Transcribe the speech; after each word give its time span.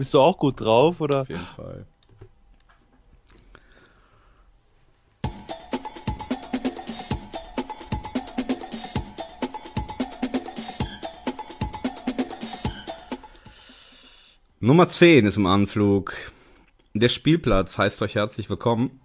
Bist 0.00 0.14
du 0.14 0.20
auch 0.22 0.38
gut 0.38 0.58
drauf, 0.58 1.02
oder? 1.02 1.20
Auf 1.20 1.28
jeden 1.28 1.42
Fall. 1.42 1.84
Nummer 14.60 14.88
10 14.88 15.26
ist 15.26 15.36
im 15.36 15.44
Anflug. 15.44 16.14
Der 16.94 17.10
Spielplatz 17.10 17.76
heißt 17.76 18.00
euch 18.00 18.14
herzlich 18.14 18.48
willkommen. 18.48 19.02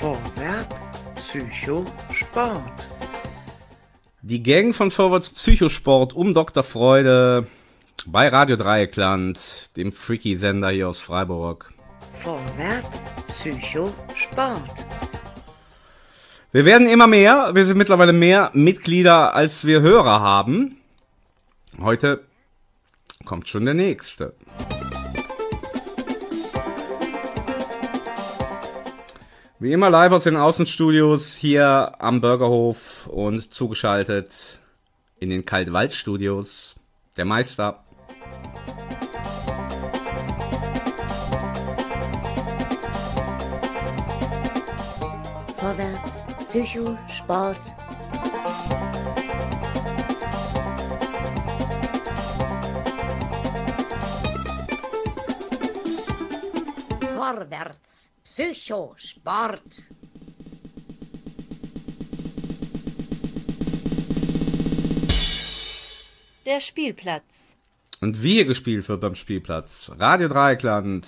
Vorwärts, 0.00 0.74
Psycho, 1.28 1.84
Sport. 2.12 2.88
Die 4.22 4.42
Gang 4.42 4.74
von 4.74 4.90
Vorwärts 4.90 5.30
Psychosport 5.30 6.14
um 6.14 6.34
Dr. 6.34 6.64
Freude 6.64 7.46
bei 8.06 8.28
Radio 8.28 8.56
Dreieckland, 8.56 9.76
dem 9.76 9.92
Freaky-Sender 9.92 10.70
hier 10.70 10.88
aus 10.88 11.00
Freiburg. 11.00 11.72
Vorwärts, 12.22 12.88
Psycho, 13.28 13.92
Sport. 14.14 14.60
Wir 16.52 16.64
werden 16.64 16.88
immer 16.88 17.06
mehr, 17.06 17.54
wir 17.54 17.64
sind 17.64 17.78
mittlerweile 17.78 18.12
mehr 18.12 18.50
Mitglieder, 18.54 19.34
als 19.34 19.64
wir 19.64 19.80
Hörer 19.80 20.20
haben. 20.20 20.76
Heute 21.80 22.24
kommt 23.24 23.48
schon 23.48 23.64
der 23.64 23.74
nächste. 23.74 24.34
Wie 29.58 29.72
immer 29.72 29.90
live 29.90 30.12
aus 30.12 30.24
den 30.24 30.36
Außenstudios 30.36 31.36
hier 31.36 31.92
am 31.98 32.20
Bürgerhof 32.20 33.06
und 33.06 33.52
zugeschaltet 33.52 34.58
in 35.20 35.30
den 35.30 35.46
Kaltwaldstudios 35.46 36.74
der 37.16 37.24
Meister. 37.24 37.84
Vorwärts, 45.62 46.24
Psycho, 46.40 46.98
Sport. 47.08 47.76
Vorwärts, 57.14 58.10
Psycho, 58.24 58.94
Sport. 58.96 59.62
Der 66.44 66.60
Spielplatz. 66.60 67.56
Und 68.02 68.24
wie 68.24 68.32
hier 68.32 68.46
gespielt 68.46 68.88
wird 68.88 69.00
beim 69.00 69.14
Spielplatz. 69.14 69.92
Radio 69.96 70.26
Dreieckland, 70.26 71.06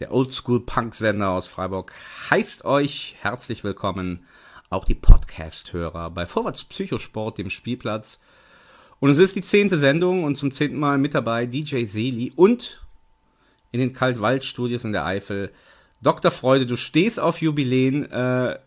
der 0.00 0.12
Oldschool-Punk-Sender 0.12 1.30
aus 1.30 1.46
Freiburg, 1.46 1.92
heißt 2.28 2.64
euch 2.64 3.14
herzlich 3.20 3.62
willkommen, 3.62 4.26
auch 4.68 4.84
die 4.84 4.96
Podcast-Hörer 4.96 6.10
bei 6.10 6.26
Vorwärts 6.26 6.64
Psychosport, 6.64 7.38
dem 7.38 7.50
Spielplatz. 7.50 8.18
Und 8.98 9.10
es 9.10 9.18
ist 9.18 9.36
die 9.36 9.42
zehnte 9.42 9.78
Sendung 9.78 10.24
und 10.24 10.34
zum 10.34 10.50
zehnten 10.50 10.80
Mal 10.80 10.98
mit 10.98 11.14
dabei 11.14 11.46
DJ 11.46 11.84
Seeli 11.84 12.32
und 12.34 12.84
in 13.70 13.78
den 13.78 13.92
Kaltwaldstudios 13.92 14.82
in 14.82 14.90
der 14.90 15.06
Eifel 15.06 15.52
Dr. 16.02 16.32
Freude, 16.32 16.66
du 16.66 16.76
stehst 16.76 17.20
auf 17.20 17.40
Jubiläen, 17.40 18.10
äh, 18.10 18.58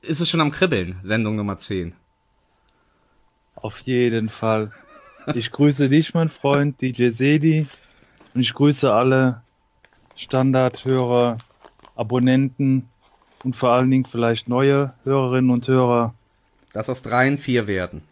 ist 0.00 0.22
es 0.22 0.30
schon 0.30 0.40
am 0.40 0.50
Kribbeln, 0.50 0.98
Sendung 1.04 1.36
Nummer 1.36 1.58
10. 1.58 1.94
Auf 3.54 3.80
jeden 3.80 4.30
Fall. 4.30 4.72
Ich 5.32 5.50
grüße 5.50 5.88
dich, 5.88 6.12
mein 6.12 6.28
Freund, 6.28 6.80
DJ 6.80 7.08
Sedi. 7.08 7.66
Und 8.34 8.40
ich 8.40 8.52
grüße 8.52 8.92
alle 8.92 9.42
Standardhörer, 10.16 11.38
Abonnenten 11.96 12.88
und 13.42 13.56
vor 13.56 13.70
allen 13.70 13.90
Dingen 13.90 14.04
vielleicht 14.04 14.48
neue 14.48 14.92
Hörerinnen 15.04 15.50
und 15.50 15.66
Hörer. 15.66 16.14
Dass 16.72 16.90
aus 16.90 17.02
dreien 17.02 17.38
vier 17.38 17.66
werden. 17.66 18.02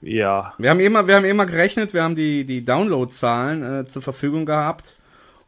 Ja, 0.00 0.52
Wir 0.58 0.70
haben 0.70 0.80
immer, 0.80 1.06
wir 1.06 1.16
haben 1.16 1.24
immer 1.24 1.46
gerechnet, 1.46 1.94
wir 1.94 2.02
haben 2.02 2.14
die, 2.14 2.44
die 2.44 2.64
Downloadzahlen 2.64 3.62
äh, 3.62 3.86
zur 3.86 4.02
Verfügung 4.02 4.44
gehabt. 4.44 4.96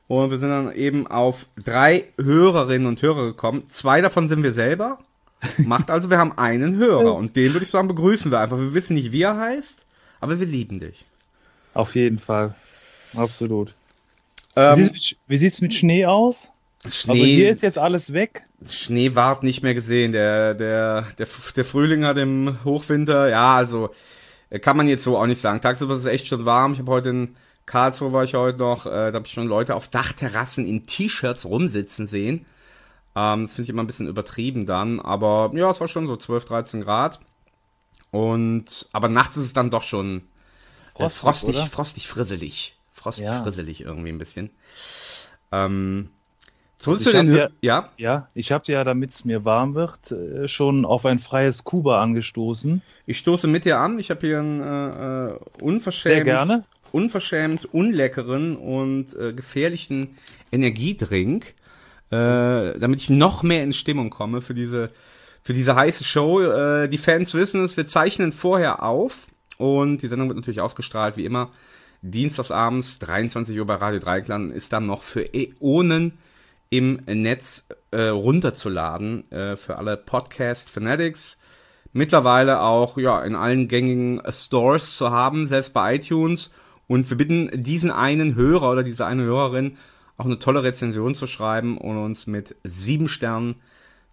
Und 0.08 0.30
wir 0.30 0.38
sind 0.38 0.50
dann 0.50 0.72
eben 0.72 1.06
auf 1.06 1.46
drei 1.62 2.04
Hörerinnen 2.16 2.86
und 2.86 3.02
Hörer 3.02 3.24
gekommen. 3.24 3.64
Zwei 3.68 4.00
davon 4.00 4.28
sind 4.28 4.42
wir 4.42 4.52
selber. 4.52 4.98
Macht 5.66 5.90
also, 5.90 6.10
wir 6.10 6.18
haben 6.18 6.36
einen 6.38 6.76
Hörer. 6.76 7.14
Und 7.14 7.36
den 7.36 7.52
würde 7.52 7.64
ich 7.64 7.70
sagen, 7.70 7.88
begrüßen 7.88 8.30
wir 8.30 8.40
einfach. 8.40 8.58
Wir 8.58 8.74
wissen 8.74 8.94
nicht, 8.94 9.12
wie 9.12 9.22
er 9.22 9.36
heißt, 9.36 9.84
aber 10.20 10.38
wir 10.40 10.46
lieben 10.46 10.80
dich. 10.80 11.04
auf 11.74 11.94
jeden 11.94 12.18
Fall. 12.18 12.54
Absolut. 13.14 13.72
Ähm, 14.56 14.76
wie, 14.76 15.16
wie 15.26 15.36
sieht's 15.36 15.60
mit 15.60 15.74
Schnee 15.74 16.06
aus? 16.06 16.50
Schnee, 16.88 17.12
Also 17.12 17.24
hier 17.24 17.50
ist 17.50 17.62
jetzt 17.62 17.78
alles 17.78 18.12
weg. 18.12 18.44
Schneewart 18.66 19.42
nicht 19.42 19.62
mehr 19.62 19.74
gesehen. 19.74 20.12
Der, 20.12 20.54
der, 20.54 21.06
der, 21.18 21.26
der 21.56 21.64
Frühling 21.64 22.04
hat 22.04 22.16
im 22.16 22.58
Hochwinter, 22.64 23.28
ja, 23.28 23.56
also 23.56 23.90
äh, 24.50 24.58
kann 24.58 24.76
man 24.76 24.88
jetzt 24.88 25.04
so 25.04 25.18
auch 25.18 25.26
nicht 25.26 25.40
sagen. 25.40 25.60
Tagsüber 25.60 25.94
ist 25.94 26.00
es 26.00 26.06
echt 26.06 26.26
schon 26.26 26.44
warm. 26.46 26.72
Ich 26.72 26.78
habe 26.78 26.90
heute 26.92 27.10
in 27.10 27.36
Karlsruhe 27.66 28.12
war 28.12 28.24
ich 28.24 28.34
heute 28.34 28.58
noch, 28.58 28.86
äh, 28.86 28.90
da 28.90 29.14
habe 29.14 29.26
ich 29.26 29.32
schon 29.32 29.46
Leute 29.48 29.74
auf 29.74 29.88
Dachterrassen 29.88 30.66
in 30.66 30.86
T-Shirts 30.86 31.44
rumsitzen 31.46 32.06
sehen. 32.06 32.46
Ähm, 33.16 33.44
das 33.44 33.54
finde 33.54 33.62
ich 33.64 33.70
immer 33.70 33.82
ein 33.82 33.86
bisschen 33.88 34.06
übertrieben 34.08 34.66
dann, 34.66 35.00
aber 35.00 35.50
ja, 35.54 35.70
es 35.70 35.80
war 35.80 35.88
schon 35.88 36.06
so 36.06 36.16
12, 36.16 36.44
13 36.44 36.80
Grad. 36.82 37.18
Und 38.12 38.88
aber 38.92 39.08
nachts 39.08 39.36
ist 39.36 39.44
es 39.46 39.52
dann 39.52 39.70
doch 39.70 39.82
schon 39.82 40.18
äh, 40.94 41.08
Frostig, 41.08 41.20
frostig, 41.20 41.68
frostig, 41.70 42.08
frisselig. 42.08 42.76
Frostig, 42.94 43.24
Ja. 43.26 43.42
frisselig 43.42 43.80
irgendwie 43.82 44.10
ein 44.10 44.18
bisschen. 44.18 44.50
Ähm, 45.52 46.10
zurück 46.78 46.98
Also 46.98 47.10
zu 47.10 47.16
den 47.16 47.28
Hö- 47.30 47.50
ja. 47.60 47.90
Ja, 47.96 48.28
ich 48.34 48.52
habe 48.52 48.64
ja, 48.72 48.84
damit 48.84 49.10
es 49.10 49.24
mir 49.24 49.44
warm 49.44 49.74
wird, 49.74 50.12
äh, 50.12 50.48
schon 50.48 50.84
auf 50.84 51.04
ein 51.06 51.18
freies 51.18 51.64
Kuba 51.64 52.02
angestoßen. 52.02 52.82
Ich 53.06 53.18
stoße 53.18 53.46
mit 53.46 53.64
dir 53.64 53.78
an. 53.78 53.98
Ich 53.98 54.10
habe 54.10 54.26
hier 54.26 54.38
einen 54.40 54.60
äh, 54.62 55.26
äh, 55.34 55.38
unverschämt, 55.62 56.64
unverschämt 56.92 57.64
unleckeren 57.66 58.56
und 58.56 59.14
äh, 59.14 59.32
gefährlichen 59.32 60.16
Energiedrink, 60.52 61.54
äh, 62.10 62.78
damit 62.78 63.00
ich 63.00 63.10
noch 63.10 63.42
mehr 63.42 63.62
in 63.62 63.72
Stimmung 63.72 64.10
komme 64.10 64.40
für 64.40 64.54
diese 64.54 64.90
für 65.42 65.52
diese 65.52 65.76
heiße 65.76 66.04
Show. 66.04 66.40
Äh, 66.40 66.88
die 66.88 66.98
Fans 66.98 67.32
wissen 67.34 67.62
es, 67.62 67.76
wir 67.76 67.86
zeichnen 67.86 68.32
vorher 68.32 68.82
auf 68.82 69.28
und 69.58 70.02
die 70.02 70.08
Sendung 70.08 70.28
wird 70.28 70.36
natürlich 70.36 70.60
ausgestrahlt 70.60 71.16
wie 71.16 71.24
immer. 71.24 71.50
Dienstagsabends 72.02 72.98
23 72.98 73.58
Uhr 73.58 73.66
bei 73.66 73.76
Radio 73.76 74.00
Dreiklang 74.00 74.50
ist 74.50 74.72
dann 74.72 74.86
noch 74.86 75.02
für 75.02 75.32
Äonen 75.32 76.18
im 76.68 77.00
Netz 77.06 77.66
äh, 77.92 78.08
runterzuladen 78.08 79.30
äh, 79.30 79.56
für 79.56 79.78
alle 79.78 79.96
Podcast 79.96 80.68
Fanatics 80.68 81.38
mittlerweile 81.96 82.60
auch 82.60 82.98
ja 82.98 83.22
in 83.22 83.34
allen 83.34 83.68
gängigen 83.68 84.20
äh, 84.20 84.30
Stores 84.30 84.96
zu 84.96 85.10
haben, 85.10 85.46
selbst 85.46 85.72
bei 85.72 85.96
iTunes. 85.96 86.50
Und 86.86 87.10
wir 87.10 87.16
bitten 87.16 87.50
diesen 87.52 87.90
einen 87.90 88.36
Hörer 88.36 88.70
oder 88.70 88.82
diese 88.84 89.06
eine 89.06 89.24
Hörerin 89.24 89.76
auch 90.16 90.24
eine 90.24 90.38
tolle 90.38 90.62
Rezension 90.62 91.14
zu 91.14 91.26
schreiben 91.26 91.78
und 91.78 91.98
uns 91.98 92.26
mit 92.26 92.56
sieben 92.64 93.08
Sternen 93.08 93.56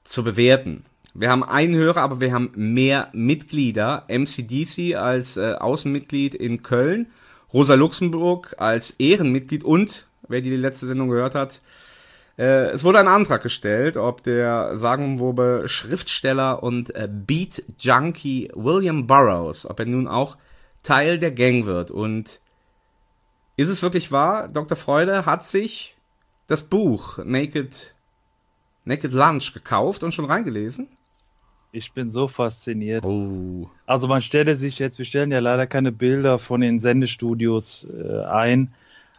zu 0.04 0.24
bewerten. 0.24 0.86
Wir 1.14 1.30
haben 1.30 1.44
einen 1.44 1.76
Hörer, 1.76 2.02
aber 2.02 2.20
wir 2.20 2.34
haben 2.34 2.52
mehr 2.56 3.10
Mitglieder. 3.14 4.06
MCDC 4.08 4.96
als 4.96 5.38
äh, 5.38 5.54
Außenmitglied 5.54 6.34
in 6.34 6.64
Köln, 6.64 7.08
Rosa 7.54 7.76
Luxemburg 7.76 8.56
als 8.58 8.92
Ehrenmitglied 8.98 9.64
und, 9.64 10.08
wer 10.28 10.42
die 10.42 10.56
letzte 10.56 10.88
Sendung 10.88 11.10
gehört 11.10 11.36
hat, 11.36 11.62
äh, 12.38 12.72
es 12.72 12.84
wurde 12.84 13.00
ein 13.00 13.08
Antrag 13.08 13.44
gestellt, 13.44 13.96
ob 13.96 14.24
der 14.24 14.76
sagenumwobe 14.76 15.64
Schriftsteller 15.68 16.64
und 16.64 16.96
äh, 16.96 17.08
Beat 17.08 17.64
Junkie 17.78 18.50
William 18.56 19.06
Burroughs, 19.06 19.68
ob 19.68 19.80
er 19.80 19.86
nun 19.86 20.08
auch 20.08 20.36
Teil 20.82 21.20
der 21.20 21.32
Gang 21.32 21.66
wird. 21.66 21.92
Und 21.92 22.40
ist 23.56 23.70
es 23.70 23.82
wirklich 23.82 24.12
wahr? 24.12 24.48
Dr. 24.48 24.76
Freude 24.76 25.26
hat 25.26 25.46
sich 25.46 25.96
das 26.48 26.64
Buch 26.64 27.20
Naked, 27.24 27.96
Naked 28.86 29.14
Lunch 29.14 29.54
gekauft 29.54 30.04
und 30.04 30.14
schon 30.14 30.26
reingelesen? 30.26 30.88
Ich 31.72 31.92
bin 31.94 32.10
so 32.10 32.28
fasziniert. 32.28 33.04
Oh. 33.04 33.70
Also 33.88 34.08
man 34.08 34.22
stelle 34.22 34.56
sich 34.56 34.78
jetzt, 34.78 35.00
wir 35.00 35.06
stellen 35.06 35.32
ja 35.32 35.40
leider 35.40 35.66
keine 35.66 35.92
Bilder 35.92 36.38
von 36.38 36.62
den 36.62 36.80
Sendestudios 36.80 37.86
äh, 37.86 38.26
ein, 38.26 38.74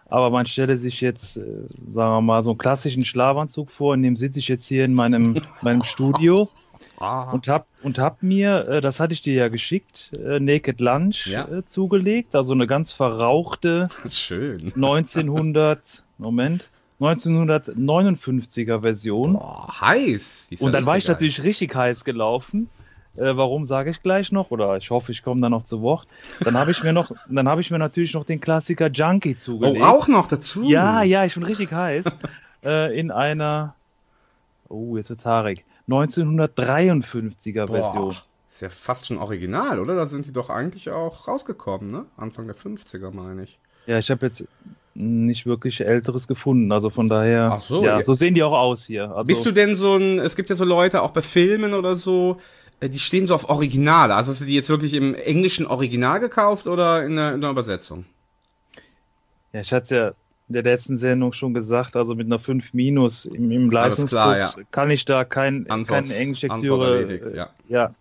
aber 0.08 0.30
man 0.30 0.46
stelle 0.46 0.76
sich 0.76 1.00
jetzt, 1.00 1.38
äh, 1.38 1.42
sagen 1.88 2.12
wir 2.12 2.20
mal, 2.20 2.42
so 2.42 2.50
einen 2.50 2.58
klassischen 2.58 3.04
Schlafanzug 3.04 3.70
vor, 3.70 3.94
in 3.94 4.02
dem 4.02 4.14
sitze 4.14 4.38
ich 4.38 4.46
jetzt 4.46 4.66
hier 4.66 4.84
in 4.84 4.94
meinem, 4.94 5.40
meinem 5.62 5.82
Studio 5.82 6.48
Ah. 6.98 7.32
und 7.32 7.48
hab, 7.48 7.66
und 7.82 7.98
hab 7.98 8.22
mir, 8.22 8.68
äh, 8.68 8.80
das 8.80 9.00
hatte 9.00 9.12
ich 9.14 9.22
dir 9.22 9.34
ja 9.34 9.48
geschickt, 9.48 10.12
äh, 10.24 10.38
Naked 10.40 10.80
Lunch 10.80 11.26
Ja. 11.26 11.46
äh, 11.48 11.64
zugelegt, 11.66 12.34
also 12.36 12.54
eine 12.54 12.66
ganz 12.66 12.92
verrauchte 12.92 13.88
Schön. 14.08 14.72
1900, 14.76 16.04
Moment, 16.18 16.68
1959er 17.00 18.80
Version. 18.80 19.34
Boah, 19.34 19.68
heiß. 19.80 20.48
Und 20.60 20.72
dann 20.72 20.86
war 20.86 20.94
ich 20.96 21.02
richtig 21.04 21.08
natürlich 21.12 21.42
richtig 21.42 21.74
heiß 21.74 22.04
gelaufen. 22.04 22.68
Äh, 23.16 23.36
warum 23.36 23.64
sage 23.64 23.90
ich 23.90 24.02
gleich 24.02 24.32
noch? 24.32 24.50
Oder 24.50 24.76
ich 24.76 24.90
hoffe, 24.90 25.12
ich 25.12 25.22
komme 25.22 25.40
da 25.40 25.48
noch 25.48 25.62
zu 25.62 25.82
Wort. 25.82 26.06
Dann 26.40 26.56
habe 26.56 26.70
ich 26.72 26.82
mir 26.82 26.92
noch, 26.92 27.12
dann 27.28 27.48
habe 27.48 27.60
ich 27.60 27.70
mir 27.70 27.78
natürlich 27.78 28.12
noch 28.14 28.24
den 28.24 28.40
Klassiker 28.40 28.88
Junkie 28.90 29.34
Oh, 29.34 29.38
zugelegt. 29.38 29.84
auch 29.84 30.08
noch 30.08 30.26
dazu. 30.26 30.64
Ja, 30.64 31.02
ja, 31.02 31.24
ich 31.24 31.34
bin 31.34 31.44
richtig 31.44 31.72
heiß. 31.72 32.06
äh, 32.64 32.98
in 32.98 33.10
einer, 33.12 33.74
oh, 34.68 34.96
jetzt 34.96 35.10
wird's 35.10 35.26
haarig, 35.26 35.64
1953er 35.88 37.70
Version. 37.70 38.10
Boah, 38.10 38.22
ist 38.50 38.62
ja 38.62 38.68
fast 38.68 39.06
schon 39.06 39.18
original, 39.18 39.80
oder? 39.80 39.96
Da 39.96 40.06
sind 40.06 40.26
die 40.26 40.32
doch 40.32 40.50
eigentlich 40.50 40.90
auch 40.90 41.28
rausgekommen, 41.28 41.88
ne? 41.88 42.06
Anfang 42.16 42.46
der 42.46 42.56
50er, 42.56 43.10
meine 43.10 43.42
ich. 43.42 43.58
Ja, 43.86 43.98
ich 43.98 44.10
habe 44.10 44.24
jetzt 44.24 44.46
nicht 44.94 45.44
wirklich 45.44 45.80
älteres 45.80 46.28
gefunden, 46.28 46.70
also 46.70 46.88
von 46.88 47.08
daher, 47.08 47.50
Ach 47.52 47.60
so, 47.60 47.78
ja, 47.78 47.96
ja. 47.98 48.02
so 48.02 48.14
sehen 48.14 48.34
die 48.34 48.42
auch 48.44 48.52
aus 48.52 48.86
hier. 48.86 49.10
Also, 49.10 49.24
Bist 49.24 49.44
du 49.44 49.50
denn 49.50 49.74
so 49.74 49.96
ein, 49.96 50.20
es 50.20 50.36
gibt 50.36 50.50
ja 50.50 50.56
so 50.56 50.64
Leute, 50.64 51.02
auch 51.02 51.10
bei 51.10 51.20
Filmen 51.20 51.74
oder 51.74 51.96
so, 51.96 52.38
äh, 52.80 52.88
die 52.88 53.00
stehen 53.00 53.26
so 53.26 53.34
auf 53.34 53.48
Originale. 53.48 54.14
Also 54.14 54.30
hast 54.30 54.40
du 54.40 54.44
die 54.44 54.54
jetzt 54.54 54.68
wirklich 54.68 54.94
im 54.94 55.14
englischen 55.14 55.66
Original 55.66 56.20
gekauft 56.20 56.68
oder 56.68 57.04
in 57.04 57.16
der, 57.16 57.34
in 57.34 57.40
der 57.40 57.50
Übersetzung? 57.50 58.06
ja, 59.54 59.60
ich 59.60 59.72
hatte 59.72 59.82
es 59.82 59.90
ja 59.90 60.12
der 60.48 60.62
letzten 60.62 60.96
Sendung 60.96 61.32
schon 61.32 61.54
gesagt, 61.54 61.96
also 61.96 62.14
mit 62.14 62.26
einer 62.26 62.38
5 62.38 62.74
minus 62.74 63.24
im, 63.24 63.50
im 63.50 63.70
Leistungskurs 63.70 64.58
kann 64.70 64.90
ich 64.90 65.04
da 65.04 65.24
kein, 65.24 65.68
Antwort- 65.70 66.04
keine 66.06 66.16
englische 66.16 66.50
Antwort 66.50 66.80
Lektüre. 66.80 66.96
erledigt, 67.00 67.32
äh, 67.32 67.36
ja. 67.36 67.50
ja. 67.68 67.94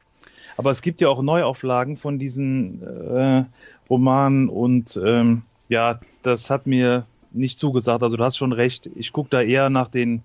Aber 0.57 0.69
es 0.69 0.81
gibt 0.81 1.01
ja 1.01 1.07
auch 1.09 1.21
Neuauflagen 1.21 1.97
von 1.97 2.19
diesen 2.19 2.83
äh, 2.83 3.43
Romanen 3.89 4.49
und 4.49 4.99
ähm, 5.03 5.43
ja, 5.69 5.99
das 6.21 6.49
hat 6.49 6.67
mir 6.67 7.05
nicht 7.31 7.57
zugesagt. 7.59 8.03
Also 8.03 8.17
du 8.17 8.23
hast 8.23 8.37
schon 8.37 8.51
recht. 8.53 8.87
Ich 8.95 9.11
gucke 9.13 9.29
da 9.31 9.41
eher 9.41 9.69
nach 9.71 9.89
den 9.89 10.21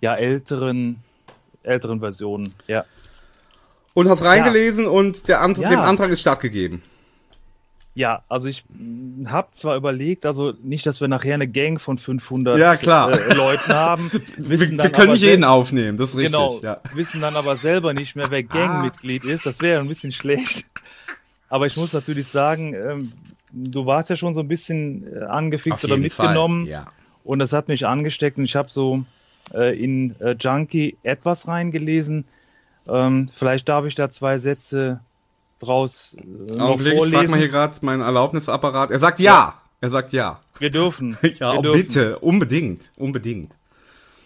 ja 0.00 0.14
älteren 0.14 0.96
älteren 1.64 1.98
Versionen. 2.00 2.54
Ja. 2.68 2.84
Und 3.94 4.08
hast 4.08 4.22
reingelesen 4.22 4.86
und 4.86 5.26
der 5.26 5.40
Antrag, 5.40 5.64
Ja. 5.64 5.70
dem 5.70 5.80
Antrag 5.80 6.10
ist 6.10 6.20
stattgegeben. 6.20 6.82
Ja, 7.98 8.22
also 8.28 8.48
ich 8.48 8.64
habe 9.26 9.48
zwar 9.50 9.74
überlegt, 9.74 10.24
also 10.24 10.52
nicht, 10.62 10.86
dass 10.86 11.00
wir 11.00 11.08
nachher 11.08 11.34
eine 11.34 11.48
Gang 11.48 11.80
von 11.80 11.98
500 11.98 12.56
Ja, 12.56 12.76
klar. 12.76 13.10
Äh, 13.10 13.34
Leuten 13.34 13.72
haben. 13.72 14.12
Wir, 14.36 14.50
Wissen 14.50 14.76
wir 14.76 14.84
dann 14.84 14.92
können 14.92 15.12
nicht 15.14 15.22
jeden 15.24 15.42
aufnehmen, 15.42 15.98
das 15.98 16.10
ist 16.10 16.16
richtig. 16.16 16.30
Genau, 16.30 16.60
Ja. 16.62 16.80
wissen 16.94 17.20
dann 17.20 17.34
aber 17.34 17.56
selber 17.56 17.94
nicht 17.94 18.14
mehr, 18.14 18.30
wer 18.30 18.44
Gangmitglied 18.44 19.24
ist. 19.24 19.46
Das 19.46 19.60
wäre 19.62 19.80
ein 19.80 19.88
bisschen 19.88 20.12
schlecht. 20.12 20.64
Aber 21.48 21.66
ich 21.66 21.76
muss 21.76 21.92
natürlich 21.92 22.28
sagen, 22.28 22.72
ähm, 22.74 23.12
du 23.50 23.84
warst 23.84 24.10
ja 24.10 24.14
schon 24.16 24.32
so 24.32 24.42
ein 24.42 24.48
bisschen 24.48 25.04
äh, 25.12 25.24
angefixt 25.24 25.84
oder 25.84 25.94
Fall, 25.94 26.00
mitgenommen. 26.00 26.66
Ja. 26.66 26.86
Und 27.24 27.40
das 27.40 27.52
hat 27.52 27.66
mich 27.66 27.84
angesteckt 27.84 28.38
und 28.38 28.44
ich 28.44 28.54
habe 28.54 28.70
so 28.70 29.04
äh, 29.52 29.76
in 29.76 30.14
äh, 30.20 30.36
Junkie 30.38 30.98
etwas 31.02 31.48
reingelesen. 31.48 32.26
Ähm, 32.86 33.26
vielleicht 33.34 33.68
darf 33.68 33.86
ich 33.86 33.96
da 33.96 34.08
zwei 34.08 34.38
Sätze 34.38 35.00
draus 35.58 36.16
äh, 36.18 36.24
noch 36.56 36.66
Augenblick, 36.70 36.92
ich 36.94 36.98
frage 36.98 37.10
vorlesen. 37.10 37.30
mal 37.30 37.38
hier 37.38 37.48
gerade 37.48 37.76
meinen 37.82 38.02
Erlaubnisapparat. 38.02 38.90
Er 38.90 38.98
sagt 38.98 39.20
ja. 39.20 39.54
Er 39.80 39.90
sagt 39.90 40.12
ja. 40.12 40.40
wir 40.58 40.70
dürfen. 40.70 41.16
Ja, 41.38 41.54
wir 41.54 41.62
dürfen. 41.62 41.82
bitte. 41.82 42.18
Unbedingt. 42.18 42.92
Unbedingt. 42.96 43.52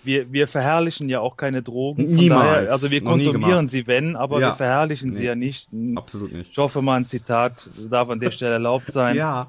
Wir, 0.04 0.32
wir 0.32 0.48
verherrlichen 0.48 1.08
ja 1.08 1.20
auch 1.20 1.36
keine 1.36 1.62
Drogen. 1.62 2.06
Niemals. 2.06 2.42
Daher, 2.56 2.72
also 2.72 2.90
wir 2.90 3.04
konsumieren 3.04 3.68
sie, 3.68 3.86
wenn, 3.86 4.16
aber 4.16 4.40
Ja. 4.40 4.48
wir 4.48 4.54
verherrlichen 4.54 5.12
sie 5.12 5.20
Nee. 5.20 5.26
ja 5.28 5.34
nicht. 5.36 5.68
Absolut 5.94 6.32
nicht. 6.32 6.50
Ich 6.50 6.58
hoffe 6.58 6.82
mal, 6.82 6.96
ein 6.96 7.06
Zitat 7.06 7.70
darf 7.88 8.08
an 8.10 8.18
der 8.18 8.30
Stelle 8.32 8.54
erlaubt 8.54 8.90
sein. 8.90 9.14
Ja. 9.16 9.48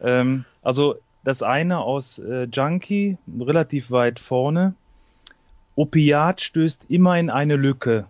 Ähm, 0.00 0.44
also 0.62 0.96
das 1.22 1.42
eine 1.42 1.78
aus 1.80 2.18
äh, 2.18 2.44
Junkie, 2.50 3.18
relativ 3.38 3.90
weit 3.90 4.18
vorne. 4.18 4.74
Opiat 5.76 6.40
stößt 6.40 6.86
immer 6.88 7.18
in 7.18 7.30
eine 7.30 7.56
Lücke. 7.56 8.06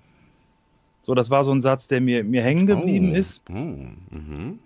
So, 1.11 1.15
das 1.17 1.29
war 1.29 1.43
so 1.43 1.51
ein 1.51 1.61
Satz, 1.61 1.89
der 1.89 2.01
mir, 2.01 2.23
mir 2.23 2.41
hängen 2.41 2.67
geblieben 2.67 3.11
oh. 3.11 3.17
ist. 3.17 3.43
Oh. 3.51 3.53
Mhm. 3.53 4.61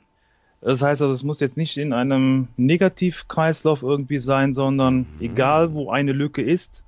Das 0.61 0.83
heißt 0.83 1.01
also, 1.01 1.15
es 1.15 1.23
muss 1.23 1.41
jetzt 1.41 1.57
nicht 1.57 1.79
in 1.79 1.95
einem 1.95 2.49
Negativkreislauf 2.59 3.83
irgendwie 3.83 4.19
sein, 4.19 4.53
sondern 4.53 5.07
egal 5.21 5.73
wo 5.73 5.89
eine 5.89 6.13
Lücke 6.13 6.43
ist, 6.43 6.85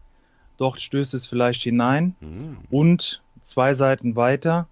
dort 0.58 0.78
stößt 0.78 1.14
es 1.14 1.26
vielleicht 1.26 1.62
hinein. 1.62 2.14
Mhm. 2.20 2.58
Und 2.68 3.22
zwei 3.40 3.72
Seiten 3.72 4.14
weiter, 4.14 4.68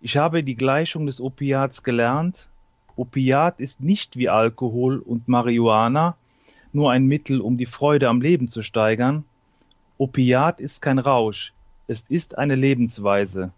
ich 0.00 0.16
habe 0.16 0.42
die 0.42 0.56
Gleichung 0.56 1.06
des 1.06 1.20
Opiats 1.20 1.84
gelernt. 1.84 2.48
Opiat 2.96 3.60
ist 3.60 3.80
nicht 3.80 4.16
wie 4.16 4.28
Alkohol 4.28 4.98
und 4.98 5.28
Marihuana 5.28 6.16
nur 6.72 6.90
ein 6.90 7.06
Mittel, 7.06 7.40
um 7.40 7.56
die 7.56 7.66
Freude 7.66 8.08
am 8.08 8.22
Leben 8.22 8.48
zu 8.48 8.60
steigern. 8.60 9.22
Opiat 9.98 10.58
ist 10.58 10.82
kein 10.82 10.98
Rausch, 10.98 11.52
es 11.86 12.02
ist 12.08 12.36
eine 12.36 12.56
Lebensweise. 12.56 13.52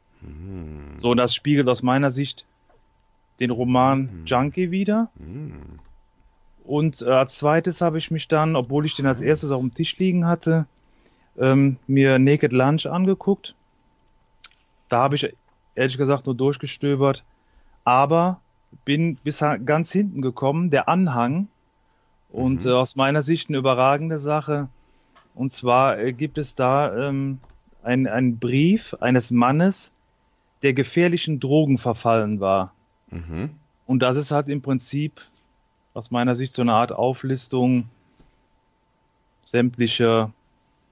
So, 0.96 1.10
und 1.10 1.16
das 1.16 1.34
spiegelt 1.34 1.68
aus 1.68 1.82
meiner 1.82 2.10
Sicht 2.10 2.44
den 3.40 3.50
Roman 3.50 4.08
Junkie 4.26 4.70
wieder. 4.70 5.08
Und 6.64 7.02
äh, 7.02 7.06
als 7.10 7.38
zweites 7.38 7.80
habe 7.80 7.98
ich 7.98 8.10
mich 8.10 8.28
dann, 8.28 8.54
obwohl 8.54 8.84
ich 8.84 8.94
den 8.94 9.06
als 9.06 9.22
erstes 9.22 9.50
auf 9.50 9.60
dem 9.60 9.74
Tisch 9.74 9.98
liegen 9.98 10.26
hatte, 10.26 10.66
ähm, 11.38 11.76
mir 11.86 12.18
Naked 12.18 12.52
Lunch 12.52 12.86
angeguckt. 12.86 13.54
Da 14.88 14.98
habe 14.98 15.16
ich 15.16 15.32
ehrlich 15.74 15.96
gesagt 15.96 16.26
nur 16.26 16.34
durchgestöbert, 16.34 17.24
aber 17.84 18.40
bin 18.84 19.16
bis 19.16 19.42
ganz 19.64 19.90
hinten 19.92 20.20
gekommen, 20.22 20.70
der 20.70 20.88
Anhang. 20.88 21.48
Und 22.30 22.64
äh, 22.66 22.70
aus 22.72 22.94
meiner 22.94 23.22
Sicht 23.22 23.48
eine 23.48 23.58
überragende 23.58 24.18
Sache. 24.18 24.68
Und 25.34 25.50
zwar 25.50 25.98
äh, 25.98 26.12
gibt 26.12 26.38
es 26.38 26.54
da 26.54 27.08
ähm, 27.08 27.38
ein- 27.82 28.06
einen 28.06 28.38
Brief 28.38 28.94
eines 29.00 29.30
Mannes, 29.30 29.92
der 30.62 30.74
gefährlichen 30.74 31.40
Drogen 31.40 31.78
verfallen 31.78 32.40
war. 32.40 32.74
Mhm. 33.10 33.50
Und 33.86 34.00
das 34.00 34.16
ist 34.16 34.30
halt 34.30 34.48
im 34.48 34.62
Prinzip 34.62 35.20
aus 35.94 36.10
meiner 36.10 36.34
Sicht 36.34 36.52
so 36.52 36.62
eine 36.62 36.74
Art 36.74 36.92
Auflistung 36.92 37.88
sämtlicher 39.42 40.32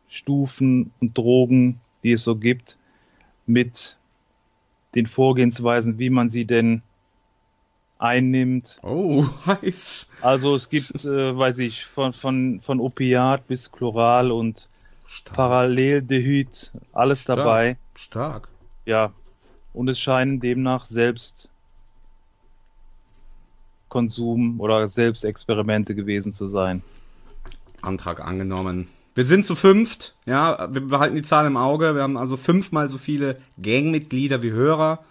Stufen 0.09 0.93
und 1.01 1.17
Drogen, 1.17 1.81
die 2.03 2.13
es 2.13 2.25
so 2.25 2.35
gibt, 2.37 2.79
mit 3.47 3.99
den 4.95 5.07
Vorgehensweisen, 5.07 5.99
wie 5.99 6.11
man 6.11 6.29
sie 6.29 6.45
denn 6.45 6.83
einnimmt. 7.99 8.81
Oh, 8.83 9.27
heiß. 9.47 10.09
Also 10.21 10.55
es 10.55 10.69
gibt, 10.69 11.05
äh, 11.05 11.37
weiß 11.37 11.59
ich, 11.61 11.85
von, 11.85 12.13
von, 12.13 12.61
von 12.61 12.81
Opiat 12.81 13.47
bis 13.47 13.71
Chloral 13.71 14.31
und 14.31 14.67
Stark. 15.07 15.37
Paralleldehyд, 15.37 16.73
alles 16.93 17.23
Stark. 17.23 17.39
dabei. 17.39 17.77
Stark. 17.95 18.49
Ja, 18.85 19.13
und 19.79 19.87
es 19.89 20.01
scheinen 20.01 20.41
demnach 20.41 20.87
selbst 20.87 21.51
Konsum 23.89 24.59
oder 24.61 24.89
Selbstexperimente 24.89 25.95
gewesen 25.95 26.33
zu 26.33 26.47
sein. 26.47 26.83
Antrag 27.81 28.21
angenommen. 28.21 28.89
Wir 29.15 29.25
sind 29.25 29.47
zu 29.47 29.55
fünft, 29.55 30.17
ja, 30.27 30.69
wir 30.73 30.81
behalten 30.81 31.15
die 31.15 31.23
Zahl 31.23 31.47
im 31.47 31.57
Auge. 31.57 31.95
Wir 31.95 32.03
haben 32.03 32.19
also 32.19 32.37
fünfmal 32.37 32.89
so 32.89 32.99
viele 32.99 33.41
Gangmitglieder 33.63 34.43
wie 34.43 34.51
Hörer. 34.51 35.05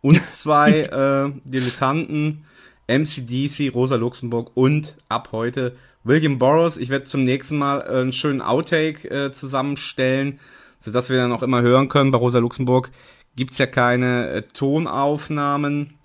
Uns 0.00 0.40
zwei 0.40 0.80
äh, 0.80 1.30
Dilettanten, 1.44 2.46
MCDC, 2.86 3.74
Rosa 3.74 3.96
Luxemburg 3.96 4.50
und 4.54 4.96
ab 5.10 5.28
heute 5.32 5.76
William 6.04 6.38
Burroughs. 6.38 6.78
Ich 6.78 6.88
werde 6.88 7.04
zum 7.04 7.24
nächsten 7.24 7.58
Mal 7.58 7.82
äh, 7.82 8.00
einen 8.00 8.14
schönen 8.14 8.40
Outtake 8.40 9.10
äh, 9.10 9.30
zusammenstellen, 9.30 10.40
sodass 10.78 11.10
wir 11.10 11.18
dann 11.18 11.32
auch 11.32 11.42
immer 11.42 11.60
hören 11.60 11.90
können. 11.90 12.12
Bei 12.12 12.18
Rosa 12.18 12.38
Luxemburg 12.38 12.90
gibt's 13.36 13.58
ja 13.58 13.66
keine 13.66 14.30
äh, 14.30 14.42
Tonaufnahmen. 14.42 15.98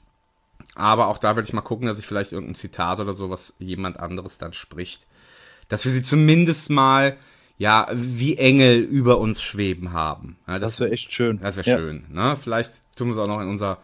Aber 0.75 1.07
auch 1.07 1.17
da 1.17 1.35
werde 1.35 1.47
ich 1.47 1.53
mal 1.53 1.61
gucken, 1.61 1.87
dass 1.87 1.99
ich 1.99 2.05
vielleicht 2.07 2.31
irgendein 2.31 2.55
Zitat 2.55 2.99
oder 2.99 3.13
so, 3.13 3.29
was 3.29 3.53
jemand 3.59 3.99
anderes 3.99 4.37
dann 4.37 4.53
spricht, 4.53 5.05
dass 5.67 5.83
wir 5.85 5.91
sie 5.91 6.01
zumindest 6.01 6.69
mal, 6.69 7.17
ja, 7.57 7.87
wie 7.93 8.37
Engel 8.37 8.79
über 8.79 9.17
uns 9.19 9.41
schweben 9.41 9.91
haben. 9.93 10.37
Ja, 10.47 10.59
Das 10.59 10.79
wäre 10.79 10.91
echt 10.91 11.13
schön. 11.13 11.39
das 11.39 11.57
wäre 11.57 11.69
Ja. 11.69 11.77
schön. 11.77 12.05
Ne? 12.09 12.35
Vielleicht 12.41 12.71
tun 12.95 13.07
wir 13.07 13.13
es 13.13 13.17
auch 13.19 13.27
noch 13.27 13.41
in 13.41 13.49
unser 13.49 13.77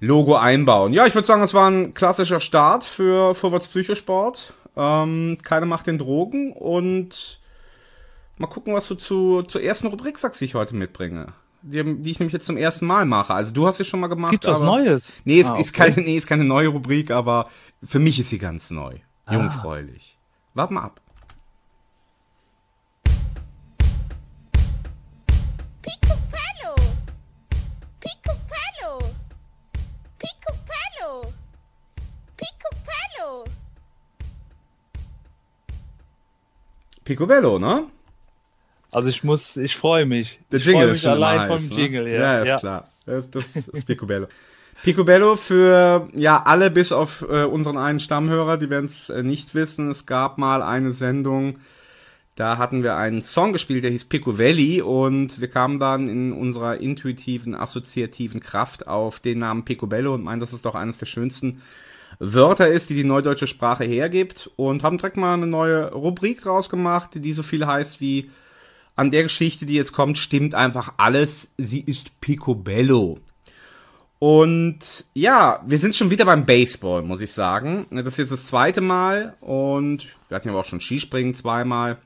Logo 0.00 0.34
einbauen. 0.36 0.92
Ja, 0.92 1.06
ich 1.06 1.14
würde 1.14 1.26
sagen, 1.26 1.40
das 1.42 1.54
war 1.54 1.70
ein 1.70 1.94
klassischer 1.94 2.40
Start 2.40 2.84
für 2.84 3.34
Vorwärts 3.34 3.68
Psychosport. 3.68 4.54
Ähm, 4.76 5.38
keine 5.42 5.66
Macht 5.66 5.86
den 5.86 5.98
Drogen 5.98 6.52
und 6.52 7.40
mal 8.38 8.46
gucken, 8.46 8.72
was 8.74 8.88
du 8.88 8.94
zu, 8.94 9.42
zur 9.42 9.62
ersten 9.62 9.88
Rubrik 9.88 10.18
sagst, 10.18 10.40
die 10.40 10.46
ich 10.46 10.54
heute 10.54 10.74
mitbringe. 10.74 11.32
Die, 11.62 11.82
die 12.02 12.10
ich 12.10 12.18
nämlich 12.18 12.32
jetzt 12.32 12.46
zum 12.46 12.56
ersten 12.56 12.86
Mal 12.86 13.04
mache. 13.04 13.34
Also 13.34 13.52
du 13.52 13.66
hast 13.66 13.76
sie 13.76 13.84
schon 13.84 14.00
mal 14.00 14.06
gemacht. 14.06 14.26
Es 14.26 14.30
gibt 14.30 14.46
was 14.46 14.62
aber- 14.62 14.78
Neues. 14.78 15.12
Nee, 15.24 15.40
es 15.40 15.48
Ah, 15.48 15.56
ist, 15.58 15.70
okay. 15.70 15.92
keine, 15.92 16.06
nee, 16.06 16.16
ist 16.16 16.26
keine 16.26 16.44
neue 16.44 16.68
Rubrik, 16.68 17.10
aber 17.10 17.48
für 17.84 17.98
mich 17.98 18.18
ist 18.18 18.30
sie 18.30 18.38
ganz 18.38 18.70
neu. 18.70 18.96
Jungfräulich. 19.30 20.18
Warte 20.54 20.72
mal 20.74 20.82
ab. 20.84 21.00
Picobello! 25.82 26.74
Picobello! 28.00 29.10
Picobello! 30.18 31.32
Picobello! 32.36 33.44
Picobello, 37.04 37.58
ne? 37.58 37.86
Also 38.92 39.08
ich 39.08 39.22
muss, 39.24 39.56
ich 39.56 39.76
freue 39.76 40.06
mich. 40.06 40.40
Der 40.50 40.58
ich 40.60 40.66
Jingle 40.66 40.82
freue 40.82 40.90
ist 40.90 40.96
mich 40.96 41.02
schon 41.02 41.12
allein 41.12 41.46
vom 41.46 41.58
heiß, 41.58 41.70
ne? 41.70 41.76
Jingle 41.76 42.06
her. 42.06 42.20
Ja, 42.20 42.38
ist 42.40 42.48
Ja. 42.48 42.58
klar. 42.58 42.88
Das 43.30 43.56
ist 43.56 43.86
Picobello. 43.86 44.26
Picobello 44.82 45.36
für 45.36 46.08
ja 46.14 46.42
alle 46.44 46.70
bis 46.70 46.92
auf 46.92 47.22
äh, 47.28 47.44
unseren 47.44 47.76
einen 47.76 48.00
Stammhörer, 48.00 48.56
die 48.56 48.70
werden 48.70 48.86
es 48.86 49.10
äh, 49.10 49.22
nicht 49.22 49.54
wissen. 49.54 49.90
Es 49.90 50.06
gab 50.06 50.38
mal 50.38 50.62
eine 50.62 50.92
Sendung, 50.92 51.58
da 52.36 52.56
hatten 52.56 52.82
wir 52.82 52.96
einen 52.96 53.20
Song 53.20 53.52
gespielt, 53.52 53.84
der 53.84 53.90
hieß 53.90 54.06
Picovelli 54.06 54.80
und 54.80 55.40
wir 55.40 55.48
kamen 55.48 55.78
dann 55.78 56.08
in 56.08 56.32
unserer 56.32 56.78
intuitiven, 56.78 57.54
assoziativen 57.54 58.40
Kraft 58.40 58.86
auf 58.86 59.20
den 59.20 59.40
Namen 59.40 59.64
Picobello 59.64 60.14
und 60.14 60.22
meinen, 60.24 60.40
dass 60.40 60.54
es 60.54 60.62
doch 60.62 60.74
eines 60.74 60.96
der 60.98 61.06
schönsten 61.06 61.60
Wörter 62.18 62.68
ist, 62.68 62.88
die 62.90 62.94
die 62.94 63.04
neudeutsche 63.04 63.46
Sprache 63.46 63.84
hergibt 63.84 64.50
und 64.56 64.82
haben 64.82 64.96
direkt 64.96 65.16
mal 65.16 65.34
eine 65.34 65.46
neue 65.46 65.92
Rubrik 65.92 66.40
draus 66.42 66.70
gemacht, 66.70 67.10
die 67.14 67.32
so 67.32 67.42
viel 67.42 67.66
heißt 67.66 68.00
wie 68.00 68.30
an 69.00 69.10
der 69.10 69.22
Geschichte, 69.22 69.64
die 69.64 69.76
jetzt 69.76 69.94
kommt, 69.94 70.18
stimmt 70.18 70.54
einfach 70.54 70.92
alles. 70.98 71.48
Sie 71.56 71.80
ist 71.80 72.20
Picobello. 72.20 73.18
Und 74.18 75.06
ja, 75.14 75.64
wir 75.66 75.78
sind 75.78 75.96
schon 75.96 76.10
wieder 76.10 76.26
beim 76.26 76.44
Baseball, 76.44 77.00
muss 77.00 77.22
ich 77.22 77.32
sagen. 77.32 77.86
Das 77.90 78.04
ist 78.04 78.18
jetzt 78.18 78.32
das 78.32 78.44
zweite 78.44 78.82
Mal 78.82 79.36
und 79.40 80.06
wir 80.28 80.34
hatten 80.34 80.48
ja 80.48 80.54
auch 80.54 80.66
schon 80.66 80.82
Skispringen 80.82 81.32
zweimal. 81.32 81.96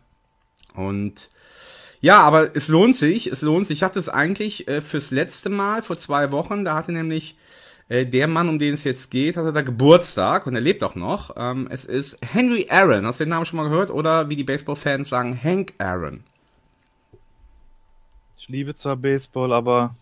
Und 0.74 1.30
ja, 2.00 2.20
aber 2.20 2.54
es 2.54 2.68
lohnt 2.68 2.94
sich, 2.94 3.26
es 3.26 3.42
lohnt 3.42 3.66
sich. 3.66 3.78
Ich 3.78 3.82
hatte 3.82 3.98
es 3.98 4.08
eigentlich 4.08 4.68
äh, 4.68 4.80
fürs 4.80 5.10
letzte 5.10 5.50
Mal, 5.50 5.82
vor 5.82 5.98
zwei 5.98 6.30
Wochen, 6.30 6.64
da 6.64 6.76
hatte 6.76 6.92
nämlich 6.92 7.34
äh, 7.88 8.06
der 8.06 8.28
Mann, 8.28 8.48
um 8.48 8.60
den 8.60 8.74
es 8.74 8.84
jetzt 8.84 9.10
geht, 9.10 9.36
hatte 9.36 9.52
da 9.52 9.62
Geburtstag 9.62 10.46
und 10.46 10.54
er 10.54 10.60
lebt 10.60 10.84
auch 10.84 10.94
noch. 10.94 11.34
Ähm, 11.36 11.66
es 11.72 11.86
ist 11.86 12.18
Henry 12.24 12.68
Aaron. 12.70 13.04
Hast 13.04 13.18
du 13.18 13.24
den 13.24 13.30
Namen 13.30 13.46
schon 13.46 13.56
mal 13.56 13.68
gehört? 13.68 13.90
Oder 13.90 14.28
wie 14.28 14.36
die 14.36 14.44
Baseball-Fans 14.44 15.08
sagen, 15.08 15.36
Hank 15.42 15.74
Aaron. 15.78 16.22
Ich 18.44 18.50
liebe 18.50 18.74
zwar 18.74 18.96
Baseball, 18.96 19.54
aber 19.54 19.94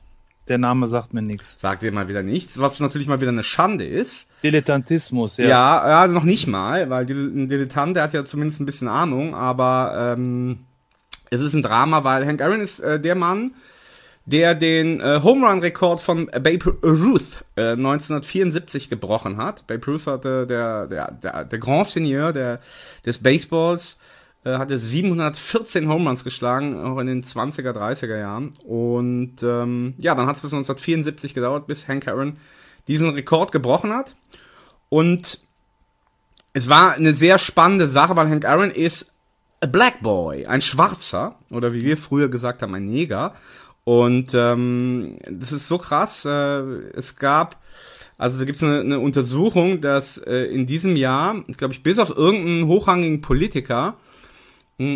der 0.49 0.59
Name 0.59 0.89
sagt 0.89 1.15
mir 1.15 1.23
nichts. 1.23 1.59
Sagt 1.61 1.85
dir 1.85 1.93
mal 1.93 2.09
wieder 2.09 2.25
nichts, 2.25 2.59
was 2.59 2.81
natürlich 2.81 3.07
mal 3.07 3.21
wieder 3.21 3.31
eine 3.31 3.45
Schande 3.45 3.87
ist. 3.87 4.29
Dilettantismus, 4.43 5.37
ja. 5.37 5.47
Ja, 5.47 5.89
ja, 5.89 6.07
noch 6.09 6.25
nicht 6.25 6.49
mal, 6.49 6.91
weil 6.91 7.09
ein 7.09 7.47
Dilettant, 7.47 7.95
der 7.95 8.03
hat 8.03 8.15
ja 8.15 8.25
zumindest 8.25 8.61
ein 8.61 8.67
bisschen 8.67 8.89
Ahnung, 8.89 9.37
aber 9.37 10.17
ähm, 10.19 10.59
es 11.31 11.41
ist 11.41 11.55
ein 11.55 11.63
Drama, 11.63 12.03
weil 12.03 12.27
Hank 12.27 12.43
Aaron 12.43 12.61
ist 12.61 12.81
äh, 12.81 12.99
der 12.99 13.15
Mann, 13.15 13.53
der 14.25 14.57
den 14.57 15.01
äh, 15.01 15.21
Home 15.23 15.49
Run 15.49 15.61
Rekord 15.61 16.01
von 16.01 16.27
Babe 16.27 16.77
Ruth 16.83 17.45
äh, 17.55 17.75
1974 17.75 18.89
gebrochen 18.89 19.37
hat. 19.37 19.69
Babe 19.69 19.87
Ruth 19.87 20.09
hatte 20.09 20.49
der 20.49 20.89
der 20.89 21.13
der, 21.13 21.45
der 21.45 21.59
Grand 21.61 21.87
Seigneur 21.87 22.33
der 22.33 22.59
des 23.07 23.19
Baseballs 23.19 23.99
äh, 24.45 24.59
hatte 24.59 24.79
714 24.79 25.89
Home 25.89 26.09
Runs 26.09 26.25
geschlagen, 26.25 26.75
auch 26.81 26.99
in 26.99 27.07
den 27.07 27.23
20er, 27.23 27.71
30er 27.71 28.19
Jahren. 28.19 28.51
Und 28.65 29.43
ähm, 29.43 29.95
ja, 29.99 30.15
dann 30.15 30.27
hat 30.27 30.37
es 30.37 30.43
bis 30.43 30.53
1974 30.53 31.35
gedauert, 31.35 31.67
bis 31.67 31.89
Hank 31.89 32.09
Aaron 32.09 32.39
diesen 32.89 33.11
Rekord 33.11 33.53
gebrochen 33.53 33.93
hat. 33.93 34.17
Und 34.89 35.41
es 36.53 36.69
war 36.69 36.93
eine 36.93 37.15
sehr 37.15 37.39
spannende 37.39 37.87
Sache, 37.87 38.17
weil 38.17 38.29
Hank 38.29 38.45
Aaron 38.45 38.71
ist 38.71 39.13
a 39.61 39.67
Black 39.67 40.01
Boy, 40.03 40.47
ein 40.47 40.61
Schwarzer, 40.61 41.37
oder 41.51 41.73
wie 41.73 41.85
wir 41.85 41.97
früher 41.97 42.29
gesagt 42.29 42.63
haben, 42.63 42.75
ein 42.75 42.87
Neger. 42.87 43.35
Und 43.85 44.35
ähm, 44.35 45.19
das 45.31 45.53
ist 45.53 45.69
so 45.69 45.79
krass. 45.79 46.25
Äh, 46.25 46.63
es 46.95 47.17
gab, 47.17 47.63
also 48.19 48.39
da 48.39 48.45
gibt 48.45 48.57
es 48.57 48.63
eine, 48.63 48.81
eine 48.81 48.99
Untersuchung, 48.99 49.81
dass 49.81 50.19
äh, 50.19 50.45
in 50.47 50.67
diesem 50.67 50.97
Jahr, 50.97 51.43
glaube 51.57 51.75
ich, 51.75 51.83
bis 51.83 51.99
auf 51.99 52.11
irgendeinen 52.11 52.67
hochrangigen 52.67 53.21
Politiker, 53.21 53.97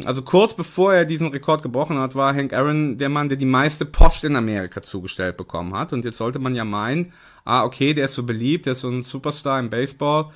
also 0.06 0.22
kurz 0.22 0.54
bevor 0.54 0.94
er 0.94 1.04
diesen 1.04 1.28
Rekord 1.28 1.62
gebrochen 1.62 1.98
hat, 1.98 2.14
war 2.14 2.34
Hank 2.34 2.52
Aaron 2.52 2.98
der 2.98 3.08
Mann, 3.08 3.28
der 3.28 3.36
die 3.38 3.44
meiste 3.46 3.84
Post 3.84 4.24
in 4.24 4.36
Amerika 4.36 4.82
zugestellt 4.82 5.36
bekommen 5.36 5.74
hat. 5.74 5.92
Und 5.92 6.04
jetzt 6.04 6.18
sollte 6.18 6.38
man 6.38 6.54
ja 6.54 6.64
meinen, 6.64 7.12
ah, 7.44 7.64
okay, 7.64 7.94
der 7.94 8.06
ist 8.06 8.14
so 8.14 8.22
beliebt, 8.22 8.66
der 8.66 8.72
ist 8.72 8.80
so 8.80 8.88
ein 8.88 9.02
Superstar 9.02 9.60
im 9.60 9.70
Baseball. 9.70 10.30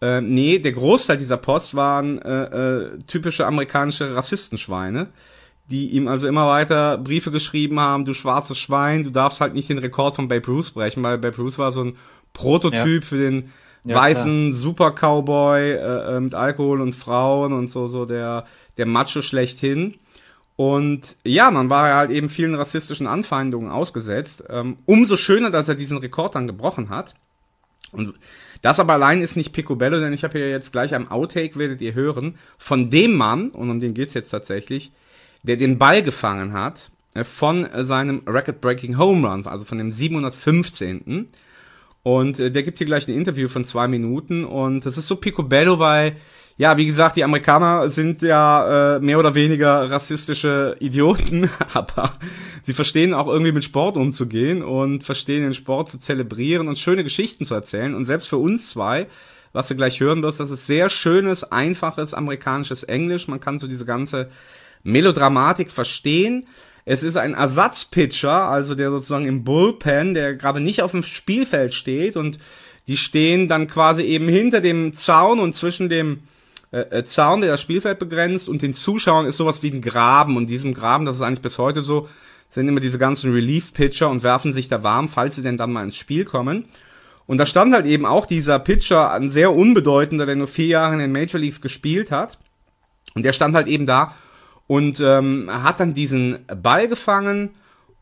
Äh, 0.00 0.20
nee, 0.20 0.58
der 0.58 0.72
Großteil 0.72 1.16
dieser 1.16 1.36
Post 1.36 1.74
waren 1.74 2.18
äh, 2.20 2.44
äh, 2.44 2.98
typische 3.06 3.46
amerikanische 3.46 4.14
Rassistenschweine, 4.14 5.08
die 5.70 5.90
ihm 5.90 6.08
also 6.08 6.26
immer 6.26 6.46
weiter 6.48 6.98
Briefe 6.98 7.30
geschrieben 7.30 7.78
haben, 7.78 8.04
du 8.04 8.12
schwarzes 8.12 8.58
Schwein, 8.58 9.04
du 9.04 9.10
darfst 9.10 9.40
halt 9.40 9.54
nicht 9.54 9.68
den 9.68 9.78
Rekord 9.78 10.16
von 10.16 10.28
Babe 10.28 10.46
Ruth 10.48 10.74
brechen, 10.74 11.02
weil 11.02 11.18
Babe 11.18 11.36
Ruth 11.36 11.58
war 11.58 11.72
so 11.72 11.84
ein 11.84 11.96
Prototyp 12.32 13.04
für 13.04 13.18
den 13.18 13.52
Ja, 13.86 13.96
weißen 13.96 14.52
Super-Cowboy 14.52 15.72
äh, 15.72 16.16
äh, 16.16 16.20
mit 16.20 16.34
Alkohol 16.34 16.80
und 16.80 16.94
Frauen 16.94 17.52
und 17.52 17.68
so, 17.68 17.88
so 17.88 18.04
der, 18.04 18.44
der 18.78 18.86
Macho 18.86 19.22
schlechthin. 19.22 19.94
Und 20.56 21.16
ja, 21.24 21.50
dann 21.50 21.70
war 21.70 21.94
halt 21.94 22.10
eben 22.10 22.28
vielen 22.28 22.54
rassistischen 22.54 23.06
Anfeindungen 23.06 23.70
ausgesetzt. 23.70 24.44
Ähm, 24.48 24.76
umso 24.86 25.16
schöner, 25.16 25.50
dass 25.50 25.68
er 25.68 25.74
diesen 25.74 25.98
Rekord 25.98 26.34
dann 26.34 26.46
gebrochen 26.46 26.90
hat. 26.90 27.14
Und 27.90 28.14
das 28.62 28.78
aber 28.78 28.94
allein 28.94 29.22
ist 29.22 29.36
nicht 29.36 29.52
Picobello, 29.52 30.00
denn 30.00 30.12
ich 30.12 30.24
habe 30.24 30.38
hier 30.38 30.48
jetzt 30.48 30.72
gleich 30.72 30.94
am 30.94 31.10
Outtake, 31.10 31.58
werdet 31.58 31.80
ihr 31.80 31.94
hören, 31.94 32.36
von 32.58 32.90
dem 32.90 33.14
Mann, 33.14 33.50
und 33.50 33.70
um 33.70 33.80
den 33.80 33.92
geht's 33.92 34.14
jetzt 34.14 34.30
tatsächlich, 34.30 34.92
der 35.42 35.56
den 35.56 35.78
Ball 35.78 36.02
gefangen 36.02 36.52
hat 36.52 36.90
äh, 37.14 37.24
von 37.24 37.66
seinem 37.84 38.22
Record-Breaking 38.26 38.98
Home 38.98 39.28
Run, 39.28 39.46
also 39.46 39.64
von 39.64 39.78
dem 39.78 39.90
715. 39.90 41.28
Und 42.02 42.38
äh, 42.38 42.50
der 42.50 42.62
gibt 42.62 42.78
hier 42.78 42.86
gleich 42.86 43.08
ein 43.08 43.14
Interview 43.14 43.48
von 43.48 43.64
zwei 43.64 43.88
Minuten 43.88 44.44
und 44.44 44.86
das 44.86 44.96
ist 44.96 45.08
so 45.08 45.16
Picobello, 45.16 45.78
weil, 45.78 46.16
ja, 46.62 46.76
wie 46.76 46.86
gesagt, 46.86 47.16
die 47.16 47.24
Amerikaner 47.24 47.88
sind 47.88 48.22
ja 48.22 48.94
äh, 48.94 49.00
mehr 49.00 49.18
oder 49.18 49.34
weniger 49.34 49.90
rassistische 49.90 50.76
Idioten, 50.78 51.50
aber 51.74 52.12
sie 52.62 52.72
verstehen 52.72 53.14
auch 53.14 53.26
irgendwie 53.26 53.50
mit 53.50 53.64
Sport 53.64 53.96
umzugehen 53.96 54.62
und 54.62 55.02
verstehen 55.02 55.42
den 55.42 55.54
Sport 55.54 55.90
zu 55.90 55.98
zelebrieren 55.98 56.68
und 56.68 56.78
schöne 56.78 57.02
Geschichten 57.02 57.44
zu 57.44 57.54
erzählen. 57.56 57.96
Und 57.96 58.04
selbst 58.04 58.28
für 58.28 58.36
uns 58.36 58.70
zwei, 58.70 59.08
was 59.52 59.66
du 59.66 59.74
gleich 59.74 59.98
hören 59.98 60.22
wirst, 60.22 60.38
das 60.38 60.52
ist 60.52 60.68
sehr 60.68 60.88
schönes, 60.88 61.42
einfaches 61.42 62.14
amerikanisches 62.14 62.84
Englisch. 62.84 63.26
Man 63.26 63.40
kann 63.40 63.58
so 63.58 63.66
diese 63.66 63.84
ganze 63.84 64.28
Melodramatik 64.84 65.68
verstehen. 65.68 66.46
Es 66.84 67.02
ist 67.02 67.16
ein 67.16 67.34
Ersatzpitcher, 67.34 68.48
also 68.48 68.76
der 68.76 68.90
sozusagen 68.90 69.26
im 69.26 69.42
Bullpen, 69.42 70.14
der 70.14 70.36
gerade 70.36 70.60
nicht 70.60 70.80
auf 70.82 70.92
dem 70.92 71.02
Spielfeld 71.02 71.74
steht 71.74 72.16
und 72.16 72.38
die 72.86 72.96
stehen 72.96 73.48
dann 73.48 73.66
quasi 73.66 74.02
eben 74.02 74.28
hinter 74.28 74.60
dem 74.60 74.92
Zaun 74.92 75.40
und 75.40 75.56
zwischen 75.56 75.88
dem 75.88 76.20
äh, 76.72 76.98
äh, 76.98 77.04
Zaun, 77.04 77.42
der 77.42 77.50
das 77.50 77.60
Spielfeld 77.60 77.98
begrenzt 77.98 78.48
und 78.48 78.62
den 78.62 78.72
Zuschauern 78.72 79.26
ist 79.26 79.36
sowas 79.36 79.62
wie 79.62 79.70
ein 79.70 79.82
Graben 79.82 80.36
und 80.36 80.46
diesem 80.48 80.72
Graben, 80.72 81.04
das 81.04 81.16
ist 81.16 81.22
eigentlich 81.22 81.42
bis 81.42 81.58
heute 81.58 81.82
so, 81.82 82.08
sind 82.48 82.66
immer 82.66 82.80
diese 82.80 82.98
ganzen 82.98 83.32
Relief-Pitcher 83.32 84.08
und 84.08 84.22
werfen 84.22 84.52
sich 84.52 84.68
da 84.68 84.82
warm, 84.82 85.08
falls 85.08 85.36
sie 85.36 85.42
denn 85.42 85.56
dann 85.56 85.72
mal 85.72 85.84
ins 85.84 85.96
Spiel 85.96 86.24
kommen. 86.24 86.64
Und 87.26 87.38
da 87.38 87.46
stand 87.46 87.74
halt 87.74 87.86
eben 87.86 88.04
auch 88.04 88.26
dieser 88.26 88.58
Pitcher, 88.58 89.10
ein 89.12 89.30
sehr 89.30 89.54
unbedeutender, 89.54 90.26
der 90.26 90.36
nur 90.36 90.46
vier 90.46 90.66
Jahre 90.66 90.94
in 90.94 90.98
den 90.98 91.12
Major 91.12 91.40
Leagues 91.40 91.60
gespielt 91.60 92.10
hat. 92.10 92.38
Und 93.14 93.24
der 93.24 93.32
stand 93.32 93.54
halt 93.54 93.68
eben 93.68 93.86
da 93.86 94.14
und 94.66 95.00
ähm, 95.00 95.50
hat 95.50 95.80
dann 95.80 95.94
diesen 95.94 96.40
Ball 96.62 96.88
gefangen. 96.88 97.50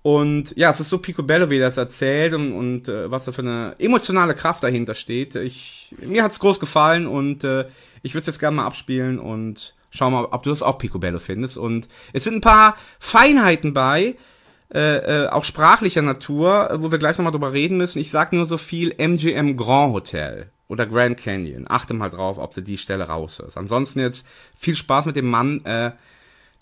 Und 0.02 0.56
ja, 0.56 0.70
es 0.70 0.80
ist 0.80 0.88
so 0.88 0.98
picobello, 0.98 1.50
wie 1.50 1.58
er 1.58 1.66
das 1.66 1.76
erzählt 1.76 2.34
und, 2.34 2.52
und 2.52 2.88
äh, 2.88 3.10
was 3.10 3.26
da 3.26 3.32
für 3.32 3.42
eine 3.42 3.74
emotionale 3.78 4.34
Kraft 4.34 4.62
dahinter 4.62 4.94
steht. 4.94 5.34
Ich, 5.34 5.94
mir 6.04 6.22
hat's 6.22 6.40
groß 6.40 6.58
gefallen 6.58 7.06
und 7.06 7.44
äh, 7.44 7.66
ich 8.02 8.14
würde 8.14 8.20
es 8.20 8.26
jetzt 8.26 8.40
gerne 8.40 8.56
mal 8.56 8.66
abspielen 8.66 9.18
und 9.18 9.74
schauen 9.90 10.12
mal, 10.12 10.24
ob 10.26 10.42
du 10.42 10.50
das 10.50 10.62
auch 10.62 10.78
picobello 10.78 11.18
findest. 11.18 11.56
Und 11.56 11.88
es 12.12 12.24
sind 12.24 12.36
ein 12.36 12.40
paar 12.40 12.76
Feinheiten 12.98 13.74
bei, 13.74 14.16
äh, 14.72 15.24
äh, 15.24 15.28
auch 15.28 15.44
sprachlicher 15.44 16.02
Natur, 16.02 16.70
wo 16.78 16.90
wir 16.90 16.98
gleich 16.98 17.18
nochmal 17.18 17.32
drüber 17.32 17.52
reden 17.52 17.76
müssen. 17.76 17.98
Ich 17.98 18.10
sag 18.10 18.32
nur 18.32 18.46
so 18.46 18.56
viel 18.56 18.94
MGM 18.96 19.56
Grand 19.56 19.92
Hotel 19.92 20.50
oder 20.68 20.86
Grand 20.86 21.18
Canyon. 21.18 21.66
Achte 21.68 21.94
mal 21.94 22.10
drauf, 22.10 22.38
ob 22.38 22.54
du 22.54 22.62
die 22.62 22.78
Stelle 22.78 23.08
raushörst. 23.08 23.58
Ansonsten 23.58 24.00
jetzt 24.00 24.24
viel 24.56 24.76
Spaß 24.76 25.06
mit 25.06 25.16
dem 25.16 25.28
Mann, 25.28 25.64
äh, 25.64 25.92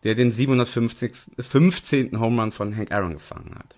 der 0.05 0.15
den 0.15 0.31
750. 0.31 1.33
15. 1.39 2.19
Home 2.19 2.41
Run 2.41 2.51
von 2.51 2.75
Hank 2.75 2.93
Aaron 2.93 3.13
gefangen 3.13 3.55
hat. 3.59 3.77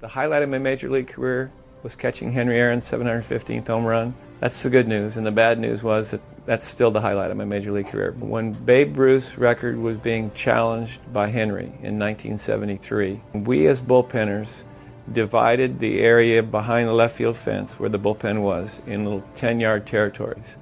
The 0.00 0.08
highlight 0.08 0.42
of 0.42 0.50
my 0.50 0.58
major 0.58 0.90
league 0.90 1.06
career 1.06 1.50
was 1.84 1.94
catching 1.94 2.32
Henry 2.32 2.58
Aaron's 2.58 2.86
715th 2.86 3.66
home 3.66 3.84
run. 3.84 4.14
That's 4.40 4.62
the 4.62 4.70
good 4.70 4.88
news. 4.88 5.16
And 5.18 5.24
the 5.24 5.30
bad 5.30 5.60
news 5.60 5.82
was 5.82 6.10
that 6.10 6.22
that's 6.46 6.66
still 6.66 6.90
the 6.90 7.00
highlight 7.00 7.30
of 7.30 7.36
my 7.36 7.44
major 7.44 7.72
league 7.72 7.88
career. 7.88 8.12
When 8.18 8.52
Babe 8.52 8.96
Ruth's 8.96 9.38
record 9.38 9.78
was 9.78 9.98
being 9.98 10.32
challenged 10.32 11.00
by 11.12 11.28
Henry 11.28 11.66
in 11.82 11.98
1973, 11.98 13.20
we 13.34 13.66
as 13.66 13.80
bullpenners 13.80 14.62
divided 15.12 15.78
the 15.78 16.00
area 16.00 16.42
behind 16.42 16.88
the 16.88 16.92
left 16.92 17.16
field 17.16 17.36
fence 17.36 17.78
where 17.78 17.90
the 17.90 17.98
bullpen 17.98 18.40
was 18.40 18.80
in 18.86 19.04
little 19.04 19.22
10 19.36 19.60
yard 19.60 19.86
territories. 19.86 20.56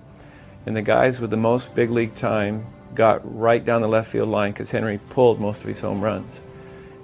And 0.67 0.77
the 0.77 0.83
guys 0.83 1.21
with 1.21 1.31
the 1.31 1.37
most 1.37 1.75
big 1.75 1.91
league 1.91 2.17
time 2.17 2.67
got 2.95 3.21
right 3.39 3.65
down 3.65 3.81
the 3.81 3.89
left 3.89 4.11
field 4.11 4.29
line 4.29 4.53
because 4.53 4.73
Henry 4.73 4.99
pulled 5.11 5.41
most 5.41 5.63
of 5.63 5.69
his 5.69 5.81
home 5.81 6.01
runs 6.01 6.43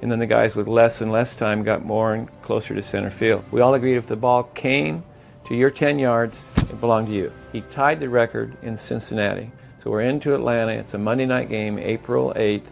and 0.01 0.11
then 0.11 0.19
the 0.19 0.27
guys 0.27 0.55
with 0.55 0.69
less 0.69 1.01
and 1.01 1.11
less 1.11 1.37
time 1.37 1.63
got 1.63 1.85
more 1.85 2.15
and 2.15 2.43
closer 2.43 2.75
to 2.75 2.83
center 2.83 3.11
field. 3.11 3.45
We 3.51 3.61
all 3.61 3.75
agreed 3.75 3.97
if 3.97 4.07
the 4.07 4.17
ball 4.17 4.45
came 4.45 5.03
to 5.47 5.55
your 5.55 5.71
10 5.71 5.99
yards, 5.99 6.41
it 6.57 6.81
belonged 6.81 7.09
to 7.09 7.15
you. 7.15 7.33
He 7.53 7.63
tied 7.63 8.01
the 8.01 8.09
record 8.09 8.57
in 8.63 8.77
Cincinnati. 8.77 9.51
So 9.83 9.91
we're 9.91 10.03
into 10.03 10.35
Atlanta. 10.35 10.73
It's 10.73 10.95
a 10.95 10.99
Monday 10.99 11.27
night 11.27 11.49
game, 11.49 11.79
April 11.79 12.33
8th. 12.37 12.67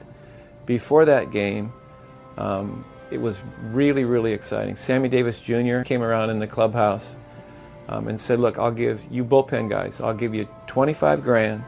Before 0.66 1.04
that 1.04 1.30
game, 1.30 1.72
um, 2.36 2.84
it 3.10 3.18
was 3.18 3.36
really, 3.62 4.04
really 4.04 4.32
exciting. 4.32 4.76
Sammy 4.76 5.08
Davis 5.08 5.40
Jr. 5.40 5.82
came 5.82 6.02
around 6.02 6.30
in 6.30 6.38
the 6.38 6.46
clubhouse 6.46 7.16
um, 7.88 8.08
and 8.08 8.20
said, 8.20 8.40
Look, 8.40 8.58
I'll 8.58 8.72
give 8.72 9.06
you 9.10 9.24
bullpen 9.24 9.70
guys, 9.70 10.00
I'll 10.00 10.14
give 10.14 10.34
you 10.34 10.48
25 10.66 11.22
grand. 11.22 11.64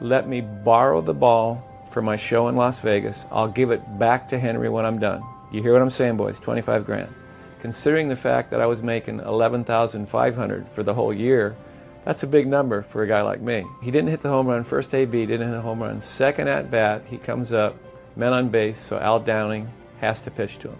Let 0.00 0.28
me 0.28 0.40
borrow 0.40 1.00
the 1.00 1.14
ball 1.14 1.67
for 1.98 2.02
my 2.02 2.14
show 2.14 2.46
in 2.46 2.54
Las 2.54 2.78
Vegas. 2.78 3.26
I'll 3.28 3.48
give 3.48 3.72
it 3.72 3.98
back 3.98 4.28
to 4.28 4.38
Henry 4.38 4.68
when 4.68 4.86
I'm 4.86 5.00
done. 5.00 5.20
You 5.50 5.62
hear 5.62 5.72
what 5.72 5.82
I'm 5.82 5.90
saying, 5.90 6.16
boys? 6.16 6.38
25 6.38 6.86
grand. 6.86 7.12
Considering 7.58 8.08
the 8.08 8.14
fact 8.14 8.52
that 8.52 8.60
I 8.60 8.66
was 8.66 8.84
making 8.84 9.18
11,500 9.18 10.68
for 10.68 10.84
the 10.84 10.94
whole 10.94 11.12
year, 11.12 11.56
that's 12.04 12.22
a 12.22 12.28
big 12.28 12.46
number 12.46 12.82
for 12.82 13.02
a 13.02 13.08
guy 13.08 13.22
like 13.22 13.40
me. 13.40 13.66
He 13.82 13.90
didn't 13.90 14.10
hit 14.10 14.20
the 14.20 14.28
home 14.28 14.46
run. 14.46 14.62
First 14.62 14.94
AB 14.94 15.26
didn't 15.26 15.48
hit 15.48 15.56
a 15.56 15.60
home 15.60 15.82
run. 15.82 16.00
Second 16.02 16.46
at 16.46 16.70
bat, 16.70 17.02
he 17.08 17.18
comes 17.18 17.50
up, 17.50 17.76
men 18.14 18.32
on 18.32 18.48
base, 18.48 18.80
so 18.80 18.96
Al 19.00 19.18
Downing 19.18 19.68
has 20.00 20.20
to 20.20 20.30
pitch 20.30 20.60
to 20.60 20.68
him. 20.68 20.78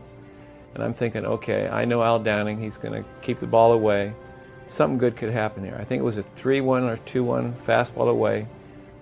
And 0.75 0.85
I'm 0.85 0.95
thinking, 0.95 1.27
okay, 1.27 1.67
I 1.67 1.85
know 1.85 2.01
Al 2.05 2.21
Downing. 2.21 2.61
He's 2.61 2.79
going 2.79 3.03
to 3.03 3.09
keep 3.23 3.41
the 3.41 3.49
ball 3.49 3.73
away. 3.73 4.13
Something 4.69 4.99
good 4.99 5.17
could 5.17 5.33
happen 5.33 5.65
here. 5.65 5.77
I 5.81 5.83
think 5.83 5.99
it 5.99 6.05
was 6.05 6.17
a 6.17 6.23
3 6.37 6.61
1 6.61 6.85
or 6.85 6.99
2 6.99 7.25
1 7.25 7.55
fastball 7.67 8.09
away. 8.09 8.47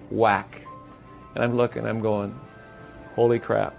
Whack. 0.08 0.62
And 1.36 1.44
I'm 1.44 1.54
looking, 1.54 1.84
I'm 1.84 2.00
going, 2.00 2.34
holy 3.14 3.38
crap, 3.38 3.76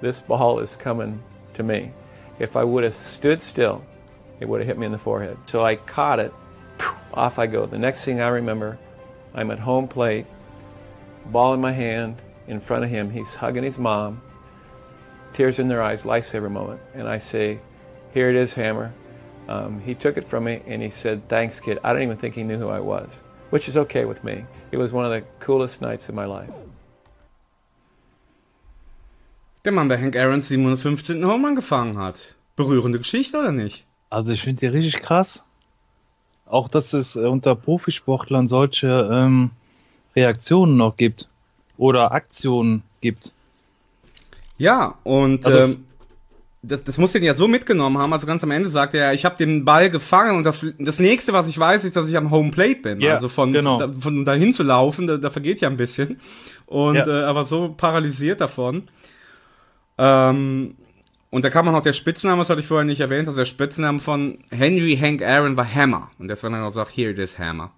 this 0.00 0.20
ball 0.20 0.58
is 0.58 0.74
coming 0.74 1.22
to 1.54 1.62
me. 1.62 1.92
If 2.40 2.56
I 2.56 2.64
would 2.64 2.82
have 2.82 2.96
stood 2.96 3.40
still, 3.40 3.84
it 4.40 4.48
would 4.48 4.58
have 4.60 4.66
hit 4.66 4.76
me 4.76 4.86
in 4.86 4.92
the 4.92 4.98
forehead. 4.98 5.38
So 5.46 5.64
I 5.64 5.76
caught 5.76 6.18
it, 6.18 6.34
off 7.14 7.38
I 7.38 7.46
go. 7.46 7.64
The 7.64 7.78
next 7.78 8.04
thing 8.04 8.20
I 8.20 8.26
remember, 8.26 8.76
I'm 9.32 9.52
at 9.52 9.60
home 9.60 9.86
plate, 9.86 10.26
ball 11.26 11.54
in 11.54 11.60
my 11.60 11.70
hand, 11.70 12.16
in 12.48 12.58
front 12.58 12.82
of 12.82 12.90
him. 12.90 13.10
He's 13.10 13.36
hugging 13.36 13.62
his 13.62 13.78
mom, 13.78 14.20
tears 15.32 15.60
in 15.60 15.68
their 15.68 15.84
eyes, 15.84 16.02
lifesaver 16.02 16.50
moment. 16.50 16.80
And 16.92 17.06
I 17.06 17.18
say, 17.18 17.60
Here 18.14 18.30
it 18.30 18.34
is, 18.34 18.54
Hammer. 18.54 18.92
Um, 19.48 19.80
he 19.80 19.94
took 19.94 20.16
it 20.16 20.24
from 20.24 20.42
me 20.42 20.60
and 20.66 20.82
he 20.82 20.90
said, 20.90 21.28
Thanks, 21.28 21.60
kid. 21.60 21.78
I 21.84 21.92
don't 21.92 22.02
even 22.02 22.16
think 22.16 22.34
he 22.34 22.42
knew 22.42 22.58
who 22.58 22.68
I 22.68 22.80
was, 22.80 23.20
which 23.50 23.68
is 23.68 23.76
okay 23.76 24.04
with 24.04 24.24
me. 24.24 24.44
It 24.72 24.76
was 24.76 24.90
one 24.92 25.04
of 25.04 25.12
the 25.12 25.24
coolest 25.38 25.80
nights 25.80 26.08
of 26.08 26.16
my 26.16 26.24
life. 26.24 26.50
Der 29.66 29.72
Mann, 29.72 29.88
der 29.88 30.00
Hank 30.00 30.14
Aaron's 30.16 30.46
715. 30.46 31.26
Home 31.26 31.56
gefangen 31.56 31.98
hat. 31.98 32.36
Berührende 32.54 32.98
Geschichte, 32.98 33.36
oder 33.36 33.50
nicht? 33.50 33.84
Also 34.08 34.32
ich 34.32 34.40
finde 34.40 34.60
die 34.60 34.66
richtig 34.66 35.02
krass. 35.02 35.42
Auch, 36.46 36.68
dass 36.68 36.92
es 36.92 37.16
äh, 37.16 37.20
unter 37.26 37.56
Profisportlern 37.56 38.46
solche 38.46 39.10
ähm, 39.12 39.50
Reaktionen 40.14 40.76
noch 40.76 40.96
gibt. 40.96 41.28
Oder 41.78 42.12
Aktionen 42.12 42.84
gibt. 43.00 43.32
Ja, 44.56 44.94
und 45.02 45.44
Also- 45.44 45.58
ähm, 45.58 45.84
das, 46.62 46.82
das 46.82 46.98
muss 46.98 47.12
den 47.12 47.22
ja 47.22 47.34
so 47.34 47.46
mitgenommen 47.48 47.98
haben. 47.98 48.12
Also 48.12 48.26
ganz 48.26 48.42
am 48.44 48.50
Ende 48.52 48.68
sagt 48.68 48.94
er, 48.94 49.14
ich 49.14 49.24
habe 49.24 49.36
den 49.36 49.64
Ball 49.64 49.88
gefangen 49.90 50.36
und 50.36 50.44
das, 50.44 50.64
das 50.78 50.98
nächste, 50.98 51.32
was 51.32 51.46
ich 51.48 51.58
weiß, 51.58 51.84
ist, 51.84 51.94
dass 51.96 52.08
ich 52.08 52.16
am 52.16 52.30
Home 52.30 52.50
Plate 52.50 52.80
bin. 52.80 53.00
Ja, 53.00 53.14
also 53.14 53.28
von, 53.28 53.52
genau. 53.52 53.78
von, 53.78 54.00
von 54.00 54.24
dahin 54.24 54.52
zu 54.52 54.62
laufen, 54.64 55.06
da, 55.08 55.16
da 55.16 55.30
vergeht 55.30 55.60
ja 55.60 55.68
ein 55.68 55.76
bisschen. 55.76 56.20
Und 56.66 56.96
Ja. 56.96 57.06
äh, 57.06 57.20
er 57.22 57.34
war 57.34 57.44
so 57.44 57.74
paralysiert 57.76 58.40
davon. 58.40 58.84
Ähm, 59.98 60.76
und 61.30 61.44
da 61.44 61.50
kam 61.50 61.68
auch 61.68 61.72
noch 61.72 61.82
der 61.82 61.92
Spitzname, 61.92 62.38
das 62.38 62.50
hatte 62.50 62.60
ich 62.60 62.66
vorher 62.66 62.84
nicht 62.84 63.00
erwähnt, 63.00 63.28
also 63.28 63.38
der 63.38 63.46
Spitzname 63.46 64.00
von 64.00 64.38
Henry 64.50 64.96
Hank 64.96 65.22
Aaron 65.22 65.56
war 65.56 65.72
Hammer. 65.72 66.10
Und 66.18 66.28
deswegen 66.28 66.54
hat 66.54 66.62
er 66.62 66.68
gesagt, 66.68 66.96
here 66.96 67.10
it 67.10 67.18
is 67.18 67.38
Hammer. 67.38 67.72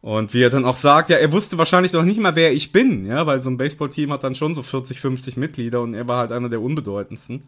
Und 0.00 0.32
wie 0.32 0.42
er 0.42 0.50
dann 0.50 0.64
auch 0.64 0.76
sagt, 0.76 1.10
ja, 1.10 1.16
er 1.16 1.32
wusste 1.32 1.58
wahrscheinlich 1.58 1.92
noch 1.92 2.04
nicht 2.04 2.20
mal, 2.20 2.36
wer 2.36 2.52
ich 2.52 2.70
bin, 2.70 3.04
ja, 3.04 3.26
weil 3.26 3.40
so 3.40 3.50
ein 3.50 3.56
Baseballteam 3.56 4.12
hat 4.12 4.22
dann 4.22 4.36
schon 4.36 4.54
so 4.54 4.62
40, 4.62 5.00
50 5.00 5.36
Mitglieder 5.36 5.80
und 5.80 5.94
er 5.94 6.06
war 6.06 6.18
halt 6.18 6.30
einer 6.30 6.48
der 6.48 6.62
unbedeutendsten. 6.62 7.44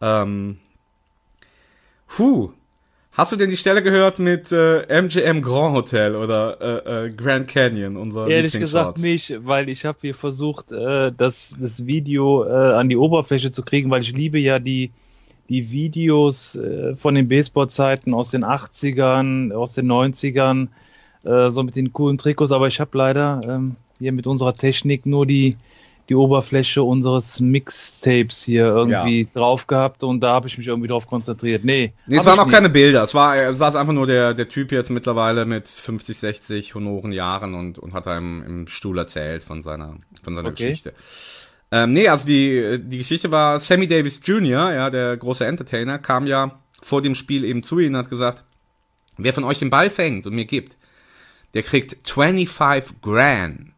Ähm, 0.00 0.58
puh. 2.06 2.52
Hast 3.12 3.32
du 3.32 3.36
denn 3.36 3.50
die 3.50 3.56
Stelle 3.56 3.82
gehört 3.82 4.20
mit 4.20 4.52
äh, 4.52 4.82
MGM 4.86 5.42
Grand 5.42 5.74
Hotel 5.74 6.14
oder 6.14 6.60
äh, 6.86 7.06
äh, 7.06 7.10
Grand 7.10 7.48
Canyon, 7.48 7.96
unser 7.96 8.28
Ehrlich 8.28 8.52
gesagt 8.52 8.98
nicht, 8.98 9.34
weil 9.40 9.68
ich 9.68 9.84
habe 9.84 9.98
hier 10.02 10.14
versucht, 10.14 10.70
äh, 10.70 11.10
das, 11.16 11.56
das 11.58 11.86
Video 11.86 12.44
äh, 12.44 12.74
an 12.74 12.88
die 12.88 12.96
Oberfläche 12.96 13.50
zu 13.50 13.64
kriegen, 13.64 13.90
weil 13.90 14.02
ich 14.02 14.12
liebe 14.12 14.38
ja 14.38 14.60
die, 14.60 14.92
die 15.48 15.72
Videos 15.72 16.54
äh, 16.54 16.94
von 16.94 17.16
den 17.16 17.26
Baseballzeiten 17.26 18.14
aus 18.14 18.30
den 18.30 18.44
80ern, 18.44 19.52
aus 19.52 19.74
den 19.74 19.90
90ern, 19.90 20.68
äh, 21.24 21.50
so 21.50 21.64
mit 21.64 21.74
den 21.74 21.92
coolen 21.92 22.18
Trikots, 22.18 22.52
aber 22.52 22.68
ich 22.68 22.78
habe 22.78 22.96
leider 22.96 23.40
ähm, 23.44 23.76
hier 23.98 24.12
mit 24.12 24.28
unserer 24.28 24.54
Technik 24.54 25.06
nur 25.06 25.26
die, 25.26 25.56
die 26.08 26.14
Oberfläche 26.14 26.82
unseres 26.82 27.38
Mixtapes 27.40 28.42
hier 28.44 28.66
irgendwie 28.66 29.28
drauf 29.34 29.66
gehabt 29.66 30.02
und 30.04 30.20
da 30.20 30.32
habe 30.32 30.48
ich 30.48 30.56
mich 30.56 30.66
irgendwie 30.66 30.88
drauf 30.88 31.06
konzentriert. 31.06 31.64
Nee, 31.64 31.92
Nee, 32.06 32.16
es 32.16 32.24
waren 32.24 32.38
auch 32.38 32.46
nicht. 32.46 32.54
keine 32.54 32.70
Bilder. 32.70 33.02
Es 33.02 33.14
war, 33.14 33.36
er 33.36 33.54
saß 33.54 33.76
einfach 33.76 33.92
nur 33.92 34.06
der, 34.06 34.32
der 34.34 34.48
Typ 34.48 34.72
jetzt 34.72 34.90
mittlerweile 34.90 35.44
mit 35.44 35.68
50, 35.68 36.16
60 36.16 36.74
honoren 36.74 37.12
Jahren 37.12 37.54
und, 37.54 37.78
und 37.78 37.92
hat 37.92 38.06
da 38.06 38.16
im, 38.16 38.42
im 38.42 38.66
Stuhl 38.68 38.96
erzählt 38.98 39.44
von 39.44 39.60
seiner, 39.62 39.96
von 40.22 40.34
seiner 40.34 40.48
Okay. 40.48 40.64
Geschichte. 40.64 40.94
Ähm, 41.70 41.92
nee, 41.92 42.08
also 42.08 42.26
die, 42.26 42.78
die 42.82 42.98
Geschichte 42.98 43.30
war, 43.30 43.58
Sammy 43.58 43.86
Davis 43.86 44.20
Jr., 44.24 44.72
ja, 44.72 44.88
der 44.88 45.16
große 45.18 45.44
Entertainer, 45.44 45.98
kam 45.98 46.26
ja 46.26 46.58
vor 46.80 47.02
dem 47.02 47.14
Spiel 47.14 47.44
eben 47.44 47.62
zu 47.62 47.78
ihm 47.78 47.92
und 47.92 47.98
hat 47.98 48.08
gesagt, 48.08 48.44
wer 49.18 49.34
von 49.34 49.44
euch 49.44 49.58
den 49.58 49.68
Ball 49.68 49.90
fängt 49.90 50.26
und 50.26 50.34
mir 50.34 50.46
gibt, 50.46 50.78
der 51.52 51.62
kriegt 51.62 51.96
25 52.08 53.02
Grand. 53.02 53.72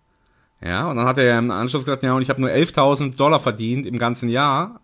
Ja, 0.62 0.90
und 0.90 0.96
dann 0.96 1.06
hat 1.06 1.18
er 1.18 1.38
im 1.38 1.50
Anschluss 1.50 1.84
gesagt, 1.84 2.02
ja, 2.02 2.12
und 2.12 2.22
ich 2.22 2.28
habe 2.30 2.40
nur 2.40 2.50
11.000 2.50 3.16
Dollar 3.16 3.40
verdient 3.40 3.86
im 3.86 3.98
ganzen 3.98 4.28
Jahr. 4.28 4.80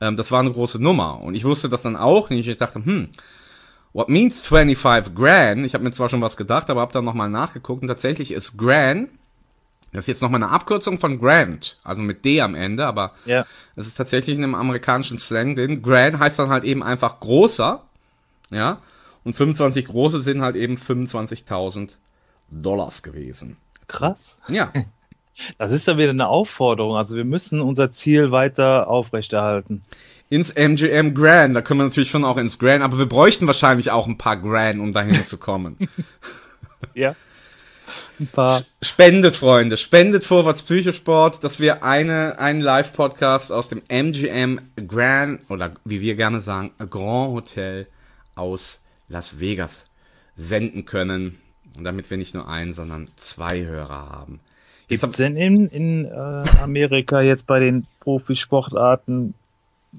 Ähm, 0.00 0.16
das 0.16 0.30
war 0.30 0.40
eine 0.40 0.52
große 0.52 0.78
Nummer. 0.80 1.20
Und 1.22 1.34
ich 1.34 1.44
wusste 1.44 1.68
das 1.68 1.82
dann 1.82 1.96
auch 1.96 2.30
nicht. 2.30 2.46
Ich 2.48 2.58
dachte, 2.58 2.84
hm, 2.84 3.08
what 3.92 4.08
means 4.08 4.42
25 4.46 5.14
grand? 5.14 5.66
Ich 5.66 5.74
habe 5.74 5.82
mir 5.84 5.90
zwar 5.90 6.08
schon 6.08 6.20
was 6.22 6.36
gedacht, 6.36 6.70
aber 6.70 6.80
habe 6.80 6.92
dann 6.92 7.04
nochmal 7.04 7.28
nachgeguckt. 7.28 7.82
Und 7.82 7.88
tatsächlich 7.88 8.30
ist 8.30 8.56
grand, 8.56 9.10
das 9.92 10.02
ist 10.02 10.06
jetzt 10.06 10.22
nochmal 10.22 10.40
eine 10.42 10.52
Abkürzung 10.52 11.00
von 11.00 11.18
Grand, 11.18 11.76
also 11.82 12.00
mit 12.00 12.24
D 12.24 12.40
am 12.40 12.54
Ende, 12.54 12.86
aber 12.86 13.12
Ja. 13.24 13.44
es 13.74 13.88
ist 13.88 13.96
tatsächlich 13.96 14.36
in 14.38 14.44
einem 14.44 14.54
amerikanischen 14.54 15.18
Slang 15.18 15.56
drin. 15.56 15.82
Grand 15.82 16.20
heißt 16.20 16.38
dann 16.38 16.50
halt 16.50 16.62
eben 16.62 16.84
einfach 16.84 17.18
großer, 17.18 17.82
ja, 18.50 18.78
und 19.24 19.34
25 19.34 19.86
große 19.86 20.20
sind 20.20 20.40
halt 20.42 20.54
eben 20.54 20.76
25.000 20.76 21.96
Dollars 22.52 23.02
gewesen. 23.02 23.56
Krass. 23.88 24.38
Ja, 24.48 24.70
Das 25.58 25.72
ist 25.72 25.86
dann 25.88 25.98
wieder 25.98 26.10
eine 26.10 26.28
Aufforderung. 26.28 26.96
Also 26.96 27.16
wir 27.16 27.24
müssen 27.24 27.60
unser 27.60 27.90
Ziel 27.92 28.30
weiter 28.30 28.88
aufrechterhalten. 28.88 29.80
ins 30.28 30.50
MGM 30.50 31.14
Grand, 31.14 31.56
da 31.56 31.62
können 31.62 31.80
wir 31.80 31.84
natürlich 31.84 32.10
schon 32.10 32.24
auch 32.24 32.36
ins 32.36 32.58
Grand, 32.58 32.82
aber 32.82 32.98
wir 32.98 33.06
bräuchten 33.06 33.46
wahrscheinlich 33.46 33.90
auch 33.90 34.06
ein 34.06 34.18
paar 34.18 34.36
Grand, 34.36 34.80
um 34.80 34.92
dahin 34.92 35.24
zu 35.24 35.38
kommen. 35.38 35.76
Ja. 36.94 37.14
Ein 38.18 38.26
paar. 38.28 38.62
Spendet, 38.82 39.36
Freunde, 39.36 39.76
spendet 39.76 40.24
Vorwärts 40.24 40.62
Psychosport, 40.62 41.42
dass 41.44 41.60
wir 41.60 41.84
eine, 41.84 42.38
einen 42.38 42.60
Live-Podcast 42.60 43.52
aus 43.52 43.68
dem 43.68 43.82
MGM 43.88 44.60
Grand, 44.88 45.40
oder 45.50 45.72
wie 45.84 46.00
wir 46.00 46.14
gerne 46.14 46.40
sagen, 46.40 46.72
Grand 46.78 47.32
Hotel 47.32 47.86
aus 48.34 48.80
Las 49.08 49.40
Vegas 49.40 49.84
senden 50.36 50.84
können. 50.84 51.38
Und 51.76 51.84
damit 51.84 52.10
wir 52.10 52.16
nicht 52.16 52.34
nur 52.34 52.48
einen, 52.48 52.72
sondern 52.72 53.08
zwei 53.16 53.64
Hörer 53.64 54.08
haben. 54.10 54.40
Gibt 54.90 55.04
es 55.04 55.12
denn 55.12 55.36
in, 55.36 55.68
in 55.68 56.04
äh, 56.04 56.10
Amerika 56.62 57.20
jetzt 57.22 57.46
bei 57.46 57.60
den 57.60 57.86
Profisportarten 58.00 59.34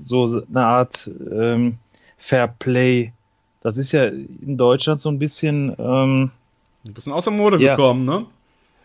so 0.01 0.43
eine 0.49 0.65
Art 0.65 1.10
ähm, 1.32 1.77
Fair 2.17 2.47
Play? 2.47 3.12
Das 3.62 3.77
ist 3.77 3.91
ja 3.91 4.06
in 4.06 4.58
Deutschland 4.58 4.99
so 4.99 5.10
ein 5.10 5.19
bisschen 5.19 5.75
ähm, 5.80 6.32
ein 6.86 6.93
bisschen 6.93 7.13
aus 7.13 7.23
der 7.23 7.34
Mode 7.34 7.62
Ja. 7.62 7.75
gekommen, 7.75 8.06
ne? 8.06 8.25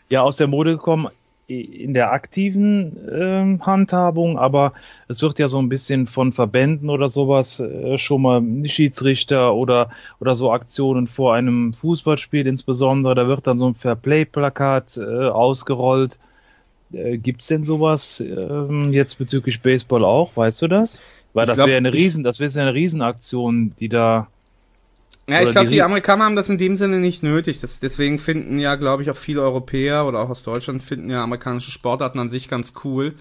ja 0.09 0.21
aus 0.23 0.37
der 0.37 0.47
Mode 0.47 0.73
gekommen 0.73 1.09
in 1.47 1.95
der 1.95 2.13
aktiven 2.13 2.97
ähm, 3.13 3.65
Handhabung, 3.65 4.37
aber 4.37 4.73
es 5.07 5.23
wird 5.23 5.39
ja 5.39 5.47
so 5.47 5.59
ein 5.59 5.69
bisschen 5.69 6.07
von 6.07 6.33
Verbänden 6.33 6.91
oder 6.91 7.09
sowas 7.09 7.61
äh, 7.61 7.99
schon 7.99 8.23
mal 8.23 8.43
Schiedsrichter 8.65 9.55
oder 9.55 9.91
oder 10.19 10.35
so 10.35 10.51
Aktionen 10.51 11.07
vor 11.07 11.35
einem 11.35 11.73
Fußballspiel 11.73 12.47
insbesondere, 12.47 13.15
da 13.15 13.29
wird 13.29 13.47
dann 13.47 13.59
so 13.59 13.69
ein 13.69 13.75
Fairplay-Plakat 13.75 14.97
äh, 14.97 15.29
ausgerollt. 15.29 16.19
Äh, 16.93 17.19
gibt's 17.19 17.47
denn 17.47 17.63
sowas 17.63 18.21
ähm, 18.21 18.93
jetzt 18.93 19.17
bezüglich 19.19 19.61
Baseball 19.61 20.05
auch? 20.05 20.37
Weißt 20.37 20.63
du 20.63 20.69
das? 20.69 21.01
Weil 21.33 21.45
Ich 21.45 21.55
das 21.55 21.67
wäre 21.67 21.77
eine 21.77 21.93
Riesen, 21.93 22.25
das 22.25 22.41
wäre 22.41 22.61
eine 22.61 22.75
Riesenaktion, 22.75 23.73
die 23.79 23.89
da 23.89 24.29
Ja, 25.29 25.43
ich 25.43 25.51
glaube, 25.51 25.69
die 25.69 25.83
Amerikaner 25.83 26.25
haben 26.25 26.37
das 26.37 26.49
in 26.49 26.59
dem 26.59 26.77
Sinne 26.77 26.99
nicht 26.99 27.23
nötig. 27.23 27.61
Das, 27.61 27.81
deswegen 27.81 28.19
finden 28.19 28.59
ja, 28.59 28.77
glaube 28.77 29.03
ich, 29.03 29.11
auch 29.11 29.17
viele 29.17 29.43
Europäer 29.43 30.07
oder 30.07 30.21
auch 30.21 30.31
aus 30.31 30.43
Deutschland 30.45 30.83
finden 30.83 31.11
ja 31.11 31.25
amerikanische 31.25 31.73
Sportarten 31.73 32.21
an 32.21 32.31
sich 32.31 32.49
ganz 32.49 32.75
cool, 32.85 33.15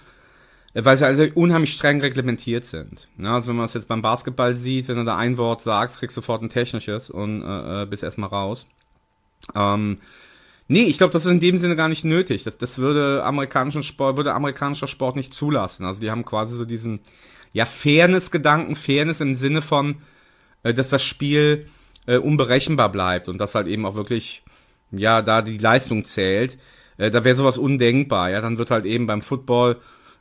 äh, 0.75 0.85
weil 0.85 0.97
sie 0.97 1.05
also 1.05 1.25
unheimlich 1.33 1.73
streng 1.73 2.01
reglementiert 2.01 2.63
sind. 2.65 3.09
Ja, 3.17 3.35
also 3.35 3.47
wenn 3.47 3.55
man 3.55 3.65
es 3.65 3.73
jetzt 3.73 3.87
beim 3.87 4.03
Basketball 4.03 4.55
sieht, 4.55 4.87
wenn 4.87 4.97
du 4.97 5.03
da 5.03 5.17
ein 5.17 5.37
Wort 5.37 5.61
sagst, 5.61 5.99
kriegst 5.99 6.15
du 6.15 6.21
sofort 6.21 6.43
ein 6.43 6.49
technisches 6.49 7.09
und 7.09 7.41
äh, 7.41 7.83
äh, 7.83 7.85
bist 7.87 8.03
erstmal 8.03 8.29
raus. 8.29 8.67
Ähm, 9.55 9.97
Nee, 10.67 10.83
ich 10.83 10.97
glaube, 10.97 11.13
das 11.13 11.25
ist 11.25 11.31
in 11.31 11.39
dem 11.39 11.57
Sinne 11.57 11.75
gar 11.75 11.89
nicht 11.89 12.05
nötig. 12.05 12.43
Das, 12.43 12.57
das 12.57 12.79
würde 12.79 13.23
amerikanischen 13.23 13.83
Sport, 13.83 14.17
würde 14.17 14.33
amerikanischer 14.33 14.87
Sport 14.87 15.15
nicht 15.15 15.33
zulassen. 15.33 15.85
Also 15.85 16.01
die 16.01 16.09
haben 16.09 16.25
quasi 16.25 16.55
so 16.55 16.65
diesen, 16.65 17.01
ja, 17.53 17.65
Fairness-Gedanken, 17.65 18.75
Fairness 18.75 19.21
im 19.21 19.35
Sinne 19.35 19.61
von, 19.61 19.97
äh, 20.63 20.73
dass 20.73 20.89
das 20.89 21.03
Spiel 21.03 21.67
äh, 22.07 22.17
unberechenbar 22.17 22.89
bleibt 22.91 23.27
und 23.29 23.39
dass 23.39 23.55
halt 23.55 23.67
eben 23.67 23.85
auch 23.85 23.95
wirklich, 23.95 24.43
ja, 24.91 25.21
da 25.21 25.41
die 25.41 25.57
Leistung 25.57 26.05
zählt. 26.05 26.57
Äh, 26.97 27.11
da 27.11 27.23
wäre 27.23 27.35
sowas 27.35 27.57
undenkbar, 27.57 28.29
ja. 28.29 28.41
Dann 28.41 28.57
wird 28.57 28.71
halt 28.71 28.85
eben 28.85 29.07
beim 29.07 29.21
Football 29.21 29.77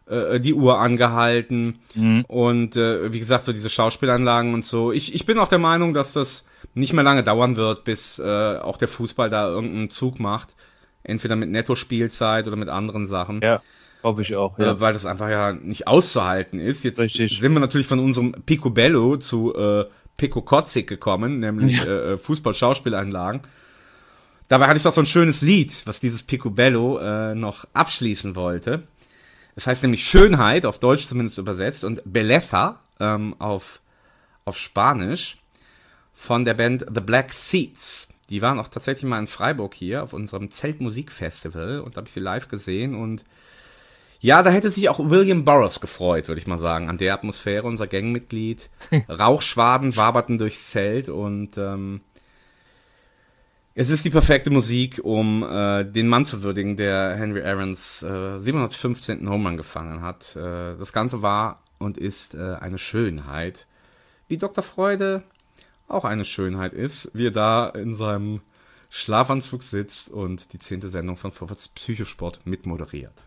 äh, 0.07 0.40
die 0.40 0.55
Uhr 0.55 0.79
angehalten 0.79 1.79
Mhm. 1.94 2.25
und 2.29 2.77
äh, 2.77 3.12
wie 3.12 3.18
gesagt, 3.20 3.44
so 3.44 3.53
diese 3.53 3.70
Schauspielanlagen 3.70 4.53
und 4.55 4.64
so. 4.64 4.92
Ich, 4.92 5.14
ich 5.14 5.25
bin 5.27 5.38
auch 5.38 5.49
der 5.49 5.59
Meinung, 5.59 5.94
dass 5.94 6.12
das 6.12 6.44
nicht 6.75 6.92
mehr 6.92 7.05
lange 7.05 7.23
dauern 7.23 7.57
wird, 7.57 7.85
bis 7.85 8.18
äh, 8.18 8.57
auch 8.59 8.77
der 8.77 8.88
Fußball 8.88 9.31
da 9.31 9.49
irgendeinen 9.49 9.90
Zug 9.90 10.18
macht. 10.20 10.55
Entweder 11.05 11.37
mit 11.37 11.51
Netto-Spielzeit 11.51 12.47
oder 12.47 12.57
mit 12.57 12.68
anderen 12.70 13.07
Sachen. 13.07 13.40
Ja, 13.42 13.61
hoffe 14.03 14.23
ich 14.23 14.35
auch. 14.37 14.59
Ja. 14.59 14.73
Äh, 14.73 14.81
weil 14.81 14.94
das 14.94 15.05
einfach 15.07 15.29
ja 15.29 15.53
nicht 15.53 15.87
auszuhalten 15.87 16.59
ist. 16.59 16.83
Jetzt 16.83 16.99
Richtig. 16.99 17.38
sind 17.38 17.53
wir 17.53 17.61
natürlich 17.61 17.87
von 17.87 17.99
unserem 17.99 18.33
Picobello 18.47 19.18
zu 19.18 19.55
äh, 19.55 19.85
Picocotzig 20.16 20.87
gekommen, 20.87 21.38
nämlich 21.38 21.87
äh, 21.87 22.16
Fußball-Schauspielanlagen. 22.18 23.42
Dabei 24.48 24.66
hatte 24.66 24.77
ich 24.77 24.83
doch 24.83 24.92
so 24.92 25.00
ein 25.00 25.07
schönes 25.07 25.40
Lied, 25.40 25.83
was 25.87 26.00
dieses 26.00 26.22
Picobello 26.22 26.98
äh, 26.98 27.35
noch 27.35 27.66
abschließen 27.72 28.37
wollte. 28.37 28.83
Es 29.57 29.66
heißt 29.66 29.83
nämlich 29.83 30.05
Schönheit, 30.05 30.66
auf 30.66 30.79
Deutsch 30.79 31.07
zumindest 31.07 31.38
übersetzt, 31.38 31.85
und 31.85 32.03
Belleza 32.05 32.81
ähm, 33.00 33.35
auf, 33.38 33.81
auf 34.44 34.59
Spanisch 34.59 35.38
von 36.12 36.44
der 36.44 36.55
Band 36.55 36.87
The 36.92 37.00
Black 37.00 37.33
Seeds. 37.33 38.09
Die 38.31 38.42
waren 38.42 38.59
auch 38.59 38.68
tatsächlich 38.68 39.09
mal 39.09 39.18
in 39.18 39.27
Freiburg 39.27 39.74
hier 39.74 40.03
auf 40.03 40.12
unserem 40.12 40.50
Zeltmusikfestival 40.50 41.81
und 41.81 41.96
da 41.96 41.98
habe 41.98 42.09
ich 42.09 42.14
sie 42.14 42.20
live 42.20 42.48
gesehen 42.48 42.94
und 42.94 43.24
ja, 44.24 44.42
da 44.42 44.48
hätte 44.48 44.70
sich 44.70 44.88
auch 44.88 44.98
William 45.10 45.44
Burroughs 45.44 45.80
gefreut, 45.80 46.28
würde 46.28 46.40
ich 46.40 46.46
mal 46.46 46.56
sagen, 46.56 46.88
an 46.88 46.96
der 46.96 47.12
Atmosphäre, 47.12 47.66
unser 47.66 47.87
Gangmitglied. 47.87 48.70
Rauchschwaden 49.10 49.94
waberten 49.98 50.38
durchs 50.38 50.70
Zelt 50.70 51.10
und 51.10 51.58
ähm, 51.58 52.00
es 53.74 53.90
ist 53.90 54.06
die 54.06 54.10
perfekte 54.10 54.48
Musik, 54.48 54.98
um 55.04 55.42
äh, 55.42 55.84
den 55.84 56.08
Mann 56.08 56.24
zu 56.24 56.42
würdigen, 56.42 56.78
der 56.78 57.14
Henry 57.16 57.42
Aarons 57.42 58.02
äh, 58.02 58.38
715. 58.38 59.28
Home 59.28 59.46
Run 59.46 59.58
gefangen 59.58 60.00
hat. 60.00 60.34
Äh, 60.37 60.78
das 60.78 60.94
Ganze 60.94 61.20
war 61.20 61.62
und 61.76 61.98
ist 61.98 62.34
äh, 62.34 62.54
eine 62.58 62.78
Schönheit. 62.78 63.66
Wie 64.26 64.38
Dr. 64.38 64.64
Freude 64.64 65.22
auch 65.87 66.06
eine 66.06 66.24
Schönheit 66.24 66.72
ist, 66.72 67.10
wie 67.12 67.26
er 67.26 67.30
da 67.30 67.68
in 67.68 67.94
seinem 67.94 68.40
Schlafanzug 68.88 69.62
sitzt 69.62 70.08
und 70.10 70.54
die 70.54 70.58
zehnte 70.60 70.88
Sendung 70.88 71.16
von 71.16 71.30
Vorwärts 71.30 71.68
Psychosport 71.68 72.46
mitmoderiert. 72.46 73.26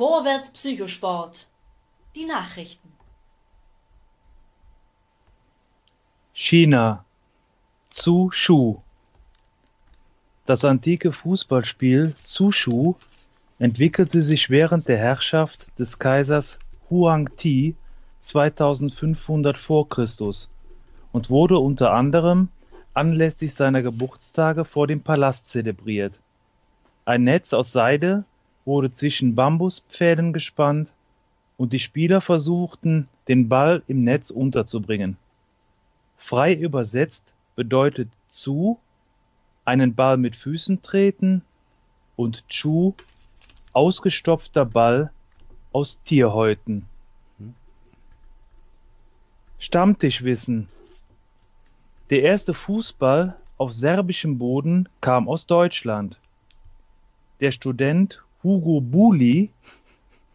Vorwärts 0.00 0.50
Psychosport. 0.54 1.48
Die 2.16 2.24
Nachrichten. 2.24 2.90
China. 6.32 7.04
Zu 7.90 8.30
Shu. 8.32 8.80
Das 10.46 10.64
antike 10.64 11.12
Fußballspiel 11.12 12.16
Zushu 12.22 12.94
entwickelte 13.58 14.22
sich 14.22 14.48
während 14.48 14.88
der 14.88 14.96
Herrschaft 14.96 15.66
des 15.78 15.98
Kaisers 15.98 16.58
Huang 16.88 17.28
Ti 17.36 17.74
2500 18.20 19.58
vor 19.58 19.86
Christus 19.90 20.48
und 21.12 21.28
wurde 21.28 21.58
unter 21.58 21.92
anderem 21.92 22.48
anlässlich 22.94 23.54
seiner 23.54 23.82
Geburtstage 23.82 24.64
vor 24.64 24.86
dem 24.86 25.02
Palast 25.02 25.48
zelebriert. 25.48 26.20
Ein 27.04 27.24
Netz 27.24 27.52
aus 27.52 27.70
Seide 27.70 28.24
wurde 28.64 28.92
zwischen 28.92 29.34
Bambuspfählen 29.34 30.32
gespannt 30.32 30.92
und 31.56 31.72
die 31.72 31.78
Spieler 31.78 32.20
versuchten, 32.20 33.08
den 33.28 33.48
Ball 33.48 33.82
im 33.86 34.04
Netz 34.04 34.30
unterzubringen. 34.30 35.16
Frei 36.16 36.54
übersetzt 36.54 37.34
bedeutet 37.56 38.08
zu 38.28 38.78
einen 39.64 39.94
Ball 39.94 40.16
mit 40.16 40.36
Füßen 40.36 40.82
treten 40.82 41.42
und 42.16 42.48
Chu 42.48 42.94
ausgestopfter 43.72 44.64
Ball 44.64 45.10
aus 45.72 46.00
Tierhäuten. 46.02 46.86
Stammtischwissen. 49.58 50.68
Der 52.08 52.22
erste 52.22 52.54
Fußball 52.54 53.36
auf 53.58 53.72
serbischem 53.72 54.38
Boden 54.38 54.88
kam 55.00 55.28
aus 55.28 55.46
Deutschland. 55.46 56.18
Der 57.40 57.52
Student 57.52 58.22
Hugo 58.42 58.80
Buli 58.80 59.50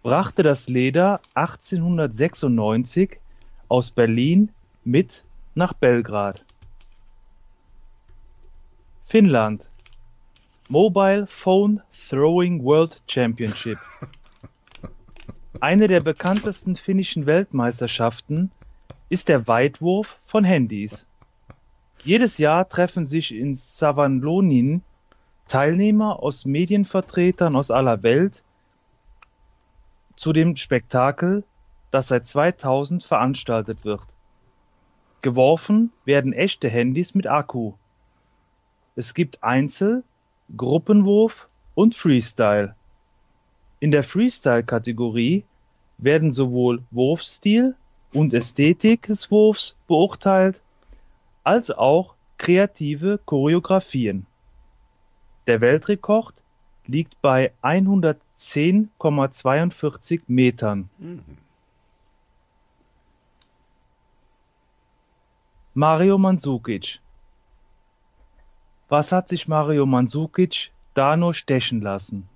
brachte 0.03 0.43
das 0.43 0.67
Leder 0.67 1.19
1896 1.33 3.19
aus 3.67 3.89
Berlin 3.89 4.51
mit 4.83 5.23
nach 5.55 5.73
Belgrad. 5.73 6.45
Finnland. 9.05 9.71
Mobile 10.69 11.25
Phone 11.25 11.81
Throwing 11.91 12.63
World 12.63 13.01
Championship. 13.07 13.79
Eine 15.59 15.87
der 15.87 16.01
bekanntesten 16.01 16.75
finnischen 16.75 17.25
Weltmeisterschaften 17.25 18.51
ist 19.09 19.29
der 19.29 19.47
Weitwurf 19.47 20.19
von 20.21 20.43
Handys. 20.43 21.07
Jedes 22.03 22.37
Jahr 22.37 22.69
treffen 22.69 23.03
sich 23.03 23.33
in 23.33 23.55
Savonlinna 23.55 24.81
Teilnehmer 25.47 26.21
aus 26.21 26.45
Medienvertretern 26.45 27.55
aus 27.55 27.71
aller 27.71 28.03
Welt 28.03 28.43
zu 30.15 30.33
dem 30.33 30.55
Spektakel, 30.55 31.43
das 31.91 32.07
seit 32.07 32.27
2000 32.27 33.03
veranstaltet 33.03 33.85
wird. 33.85 34.01
Geworfen 35.21 35.91
werden 36.05 36.33
echte 36.33 36.69
Handys 36.69 37.15
mit 37.15 37.27
Akku. 37.27 37.73
Es 38.95 39.13
gibt 39.13 39.43
Einzel-, 39.43 40.03
Gruppenwurf 40.55 41.49
und 41.73 41.95
Freestyle. 41.95 42.75
In 43.79 43.91
der 43.91 44.03
Freestyle-Kategorie 44.03 45.43
werden 45.97 46.31
sowohl 46.31 46.83
Wurfstil 46.91 47.75
und 48.13 48.33
Ästhetik 48.33 49.03
des 49.03 49.31
Wurfs 49.31 49.77
beurteilt, 49.87 50.61
als 51.43 51.71
auch 51.71 52.15
kreative 52.37 53.19
Choreografien. 53.25 54.25
Der 55.47 55.61
Weltrekord 55.61 56.43
liegt 56.87 57.21
bei 57.21 57.53
110,42 57.61 60.23
Metern. 60.27 60.89
Mario 65.73 66.17
Mandzukic. 66.17 66.99
Was 68.87 69.11
hat 69.11 69.27
sich 69.29 69.47
Mario 69.47 69.85
Mandzukic 69.85 70.71
da 70.93 71.17
nur 71.17 71.33
stechen 71.33 71.81
lassen? 71.81 72.29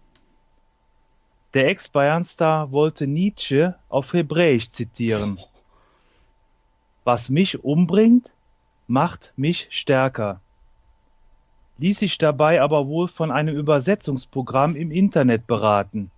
Der 1.54 1.70
Ex-Bayern-Star 1.70 2.72
wollte 2.72 3.06
Nietzsche 3.08 3.76
auf 3.88 4.14
Hebräisch 4.14 4.70
zitieren. 4.70 5.40
Was 7.06 7.30
mich 7.30 7.64
umbringt, 7.64 8.34
macht 8.88 9.34
mich 9.36 9.68
stärker. 9.72 10.42
Ließ 11.80 12.00
sich 12.00 12.18
dabei 12.18 12.62
aber 12.62 12.88
wohl 12.88 13.08
von 13.08 13.32
einem 13.32 13.56
Übersetzungsprogramm 13.56 14.76
im 14.76 14.92
Internet 14.92 15.48
beraten. 15.48 16.12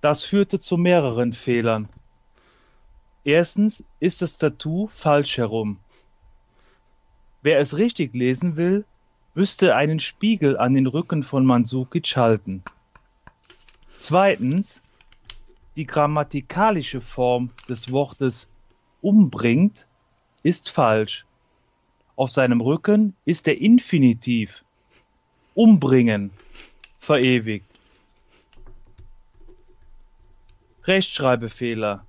Das 0.00 0.24
führte 0.24 0.58
zu 0.58 0.78
mehreren 0.78 1.32
Fehlern. 1.32 1.90
Erstens 3.22 3.84
ist 3.98 4.22
das 4.22 4.38
Tattoo 4.38 4.86
falsch 4.86 5.36
herum. 5.36 5.78
Wer 7.42 7.58
es 7.58 7.76
richtig 7.76 8.14
lesen 8.14 8.56
will, 8.56 8.86
müsste 9.34 9.76
einen 9.76 10.00
Spiegel 10.00 10.56
an 10.56 10.72
den 10.72 10.86
Rücken 10.86 11.22
von 11.22 11.44
Mansukic 11.44 12.16
halten. 12.16 12.62
Zweitens, 13.98 14.82
die 15.76 15.86
grammatikalische 15.86 17.02
Form 17.02 17.50
des 17.68 17.92
Wortes 17.92 18.48
umbringt 19.02 19.86
ist 20.42 20.70
falsch. 20.70 21.26
Auf 22.20 22.30
seinem 22.30 22.60
Rücken 22.60 23.16
ist 23.24 23.46
der 23.46 23.62
Infinitiv 23.62 24.62
umbringen 25.54 26.30
verewigt. 26.98 27.80
Rechtschreibfehler. 30.84 32.04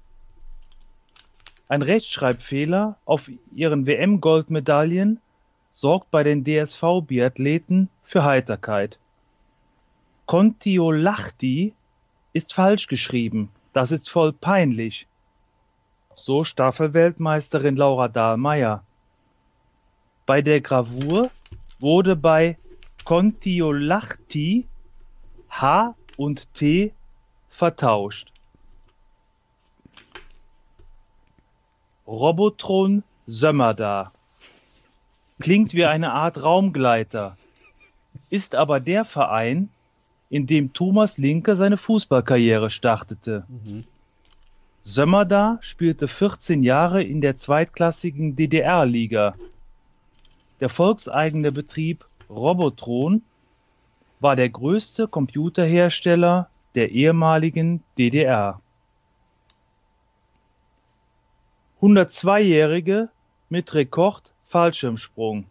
Ein 1.69 1.81
Rechtschreibfehler 1.81 2.97
auf 3.05 3.31
ihren 3.55 3.87
WM-Goldmedaillen 3.87 5.21
sorgt 5.69 6.11
bei 6.11 6.23
den 6.23 6.43
DSV-Biathleten 6.43 7.87
für 8.03 8.25
Heiterkeit. 8.25 8.99
Kontiolahti 10.25 11.73
ist 12.33 12.53
falsch 12.53 12.87
geschrieben. 12.87 13.47
Das 13.71 13.93
ist 13.93 14.09
voll 14.09 14.33
peinlich. 14.33 15.07
So 16.13 16.43
Staffelweltmeisterin 16.43 17.77
Laura 17.77 18.09
Dahlmeier. 18.09 18.83
Bei 20.25 20.41
der 20.41 20.61
Gravur 20.61 21.31
wurde 21.79 22.15
bei 22.15 22.57
Kontiolahti 23.03 24.67
H 25.49 25.95
und 26.17 26.53
T 26.53 26.93
vertauscht. 27.49 28.31
Robotron 32.07 33.03
Sömmerda. 33.25 34.11
Klingt 35.39 35.73
wie 35.73 35.85
eine 35.85 36.11
Art 36.11 36.43
Raumgleiter, 36.43 37.37
ist 38.29 38.53
aber 38.53 38.79
der 38.79 39.05
Verein, 39.05 39.69
in 40.29 40.45
dem 40.45 40.73
Thomas 40.73 41.17
Linke 41.17 41.55
seine 41.55 41.77
Fußballkarriere 41.77 42.69
startete. 42.69 43.45
Sömmerda 44.83 45.59
spielte 45.61 46.07
14 46.07 46.63
Jahre 46.63 47.03
in 47.03 47.21
der 47.21 47.35
zweitklassigen 47.35 48.35
DDR-Liga. 48.35 49.35
Der 50.61 50.69
volkseigene 50.69 51.51
Betrieb 51.51 52.05
Robotron 52.29 53.23
war 54.19 54.35
der 54.35 54.47
größte 54.47 55.07
Computerhersteller 55.07 56.51
der 56.75 56.91
ehemaligen 56.91 57.83
DDR. 57.97 58.61
102-Jährige 61.81 63.09
mit 63.49 63.73
Rekord 63.73 64.33
Fallschirmsprung. 64.43 65.47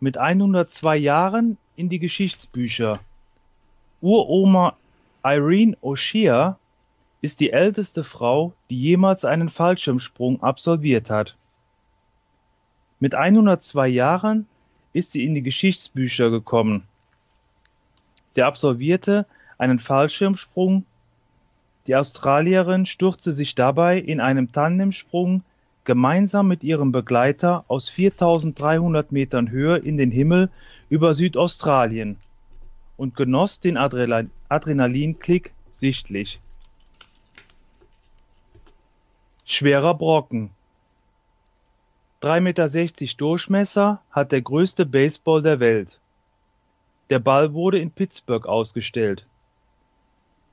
Mit 0.00 0.18
102 0.18 0.96
Jahren 0.96 1.56
in 1.76 1.88
die 1.88 2.00
Geschichtsbücher. 2.00 2.98
Uroma 4.00 4.76
Irene 5.22 5.76
O'Shea 5.82 6.56
ist 7.20 7.38
die 7.38 7.52
älteste 7.52 8.02
Frau, 8.02 8.54
die 8.70 8.80
jemals 8.80 9.24
einen 9.24 9.50
Fallschirmsprung 9.50 10.42
absolviert 10.42 11.10
hat. 11.10 11.36
Mit 13.00 13.14
102 13.14 13.88
Jahren 13.88 14.46
ist 14.92 15.12
sie 15.12 15.24
in 15.24 15.34
die 15.34 15.42
Geschichtsbücher 15.42 16.30
gekommen. 16.30 16.84
Sie 18.28 18.42
absolvierte 18.42 19.26
einen 19.56 19.78
Fallschirmsprung. 19.78 20.84
Die 21.86 21.96
Australierin 21.96 22.84
stürzte 22.84 23.32
sich 23.32 23.54
dabei 23.54 23.98
in 23.98 24.20
einem 24.20 24.52
Tandemsprung 24.52 25.42
gemeinsam 25.84 26.46
mit 26.46 26.62
ihrem 26.62 26.92
Begleiter 26.92 27.64
aus 27.68 27.88
4300 27.88 29.12
Metern 29.12 29.50
Höhe 29.50 29.78
in 29.78 29.96
den 29.96 30.10
Himmel 30.10 30.50
über 30.90 31.14
Südaustralien 31.14 32.18
und 32.98 33.16
genoss 33.16 33.60
den 33.60 33.78
Adrenal 33.78 34.28
Adrenalinklick 34.50 35.52
sichtlich. 35.70 36.38
Schwerer 39.46 39.94
Brocken. 39.94 40.50
3,60 42.22 42.40
Meter 42.40 43.16
Durchmesser 43.16 44.02
hat 44.10 44.32
der 44.32 44.42
größte 44.42 44.84
Baseball 44.84 45.40
der 45.40 45.58
Welt. 45.58 46.00
Der 47.08 47.18
Ball 47.18 47.54
wurde 47.54 47.78
in 47.78 47.90
Pittsburgh 47.90 48.46
ausgestellt. 48.46 49.26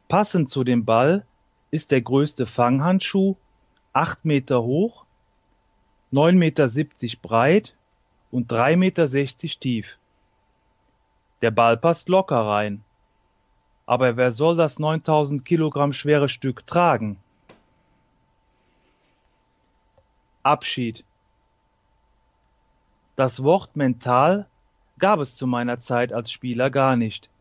Passend 0.08 0.50
zu 0.50 0.64
dem 0.64 0.86
Ball 0.86 1.26
ist 1.70 1.92
der 1.92 2.02
größte 2.02 2.46
Fanghandschuh 2.46 3.36
8 3.92 4.24
Meter 4.24 4.64
hoch, 4.64 5.06
9,70 6.14 6.34
Meter 6.36 7.22
breit 7.22 7.76
und 8.32 8.50
3,60 8.50 8.78
Meter 8.78 9.08
tief. 9.60 9.98
Der 11.42 11.52
Ball 11.52 11.76
passt 11.76 12.08
locker 12.08 12.46
rein. 12.46 12.84
Aber 13.86 14.16
wer 14.16 14.32
soll 14.32 14.56
das 14.56 14.80
9000 14.80 15.44
Kilogramm 15.44 15.92
schwere 15.92 16.30
Stück 16.30 16.66
tragen? 16.66 17.18
Abschied. 20.44 21.04
Das 23.18 23.42
Wort 23.42 23.76
mental 23.76 24.46
gab 25.00 25.20
es 25.20 25.38
zu 25.38 25.48
meiner 25.48 25.80
Zeit 25.80 26.14
als 26.14 26.32
Spieler 26.32 26.70
gar 26.70 26.96
nicht. 26.96 27.32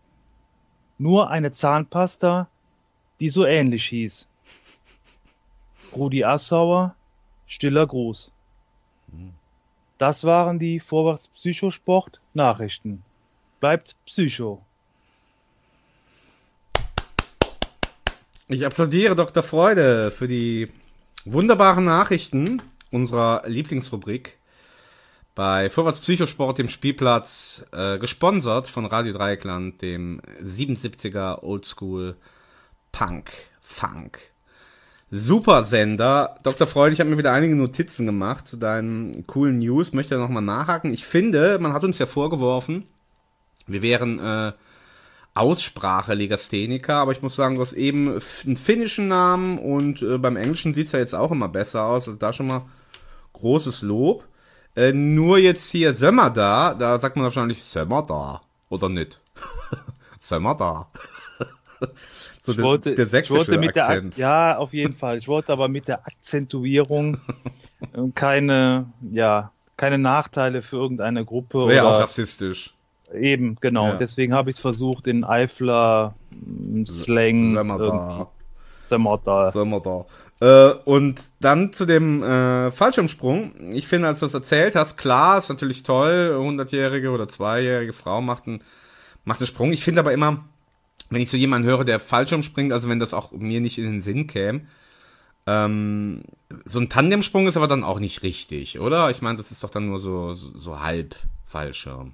Nur 0.96 1.28
eine 1.28 1.50
Zahnpasta, 1.50 2.48
die 3.20 3.28
so 3.28 3.44
ähnlich 3.44 3.84
hieß. 3.84 4.26
Rudi 5.94 6.24
Assauer, 6.24 6.94
stiller 7.46 7.86
Gruß. 7.86 8.32
Das 9.98 10.24
waren 10.24 10.58
die 10.58 10.80
Vorwärts 10.80 11.28
Psychosport 11.28 12.20
Nachrichten. 12.32 13.02
Bleibt 13.60 13.96
Psycho. 14.06 14.62
Ich 18.48 18.64
applaudiere 18.64 19.14
Dr. 19.14 19.42
Freude 19.42 20.10
für 20.10 20.26
die 20.26 20.72
wunderbaren 21.26 21.84
Nachrichten 21.84 22.62
unserer 22.90 23.42
Lieblingsrubrik 23.46 24.38
bei 25.36 25.68
Vorwärts 25.68 26.00
Psychosport, 26.00 26.58
dem 26.58 26.70
Spielplatz, 26.70 27.64
äh, 27.70 27.98
gesponsert 27.98 28.68
von 28.68 28.86
Radio 28.86 29.12
Dreieckland, 29.12 29.82
dem 29.82 30.20
77er 30.42 31.44
Oldschool 31.44 32.16
Punk 32.90 33.30
Funk. 33.60 34.18
Super 35.10 35.62
Sender. 35.62 36.40
Dr. 36.42 36.66
Freude, 36.66 36.94
ich 36.94 37.00
habe 37.00 37.10
mir 37.10 37.18
wieder 37.18 37.32
einige 37.32 37.54
Notizen 37.54 38.06
gemacht 38.06 38.48
zu 38.48 38.56
deinen 38.56 39.26
coolen 39.26 39.58
News. 39.58 39.92
Möchte 39.92 40.16
nochmal 40.16 40.42
nachhaken. 40.42 40.92
Ich 40.94 41.04
finde, 41.04 41.58
man 41.60 41.74
hat 41.74 41.84
uns 41.84 41.98
ja 41.98 42.06
vorgeworfen, 42.06 42.86
wir 43.66 43.82
wären 43.82 44.18
äh, 44.18 44.52
Aussprache-Legastheniker, 45.34 46.94
aber 46.94 47.12
ich 47.12 47.20
muss 47.20 47.36
sagen, 47.36 47.56
du 47.56 47.60
hast 47.60 47.74
eben 47.74 48.08
einen 48.08 48.56
finnischen 48.56 49.08
Namen 49.08 49.58
und 49.58 50.00
äh, 50.00 50.16
beim 50.16 50.36
Englischen 50.36 50.72
sieht's 50.72 50.92
ja 50.92 50.98
jetzt 50.98 51.14
auch 51.14 51.30
immer 51.30 51.48
besser 51.48 51.84
aus. 51.84 52.08
Also 52.08 52.18
da 52.18 52.32
schon 52.32 52.46
mal 52.46 52.62
großes 53.34 53.82
Lob. 53.82 54.24
Äh, 54.76 54.92
nur 54.92 55.38
jetzt 55.38 55.70
hier 55.70 55.94
Sömmer 55.94 56.30
da, 56.30 56.74
da 56.74 56.98
sagt 56.98 57.16
man 57.16 57.24
wahrscheinlich 57.24 57.62
Sömmer 57.64 58.02
da, 58.02 58.42
oder 58.68 58.88
nicht? 58.90 59.20
Sömmer 60.18 60.54
da. 60.54 60.88
so 62.44 62.52
ich 62.52 62.58
wollte, 62.62 62.94
der, 62.94 63.06
der 63.06 63.20
ich 63.22 63.30
wollte 63.30 63.58
mit 63.58 63.76
Akzent. 63.76 64.16
der 64.18 64.22
Ja, 64.22 64.58
auf 64.58 64.74
jeden 64.74 64.92
Fall. 64.94 65.16
Ich 65.18 65.28
wollte 65.28 65.52
aber 65.52 65.68
mit 65.68 65.88
der 65.88 66.06
Akzentuierung 66.06 67.18
keine, 68.14 68.86
ja, 69.10 69.50
keine 69.76 69.98
Nachteile 69.98 70.60
für 70.62 70.76
irgendeine 70.76 71.24
Gruppe 71.24 71.58
Das 71.60 71.68
wäre 71.68 71.86
auch 71.86 72.00
rassistisch. 72.00 72.74
eben, 73.14 73.56
genau. 73.60 73.88
Ja. 73.88 73.94
Deswegen 73.96 74.34
habe 74.34 74.50
ich 74.50 74.56
es 74.56 74.60
versucht 74.60 75.06
in 75.06 75.24
Eifler 75.24 76.14
m, 76.32 76.84
Slang 76.86 77.54
Sömmer 77.54 77.78
da. 77.78 78.26
Sömmer 78.82 79.20
da. 79.24 79.50
Sömmer 79.50 79.80
da. 79.80 80.04
Äh, 80.40 80.70
und 80.84 81.20
dann 81.40 81.72
zu 81.72 81.86
dem 81.86 82.22
äh, 82.22 82.70
Fallschirmsprung. 82.70 83.72
Ich 83.72 83.88
finde, 83.88 84.08
als 84.08 84.20
du 84.20 84.26
das 84.26 84.34
erzählt 84.34 84.74
hast, 84.74 84.96
klar, 84.96 85.38
ist 85.38 85.48
natürlich 85.48 85.82
toll, 85.82 86.36
100-jährige 86.38 87.10
oder 87.10 87.24
2-jährige 87.24 87.92
Frau 87.92 88.20
macht 88.20 88.46
einen, 88.46 88.58
macht 89.24 89.40
einen 89.40 89.46
Sprung. 89.46 89.72
Ich 89.72 89.82
finde 89.82 90.00
aber 90.00 90.12
immer, 90.12 90.44
wenn 91.10 91.22
ich 91.22 91.30
so 91.30 91.36
jemanden 91.36 91.68
höre, 91.68 91.84
der 91.84 92.00
Fallschirm 92.00 92.42
springt, 92.42 92.72
also 92.72 92.88
wenn 92.88 92.98
das 92.98 93.14
auch 93.14 93.32
mir 93.32 93.60
nicht 93.60 93.78
in 93.78 93.84
den 93.84 94.00
Sinn 94.00 94.26
käme, 94.26 94.62
ähm, 95.46 96.22
so 96.64 96.80
ein 96.80 96.88
Tandemsprung 96.88 97.46
ist 97.46 97.56
aber 97.56 97.68
dann 97.68 97.84
auch 97.84 98.00
nicht 98.00 98.22
richtig, 98.22 98.80
oder? 98.80 99.10
Ich 99.10 99.22
meine, 99.22 99.38
das 99.38 99.52
ist 99.52 99.62
doch 99.62 99.70
dann 99.70 99.86
nur 99.86 100.00
so, 100.00 100.34
so, 100.34 100.58
so 100.58 100.80
halb 100.80 101.14
Fallschirm. 101.46 102.12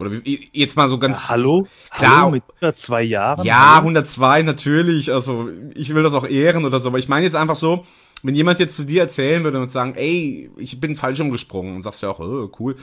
Oder 0.00 0.10
jetzt 0.24 0.76
mal 0.76 0.88
so 0.88 0.98
ganz. 0.98 1.28
Hallo? 1.28 1.66
Klar. 1.90 2.20
Hallo 2.20 2.30
mit 2.30 2.42
über 2.58 2.74
zwei 2.74 3.02
Jahren? 3.02 3.44
Ja, 3.44 3.76
Hallo? 3.76 3.88
102 3.88 4.42
natürlich. 4.42 5.12
Also 5.12 5.48
ich 5.74 5.94
will 5.94 6.02
das 6.02 6.14
auch 6.14 6.26
ehren 6.26 6.64
oder 6.64 6.80
so. 6.80 6.88
Aber 6.88 6.98
ich 6.98 7.08
meine 7.08 7.24
jetzt 7.24 7.36
einfach 7.36 7.56
so, 7.56 7.84
wenn 8.22 8.34
jemand 8.34 8.58
jetzt 8.58 8.76
zu 8.76 8.84
dir 8.84 9.02
erzählen 9.02 9.44
würde 9.44 9.60
und 9.60 9.70
sagen, 9.70 9.94
ey, 9.96 10.50
ich 10.56 10.80
bin 10.80 10.96
falsch 10.96 11.20
umgesprungen 11.20 11.76
und 11.76 11.82
sagst 11.82 12.02
ja 12.02 12.10
auch, 12.10 12.20
oh, 12.20 12.50
cool. 12.58 12.76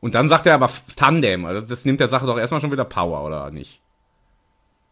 Und 0.00 0.14
dann 0.14 0.28
sagt 0.28 0.46
er 0.46 0.54
aber 0.54 0.70
Tandem, 0.96 1.44
also 1.44 1.66
das 1.66 1.84
nimmt 1.84 2.00
der 2.00 2.08
Sache 2.08 2.26
doch 2.26 2.38
erstmal 2.38 2.60
schon 2.60 2.72
wieder 2.72 2.84
Power, 2.84 3.24
oder 3.24 3.50
nicht? 3.50 3.80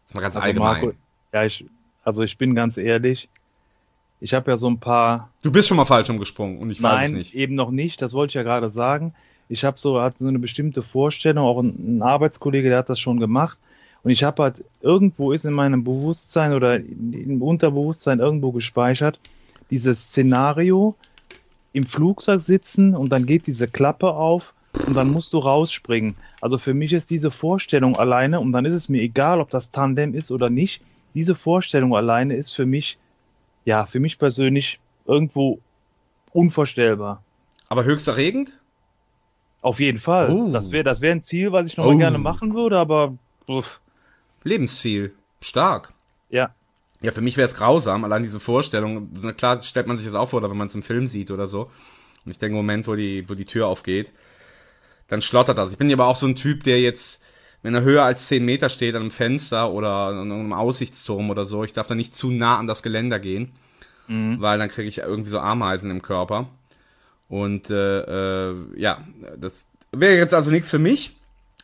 Das 0.03 0.11
ist 0.11 0.15
mal 0.15 0.21
ganz 0.21 0.35
Also 0.35 0.47
allgemein. 0.47 0.81
Marco, 0.81 0.93
ja, 1.33 1.43
ich, 1.43 1.65
also 2.03 2.23
ich 2.23 2.37
bin 2.37 2.55
ganz 2.55 2.77
ehrlich, 2.77 3.27
ich 4.21 4.33
habe 4.33 4.51
ja 4.51 4.55
so 4.55 4.69
ein 4.69 4.79
paar 4.79 5.29
du 5.41 5.51
bist 5.51 5.67
schon 5.67 5.77
mal 5.77 5.85
falsch 5.85 6.09
umgesprungen 6.09 6.59
und 6.59 6.69
ich 6.69 6.81
weiß 6.81 6.93
Nein, 6.93 7.05
es 7.11 7.17
nicht. 7.17 7.35
eben 7.35 7.55
noch 7.55 7.71
nicht. 7.71 8.01
Das 8.01 8.13
wollte 8.13 8.31
ich 8.31 8.35
ja 8.35 8.43
gerade 8.43 8.69
sagen. 8.69 9.13
Ich 9.51 9.65
habe 9.65 9.77
so, 9.77 10.01
hatte 10.01 10.19
so 10.19 10.29
eine 10.29 10.39
bestimmte 10.39 10.81
Vorstellung, 10.81 11.45
auch 11.45 11.59
ein, 11.59 11.97
ein 11.97 12.01
Arbeitskollege, 12.01 12.69
der 12.69 12.79
hat 12.79 12.89
das 12.89 12.99
schon 12.99 13.19
gemacht. 13.19 13.59
Und 14.03 14.11
ich 14.11 14.23
habe 14.23 14.43
halt 14.43 14.63
irgendwo 14.81 15.31
ist 15.31 15.45
in 15.45 15.53
meinem 15.53 15.83
Bewusstsein 15.83 16.53
oder 16.53 16.77
im 16.77 17.41
Unterbewusstsein 17.41 18.19
irgendwo 18.19 18.51
gespeichert, 18.51 19.19
dieses 19.69 20.03
Szenario 20.03 20.95
im 21.73 21.85
Flugzeug 21.85 22.41
sitzen 22.41 22.95
und 22.95 23.09
dann 23.09 23.25
geht 23.25 23.45
diese 23.47 23.67
Klappe 23.67 24.11
auf 24.11 24.53
und 24.87 24.95
dann 24.95 25.11
musst 25.11 25.33
du 25.33 25.37
rausspringen. 25.37 26.15
Also 26.39 26.57
für 26.57 26.73
mich 26.73 26.93
ist 26.93 27.09
diese 27.09 27.29
Vorstellung 27.29 27.97
alleine, 27.97 28.39
und 28.39 28.53
dann 28.53 28.65
ist 28.65 28.73
es 28.73 28.89
mir 28.89 29.01
egal, 29.01 29.39
ob 29.39 29.49
das 29.49 29.71
Tandem 29.71 30.15
ist 30.15 30.31
oder 30.31 30.49
nicht, 30.49 30.81
diese 31.13 31.35
Vorstellung 31.35 31.95
alleine 31.95 32.35
ist 32.35 32.51
für 32.51 32.65
mich, 32.65 32.97
ja, 33.65 33.85
für 33.85 33.99
mich 33.99 34.17
persönlich 34.17 34.79
irgendwo 35.05 35.59
unvorstellbar. 36.31 37.21
Aber 37.67 37.83
höchst 37.83 38.07
erregend? 38.07 38.59
Auf 39.61 39.79
jeden 39.79 39.99
Fall. 39.99 40.29
Oh. 40.31 40.51
Das 40.51 40.71
wäre 40.71 40.83
das 40.83 41.01
wär 41.01 41.11
ein 41.11 41.23
Ziel, 41.23 41.51
was 41.51 41.67
ich 41.67 41.77
noch 41.77 41.85
mal 41.85 41.93
Oh. 41.95 41.97
gerne 41.97 42.17
machen 42.17 42.53
würde, 42.55 42.77
aber 42.77 43.13
uff, 43.47 43.79
Lebensziel. 44.43 45.13
Stark. 45.41 45.93
ja. 46.29 46.53
Ja, 47.03 47.11
für 47.11 47.21
mich 47.21 47.35
wäre 47.35 47.47
es 47.47 47.55
grausam, 47.55 48.03
allein 48.03 48.21
diese 48.21 48.39
Vorstellung. 48.39 49.09
Na 49.23 49.31
klar 49.33 49.59
stellt 49.63 49.87
man 49.87 49.97
sich 49.97 50.05
das 50.05 50.13
auch 50.13 50.29
vor, 50.29 50.37
oder 50.37 50.51
wenn 50.51 50.57
man 50.57 50.67
es 50.67 50.75
im 50.75 50.83
Film 50.83 51.07
sieht 51.07 51.31
oder 51.31 51.47
so. 51.47 51.61
Und 52.23 52.29
ich 52.31 52.37
denke, 52.37 52.51
im 52.51 52.57
Moment, 52.63 52.85
wo 52.87 52.93
die, 52.95 53.27
wo 53.27 53.33
die 53.33 53.45
Tür 53.45 53.65
aufgeht, 53.65 54.11
dann 55.07 55.19
schlottert 55.23 55.57
das. 55.57 55.71
Ich 55.71 55.79
bin 55.79 55.91
aber 55.91 56.05
auch 56.05 56.15
so 56.15 56.27
ein 56.27 56.35
Typ, 56.35 56.63
der 56.63 56.79
jetzt, 56.79 57.19
wenn 57.63 57.73
er 57.73 57.81
höher 57.81 58.03
als 58.03 58.27
10 58.27 58.45
Meter 58.45 58.69
steht 58.69 58.93
an 58.93 59.01
einem 59.01 59.09
Fenster 59.09 59.71
oder 59.71 59.89
an 60.09 60.31
einem 60.31 60.53
Aussichtsturm 60.53 61.31
oder 61.31 61.43
so, 61.43 61.63
ich 61.63 61.73
darf 61.73 61.87
da 61.87 61.95
nicht 61.95 62.15
zu 62.15 62.29
nah 62.29 62.59
an 62.59 62.67
das 62.67 62.83
Geländer 62.83 63.17
gehen, 63.17 63.51
weil 64.07 64.59
dann 64.59 64.69
kriege 64.69 64.87
ich 64.87 64.99
irgendwie 64.99 65.31
so 65.31 65.39
Ameisen 65.39 65.89
im 65.89 66.03
Körper. 66.03 66.49
Und 67.31 67.69
äh, 67.69 68.49
äh, 68.51 68.55
ja, 68.75 69.05
das 69.37 69.65
wäre 69.93 70.17
jetzt 70.17 70.33
also 70.33 70.51
nichts 70.51 70.69
für 70.69 70.79
mich. 70.79 71.15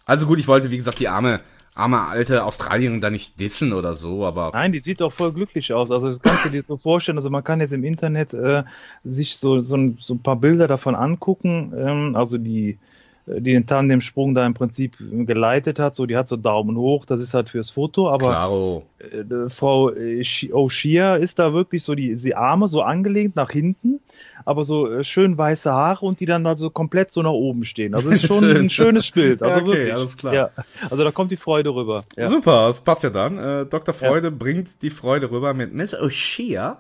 Also 0.06 0.26
gut, 0.26 0.40
ich 0.40 0.48
wollte, 0.48 0.72
wie 0.72 0.78
gesagt, 0.78 1.00
die 1.00 1.10
arme, 1.10 1.42
arme 1.76 2.08
alte 2.08 2.46
Australierin 2.46 3.02
da 3.02 3.10
nicht 3.10 3.38
dissen 3.38 3.74
oder 3.74 3.94
so, 3.94 4.26
aber 4.26 4.52
Nein, 4.54 4.72
die 4.72 4.80
sieht 4.80 5.02
doch 5.02 5.12
voll 5.12 5.34
glücklich 5.34 5.74
aus. 5.74 5.92
Also 5.92 6.08
das 6.08 6.22
kannst 6.22 6.46
du 6.46 6.50
dir 6.52 6.64
so 6.64 6.78
vorstellen. 6.78 7.18
Also 7.18 7.30
man 7.30 7.44
kann 7.44 7.60
jetzt 7.60 7.74
im 7.74 7.84
Internet 7.84 8.34
äh, 8.34 8.64
sich 9.04 9.36
so, 9.36 9.60
so, 9.60 9.76
ein, 9.76 9.98
so 10.00 10.14
ein 10.14 10.24
paar 10.24 10.38
Bilder 10.38 10.68
davon 10.68 10.96
angucken. 10.96 11.74
Ähm, 11.78 12.16
also 12.16 12.38
die, 12.38 12.80
die 13.28 13.52
den 13.52 13.66
Tandemsprung 13.66 14.34
da 14.34 14.46
im 14.46 14.54
Prinzip 14.54 14.96
geleitet 15.00 15.80
hat. 15.80 15.94
So, 15.96 16.06
die 16.06 16.16
hat 16.16 16.28
so 16.28 16.38
Daumen 16.38 16.78
hoch. 16.78 17.06
Das 17.06 17.20
ist 17.22 17.34
halt 17.34 17.50
fürs 17.50 17.70
Foto. 17.70 18.10
Aber 18.10 18.28
Claro. 18.30 18.84
äh, 19.00 19.50
Frau 19.50 19.90
äh, 19.92 20.22
O'Shea 20.22 21.16
ist 21.18 21.38
da 21.40 21.54
wirklich 21.54 21.84
so 21.84 21.94
die, 21.94 22.16
die 22.16 22.36
Arme 22.36 22.68
so 22.68 22.82
angelehnt 22.82 23.36
nach 23.36 23.52
hinten, 23.52 24.00
aber 24.46 24.64
so 24.64 24.90
äh, 24.90 25.04
schön 25.04 25.38
weiße 25.38 25.72
Haare 25.72 26.06
und 26.06 26.20
die 26.22 26.26
dann 26.26 26.44
da 26.46 26.56
so 26.56 26.70
komplett 26.70 27.12
so 27.12 27.22
nach 27.22 27.32
oben 27.32 27.66
stehen. 27.66 27.94
Also 27.96 28.10
ist 28.12 28.26
schon 28.26 28.44
ein 28.56 28.70
schönes 28.70 29.12
Bild. 29.12 29.44
Also 29.44 29.58
Ja, 29.58 29.64
okay, 29.64 29.72
wirklich. 29.74 29.94
alles 29.94 30.18
klar. 30.18 30.34
Ja. 30.34 30.50
Also 30.90 31.04
da 31.04 31.12
kommt 31.12 31.32
die 31.32 31.38
Freude 31.38 31.76
rüber. 31.76 32.06
Ja. 32.16 32.30
Super, 32.30 32.68
das 32.70 32.80
passt 32.80 33.04
ja 33.04 33.10
dann. 33.10 33.38
Äh, 33.38 33.66
Dr. 33.66 33.94
Freude 33.94 34.32
bringt 34.32 34.82
die 34.82 34.90
Freude 34.90 35.30
rüber 35.32 35.54
mit 35.54 35.74
Miss 35.74 35.94
O'Shea. 35.94 36.78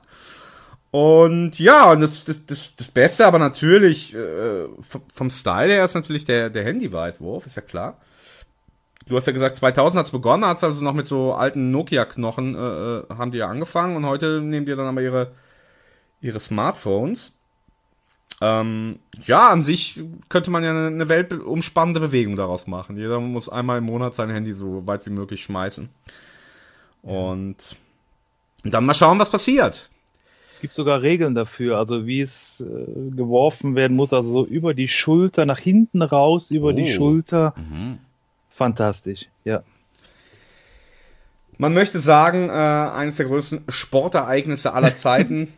Und 0.91 1.59
ja, 1.59 1.91
und 1.91 2.01
das, 2.01 2.23
das, 2.23 2.45
das, 2.45 2.71
das 2.75 2.87
Beste, 2.87 3.27
aber 3.27 3.39
natürlich 3.39 4.15
äh, 4.15 4.67
vom, 5.13 5.29
Style 5.29 5.71
her 5.71 5.83
ist 5.83 5.95
natürlich 5.95 6.25
der, 6.25 6.49
der 6.49 6.63
Handy-Weitwurf, 6.63 7.45
ist 7.45 7.55
ja 7.55 7.61
klar. 7.61 7.97
Du 9.05 9.15
hast 9.15 9.27
ja 9.27 9.33
gesagt, 9.33 9.57
2000 9.57 9.99
hat's 9.99 10.11
begonnen, 10.11 10.45
hat's 10.45 10.63
also 10.63 10.83
noch 10.83 10.93
mit 10.93 11.05
so 11.05 11.33
alten 11.33 11.71
Nokia-Knochen 11.71 12.55
äh, 12.55 12.57
äh, 12.57 13.03
haben 13.17 13.31
die 13.31 13.37
ja 13.39 13.47
angefangen 13.47 13.95
und 13.95 14.05
heute 14.05 14.41
nehmen 14.41 14.65
die 14.65 14.75
dann 14.75 14.87
aber 14.87 15.01
ihre, 15.01 15.31
ihre 16.21 16.39
Smartphones. 16.39 17.33
Ähm, 18.39 18.99
ja, 19.25 19.49
an 19.49 19.63
sich 19.63 20.01
könnte 20.29 20.51
man 20.51 20.63
ja 20.63 20.71
eine, 20.71 20.87
eine 20.87 21.09
weltumspannende 21.09 21.99
Bewegung 21.99 22.35
daraus 22.35 22.67
machen. 22.67 22.97
Jeder 22.97 23.19
muss 23.19 23.49
einmal 23.49 23.79
im 23.79 23.85
Monat 23.85 24.13
sein 24.13 24.29
Handy 24.29 24.53
so 24.53 24.85
weit 24.85 25.05
wie 25.05 25.11
möglich 25.11 25.41
schmeißen. 25.43 25.89
Und 27.01 27.75
dann 28.63 28.85
mal 28.85 28.93
schauen, 28.93 29.19
was 29.19 29.31
passiert. 29.31 29.89
Es 30.51 30.59
gibt 30.61 30.73
sogar 30.73 31.01
Regeln 31.01 31.35
dafür, 31.35 31.77
also 31.77 32.07
wie 32.07 32.21
es 32.21 32.61
äh, 32.61 33.11
geworfen 33.15 33.75
werden 33.75 33.95
muss, 33.95 34.13
also 34.13 34.29
so 34.31 34.45
über 34.45 34.73
die 34.73 34.87
Schulter, 34.87 35.45
nach 35.45 35.59
hinten 35.59 36.01
raus, 36.01 36.51
über 36.51 36.73
die 36.73 36.83
Oh. 36.83 36.95
Schulter. 36.95 37.53
Fantastisch, 38.49 39.27
ja. 39.43 39.61
Man 41.59 41.73
möchte 41.73 41.99
sagen, 41.99 42.49
äh, 42.49 42.51
eines 42.51 43.17
der 43.17 43.25
größten 43.25 43.63
Sportereignisse 43.69 44.73
aller 44.73 44.95
Zeiten. 44.95 45.51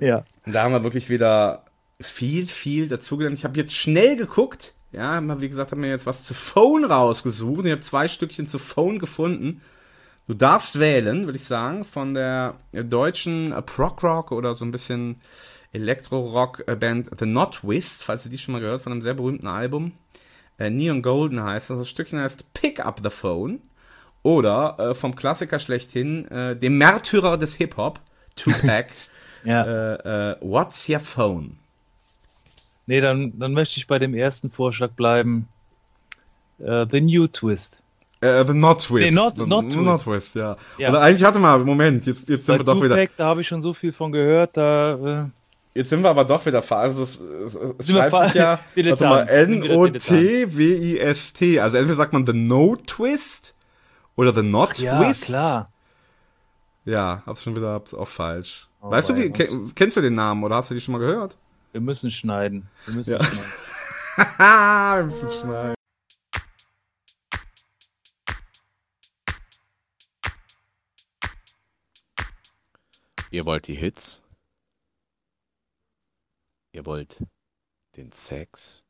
Ja. 0.00 0.22
Da 0.46 0.62
haben 0.62 0.70
wir 0.72 0.84
wirklich 0.84 1.10
wieder 1.10 1.64
viel, 2.00 2.46
viel 2.46 2.86
dazugelernt. 2.88 3.36
Ich 3.36 3.44
habe 3.44 3.58
jetzt 3.58 3.74
schnell 3.74 4.14
geguckt. 4.14 4.72
Ja, 4.92 5.20
wie 5.40 5.48
gesagt, 5.48 5.72
haben 5.72 5.80
mir 5.80 5.88
jetzt 5.90 6.06
was 6.06 6.22
zu 6.22 6.32
Phone 6.32 6.84
rausgesucht. 6.84 7.58
Und 7.58 7.66
ich 7.66 7.72
habe 7.72 7.80
zwei 7.80 8.06
Stückchen 8.06 8.46
zu 8.46 8.60
Phone 8.60 9.00
gefunden. 9.00 9.62
Du 10.26 10.34
darfst 10.34 10.80
wählen, 10.80 11.26
würde 11.26 11.36
ich 11.36 11.44
sagen, 11.44 11.84
von 11.84 12.14
der 12.14 12.54
deutschen 12.72 13.52
äh, 13.52 13.60
Prog-Rock 13.60 14.32
oder 14.32 14.54
so 14.54 14.64
ein 14.64 14.70
bisschen 14.70 15.20
Elektro-Rock-Band 15.72 17.10
The 17.18 17.26
Not 17.26 17.56
Twist, 17.56 18.02
falls 18.02 18.24
ihr 18.24 18.30
die 18.30 18.38
schon 18.38 18.52
mal 18.52 18.60
gehört, 18.60 18.80
von 18.80 18.92
einem 18.92 19.02
sehr 19.02 19.14
berühmten 19.14 19.46
Album. 19.46 19.92
Äh, 20.58 20.70
Neon 20.70 21.02
Golden 21.02 21.42
heißt 21.42 21.70
das. 21.70 21.78
Das 21.78 21.88
Stückchen 21.88 22.20
heißt 22.20 22.54
Pick 22.54 22.84
Up 22.84 23.00
the 23.02 23.10
Phone. 23.10 23.60
Oder 24.22 24.78
äh, 24.78 24.94
vom 24.94 25.14
Klassiker 25.14 25.58
schlechthin, 25.58 26.26
äh, 26.30 26.56
dem 26.56 26.78
Märtyrer 26.78 27.36
des 27.36 27.56
Hip-Hop, 27.56 28.00
Tupac. 28.36 28.86
ja. 29.44 29.62
äh, 29.64 30.30
äh, 30.32 30.36
What's 30.40 30.88
Your 30.88 31.00
Phone? 31.00 31.58
Nee, 32.86 33.02
dann, 33.02 33.38
dann 33.38 33.52
möchte 33.52 33.78
ich 33.78 33.86
bei 33.86 33.98
dem 33.98 34.14
ersten 34.14 34.50
Vorschlag 34.50 34.92
bleiben. 34.92 35.48
Äh, 36.58 36.86
The 36.90 37.02
New 37.02 37.26
Twist. 37.26 37.82
Äh, 38.24 38.44
the 38.46 38.54
Not 38.54 38.80
Twist. 38.82 39.10
Nee, 39.10 39.30
Twist. 39.30 39.46
Not 39.46 40.02
Twist, 40.02 40.34
ja. 40.34 40.56
Ja. 40.78 40.88
Oder 40.90 41.00
eigentlich 41.02 41.24
hatte 41.24 41.38
mal, 41.38 41.58
Moment, 41.58 42.06
jetzt, 42.06 42.28
jetzt 42.28 42.46
Bei 42.46 42.54
sind 42.56 42.66
wir 42.66 42.72
doch 42.74 42.82
wieder, 42.82 42.94
Tupac, 42.96 43.12
da 43.16 43.26
habe 43.26 43.40
ich 43.42 43.48
schon 43.48 43.60
so 43.60 43.74
viel 43.74 43.92
von 43.92 44.12
gehört, 44.12 44.56
da, 44.56 44.94
äh, 45.24 45.78
jetzt 45.78 45.90
sind 45.90 46.02
wir 46.02 46.08
aber 46.10 46.24
doch 46.24 46.44
wieder 46.46 46.62
falsch. 46.62 46.94
Das, 46.96 47.12
Sind 47.14 47.94
wir 47.96 48.04
schreibt 48.08 48.28
sich 48.32 48.40
ja, 48.40 48.58
wieder 48.74 49.28
N-O-T-W-I-S-T. 50.34 51.60
Also 51.60 51.76
entweder 51.76 51.96
sagt 51.96 52.12
man 52.12 52.24
The 52.26 52.32
No 52.32 52.76
Twist 52.76 53.54
oder 54.16 54.32
The 54.34 54.42
Not 54.42 54.78
ja, 54.78 55.02
Twist. 55.02 55.24
klar. 55.24 55.70
Ja, 56.86 57.22
hab's 57.26 57.42
schon 57.42 57.56
wieder 57.56 57.70
hab's 57.72 57.92
auch 57.94 58.08
falsch. 58.08 58.68
Oh, 58.80 58.90
weißt 58.90 59.08
du, 59.08 59.16
wie, 59.16 59.24
wei, 59.24 59.38
was- 59.38 59.48
ke 59.48 59.48
kennst 59.74 59.96
du 59.96 60.00
den 60.02 60.14
Namen 60.14 60.44
oder 60.44 60.56
hast 60.56 60.70
du 60.70 60.74
die 60.74 60.80
schon 60.80 60.92
mal 60.92 60.98
gehört? 60.98 61.36
Wir 61.72 61.80
müssen 61.80 62.10
schneiden. 62.10 62.68
Wir 62.86 62.94
müssen 62.94 63.14
Ja. 63.14 63.24
schneiden. 63.24 63.52
Haha, 64.38 64.96
wir 64.98 65.04
müssen 65.04 65.30
schneiden. 65.30 65.73
Ihr 73.34 73.46
wollt 73.46 73.66
die 73.66 73.74
Hits? 73.74 74.22
Ihr 76.70 76.86
wollt 76.86 77.20
den 77.96 78.12
Sex? 78.12 78.84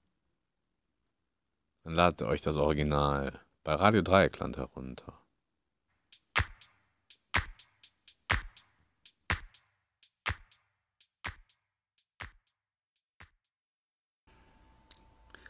Dann 1.83 1.94
ladet 1.94 2.28
euch 2.28 2.42
das 2.42 2.57
Original 2.57 3.40
bei 3.62 3.74
Radio 3.74 4.02
Dreieckland 4.02 4.59
herunter. 4.59 5.14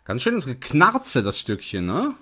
Ganz 0.04 0.22
schönes 0.22 0.46
Geknarze, 0.46 1.24
das 1.24 1.40
Stückchen, 1.40 1.86
ne? 1.86 2.14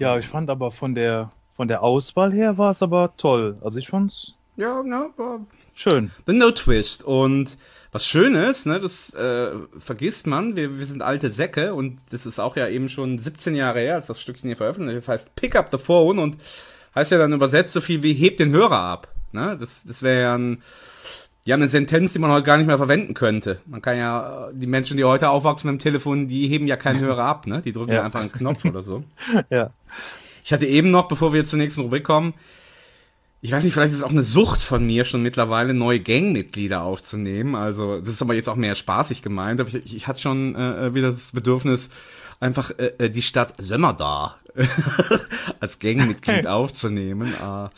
Ja, 0.00 0.18
ich 0.18 0.26
fand 0.26 0.50
aber 0.50 0.72
von 0.72 0.96
der, 0.96 1.30
von 1.54 1.68
der 1.68 1.84
Auswahl 1.84 2.32
her 2.32 2.58
war 2.58 2.70
es 2.70 2.82
aber 2.82 3.16
toll. 3.16 3.60
Also 3.62 3.78
ich 3.78 3.86
fand's 3.86 4.35
Ja, 4.56 4.82
ne, 4.82 5.10
war 5.16 5.40
schön. 5.74 6.10
The 6.26 6.32
No 6.32 6.50
Twist. 6.50 7.02
Und 7.04 7.56
was 7.92 8.06
schön 8.06 8.34
ist, 8.34 8.66
ne, 8.66 8.80
das 8.80 9.12
äh, 9.14 9.52
vergisst 9.78 10.26
man, 10.26 10.56
wir, 10.56 10.78
wir 10.78 10.86
sind 10.86 11.02
alte 11.02 11.30
Säcke 11.30 11.74
und 11.74 11.98
das 12.10 12.26
ist 12.26 12.38
auch 12.38 12.56
ja 12.56 12.68
eben 12.68 12.88
schon 12.88 13.18
17 13.18 13.54
Jahre 13.54 13.80
her, 13.80 13.96
als 13.96 14.06
das 14.06 14.20
Stückchen 14.20 14.48
hier 14.48 14.56
veröffentlicht 14.56 14.98
ist. 14.98 15.08
Das 15.08 15.12
heißt 15.12 15.34
Pick 15.36 15.56
up 15.56 15.68
the 15.72 15.78
phone 15.78 16.18
und 16.18 16.36
heißt 16.94 17.12
ja 17.12 17.18
dann 17.18 17.32
übersetzt 17.32 17.72
so 17.72 17.80
viel 17.80 18.02
wie 18.02 18.14
heb 18.14 18.36
den 18.38 18.50
Hörer 18.50 18.78
ab. 18.78 19.08
Ne? 19.32 19.56
Das, 19.60 19.84
das 19.84 20.02
wäre 20.02 20.22
ja 20.22 20.34
ein, 20.36 20.62
ja 21.44 21.54
eine 21.54 21.68
Sentenz, 21.68 22.12
die 22.12 22.18
man 22.18 22.30
heute 22.30 22.44
gar 22.44 22.56
nicht 22.56 22.66
mehr 22.66 22.78
verwenden 22.78 23.14
könnte. 23.14 23.60
Man 23.66 23.82
kann 23.82 23.96
ja, 23.98 24.50
die 24.52 24.66
Menschen, 24.66 24.96
die 24.96 25.04
heute 25.04 25.28
aufwachsen 25.30 25.70
mit 25.70 25.80
dem 25.80 25.82
Telefon, 25.82 26.28
die 26.28 26.48
heben 26.48 26.66
ja 26.66 26.76
keinen 26.76 27.00
Hörer 27.00 27.24
ab, 27.24 27.46
ne? 27.46 27.62
Die 27.62 27.72
drücken 27.72 27.92
Ja. 27.92 28.02
einfach 28.02 28.20
einen 28.20 28.32
Knopf 28.32 28.64
oder 28.64 28.82
so. 28.82 29.04
Ja. 29.50 29.70
Ich 30.44 30.52
hatte 30.52 30.66
eben 30.66 30.90
noch, 30.90 31.08
bevor 31.08 31.32
wir 31.32 31.40
jetzt 31.40 31.50
zur 31.50 31.58
nächsten 31.58 31.80
Rubrik 31.80 32.04
kommen, 32.04 32.32
ich 33.46 33.52
weiß 33.52 33.62
nicht, 33.62 33.74
vielleicht 33.74 33.92
ist 33.92 33.98
es 34.00 34.04
auch 34.04 34.10
eine 34.10 34.24
Sucht 34.24 34.60
von 34.60 34.84
mir 34.84 35.04
schon 35.04 35.22
mittlerweile, 35.22 35.72
neue 35.72 36.00
Gangmitglieder 36.00 36.82
aufzunehmen. 36.82 37.54
Also, 37.54 38.00
das 38.00 38.08
ist 38.10 38.22
aber 38.22 38.34
jetzt 38.34 38.48
auch 38.48 38.56
mehr 38.56 38.74
spaßig 38.74 39.22
gemeint. 39.22 39.60
Aber 39.60 39.68
ich, 39.68 39.76
ich, 39.76 39.94
ich 39.94 40.08
hatte 40.08 40.20
schon 40.20 40.56
äh, 40.56 40.92
wieder 40.96 41.12
das 41.12 41.30
Bedürfnis, 41.30 41.88
einfach 42.40 42.72
äh, 42.76 42.92
äh, 42.98 43.08
die 43.08 43.22
Stadt 43.22 43.54
Sömmerdar 43.58 44.40
als 45.60 45.78
Gangmitglied 45.78 46.46
aufzunehmen. 46.48 47.32
Äh, 47.32 47.68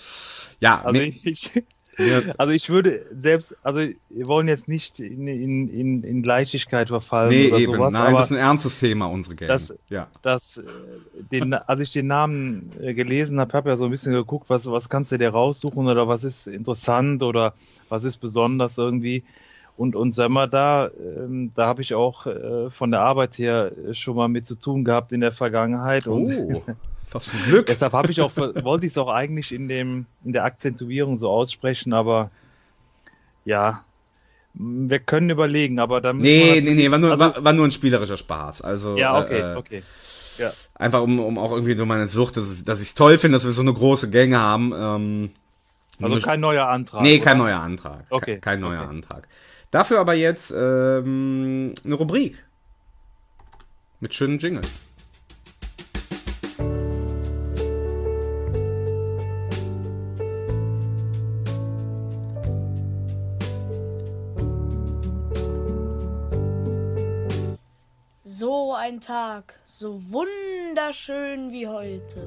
ja, 0.61 0.83
Also 0.83 1.01
ich, 1.03 1.27
ich, 1.27 1.51
Ja. 1.99 2.23
also 2.39 2.53
ich 2.53 2.71
würde 2.71 3.07
selbst, 3.17 3.57
also 3.63 3.81
wir 3.81 4.27
wollen 4.27 4.49
jetzt 4.49 4.69
nicht 4.69 5.01
in, 5.01 5.27
in, 5.27 5.69
in, 5.69 6.03
in 6.03 6.23
Leichtigkeit 6.23 6.89
verfallen 6.89 7.31
nee, 7.31 7.49
oder 7.49 7.59
eben. 7.59 7.73
sowas, 7.73 7.93
Nein, 7.93 8.15
das 8.15 8.27
ist 8.27 8.33
ein 8.33 8.39
ernstes 8.39 8.79
Thema, 8.79 9.07
unsere 9.07 9.37
Gang. 9.37 9.49
das- 9.49 9.75
ja. 9.89 10.09
das, 10.23 10.59
äh, 10.59 10.63
den, 11.33 11.55
als 11.55 11.81
ich 11.81 11.93
den 11.93 12.07
Namen 12.07 12.73
äh, 12.81 12.95
gelesen 12.95 13.41
habe, 13.41 13.53
habe 13.53 13.71
ja 13.71 13.77
so 13.77 13.87
ein 13.87 13.91
bisschen 13.91 14.13
geguckt, 14.13 14.49
was, 14.49 14.71
was 14.71 14.89
kannst 14.89 15.13
du 15.13 15.19
dir 15.19 15.31
raussuchen 15.31 15.87
oder 15.89 16.09
was 16.09 16.25
ist 16.25 16.47
interessant 16.47 17.23
oder 17.23 17.55
was 17.89 18.05
ist 18.05 18.19
besonders 18.19 18.79
irgendwie. 18.79 19.25
Und, 19.77 19.95
und 19.95 20.11
sag 20.13 20.31
mal, 20.31 20.49
da, 20.49 20.91
ähm, 20.99 21.53
da 21.55 21.67
habe 21.67 21.83
ich 21.83 21.95
auch 21.95 22.27
äh, 22.27 22.69
von 22.69 22.91
der 22.91 23.01
Arbeit 23.01 23.39
her 23.39 23.71
äh, 23.89 23.95
schon 23.95 24.17
mal 24.17 24.27
mit 24.29 24.45
zu 24.45 24.59
tun 24.59 24.85
gehabt 24.85 25.13
in 25.13 25.21
der 25.21 25.31
Vergangenheit. 25.31 26.09
Und 26.09 26.33
Oh, 26.37 26.63
was 27.13 27.27
für 27.27 27.37
Glück. 27.49 27.67
deshalb 27.67 27.93
habe 27.93 28.11
ich 28.11 28.21
auch, 28.21 28.37
wollte 28.37 28.87
ich 28.87 28.93
es 28.93 28.99
auch 28.99 29.09
eigentlich 29.09 29.53
in 29.53 29.69
dem, 29.69 30.07
in 30.25 30.33
der 30.33 30.45
Akzentuierung 30.45 31.17
so 31.17 31.29
aussprechen, 31.31 31.93
aber 31.93 32.31
ja, 33.45 33.85
wir 34.55 34.99
können 34.99 35.31
überlegen, 35.31 35.79
aber 35.79 36.01
dann 36.01 36.19
Nee, 36.19 36.61
nee, 36.63 36.75
nee, 36.75 36.91
war 36.91 36.99
nur, 36.99 37.13
also- 37.13 37.21
war, 37.25 37.45
war 37.45 37.53
nur 37.53 37.67
ein 37.67 37.71
spielerischer 37.73 38.17
Spaß. 38.17 38.63
Also, 38.63 38.97
Ja, 38.97 39.19
okay, 39.21 39.41
äh, 39.41 39.57
okay. 39.57 39.83
Ja. 40.39 40.53
Einfach 40.75 41.03
um, 41.03 41.19
um 41.21 41.39
auch 41.39 41.53
irgendwie 41.53 41.77
so 41.77 41.85
meine 41.87 42.07
Sucht, 42.09 42.37
dass, 42.37 42.45
es- 42.47 42.65
dass 42.65 42.81
ich 42.81 42.89
es 42.89 42.95
toll 42.95 43.19
finde, 43.19 43.37
dass 43.37 43.45
wir 43.45 43.53
so 43.53 43.63
eine 43.63 43.73
große 43.73 44.11
Gang 44.11 44.35
haben. 44.35 44.73
Ähm, 44.77 45.31
Also 46.01 46.21
kein 46.21 46.41
neuer 46.41 46.67
Antrag. 46.69 47.03
Nee, 47.03 47.19
kein 47.19 47.37
oder? 47.41 47.51
neuer 47.51 47.61
Antrag. 47.61 48.05
Okay, 48.11 48.35
Ke- 48.37 48.41
Kein 48.41 48.61
neuer 48.61 48.83
okay. 48.83 48.91
Antrag. 48.91 49.29
Dafür 49.71 49.99
aber 50.01 50.15
jetzt 50.15 50.51
ähm, 50.57 51.75
eine 51.85 51.95
Rubrik. 51.95 52.45
Mit 54.01 54.15
schönen 54.15 54.39
Jingle. 54.39 54.63
Ein 68.89 69.01
Tag, 69.03 69.53
so 69.67 70.01
wunderschön 70.11 71.53
wie 71.53 71.67
heute. 71.67 72.27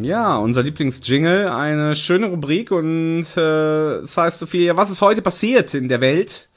Ja, 0.00 0.36
unser 0.38 0.64
Lieblingsjingle, 0.64 1.54
eine 1.54 1.94
schöne 1.94 2.26
Rubrik 2.26 2.72
und 2.72 3.22
äh, 3.36 4.00
das 4.00 4.16
heißt 4.16 4.38
so 4.38 4.46
viel, 4.46 4.62
ja, 4.62 4.76
was 4.76 4.90
ist 4.90 5.00
heute 5.00 5.22
passiert 5.22 5.74
in 5.74 5.88
der 5.88 6.00
Welt? 6.00 6.48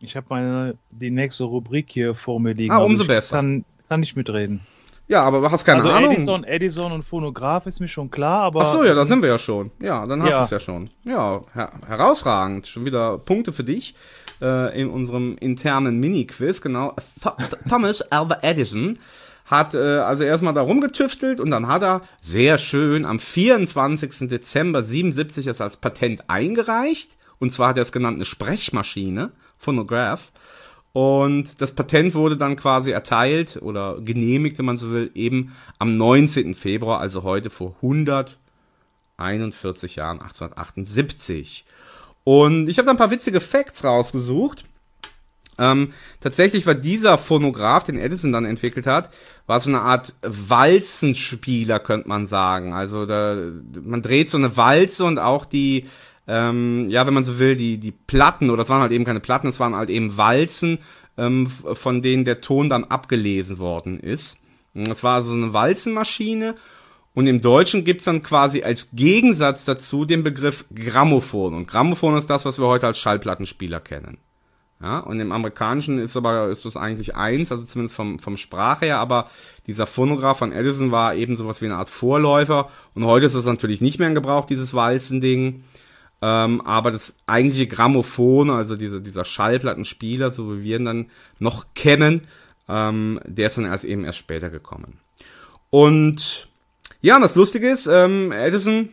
Ich 0.00 0.16
habe 0.16 0.26
meine 0.30 0.78
die 0.90 1.10
nächste 1.10 1.44
Rubrik 1.44 1.86
hier 1.90 2.14
vor 2.14 2.40
mir 2.40 2.54
liegen. 2.54 2.72
Ah, 2.72 2.78
umso 2.78 3.02
ich 3.02 3.08
besser. 3.08 3.36
Kann, 3.36 3.64
kann 3.88 4.02
ich 4.02 4.16
mitreden. 4.16 4.60
Ja, 5.08 5.22
aber 5.22 5.40
du 5.40 5.50
hast 5.50 5.64
keine 5.64 5.78
also 5.78 5.90
Ahnung. 5.90 6.12
Edison, 6.12 6.44
Edison 6.44 6.92
und 6.92 7.02
Phonograph 7.02 7.66
ist 7.66 7.80
mir 7.80 7.88
schon 7.88 8.10
klar, 8.10 8.42
aber 8.42 8.62
Ach 8.62 8.72
so, 8.72 8.84
ja, 8.84 8.94
da 8.94 9.04
sind 9.04 9.22
wir 9.22 9.28
ja 9.28 9.38
schon. 9.38 9.72
Ja, 9.80 10.06
dann 10.06 10.22
hast 10.22 10.30
Ja. 10.30 10.38
du 10.38 10.44
es 10.44 10.50
ja 10.50 10.60
schon. 10.60 10.88
Ja, 11.04 11.40
her 11.52 11.72
herausragend. 11.86 12.66
Schon 12.68 12.84
wieder 12.84 13.18
Punkte 13.18 13.52
für 13.52 13.64
dich 13.64 13.94
äh, 14.40 14.80
in 14.80 14.88
unserem 14.88 15.36
internen 15.38 15.98
Mini-Quiz. 15.98 16.60
Genau. 16.60 16.94
Th 17.20 17.68
Thomas 17.68 18.02
Alva 18.10 18.38
Edison 18.42 18.98
hat 19.46 19.74
äh, 19.74 19.78
also 19.78 20.24
erstmal 20.24 20.54
da 20.54 20.62
rumgetüftelt 20.62 21.40
und 21.40 21.50
dann 21.50 21.66
hat 21.66 21.82
er 21.82 22.02
sehr 22.20 22.58
schön 22.58 23.04
am 23.04 23.18
24. 23.18 24.28
Dezember 24.28 24.84
77 24.84 25.46
es 25.46 25.60
als 25.60 25.76
Patent 25.76 26.30
eingereicht. 26.30 27.16
Und 27.38 27.52
zwar 27.52 27.70
hat 27.70 27.78
er 27.78 27.82
es 27.82 27.92
genannt 27.92 28.16
eine 28.16 28.26
Sprechmaschine, 28.26 29.32
Phonograph. 29.58 30.30
Und 30.92 31.60
das 31.60 31.72
Patent 31.72 32.14
wurde 32.14 32.36
dann 32.36 32.56
quasi 32.56 32.90
erteilt 32.90 33.58
oder 33.62 34.00
genehmigt, 34.00 34.58
wenn 34.58 34.64
man 34.64 34.76
so 34.76 34.90
will, 34.90 35.12
eben 35.14 35.54
am 35.78 35.96
19. 35.96 36.54
Februar, 36.54 37.00
also 37.00 37.22
heute 37.22 37.48
vor 37.48 37.76
141 37.76 39.96
Jahren, 39.96 40.20
1878. 40.20 41.64
Und 42.24 42.68
ich 42.68 42.78
habe 42.78 42.86
da 42.86 42.92
ein 42.92 42.98
paar 42.98 43.10
witzige 43.10 43.40
Facts 43.40 43.84
rausgesucht. 43.84 44.64
Ähm, 45.58 45.92
tatsächlich 46.20 46.66
war 46.66 46.74
dieser 46.74 47.18
Phonograph, 47.18 47.84
den 47.84 47.98
Edison 47.98 48.32
dann 48.32 48.46
entwickelt 48.46 48.86
hat, 48.86 49.10
war 49.46 49.60
so 49.60 49.68
eine 49.68 49.82
Art 49.82 50.14
Walzenspieler, 50.22 51.80
könnte 51.80 52.08
man 52.08 52.26
sagen. 52.26 52.72
Also 52.72 53.04
da, 53.04 53.36
man 53.82 54.00
dreht 54.00 54.30
so 54.30 54.38
eine 54.38 54.56
Walze 54.56 55.04
und 55.04 55.18
auch 55.18 55.44
die, 55.44 55.84
ähm, 56.26 56.86
ja, 56.88 57.06
wenn 57.06 57.12
man 57.12 57.24
so 57.24 57.38
will, 57.38 57.56
die, 57.56 57.76
die 57.76 57.92
Platten, 57.92 58.48
oder 58.48 58.62
es 58.62 58.70
waren 58.70 58.80
halt 58.80 58.92
eben 58.92 59.04
keine 59.04 59.20
Platten, 59.20 59.48
es 59.48 59.60
waren 59.60 59.76
halt 59.76 59.90
eben 59.90 60.16
Walzen, 60.16 60.78
ähm, 61.18 61.46
von 61.46 62.00
denen 62.00 62.24
der 62.24 62.40
Ton 62.40 62.70
dann 62.70 62.84
abgelesen 62.84 63.58
worden 63.58 64.00
ist. 64.00 64.38
Das 64.72 65.02
war 65.02 65.22
so 65.22 65.34
eine 65.34 65.52
Walzenmaschine 65.52 66.54
und 67.14 67.26
im 67.26 67.40
Deutschen 67.40 67.84
gibt's 67.84 68.04
dann 68.04 68.22
quasi 68.22 68.62
als 68.62 68.90
Gegensatz 68.92 69.64
dazu 69.64 70.04
den 70.04 70.22
Begriff 70.22 70.64
Grammophon. 70.74 71.54
Und 71.54 71.66
Grammophon 71.66 72.16
ist 72.16 72.30
das, 72.30 72.44
was 72.44 72.58
wir 72.58 72.66
heute 72.66 72.86
als 72.86 72.98
Schallplattenspieler 72.98 73.80
kennen. 73.80 74.18
Ja, 74.82 75.00
und 75.00 75.20
im 75.20 75.30
Amerikanischen 75.30 75.98
ist 75.98 76.16
aber, 76.16 76.48
ist 76.48 76.64
das 76.64 76.76
eigentlich 76.76 77.14
eins, 77.14 77.52
also 77.52 77.64
zumindest 77.64 77.94
vom, 77.94 78.18
vom 78.18 78.38
Sprach 78.38 78.80
her, 78.80 78.98
aber 78.98 79.28
dieser 79.66 79.86
Phonograph 79.86 80.38
von 80.38 80.52
Edison 80.52 80.90
war 80.90 81.14
eben 81.14 81.36
sowas 81.36 81.60
wie 81.60 81.66
eine 81.66 81.76
Art 81.76 81.90
Vorläufer 81.90 82.70
und 82.94 83.04
heute 83.04 83.26
ist 83.26 83.34
es 83.34 83.44
natürlich 83.44 83.82
nicht 83.82 83.98
mehr 83.98 84.08
in 84.08 84.14
Gebrauch, 84.14 84.46
dieses 84.46 84.72
Walzending. 84.72 85.64
Ähm, 86.22 86.60
aber 86.62 86.90
das 86.90 87.16
eigentliche 87.26 87.66
Grammophon, 87.66 88.50
also 88.50 88.76
diese, 88.76 89.02
dieser 89.02 89.26
Schallplattenspieler, 89.26 90.30
so 90.30 90.56
wie 90.56 90.62
wir 90.64 90.76
ihn 90.76 90.84
dann 90.84 91.10
noch 91.38 91.66
kennen, 91.74 92.22
ähm, 92.68 93.20
der 93.26 93.48
ist 93.48 93.58
dann 93.58 93.66
erst 93.66 93.84
eben 93.84 94.04
erst 94.04 94.18
später 94.18 94.48
gekommen. 94.48 94.98
Und 95.70 96.49
ja, 97.00 97.16
und 97.16 97.22
das 97.22 97.34
Lustige 97.34 97.68
ist, 97.68 97.86
ähm, 97.86 98.32
Edison 98.32 98.90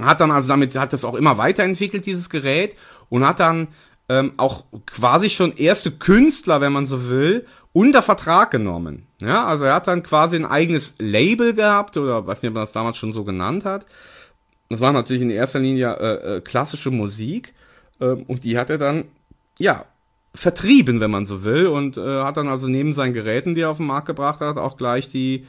hat 0.00 0.20
dann 0.20 0.30
also 0.30 0.48
damit, 0.48 0.76
hat 0.76 0.92
das 0.92 1.04
auch 1.04 1.14
immer 1.14 1.38
weiterentwickelt, 1.38 2.06
dieses 2.06 2.28
Gerät, 2.28 2.74
und 3.08 3.26
hat 3.26 3.40
dann 3.40 3.68
ähm, 4.08 4.32
auch 4.36 4.64
quasi 4.86 5.30
schon 5.30 5.52
erste 5.52 5.90
Künstler, 5.90 6.60
wenn 6.60 6.72
man 6.72 6.86
so 6.86 7.08
will, 7.08 7.46
unter 7.72 8.02
Vertrag 8.02 8.50
genommen. 8.50 9.06
Ja, 9.20 9.46
also 9.46 9.64
er 9.64 9.74
hat 9.74 9.86
dann 9.86 10.02
quasi 10.02 10.36
ein 10.36 10.46
eigenes 10.46 10.94
Label 10.98 11.54
gehabt, 11.54 11.96
oder 11.96 12.26
weiß 12.26 12.42
nicht, 12.42 12.50
ob 12.50 12.54
man 12.54 12.62
das 12.62 12.72
damals 12.72 12.96
schon 12.96 13.12
so 13.12 13.24
genannt 13.24 13.64
hat. 13.64 13.86
Das 14.68 14.80
war 14.80 14.92
natürlich 14.92 15.22
in 15.22 15.30
erster 15.30 15.58
Linie 15.58 15.96
äh, 15.96 16.36
äh, 16.36 16.40
klassische 16.40 16.90
Musik 16.90 17.54
ähm, 18.00 18.24
und 18.28 18.44
die 18.44 18.58
hat 18.58 18.70
er 18.70 18.78
dann, 18.78 19.04
ja, 19.58 19.84
vertrieben, 20.34 21.00
wenn 21.00 21.10
man 21.10 21.26
so 21.26 21.44
will, 21.44 21.66
und 21.66 21.96
äh, 21.96 22.22
hat 22.22 22.36
dann 22.36 22.48
also 22.48 22.68
neben 22.68 22.92
seinen 22.92 23.14
Geräten, 23.14 23.54
die 23.54 23.62
er 23.62 23.70
auf 23.70 23.78
den 23.78 23.86
Markt 23.86 24.06
gebracht 24.06 24.40
hat, 24.40 24.58
auch 24.58 24.76
gleich 24.76 25.10
die, 25.10 25.46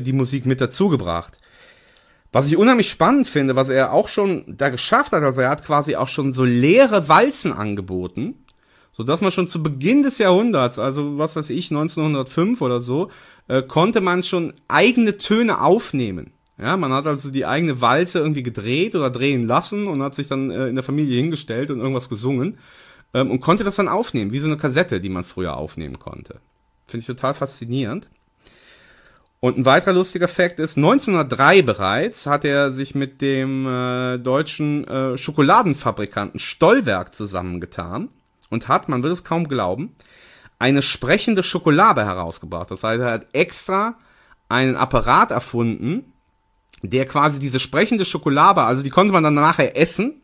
die 0.00 0.12
Musik 0.12 0.46
mit 0.46 0.60
dazugebracht. 0.60 1.38
Was 2.32 2.46
ich 2.46 2.56
unheimlich 2.56 2.88
spannend 2.88 3.28
finde, 3.28 3.56
was 3.56 3.68
er 3.68 3.92
auch 3.92 4.08
schon 4.08 4.44
da 4.56 4.70
geschafft 4.70 5.12
hat, 5.12 5.22
also 5.22 5.42
er 5.42 5.50
hat 5.50 5.64
quasi 5.64 5.96
auch 5.96 6.08
schon 6.08 6.32
so 6.32 6.44
leere 6.44 7.08
Walzen 7.08 7.52
angeboten, 7.52 8.46
so 8.92 9.02
dass 9.02 9.20
man 9.20 9.32
schon 9.32 9.48
zu 9.48 9.62
Beginn 9.62 10.02
des 10.02 10.18
Jahrhunderts, 10.18 10.78
also 10.78 11.18
was 11.18 11.36
weiß 11.36 11.50
ich, 11.50 11.70
1905 11.70 12.62
oder 12.62 12.80
so, 12.80 13.10
äh, 13.48 13.62
konnte 13.62 14.00
man 14.00 14.22
schon 14.22 14.54
eigene 14.68 15.18
Töne 15.18 15.60
aufnehmen. 15.60 16.32
Ja, 16.58 16.76
man 16.76 16.92
hat 16.92 17.06
also 17.06 17.30
die 17.30 17.44
eigene 17.44 17.80
Walze 17.80 18.20
irgendwie 18.20 18.42
gedreht 18.42 18.94
oder 18.94 19.10
drehen 19.10 19.46
lassen 19.46 19.86
und 19.86 20.02
hat 20.02 20.14
sich 20.14 20.28
dann 20.28 20.50
äh, 20.50 20.68
in 20.68 20.74
der 20.74 20.84
Familie 20.84 21.20
hingestellt 21.20 21.70
und 21.70 21.80
irgendwas 21.80 22.08
gesungen 22.08 22.58
ähm, 23.14 23.30
und 23.30 23.40
konnte 23.40 23.64
das 23.64 23.76
dann 23.76 23.88
aufnehmen, 23.88 24.32
wie 24.32 24.38
so 24.38 24.46
eine 24.46 24.56
Kassette, 24.56 25.00
die 25.00 25.08
man 25.08 25.24
früher 25.24 25.56
aufnehmen 25.56 25.98
konnte. 25.98 26.40
Finde 26.84 27.02
ich 27.02 27.06
total 27.06 27.34
faszinierend. 27.34 28.10
Und 29.44 29.58
ein 29.58 29.64
weiterer 29.64 29.94
lustiger 29.94 30.28
Fakt 30.28 30.60
ist, 30.60 30.76
1903 30.76 31.62
bereits 31.62 32.26
hat 32.26 32.44
er 32.44 32.70
sich 32.70 32.94
mit 32.94 33.20
dem 33.20 33.66
äh, 33.66 34.18
deutschen 34.18 34.86
äh, 34.86 35.18
Schokoladenfabrikanten 35.18 36.38
Stollwerk 36.38 37.12
zusammengetan 37.12 38.08
und 38.50 38.68
hat, 38.68 38.88
man 38.88 39.02
wird 39.02 39.12
es 39.12 39.24
kaum 39.24 39.48
glauben, 39.48 39.96
eine 40.60 40.80
sprechende 40.80 41.42
Schokolade 41.42 42.04
herausgebracht. 42.04 42.70
Das 42.70 42.84
heißt, 42.84 43.00
er 43.00 43.10
hat 43.10 43.26
extra 43.32 43.96
einen 44.48 44.76
Apparat 44.76 45.32
erfunden, 45.32 46.12
der 46.82 47.04
quasi 47.04 47.40
diese 47.40 47.58
sprechende 47.58 48.04
Schokolade, 48.04 48.62
also 48.62 48.84
die 48.84 48.90
konnte 48.90 49.12
man 49.12 49.24
dann 49.24 49.34
nachher 49.34 49.76
essen, 49.76 50.22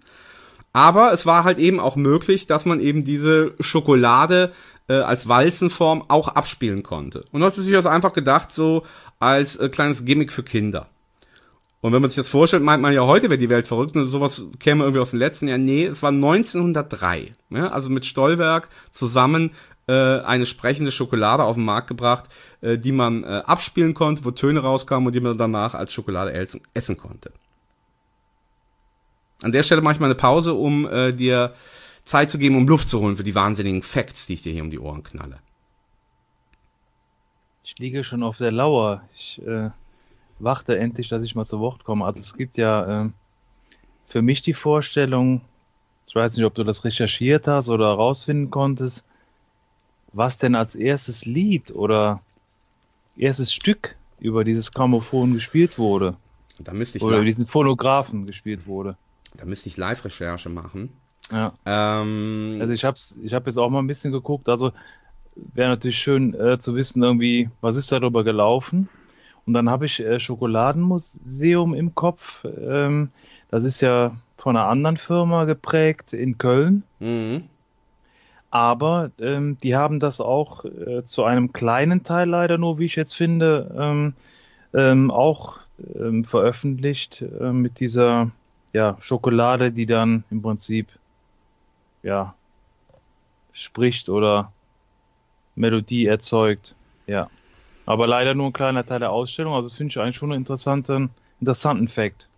aber 0.72 1.12
es 1.12 1.26
war 1.26 1.42
halt 1.42 1.58
eben 1.58 1.80
auch 1.80 1.96
möglich, 1.96 2.46
dass 2.46 2.66
man 2.66 2.78
eben 2.78 3.02
diese 3.02 3.54
Schokolade 3.58 4.52
äh, 4.88 4.94
als 4.94 5.28
Walzenform 5.28 6.04
auch 6.08 6.28
abspielen 6.28 6.82
konnte. 6.82 7.24
Und 7.32 7.42
hat 7.42 7.54
sich 7.54 7.72
das 7.72 7.86
einfach 7.86 8.12
gedacht, 8.12 8.52
so 8.52 8.84
als 9.18 9.56
äh, 9.56 9.68
kleines 9.68 10.04
Gimmick 10.04 10.32
für 10.32 10.42
Kinder. 10.42 10.86
Und 11.80 11.92
wenn 11.92 12.02
man 12.02 12.10
sich 12.10 12.16
das 12.16 12.28
vorstellt, 12.28 12.64
meint 12.64 12.82
man 12.82 12.92
ja 12.92 13.02
heute 13.02 13.30
wäre 13.30 13.38
die 13.38 13.50
Welt 13.50 13.68
verrückt 13.68 13.94
und 13.94 14.06
sowas 14.08 14.42
käme 14.58 14.82
irgendwie 14.82 15.00
aus 15.00 15.10
dem 15.10 15.20
letzten 15.20 15.46
Jahr. 15.46 15.58
Nee, 15.58 15.86
es 15.86 16.02
war 16.02 16.10
1903. 16.10 17.34
Ja, 17.50 17.68
also 17.68 17.88
mit 17.88 18.04
Stollwerk 18.04 18.68
zusammen 18.92 19.52
äh, 19.86 19.92
eine 19.92 20.44
sprechende 20.44 20.90
Schokolade 20.90 21.44
auf 21.44 21.54
den 21.54 21.64
Markt 21.64 21.86
gebracht, 21.86 22.24
äh, 22.60 22.78
die 22.78 22.92
man 22.92 23.22
äh, 23.22 23.42
abspielen 23.46 23.94
konnte, 23.94 24.24
wo 24.24 24.32
Töne 24.32 24.60
rauskamen 24.60 25.06
und 25.06 25.12
die 25.14 25.20
man 25.20 25.38
danach 25.38 25.74
als 25.74 25.92
Schokolade 25.92 26.32
essen, 26.74 26.96
konnte. 26.96 27.32
An 29.42 29.52
der 29.52 29.62
Stelle 29.62 29.80
mache 29.80 29.94
ich 29.94 30.00
mal 30.00 30.06
eine 30.06 30.16
Pause, 30.16 30.54
um 30.54 30.86
äh, 30.88 31.12
dir 31.12 31.54
Zeit 32.02 32.28
zu 32.28 32.38
geben, 32.38 32.56
um 32.56 32.66
Luft 32.66 32.88
zu 32.88 33.00
holen 33.00 33.16
für 33.16 33.22
die 33.22 33.36
wahnsinnigen 33.36 33.82
Facts, 33.82 34.26
die 34.26 34.34
ich 34.34 34.42
dir 34.42 34.52
hier 34.52 34.64
um 34.64 34.70
die 34.70 34.80
Ohren 34.80 35.04
knalle. 35.04 35.38
Ich 37.68 37.78
liege 37.78 38.02
schon 38.02 38.22
auf 38.22 38.38
der 38.38 38.50
Lauer. 38.50 39.02
Ich 39.14 39.42
äh, 39.46 39.68
warte 40.38 40.78
endlich, 40.78 41.10
dass 41.10 41.22
ich 41.22 41.34
mal 41.34 41.44
zu 41.44 41.60
Wort 41.60 41.84
komme. 41.84 42.06
Also 42.06 42.18
es 42.18 42.34
gibt 42.34 42.56
ja 42.56 43.04
äh, 43.04 43.10
für 44.06 44.22
mich 44.22 44.40
die 44.40 44.54
Vorstellung, 44.54 45.42
ich 46.06 46.14
weiß 46.14 46.34
nicht, 46.34 46.46
ob 46.46 46.54
du 46.54 46.64
das 46.64 46.86
recherchiert 46.86 47.46
hast 47.46 47.68
oder 47.68 47.88
herausfinden 47.88 48.50
konntest, 48.50 49.04
was 50.14 50.38
denn 50.38 50.54
als 50.54 50.76
erstes 50.76 51.26
Lied 51.26 51.70
oder 51.74 52.22
erstes 53.18 53.52
Stück 53.52 53.96
über 54.18 54.44
dieses 54.44 54.72
Grammophon 54.72 55.34
gespielt 55.34 55.76
wurde. 55.76 56.16
Da 56.58 56.72
müsste 56.72 56.96
ich 56.96 57.04
Oder 57.04 57.16
über 57.16 57.26
diesen 57.26 57.46
Phonographen 57.46 58.24
gespielt 58.24 58.66
wurde. 58.66 58.96
Da 59.34 59.44
müsste 59.44 59.68
ich 59.68 59.76
Live-Recherche 59.76 60.48
machen. 60.48 60.88
Ja. 61.30 61.52
Ähm, 61.66 62.56
Also 62.62 62.72
ich 62.72 62.86
hab's, 62.86 63.18
ich 63.22 63.34
habe 63.34 63.50
jetzt 63.50 63.58
auch 63.58 63.68
mal 63.68 63.80
ein 63.80 63.86
bisschen 63.86 64.10
geguckt. 64.10 64.48
Also 64.48 64.72
wäre 65.54 65.70
natürlich 65.70 65.98
schön 65.98 66.34
äh, 66.34 66.58
zu 66.58 66.74
wissen 66.74 67.02
irgendwie, 67.02 67.50
was 67.60 67.76
ist 67.76 67.92
darüber 67.92 68.24
gelaufen. 68.24 68.88
Und 69.46 69.54
dann 69.54 69.70
habe 69.70 69.86
ich 69.86 70.00
äh, 70.00 70.20
Schokoladenmuseum 70.20 71.74
im 71.74 71.94
Kopf. 71.94 72.44
Ähm, 72.44 73.10
das 73.50 73.64
ist 73.64 73.80
ja 73.80 74.16
von 74.36 74.56
einer 74.56 74.68
anderen 74.68 74.98
Firma 74.98 75.44
geprägt 75.44 76.12
in 76.12 76.38
Köln. 76.38 76.84
mhm. 76.98 77.44
Aber 78.50 79.10
ähm, 79.20 79.58
die 79.62 79.76
haben 79.76 80.00
das 80.00 80.22
auch 80.22 80.64
äh, 80.64 81.04
zu 81.04 81.24
einem 81.24 81.52
kleinen 81.52 82.02
Teil 82.02 82.30
leider 82.30 82.56
nur, 82.56 82.78
wie 82.78 82.86
ich 82.86 82.96
jetzt 82.96 83.14
finde, 83.14 83.74
ähm, 83.78 84.14
ähm, 84.72 85.10
auch 85.10 85.60
ähm, 85.94 86.24
veröffentlicht 86.24 87.22
äh, 87.22 87.52
mit 87.52 87.78
dieser 87.78 88.30
ja, 88.72 88.96
Schokolade, 89.00 89.70
die 89.70 89.84
dann 89.84 90.24
im 90.30 90.40
Prinzip 90.40 90.88
ja 92.02 92.34
spricht 93.52 94.08
oder 94.08 94.52
Melodie 95.58 96.06
erzeugt. 96.06 96.74
Ja. 97.06 97.28
Aber 97.86 98.06
leider 98.06 98.34
nur 98.34 98.46
ein 98.46 98.52
kleiner 98.52 98.84
Teil 98.84 98.98
der 98.98 99.10
Ausstellung. 99.10 99.54
Also 99.54 99.68
das 99.68 99.76
finde 99.76 99.92
ich 99.92 99.98
eigentlich 99.98 100.16
schon 100.16 100.30
einen 100.30 100.42
interessanten, 100.42 101.10
interessanten 101.40 101.88
Fakt. 101.88 102.28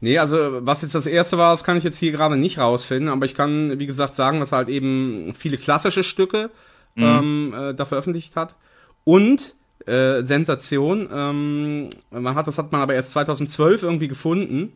Nee, 0.00 0.18
also 0.18 0.66
was 0.66 0.82
jetzt 0.82 0.94
das 0.94 1.06
erste 1.06 1.36
war, 1.36 1.52
das 1.52 1.62
kann 1.62 1.76
ich 1.76 1.84
jetzt 1.84 1.98
hier 1.98 2.10
gerade 2.10 2.36
nicht 2.36 2.58
rausfinden, 2.58 3.08
aber 3.08 3.26
ich 3.26 3.34
kann, 3.34 3.78
wie 3.78 3.86
gesagt, 3.86 4.14
sagen, 4.14 4.40
dass 4.40 4.52
er 4.52 4.58
halt 4.58 4.68
eben 4.70 5.34
viele 5.34 5.58
klassische 5.58 6.02
Stücke 6.02 6.50
ähm, 6.96 7.54
äh, 7.56 7.74
da 7.74 7.84
veröffentlicht 7.84 8.34
hat. 8.34 8.56
Und 9.04 9.54
äh, 9.86 10.22
Sensation, 10.22 11.08
ähm, 11.12 11.90
man 12.10 12.34
hat, 12.34 12.46
das 12.46 12.58
hat 12.58 12.72
man 12.72 12.80
aber 12.80 12.94
erst 12.94 13.12
2012 13.12 13.82
irgendwie 13.82 14.08
gefunden, 14.08 14.72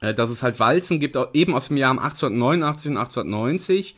äh, 0.00 0.14
dass 0.14 0.30
es 0.30 0.42
halt 0.42 0.60
Walzen 0.60 1.00
gibt, 1.00 1.16
auch 1.16 1.28
eben 1.34 1.54
aus 1.54 1.68
dem 1.68 1.76
Jahr 1.76 1.90
1889 1.90 2.90
und 2.90 2.96
1890. 2.98 3.96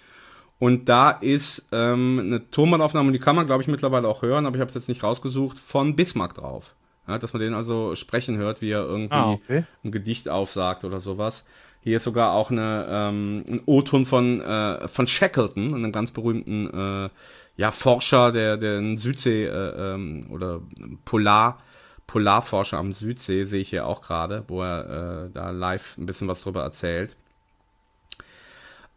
Und 0.63 0.89
da 0.89 1.11
ist 1.11 1.67
ähm, 1.73 2.21
eine 2.21 2.49
Tonbandaufnahme, 2.49 3.09
und 3.09 3.15
die 3.15 3.19
kann 3.19 3.35
man, 3.35 3.47
glaube 3.47 3.63
ich, 3.63 3.69
mittlerweile 3.69 4.07
auch 4.07 4.23
hören, 4.23 4.47
aber 4.47 4.55
ich 4.55 4.61
habe 4.61 4.69
es 4.69 4.77
jetzt 4.77 4.89
nicht 4.89 5.03
rausgesucht, 5.03 5.59
von 5.59 5.97
Bismarck 5.97 6.37
drauf. 6.37 6.77
Ja, 7.09 7.19
dass 7.19 7.33
man 7.33 7.43
den 7.43 7.53
also 7.53 7.97
sprechen 7.97 8.37
hört, 8.37 8.63
wie 8.63 8.71
er 8.71 8.85
irgendwie 8.85 9.13
Ah, 9.13 9.33
okay. 9.33 9.65
ein 9.83 9.91
Gedicht 9.91 10.29
aufsagt 10.29 10.85
oder 10.85 11.01
sowas. 11.01 11.45
Hier 11.81 11.97
ist 11.97 12.05
sogar 12.05 12.35
auch 12.35 12.53
eine, 12.53 12.87
ähm, 12.89 13.45
ein 13.49 13.61
O-Ton 13.67 14.07
von, 14.07 14.41
äh, 14.41 14.87
von 14.87 15.09
Shackleton, 15.09 15.75
einem 15.75 15.91
ganz 15.91 16.13
berühmten 16.13 16.71
äh, 16.73 17.09
ja, 17.57 17.73
Forscher, 17.73 18.31
der, 18.31 18.57
der 18.57 18.79
in 18.79 18.99
Südsee 18.99 19.47
äh, 19.47 19.95
ähm, 19.95 20.29
oder 20.31 20.61
Polar, 21.05 21.59
Polarforscher 22.07 22.79
am 22.79 22.93
Südsee, 22.93 23.43
sehe 23.43 23.63
ich 23.63 23.71
hier 23.71 23.85
auch 23.85 24.01
gerade, 24.01 24.45
wo 24.47 24.63
er 24.63 25.25
äh, 25.25 25.31
da 25.35 25.51
live 25.51 25.99
ein 25.99 26.07
bisschen 26.07 26.29
was 26.29 26.43
drüber 26.43 26.63
erzählt. 26.63 27.17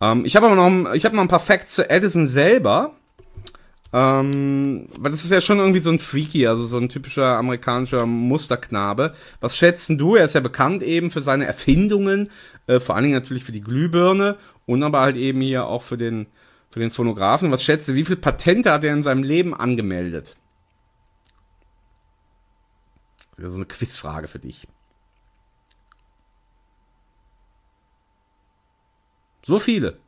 Ähm, 0.02 0.26
ich 0.26 0.36
habe 0.36 0.48
aber 0.48 0.56
noch, 0.56 0.93
ich 0.93 1.06
habe 1.06 1.16
noch 1.16 1.24
ein 1.24 1.30
paar 1.30 1.39
Facts 1.39 1.76
zu 1.76 1.89
Edison 1.89 2.28
selber. 2.28 2.96
Ähm, 3.93 4.89
weil 5.00 5.12
das 5.12 5.24
ist 5.24 5.32
ja 5.32 5.39
schon 5.39 5.60
irgendwie 5.60 5.80
so 5.80 5.89
ein 5.89 6.00
Freaky, 6.00 6.48
also 6.48 6.66
so 6.66 6.78
ein 6.78 6.89
typischer 6.89 7.38
amerikanischer 7.38 8.06
Musterknabe. 8.06 9.14
Was 9.39 9.56
schätzen 9.56 9.98
du? 9.98 10.16
Er 10.16 10.26
ist 10.26 10.36
ja 10.36 10.41
bekannt 10.41 10.84
eben 10.84 11.12
für 11.12 11.22
seine 11.22 11.46
Erfindungen, 11.46 12.30
äh, 12.68 12.82
vor 12.82 12.96
allen 12.96 13.04
Dingen 13.04 13.16
natürlich 13.16 13.46
für 13.46 13.54
die 13.54 13.62
Glühbirne 13.62 14.38
und 14.66 14.84
aber 14.84 15.00
halt 15.00 15.16
eben 15.16 15.39
hier 15.39 15.66
auch 15.66 15.82
für 15.82 15.96
den, 15.96 16.28
für 16.70 16.82
den 16.82 16.91
Phonographen. 16.91 17.52
Was 17.52 17.64
schätzt 17.64 17.88
du, 17.88 17.93
wie 17.93 18.04
viele 18.04 18.18
Patente 18.18 18.72
hat 18.72 18.84
er 18.84 18.93
in 18.93 19.04
seinem 19.04 19.24
Leben 19.24 19.54
angemeldet? 19.54 20.36
Das 23.32 23.39
wäre 23.39 23.50
so 23.52 23.56
eine 23.56 23.66
Quizfrage 23.66 24.28
für 24.28 24.39
dich. 24.39 24.68
So 29.46 29.60
viele. 29.60 30.00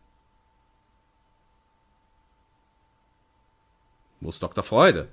Wo 4.19 4.29
ist 4.29 4.41
Dr. 4.41 4.63
Freude? 4.63 5.09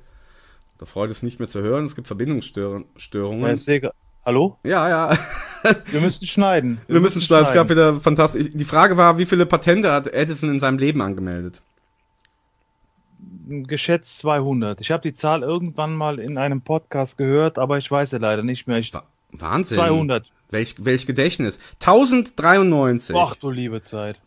Dr. 0.78 0.88
Freude 0.88 1.10
ist 1.10 1.22
nicht 1.22 1.40
mehr 1.40 1.48
zu 1.48 1.60
hören, 1.60 1.84
es 1.84 1.94
gibt 1.94 2.06
Verbindungsstörungen. 2.06 2.86
Ja, 3.12 3.90
Hallo? 4.24 4.56
Ja, 4.62 4.88
ja. 4.88 5.18
Wir 5.90 6.00
müssen 6.00 6.26
schneiden. 6.26 6.80
Wir 6.86 7.00
müssen 7.00 7.20
schneiden. 7.20 7.48
Es 7.48 7.52
gab 7.52 7.68
wieder 7.68 8.00
fantastisch. 8.00 8.48
Die 8.54 8.64
Frage 8.64 8.96
war, 8.96 9.18
wie 9.18 9.26
viele 9.26 9.44
Patente 9.44 9.92
hat 9.92 10.06
Edison 10.06 10.48
in 10.48 10.58
seinem 10.58 10.78
Leben 10.78 11.02
angemeldet? 11.02 11.60
Geschätzt 13.46 14.18
200. 14.20 14.80
Ich 14.80 14.90
habe 14.90 15.02
die 15.02 15.12
Zahl 15.12 15.42
irgendwann 15.42 15.94
mal 15.94 16.18
in 16.18 16.38
einem 16.38 16.62
Podcast 16.62 17.18
gehört, 17.18 17.58
aber 17.58 17.76
ich 17.76 17.90
weiß 17.90 18.08
sie 18.08 18.18
leider 18.18 18.42
nicht 18.42 18.66
mehr. 18.66 18.78
Ich, 18.78 18.90
Wahnsinn. 19.32 19.76
200. 19.76 20.30
Welch, 20.54 20.76
welch 20.78 21.04
Gedächtnis. 21.06 21.58
1093. 21.80 23.14
Ach 23.18 23.34
du 23.34 23.50
liebe 23.50 23.82
Zeit. 23.82 24.20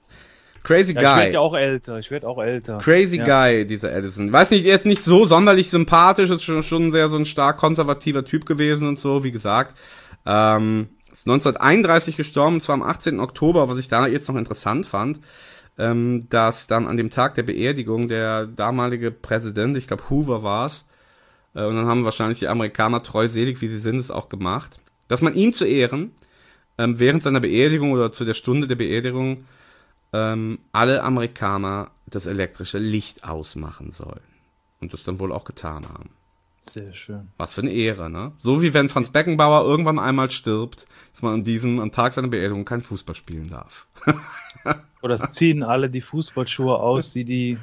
Crazy 0.64 0.94
Ja, 0.94 1.00
ich 1.00 1.08
Guy. 1.08 1.18
werde 1.18 1.34
ja 1.34 1.40
auch 1.40 1.56
älter. 1.56 1.98
Ich 2.00 2.12
werde 2.12 2.28
auch 2.28 2.44
älter. 2.44 2.80
Crazy 2.80 3.18
ja. 3.18 3.26
Guy, 3.26 3.66
dieser 3.66 3.94
Edison. 3.94 4.32
Weiß 4.34 4.52
nicht, 4.52 4.66
er 4.66 4.76
ist 4.76 4.86
nicht 4.86 5.04
so 5.04 5.24
sonderlich 5.24 5.70
sympathisch, 5.70 6.30
ist 6.30 6.44
schon, 6.44 6.62
schon 6.64 6.92
sehr 6.92 7.08
so 7.08 7.18
ein 7.18 7.26
stark 7.26 7.58
konservativer 7.58 8.26
Typ 8.26 8.46
gewesen 8.46 8.88
und 8.90 9.00
so, 9.00 9.24
wie 9.24 9.32
gesagt. 9.32 9.78
Ähm, 10.26 10.90
ist 11.14 11.26
1931 11.26 12.18
gestorben, 12.18 12.56
und 12.56 12.62
zwar 12.62 12.76
am 12.76 12.84
18. 12.84 13.22
Oktober, 13.22 13.70
was 13.70 13.78
ich 13.78 13.88
da 13.88 14.06
jetzt 14.08 14.28
noch 14.28 14.36
interessant 14.36 14.86
fand, 14.86 15.22
ähm, 15.78 16.28
dass 16.30 16.68
dann 16.68 16.88
an 16.88 16.98
dem 16.98 17.10
Tag 17.10 17.36
der 17.36 17.44
Beerdigung 17.44 18.10
der 18.10 18.46
damalige 18.46 19.12
Präsident, 19.12 19.78
ich 19.78 19.88
glaube 19.88 20.10
Hoover 20.10 20.44
war's, 20.44 20.86
äh, 21.56 21.64
und 21.64 21.78
dann 21.78 21.88
haben 21.88 22.04
wahrscheinlich 22.04 22.40
die 22.40 22.50
Amerikaner 22.50 23.02
treuselig, 23.02 23.62
wie 23.62 23.70
sie 23.70 23.80
sind, 23.80 23.98
es 23.98 24.12
auch 24.12 24.28
gemacht, 24.28 24.80
dass 25.08 25.22
man 25.22 25.34
ihm 25.34 25.54
zu 25.54 25.66
Ehren 25.66 26.12
ähm, 26.78 27.00
während 27.00 27.24
seiner 27.24 27.40
Beerdigung 27.40 27.92
oder 27.92 28.12
zu 28.12 28.26
der 28.26 28.34
Stunde 28.34 28.68
der 28.68 28.76
Beerdigung 28.76 29.46
ähm, 30.14 30.60
alle 30.72 31.04
Amerikaner 31.04 31.92
das 32.06 32.26
elektrische 32.26 32.78
Licht 32.78 33.24
ausmachen 33.24 33.92
sollen. 33.92 34.22
Und 34.80 34.94
das 34.94 35.04
dann 35.04 35.20
wohl 35.20 35.32
auch 35.32 35.44
getan 35.44 35.90
haben. 35.90 36.12
Sehr 36.60 36.94
schön. 36.94 37.30
Was 37.38 37.54
für 37.54 37.62
eine 37.62 37.72
Ehre, 37.72 38.10
ne? 38.10 38.34
So 38.38 38.62
wie 38.62 38.74
wenn 38.74 38.90
Franz 38.90 39.10
Beckenbauer 39.10 39.66
irgendwann 39.66 40.00
einmal 40.00 40.30
stirbt, 40.32 40.86
dass 41.14 41.22
man 41.22 41.36
an 41.36 41.44
diesem, 41.44 41.80
am 41.80 41.92
Tag 41.92 42.14
seiner 42.14 42.28
Beerdigung 42.28 42.66
kein 42.66 42.82
Fußball 42.82 43.16
spielen 43.16 43.50
darf. 43.50 43.88
Oder 45.02 45.16
es 45.16 45.32
ziehen 45.32 45.64
alle 45.64 45.90
die 45.90 46.02
Fußballschuhe 46.02 46.78
aus, 46.78 47.14
die 47.14 47.24
die 47.24 47.58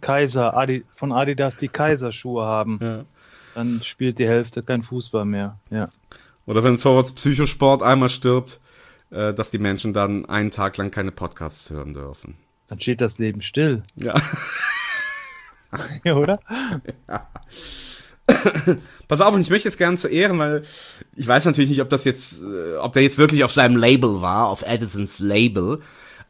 Kaiser 0.00 0.56
Adi, 0.56 0.84
von 0.90 1.12
Adidas 1.12 1.56
die 1.56 1.68
Kaiserschuhe 1.68 2.44
haben. 2.44 2.78
Ja. 2.80 3.04
Dann 3.54 3.82
spielt 3.82 4.18
die 4.18 4.28
Hälfte 4.28 4.62
kein 4.62 4.82
Fußball 4.82 5.24
mehr. 5.24 5.58
Ja. 5.70 5.88
Oder 6.46 6.64
wenn 6.64 6.78
Vorwärts 6.78 7.12
Psychosport 7.12 7.82
einmal 7.82 8.08
stirbt, 8.08 8.60
äh, 9.10 9.34
dass 9.34 9.50
die 9.50 9.58
Menschen 9.58 9.92
dann 9.92 10.24
einen 10.26 10.50
Tag 10.50 10.76
lang 10.76 10.90
keine 10.90 11.12
Podcasts 11.12 11.70
hören 11.70 11.94
dürfen. 11.94 12.36
Dann 12.68 12.80
steht 12.80 13.00
das 13.00 13.18
Leben 13.18 13.42
still. 13.42 13.82
Ja. 13.96 14.14
Ja, 16.04 16.14
oder? 16.14 16.38
Pass 19.08 19.20
auf, 19.20 19.34
und 19.34 19.40
ich 19.40 19.50
möchte 19.50 19.68
jetzt 19.68 19.78
gerne 19.78 19.96
zu 19.96 20.08
Ehren, 20.08 20.38
weil 20.38 20.62
ich 21.14 21.26
weiß 21.26 21.44
natürlich 21.44 21.70
nicht, 21.70 21.82
ob 21.82 21.90
das 21.90 22.04
jetzt, 22.04 22.42
äh, 22.42 22.76
ob 22.76 22.92
der 22.92 23.02
jetzt 23.02 23.18
wirklich 23.18 23.44
auf 23.44 23.52
seinem 23.52 23.76
Label 23.76 24.20
war, 24.20 24.46
auf 24.48 24.62
Edisons 24.62 25.18
Label. 25.18 25.80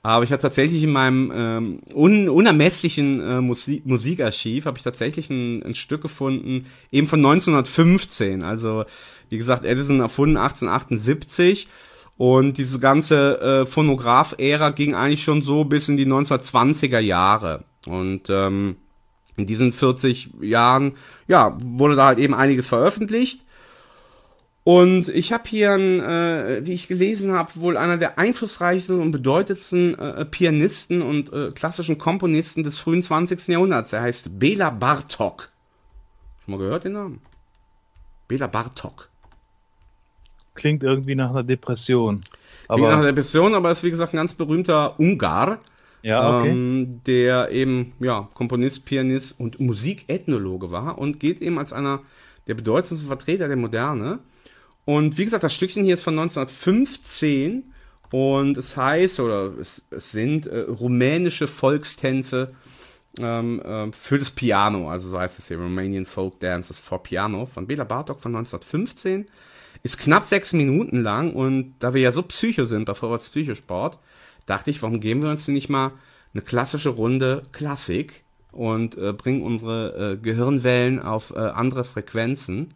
Aber 0.07 0.22
ich 0.22 0.30
habe 0.30 0.40
tatsächlich 0.40 0.84
in 0.84 0.92
meinem 0.92 1.32
ähm, 1.34 1.80
un 1.92 2.28
unermesslichen 2.28 3.18
äh, 3.20 3.40
Musik 3.40 3.84
Musikarchiv 3.86 4.66
habe 4.66 4.78
ich 4.78 4.84
tatsächlich 4.84 5.30
ein, 5.30 5.64
ein 5.64 5.74
Stück 5.74 6.00
gefunden, 6.00 6.66
eben 6.92 7.09
von 7.09 7.18
1915. 7.18 8.44
Also 8.44 8.84
wie 9.30 9.36
gesagt, 9.36 9.64
Edison 9.64 9.98
erfunden 9.98 10.36
1878 10.36 11.66
und 12.16 12.57
diese 12.57 12.78
ganze 12.78 13.40
äh, 13.40 13.66
Phonograph-Ära 13.66 14.70
ging 14.70 14.94
eigentlich 14.94 15.24
schon 15.24 15.42
so 15.42 15.64
bis 15.64 15.88
in 15.88 15.96
die 15.96 16.07
1920er 16.07 17.00
Jahre. 17.00 17.64
Und 17.84 18.30
ähm, 18.30 18.76
in 19.36 19.46
diesen 19.46 19.72
40 19.72 20.34
Jahren, 20.40 20.94
ja, 21.26 21.59
wurde 21.61 21.96
da 21.96 22.07
halt 22.07 22.20
eben 22.20 22.34
einiges 22.34 22.68
veröffentlicht. 22.68 23.44
Und 24.66 25.10
ich 25.10 25.32
habe 25.32 25.44
hier, 25.48 25.74
einen, 25.74 26.00
äh, 26.00 26.60
wie 26.64 26.72
ich 26.72 26.88
gelesen 26.88 27.30
habe, 27.30 27.52
wohl 27.54 27.76
einer 27.76 27.98
der 27.98 28.18
einflussreichsten 28.18 28.98
und 28.98 29.12
bedeutendsten 29.12 29.96
äh, 29.96 30.24
Pianisten 30.24 31.02
und 31.02 31.32
äh, 31.32 31.52
klassischen 31.52 31.98
Komponisten 31.98 32.64
des 32.64 32.76
frühen 32.76 33.00
20. 33.00 33.46
Jahrhunderts. 33.46 33.92
Er 33.92 34.02
heißt 34.02 34.40
Bela 34.40 34.70
Bartok. 34.70 35.50
Schon 36.44 36.50
mal 36.50 36.58
gehört 36.58 36.82
den 36.82 36.94
Namen? 36.94 37.20
Bela 38.26 38.48
Bartok. 38.48 39.08
Klingt 40.56 40.82
irgendwie 40.82 41.14
nach 41.14 41.30
einer 41.30 41.44
Depression. 41.44 42.22
Klingt 42.66 42.82
nach 42.82 42.88
einer 42.88 42.96
Aber 42.96 43.06
Depression, 43.06 43.54
aber 43.54 43.70
ist 43.70 43.84
wie 43.84 43.90
gesagt 43.90 44.14
ein 44.14 44.16
ganz 44.16 44.34
berühmter 44.34 44.98
Ungar. 44.98 45.60
ja, 46.02 46.40
okay. 46.40 46.48
ähm, 46.48 47.02
der 47.06 47.52
eben 47.52 47.92
ja 48.00 48.28
Komponist, 48.34 48.84
Pianist 48.84 49.38
und 49.38 49.60
Musikethnologe 49.60 50.72
war 50.72 50.98
und 50.98 51.20
gilt 51.20 51.40
eben 51.40 51.56
als 51.60 51.72
einer 51.72 52.00
der 52.48 52.54
bedeutendsten 52.54 53.06
Vertreter 53.06 53.46
der 53.46 53.56
Moderne. 53.56 54.18
Und 54.87 55.18
wie 55.18 55.24
gesagt, 55.24 55.45
das 55.45 55.55
Stückchen 55.55 55.84
hier 55.84 55.95
ist 55.95 56.03
von 56.03 56.18
1915 56.18 57.74
und 58.12 58.57
es 58.57 58.76
heißt 58.76 59.18
oder 59.20 59.53
es, 59.59 59.84
es 59.91 60.12
sind 60.12 60.47
äh, 60.47 60.61
rumänische 60.61 61.49
Volkstänze 61.49 62.55
ähm, 63.18 63.61
äh, 63.61 63.91
für 63.91 64.18
das 64.18 64.30
Piano, 64.30 64.89
also 64.89 65.09
so 65.09 65.18
heißt 65.18 65.41
es 65.41 65.49
hier, 65.49 65.59
Romanian 65.59 66.07
Folk 66.07 66.39
Dances 66.39 66.78
for 66.78 67.03
Piano 67.03 67.47
von 67.47 67.66
Bela 67.66 67.82
Bartok 67.82 68.20
von 68.20 68.34
1915. 68.37 69.26
Ist 69.82 69.99
knapp 69.99 70.24
sechs 70.24 70.53
Minuten 70.53 71.03
lang 71.03 71.32
und 71.32 71.74
da 71.80 71.93
wir 71.93 72.01
ja 72.01 72.12
so 72.12 72.22
psycho 72.22 72.64
sind 72.64 72.84
bei 72.84 72.95
Vorwärts 72.95 73.30
Psychosport, 73.30 73.99
dachte 74.47 74.70
ich, 74.70 74.82
warum 74.82 75.01
geben 75.01 75.22
wir 75.22 75.30
uns 75.30 75.47
denn 75.47 75.55
nicht 75.55 75.68
mal 75.68 75.93
eine 76.32 76.43
klassische 76.43 76.91
Runde 76.91 77.43
Klassik 77.51 78.22
und 78.53 78.97
äh, 78.97 79.12
bringen 79.12 79.43
unsere 79.43 80.12
äh, 80.12 80.16
Gehirnwellen 80.16 81.01
auf 81.01 81.32
äh, 81.32 81.41
andere 81.41 81.82
Frequenzen. 81.82 82.68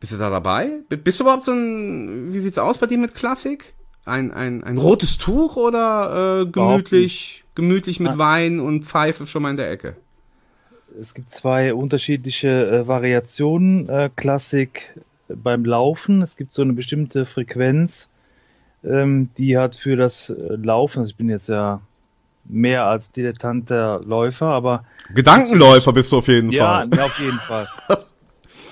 Bist 0.00 0.12
du 0.12 0.16
da 0.18 0.30
dabei? 0.30 0.80
Bist 0.88 1.20
du 1.20 1.24
überhaupt 1.24 1.44
so 1.44 1.52
ein, 1.52 2.32
wie 2.32 2.40
sieht's 2.40 2.58
aus 2.58 2.78
bei 2.78 2.86
dir 2.86 2.98
mit 2.98 3.14
Klassik? 3.14 3.74
Ein, 4.04 4.32
ein, 4.32 4.62
ein 4.62 4.78
rotes 4.78 5.18
Tuch 5.18 5.56
oder 5.56 6.42
äh, 6.42 6.46
gemütlich, 6.46 7.44
gemütlich 7.54 7.98
mit 7.98 8.10
Nein. 8.10 8.18
Wein 8.18 8.60
und 8.60 8.84
Pfeife 8.84 9.26
schon 9.26 9.42
mal 9.42 9.50
in 9.50 9.56
der 9.56 9.70
Ecke? 9.70 9.96
Es 11.00 11.14
gibt 11.14 11.30
zwei 11.30 11.74
unterschiedliche 11.74 12.66
äh, 12.66 12.88
Variationen. 12.88 13.88
Äh, 13.88 14.10
Klassik 14.14 14.94
beim 15.28 15.64
Laufen. 15.64 16.22
Es 16.22 16.36
gibt 16.36 16.52
so 16.52 16.62
eine 16.62 16.72
bestimmte 16.72 17.26
Frequenz, 17.26 18.08
ähm, 18.84 19.30
die 19.36 19.58
hat 19.58 19.76
für 19.76 19.96
das 19.96 20.30
äh, 20.30 20.56
Laufen, 20.56 21.00
also 21.00 21.10
ich 21.10 21.16
bin 21.16 21.28
jetzt 21.28 21.48
ja 21.48 21.80
mehr 22.44 22.86
als 22.86 23.10
dilettanter 23.10 24.00
Läufer, 24.04 24.46
aber 24.46 24.84
Gedankenläufer 25.12 25.92
bist 25.92 26.12
du 26.12 26.18
auf 26.18 26.28
jeden 26.28 26.50
ja, 26.50 26.86
Fall. 26.86 26.90
ja, 26.96 27.06
auf 27.06 27.18
jeden 27.18 27.38
Fall. 27.40 27.68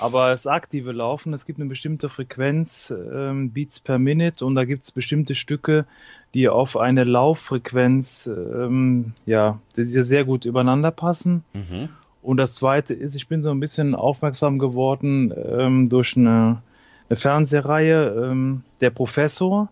Aber 0.00 0.30
das 0.30 0.46
aktive 0.46 0.92
Laufen, 0.92 1.32
es 1.32 1.46
gibt 1.46 1.60
eine 1.60 1.68
bestimmte 1.68 2.08
Frequenz, 2.08 2.92
ähm, 3.12 3.50
Beats 3.50 3.80
per 3.80 3.98
Minute, 3.98 4.44
und 4.44 4.54
da 4.54 4.64
gibt 4.64 4.82
es 4.82 4.92
bestimmte 4.92 5.34
Stücke, 5.34 5.86
die 6.34 6.48
auf 6.48 6.76
eine 6.76 7.04
Lauffrequenz, 7.04 8.26
ähm, 8.26 9.12
ja, 9.24 9.58
die 9.76 9.84
sehr, 9.84 10.02
sehr 10.02 10.24
gut 10.24 10.44
übereinander 10.44 10.90
passen. 10.90 11.44
Mhm. 11.52 11.88
Und 12.22 12.38
das 12.38 12.54
zweite 12.54 12.94
ist, 12.94 13.14
ich 13.14 13.28
bin 13.28 13.42
so 13.42 13.50
ein 13.50 13.60
bisschen 13.60 13.94
aufmerksam 13.94 14.58
geworden 14.58 15.32
ähm, 15.36 15.88
durch 15.88 16.16
eine, 16.16 16.62
eine 17.08 17.16
Fernsehreihe, 17.16 18.30
ähm, 18.30 18.62
Der 18.80 18.90
Professor, 18.90 19.68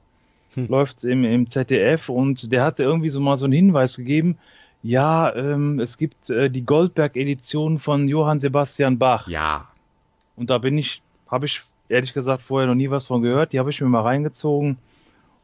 Hm. 0.55 0.69
läuft 0.69 1.05
im, 1.05 1.25
im 1.25 1.47
ZDF 1.47 2.09
und 2.11 2.53
der 2.53 2.63
hatte 2.63 2.83
irgendwie 2.83 3.09
so 3.09 3.21
mal 3.21 3.37
so 3.37 3.47
einen 3.47 3.55
Hinweis 3.55 3.97
gegeben, 3.97 4.37
ja, 4.83 5.35
ähm, 5.35 5.79
es 5.81 5.97
gibt 5.97 6.29
äh, 6.29 6.51
die 6.51 6.67
Goldberg-Edition 6.67 7.79
von 7.79 8.09
Johann 8.09 8.41
Sebastian 8.41 8.99
Bach. 8.99 9.29
Ja. 9.29 9.67
Und 10.37 10.51
da 10.51 10.59
bin 10.59 10.79
ich, 10.79 11.03
habe 11.29 11.47
ich 11.47 11.63
ehrlich 11.89 12.15
gesagt 12.15 12.43
vorher 12.43 12.67
noch 12.67 12.75
nie 12.75 12.91
was 12.91 13.07
von 13.07 13.23
gehört. 13.23 13.53
Die 13.53 13.59
habe 13.59 13.71
ich 13.71 13.81
mir 13.81 13.89
mal 13.89 14.03
reingezogen 14.03 14.79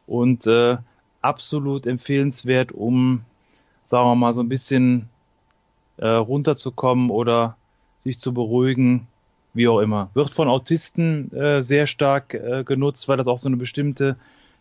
und 0.07 0.47
äh, 0.47 0.77
absolut 1.21 1.85
empfehlenswert, 1.85 2.71
um, 2.71 3.23
sagen 3.83 4.07
wir 4.07 4.15
mal, 4.15 4.33
so 4.33 4.41
ein 4.41 4.49
bisschen 4.49 5.09
äh, 5.97 6.07
runterzukommen 6.07 7.09
oder 7.09 7.55
sich 7.99 8.19
zu 8.19 8.33
beruhigen, 8.33 9.07
wie 9.53 9.67
auch 9.67 9.79
immer. 9.79 10.09
Wird 10.13 10.29
von 10.29 10.47
Autisten 10.47 11.31
äh, 11.33 11.61
sehr 11.61 11.87
stark 11.87 12.33
äh, 12.33 12.63
genutzt, 12.63 13.07
weil 13.07 13.17
das 13.17 13.27
auch 13.27 13.37
so 13.37 13.49
eine 13.49 13.57
bestimmte 13.57 14.15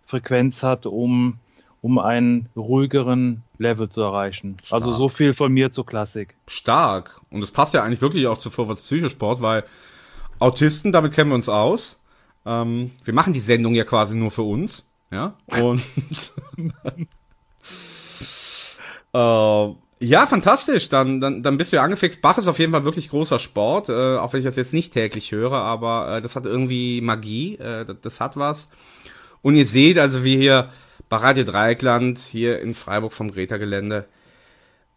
Frequenz 0.05 0.63
hat, 0.63 0.87
um, 0.87 1.39
um 1.83 1.99
einen 1.99 2.49
ruhigeren 2.57 3.43
Level 3.59 3.89
zu 3.89 4.03
erreichen. 4.03 4.57
Also 4.71 4.91
Stark. 4.91 4.99
so 4.99 5.09
viel 5.09 5.35
von 5.35 5.53
mir 5.53 5.71
zur 5.71 5.87
Klassik. 5.87 6.35
Stark. 6.47 7.21
Und 7.31 7.41
das 7.41 7.53
passt 7.53 7.75
ja 7.75 7.83
eigentlich 7.83 8.01
wirklich 8.01 8.27
auch 8.27 8.39
zu 8.39 8.51
Vorwärts 8.51 8.83
Psychosport, 8.83 9.41
weil 9.43 9.65
Autisten, 10.39 10.93
damit 10.93 11.13
kennen 11.13 11.31
wir 11.31 11.35
uns 11.35 11.49
aus. 11.49 12.01
Ähm, 12.47 12.93
wir 13.05 13.15
machen 13.15 13.33
die 13.33 13.41
Sendung 13.41 13.75
ja 13.75 13.85
quasi 13.85 14.17
nur 14.17 14.31
für 14.31 14.43
uns. 14.43 14.85
Ja. 15.11 15.37
Und 15.47 15.83
äh, 19.15 19.75
ja, 20.01 20.27
fantastisch. 20.27 20.89
Dann, 20.89 21.21
dann, 21.21 21.43
dann 21.43 21.57
bist 21.57 21.73
du 21.73 21.77
ja 21.77 21.83
angefixt. 21.83 22.23
Bach 22.23 22.39
ist 22.39 22.49
auf 22.49 22.59
jeden 22.59 22.73
Fall 22.73 22.85
wirklich 22.85 23.11
großer 23.11 23.39
Sport, 23.39 23.89
äh, 23.89 24.17
auch 24.17 24.33
wenn 24.33 24.41
ich 24.41 24.47
das 24.47 24.57
jetzt 24.57 24.73
nicht 24.73 24.93
täglich 24.93 25.33
höre, 25.33 25.55
aber 25.55 26.17
äh, 26.17 26.23
das 26.23 26.37
hat 26.37 26.47
irgendwie 26.47 27.01
Magie, 27.01 27.57
äh, 27.57 27.85
das, 27.85 27.97
das 28.03 28.21
hat 28.21 28.37
was. 28.37 28.69
Und 29.43 29.57
ihr 29.57 29.67
seht 29.67 29.99
also, 29.99 30.25
wie 30.25 30.37
hier 30.37 30.71
bei 31.09 31.17
Radio 31.17 31.45
Dreieckland, 31.45 32.19
hier 32.19 32.61
in 32.61 32.75
Freiburg 32.75 33.13
vom 33.13 33.31
Greta-Gelände, 33.31 34.07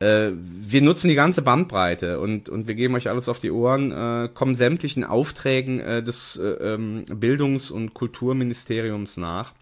äh, 0.01 0.31
wir 0.33 0.81
nutzen 0.81 1.09
die 1.09 1.15
ganze 1.15 1.43
Bandbreite 1.43 2.19
und, 2.19 2.49
und 2.49 2.67
wir 2.67 2.73
geben 2.73 2.95
euch 2.95 3.07
alles 3.07 3.29
auf 3.29 3.37
die 3.37 3.51
Ohren, 3.51 3.91
äh, 3.91 4.29
kommen 4.33 4.55
sämtlichen 4.55 5.03
Aufträgen 5.03 5.79
äh, 5.79 6.01
des 6.01 6.37
äh, 6.37 6.47
ähm, 6.47 7.05
Bildungs- 7.07 7.69
und 7.69 7.93
Kulturministeriums 7.93 9.17
nach 9.17 9.53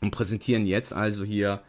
und 0.00 0.10
präsentieren 0.10 0.66
jetzt 0.66 0.92
also 0.92 1.22
hier 1.22 1.60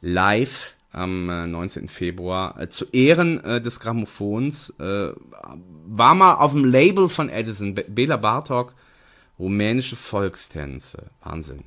live 0.00 0.72
am 0.90 1.28
äh, 1.28 1.46
19. 1.46 1.88
Februar 1.88 2.58
äh, 2.58 2.70
zu 2.70 2.86
Ehren 2.92 3.42
des 3.62 3.78
Grammophons. 3.78 4.72
War 4.78 6.14
mal 6.14 6.36
auf 6.36 6.52
dem 6.52 6.64
Label 6.64 7.10
von 7.10 7.28
Edison, 7.28 7.74
Be 7.74 7.84
Bela 7.86 8.16
Bartok, 8.16 8.72
rumänische 9.38 9.96
Volkstänze. 9.96 11.10
Wahnsinn. 11.22 11.64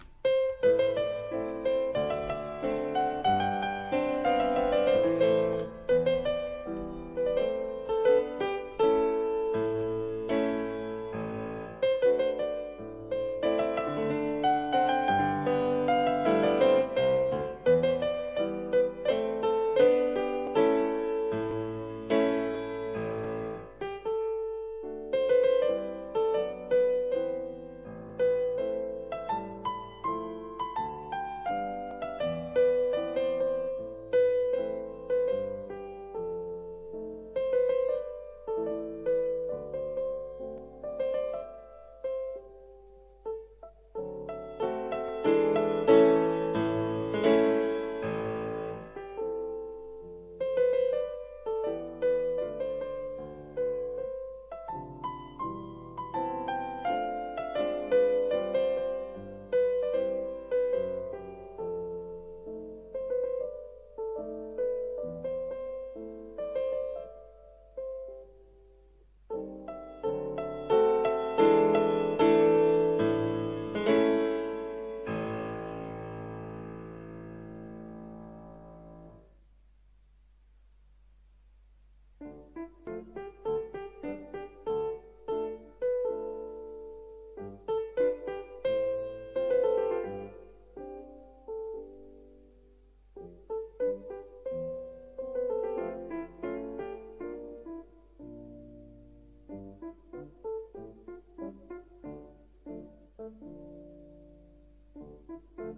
Thank 103.41 103.51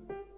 you. 0.09 0.28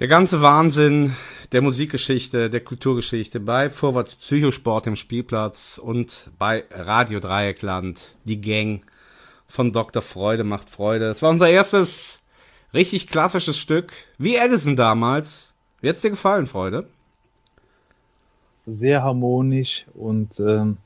Der 0.00 0.06
ganze 0.06 0.40
Wahnsinn 0.42 1.16
der 1.50 1.60
Musikgeschichte, 1.60 2.50
der 2.50 2.60
Kulturgeschichte 2.60 3.40
bei 3.40 3.68
Vorwärts 3.68 4.14
Psychosport 4.14 4.86
im 4.86 4.94
Spielplatz 4.94 5.76
und 5.76 6.30
bei 6.38 6.62
Radio 6.70 7.18
Dreieckland, 7.18 8.14
die 8.22 8.40
Gang 8.40 8.82
von 9.48 9.72
Dr. 9.72 10.00
Freude 10.00 10.44
macht 10.44 10.70
Freude. 10.70 11.06
Das 11.08 11.20
war 11.20 11.30
unser 11.30 11.50
erstes 11.50 12.20
richtig 12.72 13.08
klassisches 13.08 13.58
Stück, 13.58 13.92
wie 14.18 14.36
Edison 14.36 14.76
damals. 14.76 15.52
Wie 15.80 15.88
hat's 15.88 16.02
dir 16.02 16.10
gefallen, 16.10 16.46
Freude? 16.46 16.86
Sehr 18.66 19.02
harmonisch 19.02 19.84
und 19.94 20.38
ähm, 20.38 20.76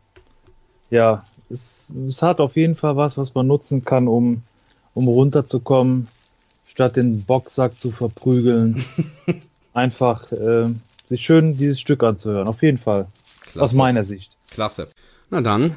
ja, 0.89 1.27
es, 1.51 1.93
es 2.07 2.23
hat 2.23 2.41
auf 2.41 2.57
jeden 2.57 2.77
Fall 2.77 2.97
was, 2.97 3.19
was 3.19 3.35
man 3.35 3.47
nutzen 3.47 3.85
kann, 3.85 4.09
um, 4.09 4.43
um 4.95 5.07
runterzukommen, 5.07 6.09
statt 6.73 6.97
den 6.97 7.23
Boxsack 7.23 7.79
zu 7.79 7.91
verprügeln. 7.91 8.85
Einfach 9.75 10.33
äh, 10.33 10.69
sich 11.07 11.23
schön 11.23 11.57
dieses 11.57 11.81
Stück 11.81 12.03
anzuhören, 12.03 12.49
auf 12.49 12.63
jeden 12.63 12.79
Fall. 12.79 13.07
Klasse. 13.43 13.63
Aus 13.63 13.75
meiner 13.75 14.05
Sicht. 14.05 14.37
Klasse. 14.51 14.89
Na 15.31 15.41
dann 15.41 15.77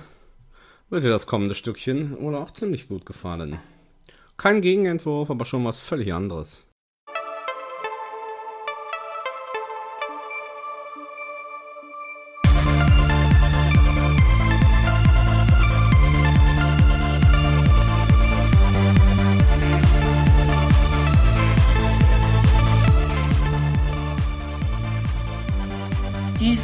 wird 0.89 1.03
dir 1.03 1.09
das 1.09 1.27
kommende 1.27 1.55
Stückchen 1.55 2.19
wohl 2.21 2.35
auch 2.35 2.51
ziemlich 2.51 2.87
gut 2.87 3.05
gefallen. 3.05 3.59
Kein 4.37 4.61
Gegenentwurf, 4.61 5.29
aber 5.29 5.45
schon 5.45 5.65
was 5.65 5.79
völlig 5.79 6.13
anderes. 6.13 6.65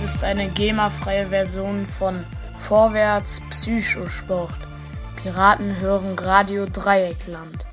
Ist 0.04 0.24
eine 0.24 0.50
GEMA-freie 0.50 1.28
Version 1.28 1.86
von 1.86 2.26
Vorwärts 2.58 3.40
Psychosport. 3.52 4.50
Piraten 5.22 5.80
hören 5.80 6.18
Radio 6.18 6.66
Dreieckland. 6.66 7.68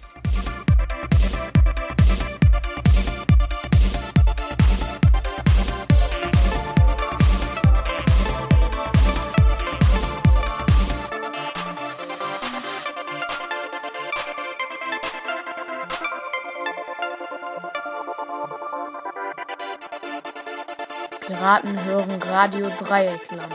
Piraten 21.48 21.82
hören 21.86 22.22
Radio 22.24 22.68
Dreieckland. 22.78 23.54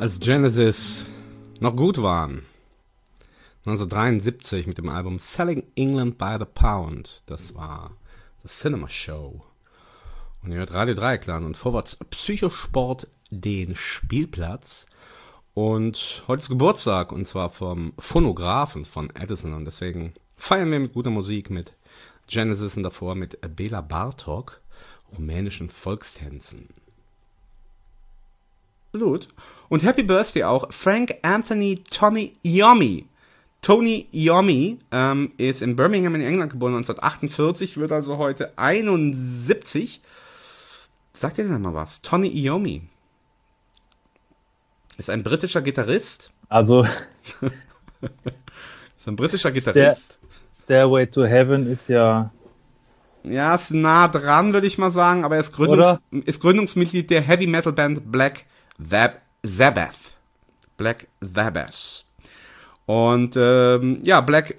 Als 0.00 0.18
Genesis 0.18 1.06
noch 1.60 1.76
gut 1.76 2.02
waren, 2.02 2.44
1973 3.58 4.66
mit 4.66 4.78
dem 4.78 4.88
Album 4.88 5.20
Selling 5.20 5.62
England 5.76 6.18
by 6.18 6.34
the 6.40 6.46
Pound, 6.52 7.22
das 7.26 7.54
war 7.54 7.92
The 8.42 8.48
Cinema 8.48 8.88
Show. 8.88 9.44
Und 10.42 10.50
ihr 10.50 10.58
hört 10.58 10.74
Radio 10.74 10.94
Dreieckland 10.94 11.46
und 11.46 11.56
vorwärts 11.56 11.94
Psychosport 12.10 13.06
den 13.30 13.76
Spielplatz. 13.76 14.86
Und 15.56 16.22
heute 16.28 16.42
ist 16.42 16.48
Geburtstag 16.50 17.12
und 17.12 17.24
zwar 17.24 17.48
vom 17.48 17.94
Phonographen 17.98 18.84
von 18.84 19.08
Edison 19.14 19.54
und 19.54 19.64
deswegen 19.64 20.12
feiern 20.36 20.70
wir 20.70 20.78
mit 20.78 20.92
guter 20.92 21.08
Musik 21.08 21.48
mit 21.48 21.72
Genesis 22.26 22.76
und 22.76 22.82
davor 22.82 23.14
mit 23.14 23.38
Bela 23.56 23.80
Bartok, 23.80 24.60
rumänischen 25.16 25.70
Volkstänzen. 25.70 26.68
Absolut. 28.92 29.28
Und 29.70 29.82
Happy 29.82 30.02
Birthday 30.02 30.44
auch 30.44 30.70
Frank 30.74 31.14
Anthony 31.22 31.76
Tommy 31.88 32.34
Iommi. 32.42 33.06
Tony 33.62 34.08
Iommi 34.12 34.78
ähm, 34.92 35.32
ist 35.38 35.62
in 35.62 35.74
Birmingham 35.74 36.16
in 36.16 36.20
England 36.20 36.52
geboren 36.52 36.74
1948, 36.74 37.78
wird 37.78 37.92
also 37.92 38.18
heute 38.18 38.58
71. 38.58 40.02
Sagt 41.14 41.38
ihr 41.38 41.48
denn 41.48 41.62
mal 41.62 41.72
was? 41.72 42.02
Tony 42.02 42.28
Iommi. 42.28 42.82
Ist 44.96 45.10
ein 45.10 45.22
britischer 45.22 45.62
Gitarrist. 45.62 46.30
Also, 46.48 46.86
Ist 48.96 49.08
ein 49.08 49.16
britischer 49.16 49.50
Gitarrist. 49.50 50.18
Stairway 50.58 51.06
to 51.06 51.24
Heaven 51.24 51.70
ist 51.70 51.88
ja. 51.88 52.32
Ja, 53.22 53.54
ist 53.54 53.72
nah 53.72 54.08
dran, 54.08 54.52
würde 54.52 54.66
ich 54.66 54.78
mal 54.78 54.90
sagen, 54.90 55.24
aber 55.24 55.34
er 55.34 55.40
ist, 55.40 55.52
Gründungs 55.52 55.98
ist 56.24 56.40
Gründungsmitglied 56.40 57.10
der 57.10 57.22
Heavy 57.22 57.46
Metal 57.46 57.72
Band 57.72 58.10
Black 58.10 58.46
Sabbath. 59.42 59.96
Black 60.76 61.08
Sabbath. 61.20 62.04
Und 62.86 63.36
ähm, 63.36 63.98
ja, 64.02 64.20
Black 64.20 64.56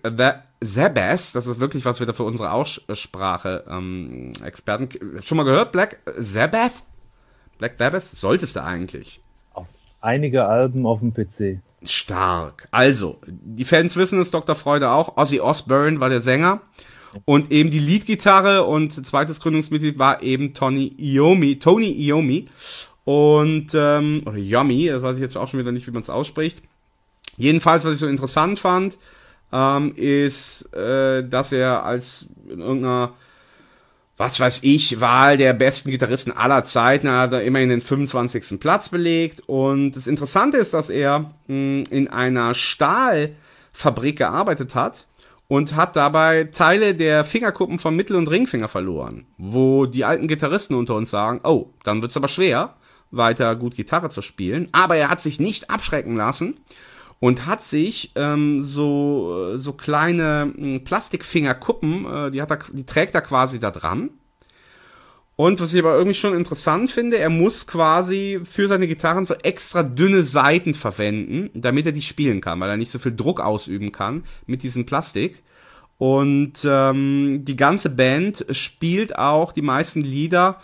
Sabbath, 0.61 1.35
das 1.35 1.47
ist 1.47 1.59
wirklich 1.59 1.85
was 1.85 2.01
wieder 2.01 2.13
für 2.13 2.23
unsere 2.23 2.51
Aussprache 2.51 3.63
ähm, 3.69 4.33
Experten. 4.43 4.89
Schon 5.23 5.38
mal 5.38 5.43
gehört? 5.43 5.71
Black 5.71 5.99
Sabbath? 6.17 6.73
Black 7.57 7.75
Sabbath? 7.77 8.03
Solltest 8.03 8.57
du 8.57 8.63
eigentlich. 8.63 9.21
Einige 10.02 10.45
Alben 10.45 10.86
auf 10.86 11.00
dem 11.00 11.14
PC. 11.14 11.60
Stark. 11.84 12.68
Also, 12.72 13.20
die 13.28 13.66
Fans 13.66 13.95
wissen 13.95 14.20
es, 14.20 14.32
Dr. 14.32 14.56
Freude 14.56 14.89
auch. 14.89 15.18
Ozzy 15.18 15.39
Osbourne 15.39 16.00
war 16.00 16.10
der 16.10 16.22
Sänger. 16.22 16.62
Und 17.26 17.52
eben 17.52 17.72
die 17.72 17.80
Leadgitarre 17.80 18.66
und 18.66 19.06
zweites 19.06 19.39
Gründungsmitglied 19.39 19.98
war 19.98 20.22
eben 20.22 20.54
Tony 20.54 20.93
Iommi, 20.98 21.60
Tony 21.60 21.91
Iommi. 21.91 22.48
Und, 23.06 23.70
ähm, 23.74 24.24
oder 24.26 24.38
Iommi, 24.38 24.88
das 24.88 25.02
weiß 25.02 25.16
ich 25.16 25.22
jetzt 25.22 25.38
auch 25.38 25.48
schon 25.48 25.60
wieder 25.60 25.72
nicht, 25.72 25.88
wie 25.88 25.91
man 25.91 26.02
es 26.02 26.10
ausspricht. 26.10 26.62
Jedenfalls, 27.38 27.86
was 27.86 27.93
ich 27.93 28.00
so 28.00 28.08
interessant 28.08 28.60
fand, 28.60 28.98
ähm, 29.52 29.93
ist, 29.95 30.74
äh, 30.74 31.28
dass 31.28 31.52
er 31.52 31.86
als 31.86 32.28
in 32.50 32.60
irgendeiner, 32.60 33.14
was 34.18 34.39
weiß 34.39 34.59
ich, 34.63 34.99
Wahl 34.99 35.38
der 35.38 35.53
besten 35.53 35.91
Gitarristen 35.91 36.32
aller 36.32 36.63
Zeiten 36.63 37.09
hat 37.09 37.34
er 37.34 37.43
immerhin 37.43 37.70
den 37.70 37.82
25. 37.82 38.59
Platz 38.59 38.89
belegt. 38.89 39.43
Und 39.45 39.91
das 39.91 40.07
Interessante 40.07 40.57
ist, 40.57 40.74
dass 40.74 40.89
er 40.89 41.32
mh, 41.47 41.86
in 41.91 42.07
einer 42.07 42.55
Stahlfabrik 42.55 44.18
gearbeitet 44.18 44.74
hat 44.74 45.05
und 45.47 45.76
hat 45.76 45.95
dabei 45.95 46.45
Teile 46.45 46.95
der 46.95 47.24
Fingerkuppen 47.24 47.78
vom 47.78 47.95
Mittel- 47.95 48.18
und 48.18 48.30
Ringfinger 48.30 48.68
verloren. 48.68 49.28
Wo 49.38 49.86
die 49.86 50.03
alten 50.03 50.28
Gitarristen 50.28 50.74
unter 50.74 50.95
uns 50.95 51.11
sagen, 51.11 51.39
oh, 51.43 51.70
dann 51.84 52.01
wird's 52.01 52.18
aber 52.18 52.28
schwer, 52.28 52.74
weiter 53.11 53.55
gut 53.55 53.76
Gitarre 53.76 54.09
zu 54.09 54.24
spielen. 54.24 54.68
Aber 54.72 54.95
er 54.95 55.09
hat 55.09 55.22
sich 55.22 55.39
nicht 55.39 55.70
abschrecken 55.70 56.15
lassen 56.15 56.57
und 57.20 57.45
hat 57.45 57.63
sich 57.63 58.11
ähm, 58.15 58.61
so 58.61 59.57
so 59.57 59.74
kleine 59.74 60.51
mh, 60.55 60.80
Plastikfingerkuppen, 60.80 62.05
äh, 62.05 62.32
die 62.32 62.41
hat 62.41 62.51
er, 62.51 62.59
die 62.72 62.86
trägt 62.86 63.15
er 63.15 63.22
quasi 63.22 63.59
da 63.59 63.72
dran. 63.72 64.09
Und 65.36 65.61
was 65.61 65.72
ich 65.72 65.80
aber 65.80 65.95
irgendwie 65.95 66.18
schon 66.18 66.36
interessant 66.36 66.89
finde, 66.89 67.20
er 67.20 67.30
muss 67.30 67.68
quasi 67.68 68.39
für 68.43 68.68
seine 68.68 68.88
Gitarren 68.88 69.28
so 69.28 69.36
extra 69.36 69.84
dünne 69.84 70.24
Saiten 70.24 70.74
verwenden, 70.74 71.51
damit 71.53 71.86
er 71.86 71.91
die 71.91 72.01
spielen 72.01 72.41
kann, 72.41 72.59
weil 72.59 72.72
er 72.72 72.78
nicht 72.78 72.91
so 72.91 72.97
viel 72.97 73.15
Druck 73.15 73.39
ausüben 73.39 73.91
kann 73.91 74.24
mit 74.47 74.63
diesem 74.63 74.88
Plastik. 74.88 75.43
Und 75.99 76.53
ähm, 76.65 77.41
die 77.43 77.55
ganze 77.55 77.91
Band 77.91 78.47
spielt 78.49 79.18
auch 79.18 79.51
die 79.51 79.61
meisten 79.61 80.01
Lieder. 80.01 80.59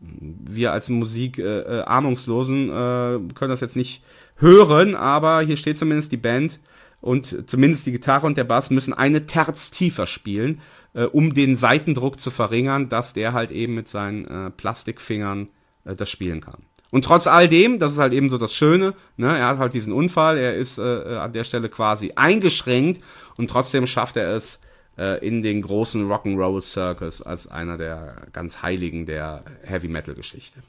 Wir 0.00 0.72
als 0.72 0.88
Musik 0.88 1.38
äh, 1.38 1.60
äh, 1.60 1.82
Ahnungslosen 1.82 2.68
äh, 2.68 3.34
können 3.34 3.50
das 3.50 3.60
jetzt 3.60 3.76
nicht 3.76 4.02
hören, 4.36 4.94
aber 4.94 5.40
hier 5.42 5.56
steht 5.56 5.78
zumindest 5.78 6.12
die 6.12 6.16
Band 6.16 6.60
und 7.00 7.48
zumindest 7.48 7.86
die 7.86 7.92
Gitarre 7.92 8.26
und 8.26 8.36
der 8.36 8.44
Bass 8.44 8.70
müssen 8.70 8.94
eine 8.94 9.26
Terz 9.26 9.70
tiefer 9.70 10.06
spielen, 10.06 10.60
äh, 10.94 11.04
um 11.04 11.34
den 11.34 11.56
Seitendruck 11.56 12.18
zu 12.18 12.30
verringern, 12.30 12.88
dass 12.88 13.12
der 13.12 13.32
halt 13.32 13.50
eben 13.50 13.74
mit 13.74 13.88
seinen 13.88 14.24
äh, 14.26 14.50
Plastikfingern 14.50 15.48
äh, 15.84 15.94
das 15.94 16.10
spielen 16.10 16.40
kann. 16.40 16.64
Und 16.90 17.04
trotz 17.04 17.26
all 17.26 17.48
dem, 17.48 17.78
das 17.78 17.92
ist 17.92 17.98
halt 17.98 18.12
eben 18.12 18.30
so 18.30 18.38
das 18.38 18.54
Schöne, 18.54 18.94
ne, 19.16 19.36
er 19.36 19.48
hat 19.48 19.58
halt 19.58 19.74
diesen 19.74 19.92
Unfall, 19.92 20.38
er 20.38 20.54
ist 20.54 20.78
äh, 20.78 20.82
an 20.82 21.32
der 21.32 21.44
Stelle 21.44 21.68
quasi 21.68 22.12
eingeschränkt 22.14 23.02
und 23.36 23.50
trotzdem 23.50 23.86
schafft 23.86 24.16
er 24.16 24.34
es 24.36 24.60
äh, 24.96 25.26
in 25.26 25.42
den 25.42 25.62
großen 25.62 26.08
Rock'n'Roll 26.08 26.62
Circus 26.62 27.20
als 27.20 27.48
einer 27.48 27.78
der 27.78 28.28
ganz 28.32 28.62
Heiligen 28.62 29.06
der 29.06 29.42
Heavy 29.64 29.88
Metal 29.88 30.14
Geschichte. 30.14 30.60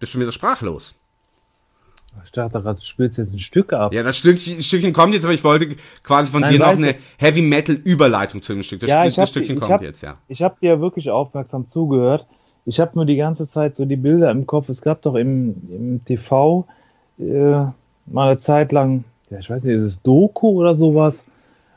Bist 0.00 0.10
schon 0.12 0.20
wieder 0.20 0.32
sprachlos. 0.32 0.94
Ich 2.24 2.32
dachte 2.32 2.60
gerade, 2.60 2.80
du 2.80 2.84
spielst 2.84 3.18
jetzt 3.18 3.32
ein 3.32 3.38
Stück 3.38 3.72
ab. 3.72 3.92
Ja, 3.94 4.02
das 4.02 4.16
Stückchen, 4.18 4.60
Stückchen 4.64 4.92
kommt 4.92 5.14
jetzt, 5.14 5.22
aber 5.24 5.32
ich 5.34 5.44
wollte 5.44 5.76
quasi 6.02 6.32
von 6.32 6.40
Nein, 6.40 6.54
dir 6.54 6.58
noch 6.58 6.66
eine 6.76 6.96
Heavy 7.18 7.40
Metal 7.42 7.76
Überleitung 7.76 8.42
zu 8.42 8.52
dem 8.52 8.64
Stück. 8.64 8.80
Das, 8.80 8.90
Ja, 8.90 9.02
Stück- 9.02 9.08
ich 9.10 9.14
das 9.14 9.22
hab- 9.22 9.28
Stückchen 9.28 9.58
kommt 9.60 9.70
hab- 9.70 9.82
jetzt, 9.82 10.02
ja. 10.02 10.16
Ich 10.26 10.42
habe 10.42 10.56
dir 10.60 10.80
wirklich 10.80 11.08
aufmerksam 11.10 11.66
zugehört. 11.66 12.26
ich 12.66 12.80
habe 12.80 12.92
nur 12.96 13.04
die 13.06 13.14
ganze 13.16 13.46
Zeit 13.46 13.76
so 13.76 13.84
die 13.84 13.96
Bilder 13.96 14.30
im 14.32 14.44
Kopf. 14.46 14.68
Es 14.68 14.82
gab 14.82 15.02
doch 15.02 15.14
im, 15.14 15.54
im 15.70 16.04
TV 16.04 16.66
äh, 17.18 17.22
mal 17.22 17.72
eine 18.16 18.38
Zeit 18.38 18.72
lang, 18.72 19.04
ja, 19.30 19.38
ich 19.38 19.48
weiß 19.48 19.64
nicht, 19.64 19.76
ist 19.76 19.84
es 19.84 20.02
Doku 20.02 20.48
oder 20.60 20.74
sowas? 20.74 21.26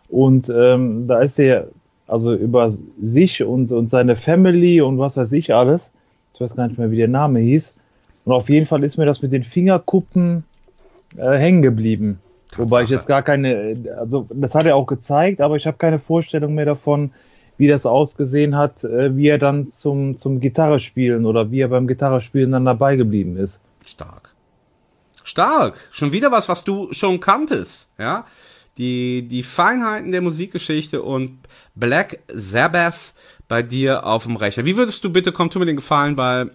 Und 0.09 0.49
ähm, 0.49 1.05
da 1.07 1.19
ist 1.21 1.37
er 1.39 1.67
also 2.07 2.33
über 2.33 2.69
sich 2.69 3.43
und, 3.43 3.71
und 3.71 3.87
seine 3.89 4.15
Family 4.15 4.81
und 4.81 4.97
was 4.97 5.15
weiß 5.15 5.31
ich 5.33 5.53
alles. 5.53 5.91
Ich 6.33 6.41
weiß 6.41 6.55
gar 6.55 6.67
nicht 6.67 6.79
mehr, 6.79 6.89
wie 6.91 6.97
der 6.97 7.07
Name 7.07 7.39
hieß. 7.39 7.75
Und 8.25 8.33
auf 8.33 8.49
jeden 8.49 8.65
Fall 8.65 8.83
ist 8.83 8.97
mir 8.97 9.05
das 9.05 9.21
mit 9.21 9.33
den 9.33 9.43
Fingerkuppen 9.43 10.43
äh, 11.17 11.37
hängen 11.37 11.61
geblieben. 11.61 12.19
Wobei 12.57 12.83
ich 12.83 12.89
jetzt 12.89 13.07
gar 13.07 13.23
keine, 13.23 13.75
also 13.97 14.27
das 14.31 14.55
hat 14.55 14.65
er 14.65 14.75
auch 14.75 14.85
gezeigt, 14.85 15.41
aber 15.41 15.55
ich 15.55 15.65
habe 15.65 15.77
keine 15.77 15.99
Vorstellung 15.99 16.53
mehr 16.53 16.65
davon, 16.65 17.11
wie 17.57 17.67
das 17.67 17.85
ausgesehen 17.85 18.55
hat, 18.55 18.83
äh, 18.83 19.15
wie 19.15 19.27
er 19.27 19.37
dann 19.37 19.65
zum, 19.65 20.17
zum 20.17 20.39
Gitarre 20.39 20.79
spielen 20.79 21.25
oder 21.25 21.51
wie 21.51 21.61
er 21.61 21.69
beim 21.69 21.87
Gitarre 21.87 22.21
spielen 22.21 22.51
dann 22.51 22.65
dabei 22.65 22.95
geblieben 22.95 23.37
ist. 23.37 23.61
Stark. 23.85 24.33
Stark. 25.23 25.75
Schon 25.91 26.11
wieder 26.11 26.31
was, 26.31 26.49
was 26.49 26.63
du 26.63 26.91
schon 26.93 27.19
kanntest, 27.19 27.89
ja. 27.97 28.25
Die, 28.77 29.27
die 29.27 29.43
Feinheiten 29.43 30.11
der 30.11 30.21
Musikgeschichte 30.21 31.03
und 31.03 31.37
Black 31.75 32.19
Sabbath 32.33 33.13
bei 33.47 33.61
dir 33.61 34.03
auf 34.05 34.23
dem 34.23 34.35
Rechner. 34.35 34.65
Wie 34.65 34.77
würdest 34.77 35.03
du 35.03 35.11
bitte, 35.11 35.31
komm, 35.31 35.51
tu 35.51 35.59
mir 35.59 35.67
den 35.67 35.75
Gefallen, 35.75 36.17
weil 36.17 36.51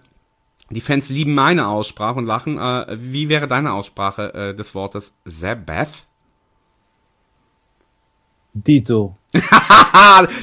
die 0.69 0.81
Fans 0.81 1.09
lieben 1.09 1.33
meine 1.33 1.67
Aussprache 1.67 2.17
und 2.17 2.25
lachen. 2.25 2.57
Äh, 2.57 2.97
wie 2.99 3.29
wäre 3.29 3.47
deine 3.47 3.73
Aussprache 3.73 4.33
äh, 4.33 4.55
des 4.55 4.75
Wortes 4.75 5.13
Sabbath? 5.25 6.05
Dito. 8.53 9.15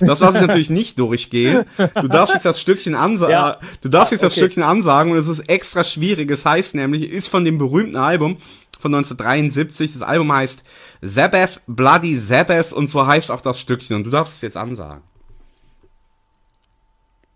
das 0.01 0.21
lasse 0.21 0.39
ich 0.39 0.47
natürlich 0.47 0.71
nicht 0.71 0.99
durchgehen. 0.99 1.65
Du 1.77 2.09
darfst 2.09 2.35
jetzt 2.35 2.45
das 2.45 2.61
Stückchen 2.61 2.95
ansagen. 2.95 3.33
Ja. 3.33 3.59
Du 3.81 3.89
darfst 3.89 4.13
jetzt 4.13 4.23
das 4.23 4.33
okay. 4.33 4.41
Stückchen 4.41 4.63
ansagen 4.63 5.13
und 5.13 5.19
es 5.19 5.29
ist 5.29 5.41
extra 5.49 5.85
schwierig. 5.85 6.31
Es 6.31 6.45
heißt 6.47 6.75
nämlich, 6.75 7.03
ist 7.03 7.29
von 7.29 7.45
dem 7.45 7.59
berühmten 7.59 7.97
Album 7.97 8.39
von 8.79 8.95
1973. 8.95 9.93
Das 9.93 10.03
Album 10.03 10.33
heißt 10.33 10.63
Sabbath, 11.03 11.61
Bloody 11.67 12.19
Sabbath 12.19 12.73
und 12.73 12.89
so 12.89 13.07
heißt 13.07 13.31
auch 13.31 13.41
das 13.41 13.61
Stückchen. 13.61 13.97
Und 13.97 14.05
du 14.05 14.11
darfst 14.11 14.37
es 14.37 14.43
jetzt 14.43 14.57
ansagen. 14.57 15.03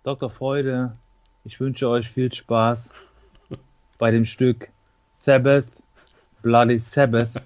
Dr. 0.03 0.30
Freude, 0.30 0.95
ich 1.45 1.61
wünsche 1.61 1.88
euch 1.88 2.09
viel 2.09 2.32
Spaß 2.32 2.93
bei 3.99 4.11
dem 4.11 4.24
Stück 4.24 4.68
Sabbath, 5.20 5.66
Bloody 6.43 6.78
Sabbath 6.78 7.43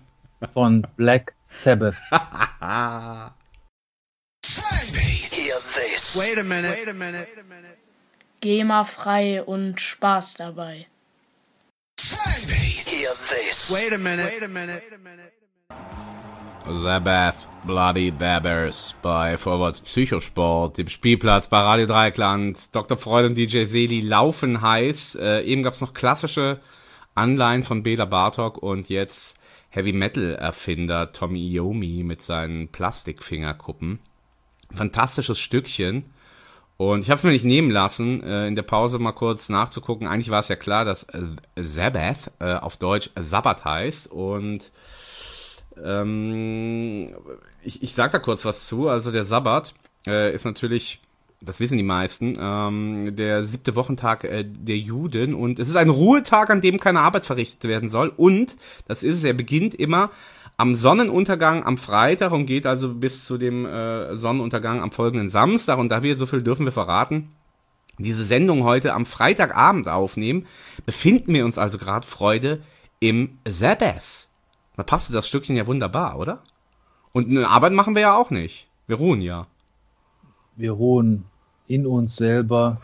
von 0.51 0.87
Black 0.97 1.35
Sabbath. 1.45 1.97
Wait 6.17 6.39
a 6.39 6.45
minute. 6.45 6.71
Wait 6.71 6.89
a 6.89 6.93
minute. 6.93 7.29
GEMA-frei 8.41 9.43
und 9.43 9.81
Spaß 9.81 10.35
dabei. 10.35 10.87
Wait 13.71 13.93
a 13.93 13.99
minute. 13.99 14.27
Wait 14.27 14.43
a 14.43 14.49
minute. 14.49 15.44
Sabbath, 16.67 17.49
Bloody 17.67 18.11
Babbers 18.11 18.95
bei 19.03 19.37
Vorwärts 19.37 19.81
Psychosport, 19.81 20.79
dem 20.79 20.89
Spielplatz 20.89 21.49
bei 21.49 21.59
Radio 21.59 21.87
Dreieckland. 21.87 22.75
Dr. 22.75 22.97
Freud 22.97 23.27
und 23.27 23.37
DJ 23.37 23.65
Seli 23.65 24.01
laufen 24.01 24.63
heiß. 24.63 25.17
Äh, 25.17 25.43
eben 25.43 25.63
gab's 25.63 25.81
noch 25.81 25.95
klassische 25.95 26.61
Anleihen 27.15 27.63
von 27.63 27.83
Bela 27.83 28.07
Bartok 28.07 28.59
und 28.59 28.89
jetzt 28.89 29.37
Heavy 29.71 29.93
Metal 29.93 30.35
Erfinder 30.35 31.11
Tommy 31.11 31.53
Iommi 31.53 32.03
mit 32.05 32.23
seinen 32.23 32.69
Plastikfingerkuppen. 32.69 33.99
Fantastisches 34.73 35.39
Stückchen. 35.39 36.05
Und 36.77 37.01
ich 37.01 37.11
habe 37.11 37.19
es 37.19 37.25
mir 37.25 37.31
nicht 37.31 37.45
nehmen 37.45 37.71
lassen, 37.71 38.23
äh, 38.23 38.47
in 38.47 38.57
der 38.57 38.63
Pause 38.63 38.99
mal 38.99 39.13
kurz 39.13 39.49
nachzugucken. 39.49 40.07
Eigentlich 40.07 40.31
war 40.31 40.41
es 40.41 40.49
ja 40.49 40.57
klar, 40.57 40.85
dass 40.85 41.05
äh, 41.05 41.23
Sabbath 41.57 42.33
äh, 42.41 42.55
auf 42.55 42.77
Deutsch 42.77 43.11
Sabbath 43.15 43.65
heißt. 43.65 44.11
Und 44.11 44.73
ähm, 45.83 47.15
ich, 47.63 47.83
ich 47.83 47.95
sag 47.95 48.13
da 48.13 48.19
kurz 48.19 48.45
was 48.45 48.67
zu. 48.67 48.89
Also 48.89 49.11
der 49.11 49.25
Sabbat 49.25 49.75
äh, 50.07 50.35
ist 50.35 50.45
natürlich, 50.45 51.01
das 51.41 51.61
wissen 51.61 51.79
die 51.79 51.85
meisten, 51.85 52.37
ähm, 52.41 53.17
der 53.17 53.43
siebte 53.43 53.75
Wochentag 53.75 54.25
äh, 54.25 54.45
der 54.45 54.79
Juden. 54.79 55.35
Und 55.35 55.59
es 55.59 55.69
ist 55.69 55.77
ein 55.77 55.91
Ruhetag, 55.91 56.51
an 56.51 56.61
dem 56.61 56.79
keine 56.79 57.01
Arbeit 57.01 57.25
verrichtet 57.25 57.65
werden 57.65 57.89
soll. 57.89 58.13
Und, 58.17 58.57
das 58.87 59.03
ist 59.03 59.17
es, 59.17 59.25
er 59.25 59.35
beginnt 59.35 59.75
immer 59.75 60.11
am 60.57 60.77
Sonnenuntergang 60.77 61.65
am 61.65 61.79
Freitag 61.79 62.31
und 62.31 62.47
geht 62.47 62.67
also 62.67 62.95
bis 62.95 63.25
zu 63.25 63.39
dem 63.39 63.67
äh, 63.67 64.15
Sonnenuntergang 64.15 64.83
am 64.83 64.93
folgenden 64.93 65.29
Samstag. 65.29 65.79
Und 65.79 65.89
da 65.89 66.03
wir, 66.03 66.17
so 66.17 66.27
viel 66.27 66.43
dürfen 66.43 66.65
wir 66.65 66.73
verraten, 66.73 67.31
diese 67.99 68.25
Sendung 68.25 68.65
heute 68.65 68.93
am 68.95 69.07
Freitagabend 69.07 69.89
aufnehmen, 69.89 70.47
befinden 70.87 71.35
wir 71.35 71.45
uns 71.45 71.59
also 71.59 71.79
gerade, 71.79 72.07
Freude, 72.07 72.63
im 73.01 73.39
Sabbath. 73.47 74.29
Da 74.77 74.83
passte 74.83 75.13
das 75.13 75.29
Stückchen 75.29 75.57
ja 75.57 75.67
wunderbar, 75.67 76.19
oder? 76.19 76.41
Und 77.13 77.31
eine 77.31 77.49
Arbeit 77.49 77.73
machen 77.73 77.95
wir 77.95 78.03
ja 78.03 78.17
auch 78.17 78.31
nicht. 78.31 78.67
Wir 78.87 78.97
ruhen 78.97 79.21
ja. 79.21 79.47
Wir 80.57 80.73
ruhen 80.73 81.25
in 81.67 81.87
uns 81.87 82.17
selber, 82.17 82.81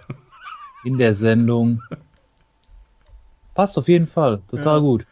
in 0.84 0.98
der 0.98 1.14
Sendung. 1.14 1.82
Passt 3.54 3.76
auf 3.78 3.88
jeden 3.88 4.06
Fall, 4.06 4.40
total 4.48 4.76
Ja. 4.76 4.80
gut. 4.80 5.06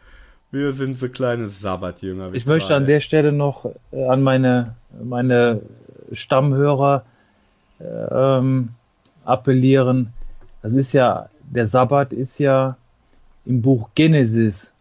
Wir 0.51 0.73
sind 0.73 0.97
so 0.97 1.09
kleine 1.09 1.47
Sabbatjünger. 1.47 2.33
Ich 2.33 2.47
möchte 2.47 2.69
zwei. 2.69 2.75
an 2.77 2.87
der 2.87 3.01
Stelle 3.01 3.31
noch 3.31 3.65
äh, 3.91 4.07
an 4.07 4.23
meine, 4.23 4.75
meine 5.03 5.61
Stammhörer 6.11 7.05
äh, 7.79 7.83
ähm, 7.83 8.69
appellieren. 9.25 10.11
Das 10.63 10.73
ist 10.73 10.93
ja, 10.93 11.29
der 11.43 11.67
Sabbat 11.67 12.13
ist 12.13 12.39
ja 12.39 12.77
im 13.45 13.61
Buch 13.61 13.89
Genesis. 13.93 14.73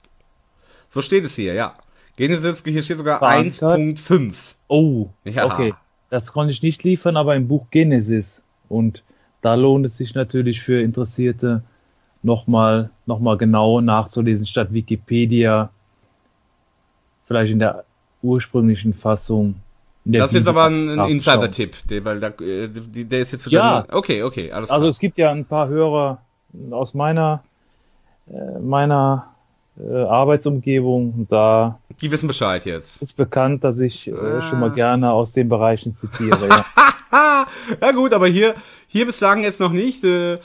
So 0.88 1.02
steht 1.02 1.24
es 1.24 1.34
hier, 1.34 1.52
ja. 1.52 1.74
Genesis, 2.18 2.62
hier 2.66 2.82
steht 2.82 2.98
sogar 2.98 3.18
Verankert. 3.20 3.62
1.5. 3.62 4.34
Oh, 4.66 5.08
Ja. 5.24 5.46
okay. 5.46 5.72
Das 6.10 6.32
konnte 6.32 6.52
ich 6.52 6.62
nicht 6.62 6.82
liefern, 6.84 7.16
aber 7.16 7.36
im 7.36 7.46
Buch 7.48 7.66
Genesis. 7.70 8.44
Und 8.68 9.04
da 9.40 9.54
lohnt 9.54 9.86
es 9.86 9.96
sich 9.96 10.14
natürlich 10.14 10.60
für 10.60 10.80
Interessierte, 10.82 11.62
nochmal 12.22 12.90
noch 13.06 13.20
mal 13.20 13.36
genau 13.36 13.80
nachzulesen, 13.80 14.46
statt 14.46 14.72
Wikipedia. 14.72 15.70
Vielleicht 17.26 17.52
in 17.52 17.58
der 17.60 17.84
ursprünglichen 18.22 18.94
Fassung. 18.94 19.54
Der 20.04 20.22
Das 20.22 20.32
ist 20.32 20.38
jetzt 20.38 20.48
aber 20.48 20.64
ein, 20.64 20.98
ein. 20.98 21.08
Insider-Tipp, 21.10 21.76
der, 21.88 22.04
weil 22.04 22.18
da, 22.18 22.28
äh, 22.42 22.68
der 22.68 23.20
ist 23.20 23.32
jetzt 23.32 23.44
für 23.44 23.50
Ja. 23.50 23.82
deine- 23.82 23.92
Okay, 23.94 24.22
okay, 24.24 24.50
alles 24.50 24.70
Also 24.70 24.82
klar. 24.84 24.90
es 24.90 24.98
gibt 24.98 25.18
ja 25.18 25.30
ein 25.30 25.44
paar 25.44 25.68
Hörer 25.68 26.20
aus 26.70 26.94
meiner, 26.94 27.44
äh, 28.26 28.58
meiner 28.58 29.26
äh, 29.78 30.02
Arbeitsumgebung. 30.04 31.12
Und 31.16 31.32
da 31.32 31.78
Die 32.00 32.10
wissen 32.10 32.26
Bescheid 32.26 32.64
jetzt. 32.66 33.00
ist 33.02 33.14
bekannt, 33.16 33.64
dass 33.64 33.80
ich 33.80 34.08
äh, 34.08 34.12
Ah. 34.14 34.42
schon 34.42 34.60
mal 34.60 34.70
gerne 34.72 35.12
aus 35.12 35.32
den 35.32 35.48
Bereichen 35.48 35.94
zitiere. 35.94 36.48
ja. 37.10 37.46
Ja 37.80 37.92
gut, 37.92 38.12
aber 38.12 38.26
hier, 38.28 38.54
hier 38.86 39.06
bislang 39.06 39.42
jetzt 39.42 39.60
noch 39.60 39.72
nicht. 39.72 40.04
Äh, 40.04 40.38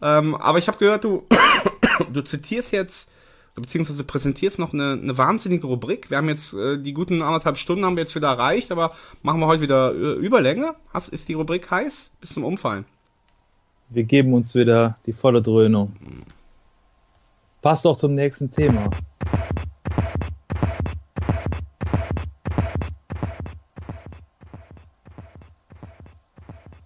ähm, 0.00 0.34
aber 0.36 0.58
ich 0.58 0.68
habe 0.68 0.78
gehört, 0.78 1.02
du, 1.04 1.24
du 2.12 2.20
zitierst 2.22 2.72
jetzt, 2.72 3.08
beziehungsweise 3.56 3.98
du 3.98 4.04
präsentierst 4.04 4.58
noch 4.60 4.72
eine, 4.72 4.92
eine 5.00 5.18
wahnsinnige 5.18 5.66
Rubrik. 5.66 6.10
Wir 6.10 6.18
haben 6.18 6.28
jetzt 6.28 6.54
äh, 6.54 6.78
die 6.78 6.92
guten 6.92 7.20
anderthalb 7.22 7.56
Stunden 7.56 7.84
haben 7.84 7.96
wir 7.96 8.02
jetzt 8.02 8.14
wieder 8.14 8.28
erreicht, 8.28 8.70
aber 8.70 8.92
machen 9.22 9.40
wir 9.40 9.46
heute 9.48 9.62
wieder 9.62 9.92
äh, 9.92 10.14
Überlänge. 10.14 10.74
Hast, 10.92 11.08
ist 11.08 11.28
die 11.28 11.34
Rubrik 11.34 11.68
heiß? 11.70 12.10
Bis 12.20 12.32
zum 12.34 12.44
Umfallen. 12.44 12.84
Wir 13.88 14.04
geben 14.04 14.34
uns 14.34 14.54
wieder 14.54 14.96
die 15.06 15.12
volle 15.12 15.42
Dröhnung. 15.42 15.92
Passt 17.64 17.86
auch 17.86 17.96
zum 17.96 18.14
nächsten 18.14 18.50
Thema. 18.50 18.90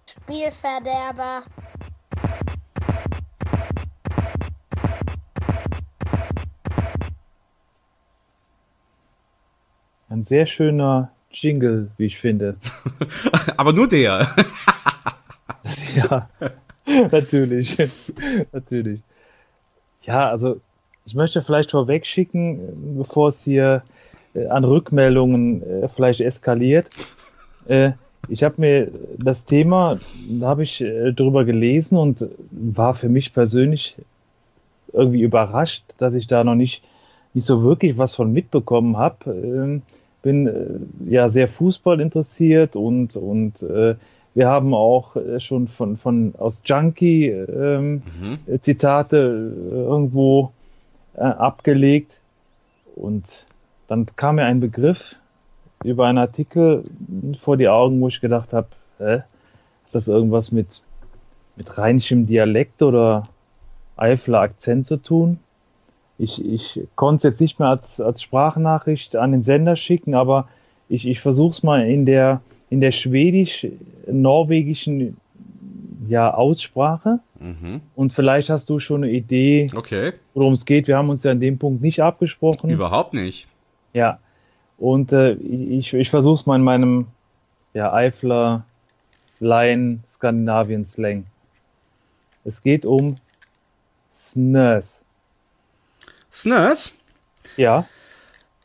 Spielverderber. 0.09 1.43
Ein 10.07 10.23
sehr 10.23 10.45
schöner 10.45 11.11
Jingle, 11.29 11.91
wie 11.97 12.05
ich 12.05 12.17
finde. 12.17 12.55
aber 13.57 13.73
nur 13.73 13.89
der. 13.89 14.33
ja, 15.93 16.29
natürlich. 17.11 17.77
natürlich. 18.53 19.01
Ja, 20.03 20.29
also 20.29 20.61
ich 21.09 21.15
möchte 21.15 21.41
vielleicht 21.41 21.71
vorweg 21.71 22.05
schicken, 22.05 22.95
bevor 22.95 23.29
es 23.29 23.43
hier 23.43 23.81
äh, 24.35 24.45
an 24.45 24.63
Rückmeldungen 24.63 25.63
äh, 25.63 25.87
vielleicht 25.87 26.21
eskaliert. 26.21 26.91
Äh, 27.67 27.93
ich 28.27 28.43
habe 28.43 28.55
mir 28.57 28.91
das 29.17 29.45
Thema, 29.45 29.97
da 30.29 30.49
habe 30.49 30.61
ich 30.61 30.77
drüber 31.15 31.45
gelesen 31.45 31.97
und 31.97 32.27
war 32.51 32.93
für 32.93 33.09
mich 33.09 33.33
persönlich 33.33 33.95
irgendwie 34.93 35.21
überrascht, 35.21 35.83
dass 35.97 36.13
ich 36.13 36.27
da 36.27 36.43
noch 36.43 36.53
nicht, 36.53 36.83
nicht 37.33 37.45
so 37.45 37.63
wirklich 37.63 37.97
was 37.97 38.15
von 38.15 38.31
mitbekommen 38.31 38.97
habe. 38.97 39.31
Ähm, 39.31 39.81
bin 40.21 40.89
ja 41.07 41.27
sehr 41.27 41.47
Fußball 41.47 41.99
interessiert 42.01 42.75
und, 42.75 43.15
und 43.15 43.65
Wir 44.35 44.47
haben 44.47 44.73
auch 44.75 45.15
schon 45.37 45.67
von, 45.67 45.95
von 45.95 46.33
aus 46.37 46.61
Junkie 46.65 47.29
ähm, 47.29 48.03
Mhm. 48.21 48.59
Zitate 48.59 49.53
irgendwo 49.71 50.51
äh, 51.19 51.23
abgelegt. 51.23 52.21
Und 52.95 53.45
dann 53.87 54.05
kam 54.15 54.35
mir 54.35 54.45
ein 54.45 54.61
Begriff 54.61 55.17
über 55.83 56.07
einen 56.07 56.17
Artikel 56.17 56.83
vor 57.37 57.57
die 57.57 57.69
Augen, 57.69 58.01
wo 58.01 58.07
ich 58.07 58.21
gedacht 58.21 58.53
habe, 58.53 58.69
hä? 58.97 59.17
hat 59.17 59.25
das 59.91 60.07
irgendwas 60.07 60.51
mit, 60.51 60.81
mit 61.55 61.77
rheinischem 61.77 62.25
Dialekt 62.25 62.81
oder 62.81 63.29
Eifler 63.97 64.41
Akzent 64.41 64.85
zu 64.85 64.97
tun? 64.97 65.37
Ich, 66.17 66.43
ich 66.43 66.81
konnte 66.95 67.17
es 67.17 67.23
jetzt 67.23 67.41
nicht 67.41 67.59
mehr 67.59 67.69
als, 67.69 68.01
als 68.01 68.21
Sprachnachricht 68.21 69.15
an 69.15 69.31
den 69.31 69.43
Sender 69.43 69.75
schicken, 69.75 70.15
aber 70.15 70.47
ich, 70.89 71.07
ich 71.07 71.21
versuche 71.21 71.51
es 71.51 71.63
mal 71.63 71.87
in 71.87 72.05
der, 72.05 72.41
in 72.69 72.81
der 72.81 72.91
schwedisch-norwegischen 72.91 75.15
ja, 76.09 76.33
Aussprache. 76.33 77.19
Mhm. 77.39 77.81
Und 77.95 78.13
vielleicht 78.13 78.49
hast 78.49 78.69
du 78.69 78.79
schon 78.79 79.03
eine 79.03 79.11
Idee, 79.13 79.67
Okay. 79.75 80.13
worum 80.33 80.53
es 80.53 80.65
geht. 80.65 80.87
Wir 80.87 80.97
haben 80.97 81.09
uns 81.09 81.23
ja 81.23 81.31
an 81.31 81.39
dem 81.39 81.57
Punkt 81.57 81.81
nicht 81.81 82.01
abgesprochen. 82.01 82.69
Überhaupt 82.69 83.13
nicht. 83.13 83.47
Ja. 83.93 84.19
Und 84.77 85.13
äh, 85.13 85.33
ich, 85.33 85.93
ich 85.93 86.09
versuche 86.09 86.35
es 86.35 86.45
mal 86.45 86.55
in 86.55 86.63
meinem 86.63 87.07
ja, 87.73 87.93
Eifler 87.93 88.65
Laien 89.39 90.01
Skandinavien 90.05 90.83
Slang. 90.85 91.25
Es 92.43 92.63
geht 92.63 92.85
um 92.85 93.17
Snös. 94.13 95.05
Snurs? 96.31 96.93
Ja. 97.57 97.85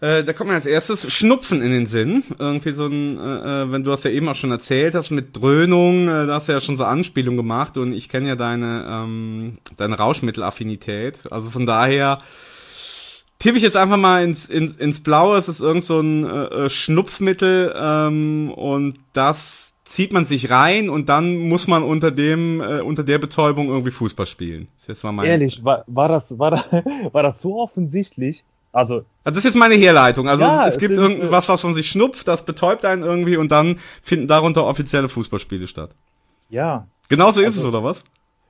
Äh, 0.04 0.22
da 0.22 0.34
kommt 0.34 0.50
mir 0.50 0.56
als 0.56 0.66
erstes 0.66 1.10
Schnupfen 1.10 1.62
in 1.62 1.72
den 1.72 1.86
Sinn. 1.86 2.24
Irgendwie 2.38 2.74
so 2.74 2.84
ein, 2.84 3.16
äh, 3.16 3.62
äh, 3.62 3.72
wenn 3.72 3.84
du 3.84 3.90
das 3.90 4.04
ja 4.04 4.10
eben 4.10 4.28
auch 4.28 4.36
schon 4.36 4.50
erzählt 4.50 4.94
hast 4.94 5.10
mit 5.10 5.34
Dröhnung, 5.34 6.08
äh, 6.08 6.26
da 6.26 6.34
hast 6.34 6.48
du 6.48 6.52
ja 6.52 6.60
schon 6.60 6.76
so 6.76 6.84
Anspielungen 6.84 7.38
gemacht 7.38 7.78
und 7.78 7.94
ich 7.94 8.10
kenne 8.10 8.28
ja 8.28 8.36
deine, 8.36 8.86
ähm, 8.86 9.58
deine 9.78 9.96
Rauschmittelaffinität. 9.96 11.32
Also 11.32 11.48
von 11.48 11.64
daher 11.64 12.18
tippe 13.38 13.56
ich 13.56 13.62
jetzt 13.62 13.78
einfach 13.78 13.96
mal 13.96 14.22
ins, 14.22 14.46
ins, 14.46 14.76
ins 14.76 15.02
Blaue. 15.02 15.38
Es 15.38 15.48
ist 15.48 15.60
irgend 15.60 15.84
so 15.84 16.00
ein 16.00 16.26
äh, 16.26 16.44
äh, 16.44 16.68
Schnupfmittel 16.68 17.74
ähm, 17.74 18.52
und 18.54 18.98
das 19.14 19.72
zieht 19.84 20.12
man 20.12 20.26
sich 20.26 20.50
rein 20.50 20.90
und 20.90 21.08
dann 21.08 21.48
muss 21.48 21.66
man 21.66 21.82
unter 21.82 22.10
dem, 22.10 22.60
äh, 22.60 22.82
unter 22.82 23.04
der 23.04 23.18
Betäubung 23.18 23.68
irgendwie 23.68 23.90
Fußball 23.90 24.26
spielen. 24.26 24.68
Das 24.74 24.82
ist 24.82 24.88
jetzt 24.88 25.04
mal 25.04 25.12
mein 25.12 25.28
Ehrlich, 25.28 25.64
war, 25.64 25.84
war, 25.86 26.08
das, 26.08 26.38
war, 26.38 26.50
das, 26.50 26.70
war 27.12 27.22
das 27.22 27.40
so 27.40 27.58
offensichtlich? 27.58 28.44
Also, 28.74 28.96
Also 28.96 29.06
das 29.24 29.36
ist 29.38 29.44
jetzt 29.44 29.56
meine 29.56 29.74
Herleitung. 29.76 30.28
Also 30.28 30.44
Ja, 30.44 30.66
es, 30.66 30.74
es 30.74 30.80
gibt 30.80 30.94
sind, 30.96 31.02
irgendwas, 31.02 31.48
was 31.48 31.60
von 31.60 31.74
sich 31.74 31.88
schnupft, 31.90 32.26
das 32.28 32.44
betäubt 32.44 32.84
einen 32.84 33.02
irgendwie 33.04 33.36
und 33.36 33.50
dann 33.52 33.78
finden 34.02 34.26
darunter 34.26 34.66
offizielle 34.66 35.08
Fußballspiele 35.08 35.66
statt. 35.66 35.90
ja. 36.50 36.86
Genauso 37.08 37.40
ist 37.42 37.56
Also- 37.56 37.60
es, 37.60 37.66
oder 37.66 37.84
was? 37.84 38.02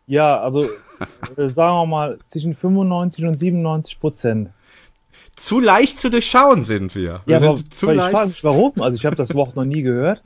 Ja, 0.07 0.41
also 0.41 0.65
äh, 1.37 1.49
sagen 1.49 1.77
wir 1.77 1.87
mal 1.87 2.19
zwischen 2.29 2.55
95 2.55 3.25
und 3.27 3.39
97 3.39 3.99
Prozent. 4.01 4.51
Zu 5.37 5.59
leicht 5.61 6.01
zu 6.01 6.09
durchschauen 6.11 6.63
sind 6.65 6.95
wir. 6.95 7.21
Wir 7.27 7.39
Ja, 7.41 7.47
aber 7.49 7.57
sind 7.57 7.75
zu 7.75 7.87
weil 7.89 7.97
ich 7.97 8.03
frage 8.03 8.15
leicht. 8.15 8.27
mich, 8.29 8.45
warum? 8.45 8.73
Also 8.81 8.97
ich 8.97 9.05
habe 9.07 9.17
das 9.17 9.35
Wort 9.35 9.57
noch 9.57 9.65
nie 9.65 9.83
gehört. 9.83 10.23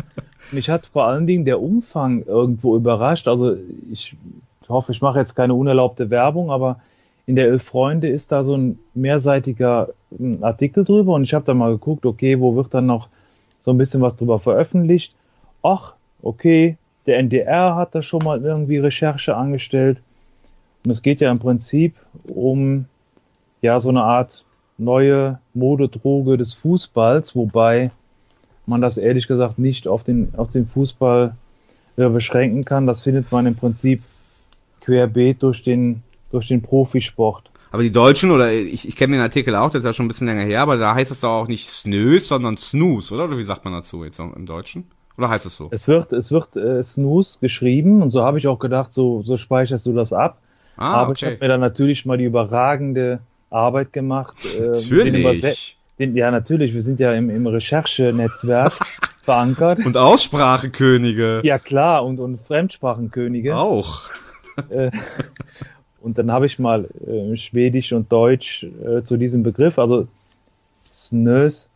Mich 0.52 0.68
hat 0.68 0.86
vor 0.86 1.06
allen 1.06 1.26
Dingen 1.26 1.44
der 1.46 1.60
Umfang 1.60 2.22
irgendwo 2.22 2.76
überrascht. 2.76 3.28
Also 3.28 3.56
ich 3.90 4.14
hoffe, 4.68 4.92
ich 4.92 5.00
mache 5.00 5.18
jetzt 5.18 5.34
keine 5.34 5.54
unerlaubte 5.54 6.10
Werbung, 6.10 6.50
aber 6.50 6.80
in 7.28 7.36
der 7.36 7.48
Elf 7.48 7.62
Freunde 7.62 8.08
ist 8.08 8.32
da 8.32 8.42
so 8.42 8.56
ein 8.56 8.78
mehrseitiger 8.94 9.90
ähm, 10.18 10.42
Artikel 10.42 10.82
drüber 10.82 11.12
und 11.12 11.24
ich 11.24 11.34
habe 11.34 11.44
da 11.44 11.52
mal 11.52 11.72
geguckt, 11.72 12.06
okay, 12.06 12.40
wo 12.40 12.56
wird 12.56 12.72
dann 12.72 12.86
noch 12.86 13.10
so 13.58 13.70
ein 13.70 13.76
bisschen 13.76 14.00
was 14.00 14.16
drüber 14.16 14.38
veröffentlicht? 14.38 15.14
Ach, 15.62 15.94
okay, 16.22 16.78
der 17.06 17.18
NDR 17.18 17.76
hat 17.76 17.94
da 17.94 18.00
schon 18.00 18.24
mal 18.24 18.42
irgendwie 18.42 18.78
Recherche 18.78 19.36
angestellt. 19.36 20.00
Und 20.82 20.90
es 20.90 21.02
geht 21.02 21.20
ja 21.20 21.30
im 21.30 21.38
Prinzip 21.38 21.96
um 22.28 22.86
ja 23.60 23.78
so 23.78 23.90
eine 23.90 24.04
Art 24.04 24.46
neue 24.78 25.38
Modedroge 25.52 26.38
des 26.38 26.54
Fußballs, 26.54 27.36
wobei 27.36 27.90
man 28.64 28.80
das 28.80 28.96
ehrlich 28.96 29.28
gesagt 29.28 29.58
nicht 29.58 29.86
auf 29.86 30.02
den, 30.02 30.32
auf 30.34 30.48
den 30.48 30.66
Fußball 30.66 31.34
äh, 31.98 32.08
beschränken 32.08 32.64
kann. 32.64 32.86
Das 32.86 33.02
findet 33.02 33.30
man 33.30 33.44
im 33.44 33.54
Prinzip 33.54 34.02
querbeet 34.80 35.42
durch 35.42 35.62
den, 35.62 36.02
durch 36.30 36.48
den 36.48 36.62
Profisport. 36.62 37.50
Aber 37.70 37.82
die 37.82 37.92
Deutschen, 37.92 38.30
oder 38.30 38.52
ich, 38.52 38.88
ich 38.88 38.96
kenne 38.96 39.16
den 39.16 39.22
Artikel 39.22 39.54
auch, 39.54 39.70
das 39.70 39.80
ist 39.80 39.84
ja 39.84 39.92
schon 39.92 40.06
ein 40.06 40.08
bisschen 40.08 40.26
länger 40.26 40.44
her, 40.44 40.62
aber 40.62 40.76
da 40.76 40.94
heißt 40.94 41.10
es 41.10 41.20
doch 41.20 41.30
auch 41.30 41.48
nicht 41.48 41.68
Snös, 41.68 42.28
sondern 42.28 42.56
Snooze, 42.56 43.12
oder? 43.12 43.24
Oder 43.24 43.38
wie 43.38 43.44
sagt 43.44 43.64
man 43.64 43.74
dazu 43.74 44.04
jetzt 44.04 44.18
im 44.18 44.46
Deutschen? 44.46 44.84
Oder 45.18 45.28
heißt 45.28 45.46
es 45.46 45.56
so? 45.56 45.68
Es 45.70 45.88
wird, 45.88 46.12
es 46.12 46.32
wird 46.32 46.56
äh, 46.56 46.82
Snooze 46.82 47.40
geschrieben 47.40 48.02
und 48.02 48.10
so 48.10 48.22
habe 48.22 48.38
ich 48.38 48.46
auch 48.46 48.58
gedacht, 48.58 48.92
so, 48.92 49.22
so 49.22 49.36
speicherst 49.36 49.84
du 49.84 49.92
das 49.92 50.12
ab. 50.12 50.38
Ah, 50.76 50.94
Aber 50.94 51.12
ich 51.12 51.18
okay. 51.18 51.32
habe 51.32 51.44
mir 51.44 51.48
dann 51.48 51.60
natürlich 51.60 52.06
mal 52.06 52.16
die 52.16 52.24
überragende 52.24 53.18
Arbeit 53.50 53.92
gemacht. 53.92 54.36
äh, 54.44 54.68
Natürlich. 54.68 55.76
Den, 55.98 56.14
ja, 56.14 56.30
natürlich, 56.30 56.74
wir 56.74 56.82
sind 56.82 57.00
ja 57.00 57.12
im, 57.12 57.28
im 57.28 57.44
Recherchenetzwerk 57.48 58.72
verankert. 59.24 59.84
Und 59.84 59.96
Aussprachekönige. 59.96 61.40
Ja, 61.42 61.58
klar, 61.58 62.04
und, 62.04 62.20
und 62.20 62.38
Fremdsprachenkönige. 62.38 63.56
Auch. 63.56 64.02
Äh, 64.68 64.92
und 66.00 66.18
dann 66.18 66.30
habe 66.30 66.46
ich 66.46 66.58
mal 66.58 66.88
äh, 67.06 67.36
Schwedisch 67.36 67.92
und 67.92 68.12
Deutsch 68.12 68.66
äh, 68.84 69.02
zu 69.02 69.16
diesem 69.16 69.42
Begriff. 69.42 69.78
Also 69.78 70.06
Snös 70.92 71.68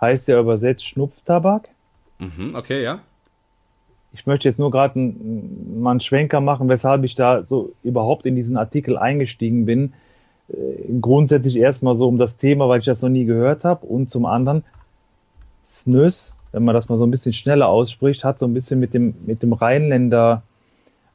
heißt 0.00 0.28
ja 0.28 0.38
übersetzt 0.38 0.86
Schnupftabak. 0.86 1.68
Mhm, 2.18 2.54
okay, 2.54 2.82
ja. 2.82 3.00
Ich 4.12 4.26
möchte 4.26 4.48
jetzt 4.48 4.60
nur 4.60 4.70
gerade 4.70 4.96
einen, 4.96 5.80
mal 5.80 5.92
einen 5.92 6.00
Schwenker 6.00 6.40
machen, 6.40 6.68
weshalb 6.68 7.04
ich 7.04 7.14
da 7.14 7.44
so 7.44 7.72
überhaupt 7.82 8.26
in 8.26 8.36
diesen 8.36 8.56
Artikel 8.56 8.98
eingestiegen 8.98 9.64
bin. 9.64 9.94
Äh, 10.48 10.54
grundsätzlich 11.00 11.56
erstmal 11.56 11.94
so 11.94 12.08
um 12.08 12.18
das 12.18 12.36
Thema, 12.36 12.68
weil 12.68 12.78
ich 12.78 12.84
das 12.84 13.02
noch 13.02 13.08
nie 13.08 13.24
gehört 13.24 13.64
habe. 13.64 13.86
Und 13.86 14.10
zum 14.10 14.26
anderen, 14.26 14.64
Snös, 15.64 16.34
wenn 16.52 16.64
man 16.64 16.74
das 16.74 16.88
mal 16.88 16.96
so 16.96 17.06
ein 17.06 17.10
bisschen 17.10 17.32
schneller 17.32 17.68
ausspricht, 17.68 18.24
hat 18.24 18.38
so 18.38 18.46
ein 18.46 18.54
bisschen 18.54 18.78
mit 18.78 18.94
dem, 18.94 19.14
mit 19.24 19.42
dem 19.42 19.52
Rheinländer 19.52 20.42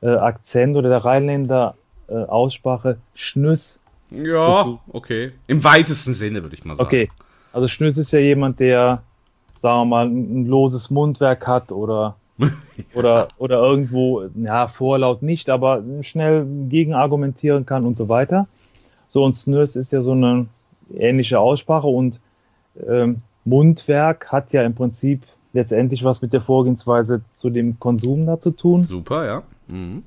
äh, 0.02 0.10
Akzent 0.10 0.76
oder 0.78 0.90
der 0.90 1.06
Rheinländer 1.06 1.76
äh, 2.08 2.16
Aussprache 2.16 2.98
Schnüss. 3.14 3.80
Ja, 4.12 4.80
okay. 4.92 5.34
Im 5.48 5.64
weitesten 5.64 6.14
Sinne, 6.14 6.42
würde 6.42 6.56
ich 6.56 6.64
mal 6.64 6.76
sagen. 6.76 6.88
Okay, 6.88 7.10
also 7.52 7.68
Schnüss 7.68 7.98
ist 7.98 8.12
ja 8.12 8.20
jemand, 8.20 8.60
der, 8.60 9.02
sagen 9.58 9.82
wir 9.82 9.86
mal, 9.86 10.06
ein, 10.08 10.46
loses 10.46 10.90
Mundwerk 10.90 11.46
hat 11.46 11.72
oder, 11.72 12.16
oder, 12.94 13.28
oder 13.38 13.62
irgendwo, 13.62 14.24
ja, 14.36 14.68
vorlaut 14.68 15.22
nicht, 15.22 15.50
aber 15.50 15.84
schnell 16.02 16.46
gegenargumentieren 16.70 17.66
kann 17.66 17.86
und 17.86 17.98
so 17.98 18.08
weiter. 18.08 18.48
So, 19.08 19.24
und 19.24 19.34
Snös 19.34 19.76
ist 19.76 19.92
ja 19.92 20.02
so 20.02 20.12
eine 20.12 20.48
ähnliche 20.94 21.40
Aussprache 21.40 21.88
und 21.88 22.20
ähm, 22.88 23.18
Mundwerk 23.46 24.32
hat 24.32 24.54
ja 24.54 24.64
im 24.64 24.76
Prinzip 24.76 25.24
letztendlich 25.54 26.04
was 26.04 26.22
mit 26.22 26.34
der 26.34 26.42
Vorgehensweise 26.42 27.22
zu 27.28 27.50
dem 27.50 27.80
Konsum 27.80 28.26
da 28.26 28.40
zu 28.40 28.52
tun. 28.52 28.82
Super, 28.82 29.26
ja. 29.26 29.44
Mhm. 29.68 30.04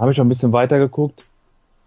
Habe 0.00 0.12
ich 0.12 0.20
ein 0.20 0.28
bisschen 0.28 0.54
weiter 0.54 0.78
geguckt. 0.78 1.26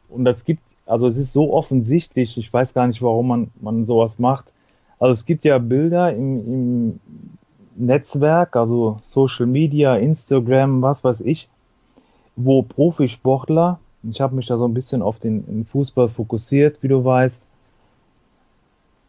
Und 0.07 0.23
das 0.23 0.45
gibt, 0.45 0.61
also 0.85 1.07
es 1.07 1.17
ist 1.17 1.33
so 1.33 1.51
offensichtlich, 1.51 2.37
ich 2.37 2.53
weiß 2.53 2.75
gar 2.75 2.85
nicht, 2.85 3.01
warum 3.01 3.27
man, 3.27 3.51
man 3.59 3.85
sowas 3.85 4.19
macht. 4.19 4.53
Also 4.99 5.11
es 5.13 5.25
gibt 5.25 5.43
ja 5.43 5.57
Bilder 5.57 6.13
im, 6.13 6.47
im 6.47 6.99
Netzwerk, 7.75 8.55
also 8.55 8.97
Social 9.01 9.47
Media, 9.47 9.95
Instagram, 9.95 10.83
was 10.83 11.03
weiß 11.03 11.21
ich, 11.21 11.49
wo 12.35 12.61
Profisportler, 12.61 13.79
ich 14.03 14.21
habe 14.21 14.35
mich 14.35 14.45
da 14.45 14.57
so 14.57 14.67
ein 14.67 14.75
bisschen 14.75 15.01
auf 15.01 15.17
den, 15.17 15.43
den 15.47 15.65
Fußball 15.65 16.07
fokussiert, 16.07 16.83
wie 16.83 16.89
du 16.89 17.03
weißt, 17.03 17.47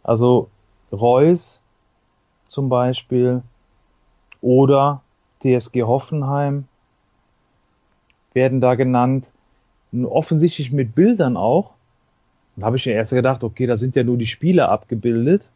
also 0.03 0.49
Reus 0.91 1.61
zum 2.49 2.71
Beispiel 2.71 3.43
oder 4.41 5.03
TSG 5.41 5.83
Hoffenheim 5.83 6.65
werden 8.35 8.61
da 8.61 8.75
genannt. 8.75 9.33
Und 9.93 10.07
offensichtlich 10.07 10.73
mit 10.73 10.95
Bildern 10.95 11.37
auch. 11.37 11.75
Da 12.57 12.67
habe 12.67 12.77
ich 12.77 12.85
ja 12.85 12.93
erst 12.93 13.13
gedacht, 13.13 13.43
okay, 13.43 13.67
da 13.67 13.77
sind 13.77 13.97
ja 13.97 14.05
nur 14.05 14.17
die 14.17 14.27
Spieler 14.27 14.69
abgebildet. 14.69 15.51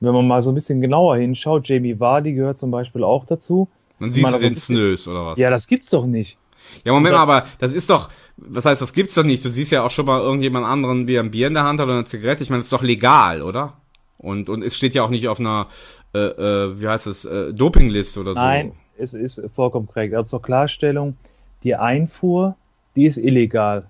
Wenn 0.00 0.12
man 0.12 0.26
mal 0.26 0.42
so 0.42 0.50
ein 0.52 0.54
bisschen 0.54 0.80
genauer 0.80 1.16
hinschaut, 1.16 1.68
Jamie 1.68 1.98
Vardy 1.98 2.32
gehört 2.32 2.58
zum 2.58 2.70
Beispiel 2.70 3.02
auch 3.02 3.24
dazu. 3.24 3.68
Dann 3.98 4.12
siehst 4.12 4.32
du 4.32 4.38
den 4.38 4.54
Snös, 4.54 5.08
oder 5.08 5.26
was? 5.26 5.38
Ja, 5.38 5.50
das 5.50 5.66
gibt's 5.66 5.90
doch 5.90 6.06
nicht. 6.06 6.38
Ja, 6.84 6.92
Moment 6.92 7.14
mal, 7.14 7.22
aber 7.22 7.46
das 7.58 7.72
ist 7.72 7.90
doch, 7.90 8.10
was 8.36 8.64
heißt, 8.64 8.80
das 8.80 8.92
gibt's 8.92 9.14
doch 9.14 9.24
nicht. 9.24 9.44
Du 9.44 9.48
siehst 9.48 9.72
ja 9.72 9.82
auch 9.82 9.90
schon 9.90 10.06
mal 10.06 10.20
irgendjemand 10.20 10.66
anderen, 10.66 11.08
wie 11.08 11.14
er 11.14 11.22
ein 11.22 11.30
Bier 11.30 11.48
in 11.48 11.54
der 11.54 11.64
Hand 11.64 11.80
hat 11.80 11.86
oder 11.86 11.96
eine 11.96 12.04
Zigarette. 12.04 12.42
Ich 12.42 12.50
meine, 12.50 12.60
das 12.60 12.66
ist 12.66 12.72
doch 12.72 12.82
legal, 12.82 13.42
oder? 13.42 13.74
Und, 14.18 14.48
und 14.48 14.62
es 14.62 14.76
steht 14.76 14.94
ja 14.94 15.02
auch 15.02 15.10
nicht 15.10 15.28
auf 15.28 15.40
einer, 15.40 15.68
äh, 16.14 16.18
äh, 16.18 16.80
wie 16.80 16.88
heißt 16.88 17.06
es, 17.06 17.24
äh, 17.24 17.52
Dopingliste 17.52 18.20
oder 18.20 18.34
so. 18.34 18.40
Nein, 18.40 18.72
es 18.98 19.14
ist 19.14 19.42
vollkommen 19.54 19.86
korrekt. 19.86 20.14
Also 20.14 20.30
zur 20.36 20.42
Klarstellung, 20.42 21.16
die 21.62 21.74
Einfuhr, 21.74 22.56
die 22.96 23.06
ist 23.06 23.18
illegal. 23.18 23.84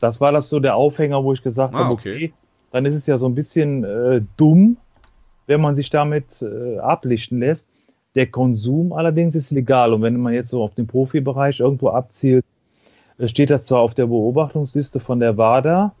Das 0.00 0.20
war 0.20 0.32
das 0.32 0.48
so 0.48 0.60
der 0.60 0.76
Aufhänger, 0.76 1.24
wo 1.24 1.32
ich 1.32 1.42
gesagt 1.42 1.74
Ah, 1.74 1.78
habe, 1.78 1.92
okay. 1.92 2.14
okay, 2.14 2.32
dann 2.70 2.84
ist 2.86 2.94
es 2.94 3.06
ja 3.06 3.16
so 3.16 3.26
ein 3.26 3.34
bisschen 3.34 3.84
äh, 3.84 4.22
dumm, 4.36 4.76
wenn 5.46 5.60
man 5.60 5.74
sich 5.74 5.90
damit 5.90 6.42
äh, 6.42 6.78
ablichten 6.78 7.38
lässt. 7.38 7.68
Der 8.14 8.26
Konsum 8.26 8.92
allerdings 8.92 9.34
ist 9.34 9.50
legal. 9.50 9.92
Und 9.92 10.02
wenn 10.02 10.18
man 10.20 10.34
jetzt 10.34 10.48
so 10.48 10.62
auf 10.62 10.74
den 10.74 10.86
Profibereich 10.86 11.60
irgendwo 11.60 11.88
abzielt, 11.88 12.44
äh, 13.18 13.26
steht 13.26 13.50
das 13.50 13.66
zwar 13.66 13.80
auf 13.80 13.94
der 13.94 14.06
Beobachtungsliste 14.06 15.00
von 15.00 15.20
der 15.20 15.36
WADA, 15.36 15.92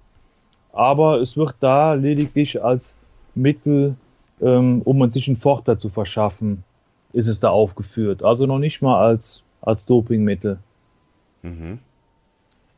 aber 0.72 1.20
es 1.20 1.36
wird 1.36 1.56
da 1.60 1.94
lediglich 1.94 2.62
als 2.62 2.94
Mittel, 3.34 3.96
ähm, 4.40 4.82
um 4.84 5.10
sich 5.10 5.26
einen 5.26 5.36
Vorteil 5.36 5.78
zu 5.78 5.88
verschaffen, 5.88 6.62
ist 7.12 7.28
es 7.28 7.40
da 7.40 7.50
aufgeführt. 7.50 8.22
Also 8.22 8.46
noch 8.46 8.58
nicht 8.58 8.82
mal 8.82 8.98
als, 8.98 9.42
als 9.60 9.86
Dopingmittel. 9.86 10.58
Mhm. 11.42 11.78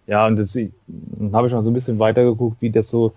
Ja, 0.07 0.27
und 0.27 0.39
das 0.39 0.52
dann 0.55 1.32
habe 1.32 1.47
ich 1.47 1.52
mal 1.52 1.61
so 1.61 1.70
ein 1.70 1.74
bisschen 1.74 1.98
weitergeguckt, 1.98 2.61
wie 2.61 2.70
das 2.70 2.90
so, 2.90 3.12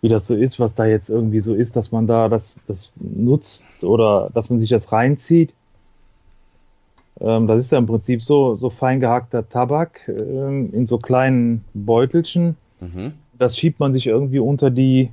wie 0.00 0.08
das 0.08 0.26
so 0.26 0.34
ist, 0.34 0.58
was 0.58 0.74
da 0.74 0.84
jetzt 0.84 1.10
irgendwie 1.10 1.40
so 1.40 1.54
ist, 1.54 1.76
dass 1.76 1.92
man 1.92 2.06
da 2.06 2.28
das, 2.28 2.60
das 2.66 2.92
nutzt 2.96 3.68
oder 3.82 4.30
dass 4.34 4.50
man 4.50 4.58
sich 4.58 4.68
das 4.68 4.90
reinzieht. 4.90 5.52
Ähm, 7.20 7.46
das 7.46 7.60
ist 7.60 7.72
ja 7.72 7.78
im 7.78 7.86
Prinzip 7.86 8.22
so, 8.22 8.54
so 8.54 8.70
fein 8.70 9.00
gehackter 9.00 9.48
Tabak 9.48 10.08
ähm, 10.08 10.72
in 10.72 10.86
so 10.86 10.98
kleinen 10.98 11.64
Beutelchen. 11.72 12.56
Mhm. 12.80 13.12
Das 13.38 13.56
schiebt 13.56 13.80
man 13.80 13.92
sich 13.92 14.06
irgendwie 14.06 14.40
unter 14.40 14.70
die 14.70 15.10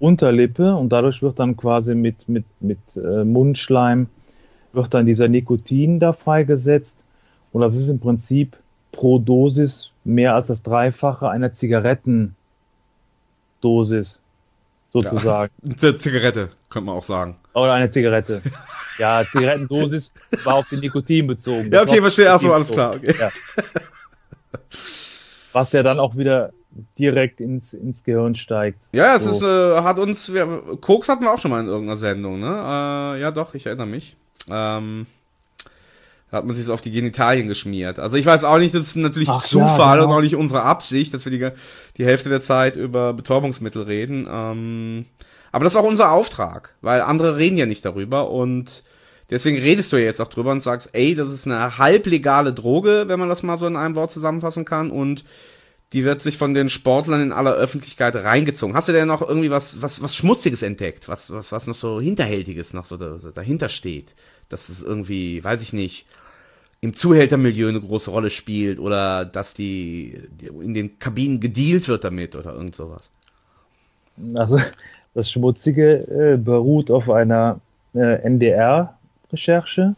Unterlippe 0.00 0.74
und 0.74 0.92
dadurch 0.92 1.22
wird 1.22 1.38
dann 1.38 1.56
quasi 1.56 1.94
mit, 1.94 2.28
mit, 2.28 2.44
mit 2.60 2.78
äh, 2.96 3.24
Mundschleim 3.24 4.08
wird 4.74 4.92
dann 4.94 5.06
dieser 5.06 5.28
Nikotin 5.28 6.00
da 6.00 6.12
freigesetzt. 6.12 7.04
Und 7.52 7.62
das 7.62 7.76
ist 7.76 7.88
im 7.88 8.00
Prinzip 8.00 8.56
pro 8.92 9.18
Dosis 9.18 9.90
mehr 10.04 10.34
als 10.34 10.48
das 10.48 10.62
Dreifache 10.62 11.28
einer 11.28 11.52
Zigarettendosis, 11.52 12.34
sozusagen. 14.88 15.52
Ja, 15.62 15.88
eine 15.88 15.96
Zigarette, 15.96 16.48
könnte 16.68 16.86
man 16.86 16.96
auch 16.96 17.02
sagen. 17.02 17.36
Oder 17.54 17.72
eine 17.72 17.88
Zigarette. 17.88 18.42
Ja, 18.98 19.24
Zigarettendosis 19.30 20.12
war 20.44 20.54
auf 20.54 20.68
den 20.68 20.80
Nikotin 20.80 21.26
bezogen. 21.26 21.72
Ja, 21.72 21.82
okay, 21.82 22.00
verstehe. 22.00 22.30
Achso, 22.32 22.52
alles 22.52 22.70
klar. 22.70 22.94
Okay. 22.94 23.14
Ja. 23.18 23.30
Was 25.52 25.72
ja 25.72 25.82
dann 25.82 25.98
auch 25.98 26.16
wieder 26.16 26.52
direkt 26.98 27.40
ins, 27.40 27.74
ins 27.74 28.02
Gehirn 28.04 28.34
steigt. 28.34 28.88
Ja, 28.92 29.14
es 29.16 29.24
So. 29.24 29.30
ist, 29.30 29.42
äh, 29.42 29.82
hat 29.82 29.98
uns, 29.98 30.32
wir, 30.32 30.62
Koks 30.80 31.08
hatten 31.08 31.22
wir 31.22 31.32
auch 31.32 31.38
schon 31.38 31.50
mal 31.52 31.60
in 31.60 31.66
irgendeiner 31.68 31.96
Sendung, 31.96 32.40
ne? 32.40 32.46
Äh, 33.16 33.20
ja, 33.20 33.30
doch, 33.30 33.54
ich 33.54 33.66
erinnere 33.66 33.86
mich. 33.86 34.16
Ähm, 34.50 35.06
da 36.30 36.38
hat 36.38 36.46
man 36.46 36.56
sich 36.56 36.68
auf 36.68 36.80
die 36.80 36.90
Genitalien 36.90 37.46
geschmiert. 37.46 37.98
Also 37.98 38.16
ich 38.16 38.26
weiß 38.26 38.42
auch 38.44 38.58
nicht, 38.58 38.74
das 38.74 38.88
ist 38.88 38.96
natürlich 38.96 39.28
Ach, 39.28 39.42
Zufall 39.42 39.78
ja, 39.78 39.94
genau. 39.94 40.06
und 40.08 40.18
auch 40.18 40.20
nicht 40.20 40.34
unsere 40.34 40.62
Absicht, 40.62 41.14
dass 41.14 41.24
wir 41.24 41.30
die, 41.30 41.48
die 41.96 42.04
Hälfte 42.04 42.28
der 42.28 42.40
Zeit 42.40 42.76
über 42.76 43.12
Betäubungsmittel 43.12 43.82
reden. 43.82 44.26
Ähm, 44.28 45.04
aber 45.52 45.62
das 45.62 45.74
ist 45.74 45.78
auch 45.78 45.84
unser 45.84 46.10
Auftrag, 46.10 46.74
weil 46.80 47.02
andere 47.02 47.36
reden 47.36 47.56
ja 47.56 47.66
nicht 47.66 47.84
darüber 47.84 48.30
und 48.30 48.82
deswegen 49.30 49.58
redest 49.58 49.92
du 49.92 49.96
ja 49.96 50.06
jetzt 50.06 50.20
auch 50.20 50.26
drüber 50.26 50.50
und 50.50 50.60
sagst, 50.60 50.90
ey, 50.94 51.14
das 51.14 51.32
ist 51.32 51.46
eine 51.46 51.78
halblegale 51.78 52.52
Droge, 52.52 53.04
wenn 53.06 53.20
man 53.20 53.28
das 53.28 53.44
mal 53.44 53.56
so 53.56 53.68
in 53.68 53.76
einem 53.76 53.94
Wort 53.94 54.10
zusammenfassen 54.10 54.64
kann 54.64 54.90
und 54.90 55.24
die 55.94 56.04
wird 56.04 56.20
sich 56.20 56.36
von 56.36 56.54
den 56.54 56.68
Sportlern 56.68 57.22
in 57.22 57.32
aller 57.32 57.54
Öffentlichkeit 57.54 58.16
reingezogen. 58.16 58.74
Hast 58.74 58.88
du 58.88 58.92
denn 58.92 59.06
noch 59.06 59.22
irgendwie 59.22 59.50
was, 59.50 59.80
was, 59.80 60.02
was 60.02 60.16
Schmutziges 60.16 60.62
entdeckt? 60.64 61.08
Was, 61.08 61.30
was, 61.30 61.52
was 61.52 61.68
noch 61.68 61.76
so 61.76 62.00
Hinterhältiges 62.00 62.74
noch 62.74 62.84
so 62.84 62.96
da, 62.96 63.16
so 63.16 63.30
dahinter 63.30 63.68
steht? 63.68 64.16
Dass 64.48 64.68
es 64.68 64.82
irgendwie, 64.82 65.42
weiß 65.42 65.62
ich 65.62 65.72
nicht, 65.72 66.06
im 66.80 66.94
Zuhältermilieu 66.94 67.68
eine 67.68 67.80
große 67.80 68.10
Rolle 68.10 68.30
spielt 68.30 68.80
oder 68.80 69.24
dass 69.24 69.54
die, 69.54 70.20
die 70.32 70.48
in 70.48 70.74
den 70.74 70.98
Kabinen 70.98 71.38
gedealt 71.38 71.86
wird 71.86 72.02
damit 72.02 72.34
oder 72.34 72.54
irgend 72.54 72.74
sowas. 72.74 73.10
Also 74.34 74.58
das 75.14 75.30
Schmutzige 75.30 76.32
äh, 76.32 76.36
beruht 76.36 76.90
auf 76.90 77.08
einer 77.08 77.60
äh, 77.94 78.20
NDR-Recherche 78.26 79.94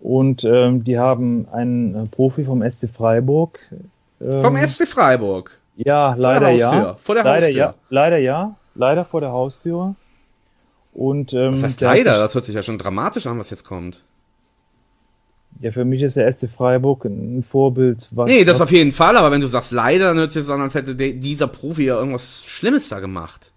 und 0.00 0.44
ähm, 0.44 0.84
die 0.84 0.98
haben 0.98 1.48
einen 1.50 1.94
äh, 1.94 2.06
Profi 2.08 2.44
vom 2.44 2.68
SC 2.68 2.90
Freiburg. 2.90 3.58
Ähm, 4.22 4.40
Vom 4.40 4.56
SC 4.56 4.86
Freiburg. 4.86 5.58
Ja, 5.76 6.12
der 6.12 6.22
leider 6.22 6.46
Haustür, 6.46 6.72
ja. 6.72 6.94
vor 6.94 7.14
der 7.14 7.24
leider 7.24 7.46
Haustür. 7.46 7.58
ja. 7.58 7.74
Leider 7.88 8.18
ja. 8.18 8.56
Leider 8.74 9.04
vor 9.04 9.20
der 9.20 9.32
Haustür. 9.32 9.94
Und 10.92 11.32
ähm, 11.32 11.52
Das 11.52 11.62
heißt 11.62 11.80
leider, 11.80 12.18
das 12.18 12.34
hört 12.34 12.44
sich 12.44 12.54
ja 12.54 12.62
schon 12.62 12.78
dramatisch 12.78 13.26
an, 13.26 13.38
was 13.38 13.50
jetzt 13.50 13.64
kommt. 13.64 14.02
Ja, 15.60 15.70
für 15.70 15.84
mich 15.84 16.02
ist 16.02 16.16
der 16.16 16.30
SC 16.30 16.48
Freiburg 16.48 17.04
ein 17.04 17.42
Vorbild. 17.42 18.08
Was, 18.12 18.28
Nee, 18.28 18.44
das 18.44 18.54
was, 18.54 18.62
auf 18.62 18.72
jeden 18.72 18.92
Fall, 18.92 19.16
aber 19.16 19.30
wenn 19.30 19.40
du 19.40 19.46
sagst 19.46 19.70
leider, 19.72 20.06
dann 20.06 20.16
hört 20.16 20.30
sich 20.30 20.42
das 20.42 20.50
an, 20.50 20.60
als 20.60 20.74
hätte 20.74 20.94
dieser 20.94 21.46
Profi 21.46 21.84
ja 21.84 21.98
irgendwas 21.98 22.42
Schlimmes 22.44 22.88
da 22.88 23.00
gemacht. 23.00 23.52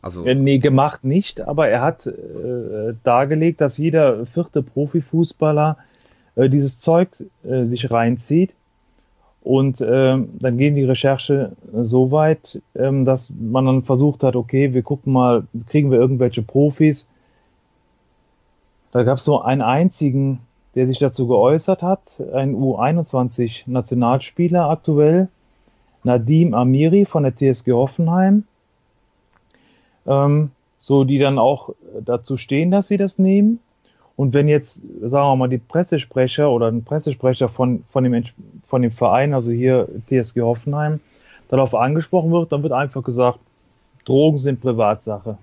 Also, 0.00 0.24
Ja, 0.24 0.34
nee, 0.34 0.58
gemacht 0.58 1.04
nicht, 1.04 1.40
aber 1.40 1.68
er 1.68 1.82
hat 1.82 2.06
äh, 2.06 2.94
dargelegt, 3.02 3.60
dass 3.60 3.78
jeder 3.78 4.24
vierte 4.26 4.62
Profifußballer 4.62 5.76
äh, 6.36 6.48
dieses 6.48 6.78
Zeug 6.78 7.10
äh, 7.44 7.64
sich 7.64 7.90
reinzieht. 7.90 8.54
Und 9.48 9.80
ähm, 9.80 10.28
dann 10.38 10.58
gehen 10.58 10.74
die 10.74 10.84
Recherche 10.84 11.52
so 11.72 12.10
weit, 12.10 12.60
ähm, 12.74 13.02
dass 13.02 13.30
man 13.30 13.64
dann 13.64 13.82
versucht 13.82 14.22
hat, 14.22 14.36
okay, 14.36 14.74
wir 14.74 14.82
gucken 14.82 15.14
mal, 15.14 15.44
kriegen 15.66 15.90
wir 15.90 15.98
irgendwelche 15.98 16.42
Profis. 16.42 17.08
Da 18.92 19.04
gab 19.04 19.16
es 19.16 19.24
so 19.24 19.40
einen 19.40 19.62
einzigen, 19.62 20.40
der 20.74 20.86
sich 20.86 20.98
dazu 20.98 21.26
geäußert 21.26 21.82
hat, 21.82 22.22
ein 22.34 22.56
U21-Nationalspieler 22.56 24.68
aktuell, 24.68 25.28
Nadim 26.04 26.52
Amiri 26.52 27.06
von 27.06 27.22
der 27.22 27.34
TSG 27.34 27.72
Hoffenheim 27.72 28.44
ähm, 30.06 30.50
so 30.78 31.04
die 31.04 31.16
dann 31.16 31.38
auch 31.38 31.70
dazu 32.04 32.36
stehen, 32.36 32.70
dass 32.70 32.88
sie 32.88 32.98
das 32.98 33.18
nehmen. 33.18 33.60
Und 34.18 34.34
wenn 34.34 34.48
jetzt, 34.48 34.84
sagen 35.04 35.28
wir 35.28 35.36
mal, 35.36 35.48
die 35.48 35.58
Pressesprecher 35.58 36.50
oder 36.50 36.66
ein 36.66 36.82
Pressesprecher 36.82 37.48
von, 37.48 37.84
von, 37.84 38.02
dem, 38.02 38.20
von 38.64 38.82
dem 38.82 38.90
Verein, 38.90 39.32
also 39.32 39.52
hier 39.52 39.86
TSG 40.08 40.40
Hoffenheim, 40.40 40.98
darauf 41.46 41.72
angesprochen 41.74 42.32
wird, 42.32 42.50
dann 42.50 42.64
wird 42.64 42.72
einfach 42.72 43.04
gesagt, 43.04 43.38
Drogen 44.04 44.36
sind 44.36 44.60
Privatsache. 44.60 45.38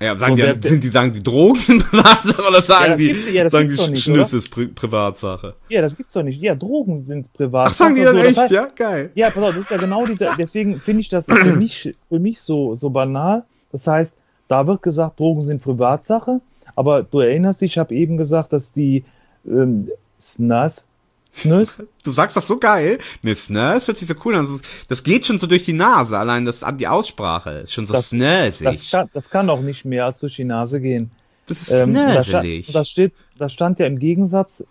ja, 0.00 0.16
sagen 0.16 0.36
die, 0.36 0.54
sind 0.54 0.84
die 0.84 0.88
sagen 0.90 1.12
die 1.12 1.22
Drogen 1.24 1.56
sind 1.58 1.82
Privatsache 1.90 2.42
oder 2.48 2.62
sagen 2.62 2.90
Ja, 2.92 2.96
die, 2.96 3.06
gibt's- 3.08 3.32
ja, 3.32 3.50
sagen 3.50 3.68
die 3.68 3.90
nicht, 3.90 4.02
Schnitz 4.04 4.28
oder? 4.28 4.38
ist 4.38 4.48
Pri 4.48 4.66
Privatsache? 4.68 5.54
Ja, 5.68 5.82
das 5.82 5.96
gibt's 5.96 6.12
doch 6.14 6.22
nicht. 6.22 6.40
Ja, 6.40 6.54
Drogen 6.54 6.96
sind 6.96 7.32
Privatsache. 7.32 7.72
Ach, 7.74 7.76
sagen 7.78 7.96
die 7.96 8.02
dann 8.02 8.12
so, 8.14 8.18
echt, 8.20 8.28
das 8.36 8.42
heißt, 8.44 8.52
ja? 8.52 8.66
Geil. 8.76 9.10
Ja, 9.16 9.30
pass 9.30 9.42
auf, 9.42 9.50
das 9.56 9.58
ist 9.64 9.70
ja 9.72 9.76
genau 9.78 10.06
dieser, 10.06 10.36
deswegen 10.38 10.78
finde 10.80 11.00
ich 11.00 11.08
das 11.08 11.26
für 11.26 11.56
mich, 11.56 11.92
für 12.04 12.20
mich 12.20 12.40
so, 12.40 12.74
so 12.76 12.90
banal. 12.90 13.42
Das 13.72 13.88
heißt, 13.88 14.18
da 14.46 14.66
wird 14.68 14.82
gesagt, 14.82 15.18
Drogen 15.18 15.40
sind 15.40 15.60
Privatsache, 15.62 16.40
aber 16.76 17.02
du 17.02 17.18
erinnerst 17.20 17.60
dich, 17.62 17.72
ich 17.72 17.78
habe 17.78 17.94
eben 17.94 18.16
gesagt, 18.16 18.52
dass 18.52 18.72
die 18.72 19.04
ähm, 19.46 19.88
SNAS, 20.20 20.86
SNUS, 21.32 21.82
Du 22.04 22.12
sagst 22.12 22.36
das 22.36 22.46
so 22.46 22.56
geil. 22.58 22.98
Ne, 23.22 23.34
Snurs 23.34 23.88
hört 23.88 23.96
sich 23.96 24.06
so 24.08 24.14
cool 24.24 24.36
an. 24.36 24.46
Das, 24.46 24.60
das 24.88 25.02
geht 25.04 25.26
schon 25.26 25.38
so 25.40 25.46
durch 25.48 25.64
die 25.64 25.72
Nase. 25.72 26.16
Allein 26.18 26.44
das, 26.44 26.62
die 26.78 26.86
Aussprache 26.86 27.50
ist 27.64 27.72
schon 27.72 27.86
so 27.86 27.92
Das- 27.94 28.10
snösig. 28.10 28.64
das 28.64 28.88
kann, 28.90 29.10
das 29.12 29.28
kann 29.28 29.50
auch 29.50 29.60
nicht 29.60 29.84
mehr 29.84 30.04
als 30.06 30.20
durch 30.20 30.36
die 30.36 30.44
Nase 30.44 30.80
gehen. 30.80 31.10
Das 31.48 31.62
ist 31.62 31.70
Ähm, 31.72 31.94
da, 31.94 32.22
sta 32.22 32.40
snöselig. 32.40 32.72
das, 32.72 32.88
steht, 32.90 33.12
das 33.38 33.52
stand 33.52 33.78
ja 33.80 33.86
im 33.86 33.98
Gegensatz 33.98 34.64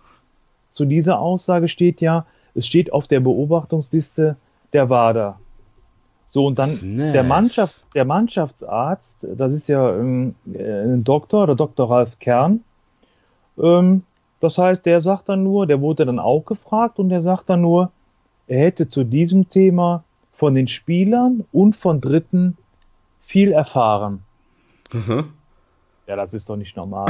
zu 0.71 0.85
dieser 0.85 1.19
Aussage 1.19 1.67
steht 1.67 2.01
ja, 2.01 2.25
es 2.53 2.67
steht 2.67 2.91
auf 2.91 3.07
der 3.07 3.19
Beobachtungsliste 3.21 4.35
der 4.73 4.89
WADA. 4.89 5.39
So, 6.27 6.47
und 6.47 6.59
dann 6.59 6.97
der, 6.97 7.23
Mannschaft, 7.23 7.87
der 7.93 8.05
Mannschaftsarzt, 8.05 9.27
das 9.37 9.53
ist 9.53 9.67
ja 9.67 9.95
ähm, 9.95 10.35
äh, 10.51 10.83
ein 10.83 11.03
Doktor, 11.03 11.45
der 11.45 11.55
Dr. 11.55 11.89
Ralf 11.89 12.19
Kern. 12.19 12.61
Ähm, 13.57 14.03
das 14.39 14.57
heißt, 14.57 14.85
der 14.85 15.01
sagt 15.01 15.29
dann 15.29 15.43
nur, 15.43 15.67
der 15.67 15.81
wurde 15.81 16.05
dann 16.05 16.19
auch 16.19 16.45
gefragt 16.45 16.99
und 16.99 17.09
der 17.09 17.21
sagt 17.21 17.49
dann 17.49 17.61
nur, 17.61 17.91
er 18.47 18.59
hätte 18.59 18.87
zu 18.87 19.03
diesem 19.03 19.49
Thema 19.49 20.03
von 20.33 20.53
den 20.53 20.67
Spielern 20.67 21.45
und 21.51 21.75
von 21.75 22.01
Dritten 22.01 22.57
viel 23.21 23.51
erfahren. 23.51 24.23
Mhm. 24.91 25.31
Ja, 26.07 26.15
das 26.15 26.33
ist 26.35 26.47
doch 26.49 26.55
nicht 26.55 26.77
normal. 26.77 27.07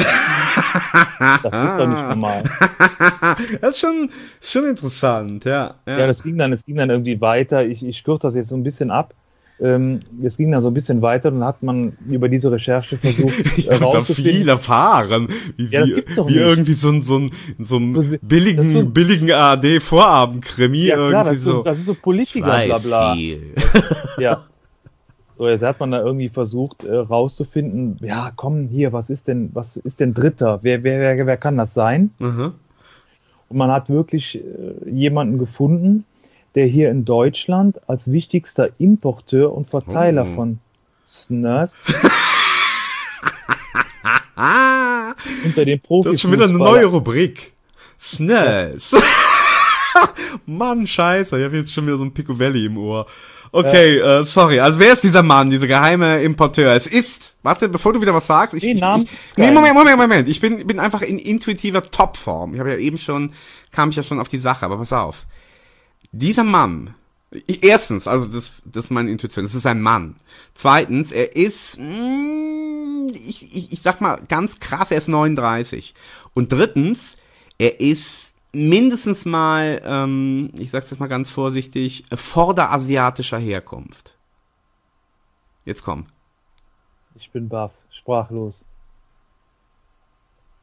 Das 1.44 1.58
ist 1.72 1.78
doch 1.78 1.88
nicht 1.88 2.02
normal. 2.08 2.44
das 3.62 3.76
ist 3.76 3.80
schon, 3.82 4.10
ist 4.40 4.52
schon 4.52 4.66
interessant, 4.70 5.44
ja. 5.46 5.76
Ja, 5.86 6.00
Ja, 6.00 6.08
das 6.08 6.24
ging 6.24 6.38
dann, 6.38 6.54
es 6.54 6.66
ging 6.66 6.78
dann 6.78 6.90
irgendwie 6.90 7.20
weiter. 7.20 7.66
Ich, 7.66 7.86
ich 7.86 8.04
kürze 8.06 8.28
das 8.28 8.36
jetzt 8.36 8.50
so 8.50 8.56
ein 8.56 8.64
bisschen 8.64 8.92
ab. 8.92 9.14
Ähm, 9.62 10.02
es 10.22 10.36
ging 10.38 10.52
dann 10.52 10.60
so 10.60 10.70
ein 10.70 10.74
bisschen 10.74 11.02
weiter 11.02 11.30
und 11.30 11.40
dann 11.40 11.48
hat 11.48 11.64
man 11.64 11.98
über 12.10 12.28
diese 12.28 12.52
Recherche 12.52 12.98
versucht 12.98 13.40
ich 13.58 13.70
habe 13.70 13.80
da 13.80 13.80
viel 13.80 13.80
herauszufinden. 13.80 14.48
erfahren. 14.50 15.28
Wie, 15.56 15.68
Ja, 15.68 15.80
das 15.82 15.96
gibt's 15.96 16.16
doch 16.16 16.28
wie 16.28 16.34
nicht. 16.34 16.42
irgendwie 16.42 16.74
so 16.74 16.90
ein, 16.90 17.04
so 17.04 17.20
ein, 17.20 17.32
so 17.60 17.78
ein 17.78 17.94
So 18.02 18.18
billigen, 18.22 18.58
das 18.58 18.68
ist 18.68 18.74
so- 18.74 18.86
billigen 18.86 19.32
ARD-Vorabendkrimi 19.32 20.86
Ja 20.88 20.96
klar, 20.96 21.06
irgendwie 21.08 21.24
das 21.30 21.38
ist 21.38 21.44
so, 21.44 21.52
so. 21.52 21.64
das 21.64 21.78
ist 21.80 21.86
so 21.86 21.94
Politiker, 21.96 22.66
bla 22.66 22.78
bla. 22.80 23.14
viel. 23.16 23.54
Ja. 24.20 24.44
So, 25.38 25.50
jetzt 25.50 25.64
hat 25.64 25.80
man 25.82 25.92
da 25.92 26.00
irgendwie 26.02 26.30
versucht 26.30 26.84
äh, 26.86 26.96
rauszufinden, 26.96 27.98
ja, 28.02 28.32
komm 28.36 28.68
hier, 28.70 28.94
was 28.94 29.10
ist 29.10 29.28
denn, 29.28 29.50
was 29.54 29.76
ist 29.76 30.00
denn 30.00 30.14
Dritter? 30.14 30.60
Wer, 30.64 30.84
wer, 30.84 31.00
wer, 31.18 31.26
wer 31.28 31.38
kann 31.38 31.58
das 31.58 31.74
sein? 31.74 32.12
Mhm. 32.20 32.54
Und 33.50 33.58
man 33.58 33.70
hat 33.72 33.90
wirklich 33.90 34.38
äh, 34.40 34.90
jemanden 34.90 35.38
gefunden, 35.38 36.06
der 36.56 36.66
hier 36.68 36.90
in 36.90 37.04
Deutschland 37.04 37.82
als 37.90 38.12
wichtigster 38.14 38.70
Importeur 38.78 39.54
und 39.54 39.66
Verteiler 39.68 40.26
Oh. 40.30 40.36
von 40.36 40.60
Snurs 41.06 41.82
unter 45.46 45.66
den 45.66 45.80
Profis. 45.82 46.06
Das 46.06 46.16
ist 46.16 46.22
schon 46.22 46.32
wieder 46.32 46.46
eine 46.46 46.58
neue 46.58 46.86
Rubrik. 46.86 47.54
Snaz. 48.00 48.96
Mann, 50.46 50.86
scheiße, 50.88 51.38
ich 51.40 51.46
habe 51.46 51.58
jetzt 51.58 51.74
schon 51.74 51.86
wieder 51.88 51.98
so 51.98 52.04
ein 52.04 52.14
Picovelli 52.14 52.66
im 52.66 52.78
Ohr. 52.78 53.06
Okay, 53.56 53.98
äh, 54.00 54.26
sorry. 54.26 54.60
Also 54.60 54.80
wer 54.80 54.94
ist 54.94 55.04
dieser 55.04 55.24
Mann, 55.24 55.50
dieser 55.50 55.68
geheime 55.68 56.22
Importeur? 56.22 56.74
Es 56.74 56.88
ist, 56.88 57.38
warte, 57.42 57.70
bevor 57.70 57.94
du 57.94 58.02
wieder 58.02 58.14
was 58.14 58.28
sagst, 58.28 58.54
ich, 58.54 58.64
ich, 58.64 58.80
Namen 58.80 59.04
ich 59.04 59.38
nee. 59.38 59.52
Moment, 59.52 59.74
Moment, 59.74 59.98
Moment. 59.98 60.28
Ich 60.28 60.42
bin, 60.42 60.68
bin 60.68 60.80
einfach 60.80 61.02
in 61.02 61.18
intuitiver 61.18 61.82
Topform. 61.82 62.54
Ich 62.54 62.60
habe 62.60 62.72
ja 62.72 62.78
eben 62.78 62.98
schon, 62.98 63.32
kam 63.72 63.90
ich 63.90 63.96
ja 63.96 64.04
schon 64.04 64.20
auf 64.20 64.28
die 64.28 64.40
Sache, 64.40 64.66
aber 64.66 64.78
pass 64.78 64.92
auf. 64.92 65.26
Dieser 66.12 66.44
Mann, 66.44 66.96
erstens, 67.62 68.08
also 68.08 68.26
das, 68.26 68.62
das 68.66 68.86
ist 68.86 68.92
meine 68.92 69.10
Intuition, 69.10 69.46
das 69.46 69.56
ist 69.56 69.66
ein 69.66 69.82
Mann. 69.82 70.16
Zweitens, 70.54 71.12
er 71.12 71.36
ist, 71.36 71.80
mm, 71.80 73.08
ich, 73.14 73.56
ich, 73.56 73.72
ich 73.72 73.82
sag 73.82 74.02
mal 74.02 74.20
ganz 74.28 74.60
krass, 74.60 74.92
er 74.92 74.98
ist 74.98 75.08
39. 75.08 75.94
Und 76.34 76.52
drittens, 76.52 77.18
er 77.58 77.80
ist 77.80 78.35
mindestens 78.56 79.26
mal, 79.26 79.82
ähm, 79.84 80.52
ich 80.58 80.72
sag's 80.72 80.90
jetzt 80.90 81.00
mal 81.00 81.08
ganz 81.08 81.30
vorsichtig, 81.30 82.06
vorderasiatischer 82.14 83.38
Herkunft. 83.38 84.18
Jetzt 85.66 85.84
komm. 85.84 86.08
Ich 87.16 87.32
bin 87.32 87.50
baff, 87.50 87.84
sprachlos. 87.90 88.66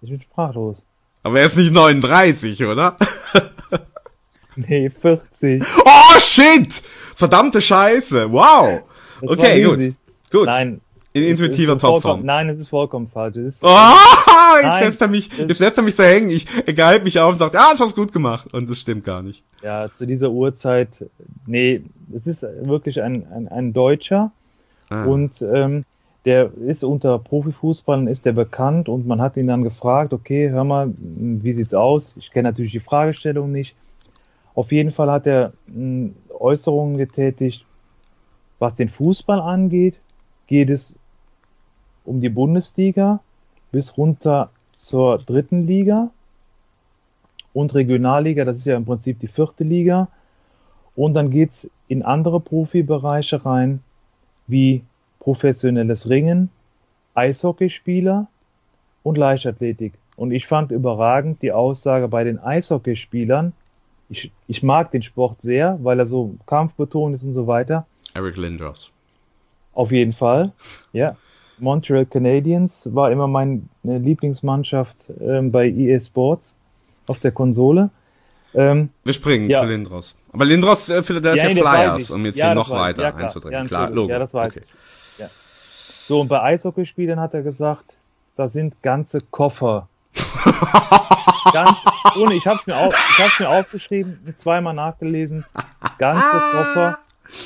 Ich 0.00 0.10
bin 0.10 0.20
sprachlos. 0.20 0.86
Aber 1.22 1.40
er 1.40 1.46
ist 1.46 1.56
nicht 1.56 1.72
39, 1.72 2.64
oder? 2.66 2.96
Nee, 4.54 4.90
40. 4.90 5.62
Oh, 5.84 6.20
shit! 6.20 6.82
Verdammte 7.16 7.60
Scheiße! 7.60 8.30
Wow! 8.30 8.82
Das 9.20 9.30
okay, 9.30 9.62
gut. 9.62 9.94
Gut. 10.30 10.46
Nein. 10.46 10.80
In 11.14 11.24
intuitiver 11.24 11.76
Topform. 11.76 12.24
Nein, 12.24 12.48
es 12.48 12.58
ist 12.58 12.68
vollkommen 12.68 13.06
falsch. 13.06 13.36
Ist, 13.36 13.62
Oh, 13.64 13.68
jetzt 13.68 14.62
Nein, 14.64 14.84
lässt 14.84 15.00
er 15.00 15.08
mich, 15.08 15.30
jetzt 15.36 15.58
lässt 15.58 15.76
er 15.76 15.82
mich 15.82 15.94
so 15.94 16.02
hängen. 16.02 16.30
Ich, 16.30 16.46
er 16.66 16.72
geilt 16.72 17.04
mich 17.04 17.18
auf 17.20 17.32
und 17.32 17.38
sagt, 17.38 17.54
ah, 17.56 17.72
das 17.72 17.80
hast 17.80 17.96
du 17.96 18.02
gut 18.02 18.12
gemacht. 18.12 18.52
Und 18.54 18.70
das 18.70 18.78
stimmt 18.78 19.04
gar 19.04 19.20
nicht. 19.22 19.42
Ja, 19.62 19.92
zu 19.92 20.06
dieser 20.06 20.30
Uhrzeit, 20.30 21.06
nee, 21.46 21.82
es 22.14 22.26
ist 22.26 22.42
wirklich 22.62 23.02
ein, 23.02 23.26
ein, 23.32 23.48
ein 23.48 23.72
Deutscher 23.72 24.32
Ah. 24.88 25.04
und 25.04 25.40
ähm, 25.52 25.84
der 26.26 26.52
ist 26.66 26.84
unter 26.84 27.18
Profifußballern 27.18 28.06
ist 28.08 28.26
der 28.26 28.32
bekannt 28.32 28.88
und 28.88 29.06
man 29.06 29.20
hat 29.22 29.36
ihn 29.36 29.46
dann 29.46 29.62
gefragt, 29.62 30.12
okay, 30.12 30.50
hör 30.50 30.64
mal, 30.64 30.92
wie 30.96 31.52
sieht's 31.52 31.72
aus? 31.74 32.16
Ich 32.18 32.30
kenne 32.30 32.48
natürlich 32.50 32.72
die 32.72 32.80
Fragestellung 32.80 33.50
nicht. 33.50 33.74
Auf 34.54 34.70
jeden 34.70 34.90
Fall 34.90 35.10
hat 35.10 35.26
er 35.26 35.52
mh, 35.66 36.10
Äußerungen 36.38 36.98
getätigt, 36.98 37.64
was 38.58 38.74
den 38.74 38.88
Fußball 38.88 39.40
angeht, 39.40 40.00
geht 40.46 40.68
es 40.70 40.96
um 42.04 42.20
die 42.20 42.28
Bundesliga 42.28 43.20
bis 43.70 43.96
runter 43.96 44.50
zur 44.72 45.18
dritten 45.18 45.66
Liga 45.66 46.10
und 47.52 47.74
Regionalliga, 47.74 48.44
das 48.44 48.58
ist 48.58 48.66
ja 48.66 48.76
im 48.76 48.84
Prinzip 48.84 49.18
die 49.20 49.26
vierte 49.26 49.64
Liga. 49.64 50.08
Und 50.94 51.14
dann 51.14 51.30
geht's 51.30 51.70
in 51.88 52.02
andere 52.02 52.40
Profibereiche 52.40 53.44
rein, 53.44 53.82
wie 54.46 54.82
professionelles 55.20 56.08
Ringen, 56.08 56.50
Eishockeyspieler 57.14 58.28
und 59.02 59.18
Leichtathletik. 59.18 59.94
Und 60.16 60.32
ich 60.32 60.46
fand 60.46 60.72
überragend 60.72 61.42
die 61.42 61.52
Aussage 61.52 62.08
bei 62.08 62.24
den 62.24 62.38
Eishockeyspielern. 62.38 63.52
Ich, 64.08 64.30
ich 64.46 64.62
mag 64.62 64.90
den 64.90 65.02
Sport 65.02 65.40
sehr, 65.40 65.78
weil 65.82 65.98
er 65.98 66.06
so 66.06 66.34
kampfbetont 66.46 67.14
ist 67.14 67.24
und 67.24 67.32
so 67.32 67.46
weiter. 67.46 67.86
Eric 68.14 68.36
Lindros. 68.36 68.92
Auf 69.72 69.90
jeden 69.90 70.12
Fall. 70.12 70.52
Ja. 70.92 71.16
Montreal 71.58 72.06
Canadiens 72.06 72.88
war 72.92 73.10
immer 73.12 73.26
meine 73.28 73.62
Lieblingsmannschaft 73.82 75.10
ähm, 75.20 75.50
bei 75.52 75.68
EA 75.68 75.98
Sports 76.00 76.56
auf 77.06 77.20
der 77.20 77.32
Konsole. 77.32 77.90
Ähm, 78.54 78.90
Wir 79.04 79.12
springen 79.14 79.48
Ja. 79.48 79.60
zu 79.60 79.66
Lindros. 79.66 80.14
Aber 80.32 80.44
Lindros, 80.44 80.88
äh, 80.88 81.02
Philadelphia 81.02 81.48
nee, 81.48 81.54
das 81.54 81.64
weiß 81.64 81.92
Flyers, 81.94 82.10
um 82.10 82.24
jetzt 82.26 82.36
Ja, 82.36 82.46
hier 82.46 82.54
noch 82.54 82.70
weiter 82.70 83.02
Ja, 83.02 83.12
klar. 83.12 83.24
einzudringen. 83.24 83.62
Ja, 83.62 83.66
Klar. 83.68 83.90
Logo. 83.90 84.10
Ja, 84.10 84.18
das 84.18 84.34
weiß 84.34 84.52
okay. 84.52 84.62
ich. 84.66 85.18
Ja. 85.20 85.28
So, 86.08 86.20
und 86.20 86.28
bei 86.28 86.42
Eishockeyspielern 86.42 87.20
hat 87.20 87.34
er 87.34 87.42
gesagt, 87.42 87.98
da 88.36 88.48
sind 88.48 88.80
ganze 88.82 89.20
Koffer. 89.20 89.88
Ganz, 91.52 91.78
ohne, 92.18 92.34
ich 92.34 92.46
hab's 92.46 92.66
mir, 92.66 92.76
auf, 92.76 92.94
ich 93.10 93.22
hab's 93.24 93.38
mir 93.40 93.48
aufgeschrieben, 93.48 94.18
zweimal 94.34 94.72
nachgelesen, 94.74 95.44
ganze 95.98 96.28
Koffer 96.30 96.98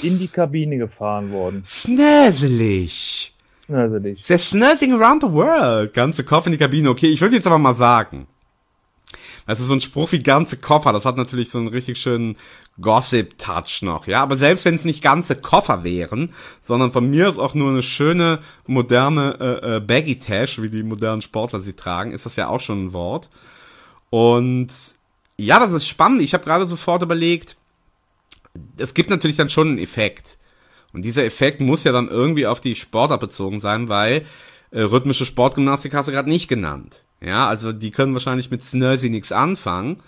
in 0.02 0.18
die 0.18 0.28
Kabine 0.28 0.76
gefahren 0.78 1.32
worden. 1.32 1.62
Snäselig. 1.64 3.32
Snöselig. 3.66 4.22
Der 4.24 4.38
Snuzzing 4.38 4.92
around 4.92 5.22
the 5.22 5.30
world. 5.30 5.92
Ganze 5.92 6.24
Kopf 6.24 6.46
in 6.46 6.52
die 6.52 6.58
Kabine. 6.58 6.88
Okay, 6.88 7.08
ich 7.08 7.20
würde 7.20 7.34
jetzt 7.34 7.46
aber 7.46 7.58
mal 7.58 7.74
sagen. 7.74 8.26
Also 9.44 9.64
so 9.64 9.74
ein 9.74 9.80
Spruch 9.80 10.10
wie 10.10 10.22
ganze 10.22 10.56
Koffer, 10.56 10.92
das 10.92 11.04
hat 11.04 11.16
natürlich 11.16 11.50
so 11.50 11.58
einen 11.58 11.68
richtig 11.68 11.98
schönen 11.98 12.36
Gossip-Touch 12.80 13.82
noch, 13.82 14.08
ja. 14.08 14.20
Aber 14.22 14.36
selbst 14.36 14.64
wenn 14.64 14.74
es 14.74 14.84
nicht 14.84 15.02
ganze 15.02 15.36
Koffer 15.36 15.84
wären, 15.84 16.32
sondern 16.60 16.90
von 16.90 17.08
mir 17.08 17.28
ist 17.28 17.38
auch 17.38 17.54
nur 17.54 17.70
eine 17.70 17.82
schöne, 17.82 18.40
moderne 18.66 19.36
äh, 19.40 19.76
äh, 19.76 19.80
Baggy-Tash, 19.80 20.60
wie 20.60 20.68
die 20.68 20.82
modernen 20.82 21.22
Sportler 21.22 21.62
sie 21.62 21.74
tragen, 21.74 22.10
ist 22.10 22.26
das 22.26 22.34
ja 22.36 22.48
auch 22.48 22.60
schon 22.60 22.86
ein 22.86 22.92
Wort. 22.92 23.30
Und 24.10 24.68
ja, 25.36 25.60
das 25.60 25.72
ist 25.72 25.86
spannend. 25.86 26.22
Ich 26.22 26.34
habe 26.34 26.44
gerade 26.44 26.66
sofort 26.66 27.02
überlegt, 27.02 27.56
es 28.78 28.94
gibt 28.94 29.10
natürlich 29.10 29.36
dann 29.36 29.48
schon 29.48 29.68
einen 29.68 29.78
Effekt. 29.78 30.38
Und 30.96 31.02
dieser 31.04 31.26
Effekt 31.26 31.60
muss 31.60 31.84
ja 31.84 31.92
dann 31.92 32.08
irgendwie 32.08 32.46
auf 32.46 32.62
die 32.62 32.74
Sportart 32.74 33.20
bezogen 33.20 33.60
sein, 33.60 33.90
weil 33.90 34.24
äh, 34.70 34.80
rhythmische 34.80 35.26
Sportgymnastik 35.26 35.92
hast 35.92 36.08
du 36.08 36.12
gerade 36.12 36.30
nicht 36.30 36.48
genannt. 36.48 37.04
Ja, 37.20 37.46
also 37.46 37.70
die 37.70 37.90
können 37.90 38.14
wahrscheinlich 38.14 38.50
mit 38.50 38.62
Snursi 38.62 39.10
nichts 39.10 39.30
anfangen. 39.30 39.98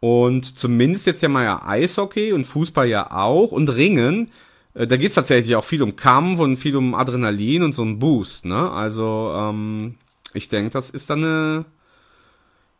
Und 0.00 0.58
zumindest 0.58 1.06
jetzt 1.06 1.20
ja 1.20 1.28
mal 1.28 1.44
ja 1.44 1.62
Eishockey 1.62 2.32
und 2.32 2.46
Fußball 2.46 2.88
ja 2.88 3.10
auch 3.10 3.52
und 3.52 3.68
Ringen, 3.68 4.30
äh, 4.72 4.86
da 4.86 4.96
geht's 4.96 5.14
tatsächlich 5.14 5.56
auch 5.56 5.64
viel 5.64 5.82
um 5.82 5.94
Kampf 5.94 6.40
und 6.40 6.56
viel 6.56 6.78
um 6.78 6.94
Adrenalin 6.94 7.62
und 7.62 7.74
so 7.74 7.82
einen 7.82 7.98
Boost, 7.98 8.46
ne? 8.46 8.70
Also, 8.70 9.30
ähm, 9.36 9.96
ich 10.32 10.48
denke, 10.48 10.70
das 10.70 10.88
ist 10.88 11.10
dann 11.10 11.22
eine, 11.22 11.64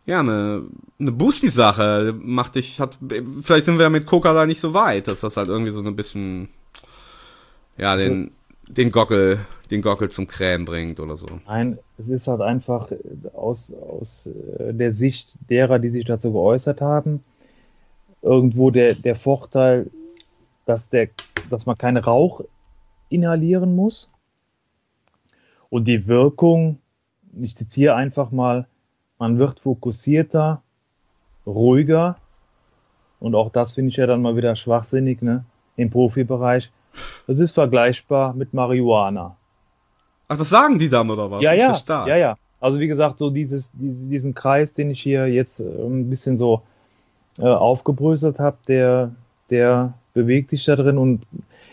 ja, 0.06 0.20
eine, 0.20 0.62
eine 0.98 1.12
Boosty-Sache. 1.12 2.14
Macht 2.18 2.54
dich, 2.54 2.80
hat, 2.80 2.98
vielleicht 3.42 3.66
sind 3.66 3.76
wir 3.76 3.82
ja 3.82 3.90
mit 3.90 4.06
Coca 4.06 4.32
da 4.32 4.46
nicht 4.46 4.60
so 4.60 4.72
weit, 4.72 5.08
dass 5.08 5.20
das 5.20 5.36
halt 5.36 5.48
irgendwie 5.48 5.72
so 5.72 5.82
ein 5.82 5.94
bisschen, 5.94 6.48
ja, 7.76 7.96
den, 7.96 8.32
den 8.68 8.90
Gockel, 8.90 9.38
den 9.70 9.82
Gockel 9.82 10.10
zum 10.10 10.26
Krähen 10.26 10.64
bringt 10.64 11.00
oder 11.00 11.16
so. 11.16 11.26
Nein, 11.46 11.78
es 11.98 12.08
ist 12.08 12.28
halt 12.28 12.40
einfach 12.40 12.86
aus, 13.32 13.72
aus 13.72 14.30
äh, 14.58 14.72
der 14.72 14.90
Sicht 14.90 15.34
derer, 15.50 15.78
die 15.78 15.88
sich 15.88 16.04
dazu 16.04 16.32
geäußert 16.32 16.80
haben, 16.80 17.22
irgendwo 18.22 18.70
der, 18.70 18.94
der 18.94 19.16
Vorteil, 19.16 19.90
dass, 20.66 20.90
der, 20.90 21.08
dass 21.50 21.66
man 21.66 21.76
keinen 21.76 21.98
Rauch 21.98 22.40
inhalieren 23.08 23.76
muss. 23.76 24.10
Und 25.70 25.88
die 25.88 26.06
Wirkung, 26.06 26.78
ich 27.40 27.56
zitiere 27.56 27.94
einfach 27.94 28.30
mal, 28.30 28.66
man 29.18 29.38
wird 29.38 29.60
fokussierter, 29.60 30.62
ruhiger. 31.46 32.16
Und 33.20 33.34
auch 33.34 33.50
das 33.50 33.74
finde 33.74 33.90
ich 33.90 33.96
ja 33.96 34.06
dann 34.06 34.22
mal 34.22 34.36
wieder 34.36 34.54
schwachsinnig, 34.54 35.22
ne? 35.22 35.44
Im 35.76 35.90
Profibereich. 35.90 36.70
Das 37.26 37.38
ist 37.38 37.52
vergleichbar 37.52 38.34
mit 38.34 38.54
Marihuana. 38.54 39.36
Ach, 40.28 40.36
das 40.38 40.50
sagen 40.50 40.78
die 40.78 40.88
dann 40.88 41.10
oder 41.10 41.30
was? 41.30 41.42
Ja, 41.42 41.52
ja, 41.52 41.74
stark? 41.74 42.08
ja, 42.08 42.16
ja. 42.16 42.36
Also 42.60 42.80
wie 42.80 42.86
gesagt, 42.86 43.18
so 43.18 43.28
dieses, 43.30 43.72
dieses, 43.72 44.08
diesen 44.08 44.34
Kreis, 44.34 44.72
den 44.72 44.90
ich 44.90 45.00
hier 45.00 45.26
jetzt 45.26 45.60
äh, 45.60 45.64
ein 45.64 46.08
bisschen 46.08 46.36
so 46.36 46.62
äh, 47.38 47.42
aufgebröselt 47.42 48.38
habe, 48.40 48.56
der, 48.68 49.10
der 49.50 49.92
bewegt 50.14 50.50
sich 50.50 50.64
da 50.64 50.76
drin 50.76 50.96
und 50.96 51.22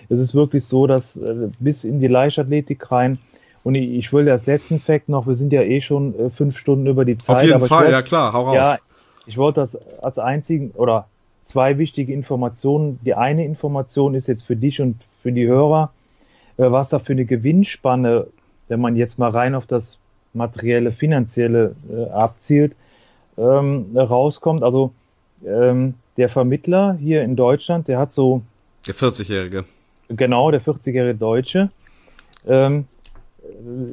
es 0.09 0.19
ist 0.19 0.35
wirklich 0.35 0.65
so, 0.65 0.87
dass 0.87 1.15
äh, 1.17 1.49
bis 1.59 1.83
in 1.85 1.99
die 2.01 2.07
Leichtathletik 2.07 2.91
rein 2.91 3.19
und 3.63 3.75
ich, 3.75 3.89
ich 3.91 4.11
will 4.11 4.29
als 4.29 4.47
letzten 4.47 4.79
Fakt 4.79 5.07
noch, 5.07 5.27
wir 5.27 5.35
sind 5.35 5.53
ja 5.53 5.61
eh 5.61 5.79
schon 5.79 6.17
äh, 6.19 6.29
fünf 6.29 6.57
Stunden 6.57 6.87
über 6.87 7.05
die 7.05 7.17
Zeit. 7.17 7.37
Auf 7.37 7.43
jeden 7.43 7.65
Fall, 7.67 7.83
wollt- 7.85 7.91
ja 7.91 8.01
klar, 8.01 8.33
hau 8.33 8.45
raus. 8.45 8.55
Ja, 8.55 8.77
ich 9.27 9.37
wollte 9.37 9.61
das 9.61 9.77
als 10.03 10.19
einzigen 10.19 10.71
oder 10.71 11.07
zwei 11.43 11.77
wichtige 11.77 12.13
Informationen. 12.13 12.99
Die 13.05 13.13
eine 13.13 13.45
Information 13.45 14.15
ist 14.15 14.27
jetzt 14.27 14.45
für 14.45 14.55
dich 14.55 14.81
und 14.81 15.03
für 15.03 15.31
die 15.31 15.47
Hörer, 15.47 15.91
äh, 16.57 16.71
was 16.71 16.89
da 16.89 16.99
für 16.99 17.13
eine 17.13 17.25
Gewinnspanne, 17.25 18.27
wenn 18.67 18.79
man 18.79 18.95
jetzt 18.95 19.19
mal 19.19 19.29
rein 19.29 19.55
auf 19.55 19.65
das 19.65 19.99
materielle, 20.33 20.91
finanzielle 20.91 21.75
äh, 21.89 22.09
abzielt, 22.09 22.75
ähm, 23.37 23.95
rauskommt. 23.95 24.63
Also 24.63 24.91
ähm, 25.45 25.95
der 26.17 26.29
Vermittler 26.29 26.97
hier 26.99 27.23
in 27.23 27.35
Deutschland, 27.35 27.87
der 27.87 27.99
hat 27.99 28.11
so 28.11 28.41
Der 28.85 28.95
40-Jährige. 28.95 29.65
genau, 30.09 30.51
der 30.51 30.61
40-jährige 30.61 31.15
Deutsche, 31.15 31.69
ähm, 32.45 32.85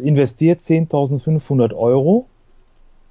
investiert 0.05 0.61
10.500 0.61 1.75
Euro. 1.75 2.27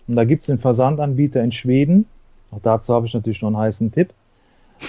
Und 0.07 0.15
da 0.15 0.23
gibt 0.23 0.43
es 0.43 0.49
einen 0.49 0.59
Versandanbieter 0.59 1.43
in 1.43 1.51
Schweden. 1.51 2.05
Auch 2.51 2.59
dazu 2.61 2.93
habe 2.93 3.07
ich 3.07 3.13
natürlich 3.13 3.41
noch 3.41 3.49
einen 3.49 3.57
heißen 3.57 3.91
Tipp. 3.91 4.13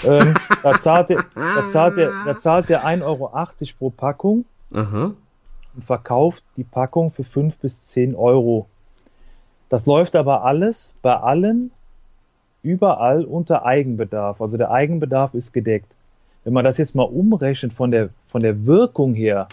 Ähm, 0.04 0.34
da, 0.62 0.78
zahlt 0.78 1.10
der, 1.10 1.24
da, 1.34 1.66
zahlt 1.66 1.96
der, 1.96 2.12
da 2.24 2.36
zahlt 2.36 2.68
der 2.68 2.84
1,80 2.84 3.02
Euro 3.02 3.30
pro 3.78 3.90
Packung 3.90 4.44
Aha. 4.72 5.12
und 5.74 5.84
verkauft 5.84 6.44
die 6.56 6.64
Packung 6.64 7.10
für 7.10 7.24
5 7.24 7.58
bis 7.58 7.84
10 7.84 8.14
Euro. 8.14 8.66
Das 9.68 9.86
läuft 9.86 10.16
aber 10.16 10.44
alles 10.44 10.94
bei 11.02 11.14
allen 11.14 11.70
überall 12.62 13.24
unter 13.24 13.64
Eigenbedarf. 13.64 14.40
Also 14.40 14.56
der 14.56 14.70
Eigenbedarf 14.70 15.34
ist 15.34 15.52
gedeckt. 15.52 15.94
Wenn 16.44 16.52
man 16.52 16.64
das 16.64 16.78
jetzt 16.78 16.94
mal 16.94 17.04
umrechnet 17.04 17.72
von 17.72 17.90
der, 17.90 18.10
von 18.28 18.42
der 18.42 18.66
Wirkung 18.66 19.14
her, 19.14 19.48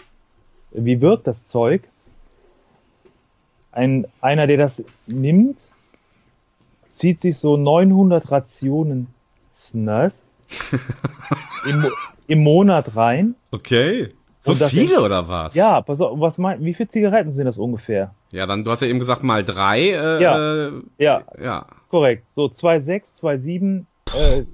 wie 0.72 1.00
wirkt 1.00 1.26
das 1.26 1.46
Zeug? 1.46 1.88
Ein, 3.72 4.06
einer, 4.20 4.46
der 4.46 4.56
das 4.56 4.84
nimmt, 5.06 5.70
zieht 6.88 7.20
sich 7.20 7.36
so 7.36 7.56
900 7.56 8.30
Rationen 8.30 9.08
Snus 9.52 10.25
im, 11.66 11.86
im 12.26 12.42
Monat 12.42 12.96
rein. 12.96 13.34
Okay. 13.50 14.08
So 14.42 14.54
viele 14.54 15.02
oder 15.02 15.26
was? 15.26 15.54
Ja, 15.56 15.80
pass 15.80 16.00
auf, 16.00 16.20
was 16.20 16.38
mein, 16.38 16.64
wie 16.64 16.72
viele 16.72 16.88
Zigaretten 16.88 17.32
sind 17.32 17.46
das 17.46 17.58
ungefähr? 17.58 18.14
Ja, 18.30 18.46
dann, 18.46 18.62
du 18.62 18.70
hast 18.70 18.80
ja 18.80 18.86
eben 18.86 19.00
gesagt, 19.00 19.24
mal 19.24 19.42
drei. 19.42 19.90
Äh, 19.90 20.22
Ja. 20.22 20.66
Äh, 20.68 20.72
Ja, 20.98 21.22
ja. 21.42 21.66
korrekt. 21.88 22.28
So 22.28 22.44
2,6, 22.44 23.20
2,7 23.24 23.84
äh, 24.16 24.44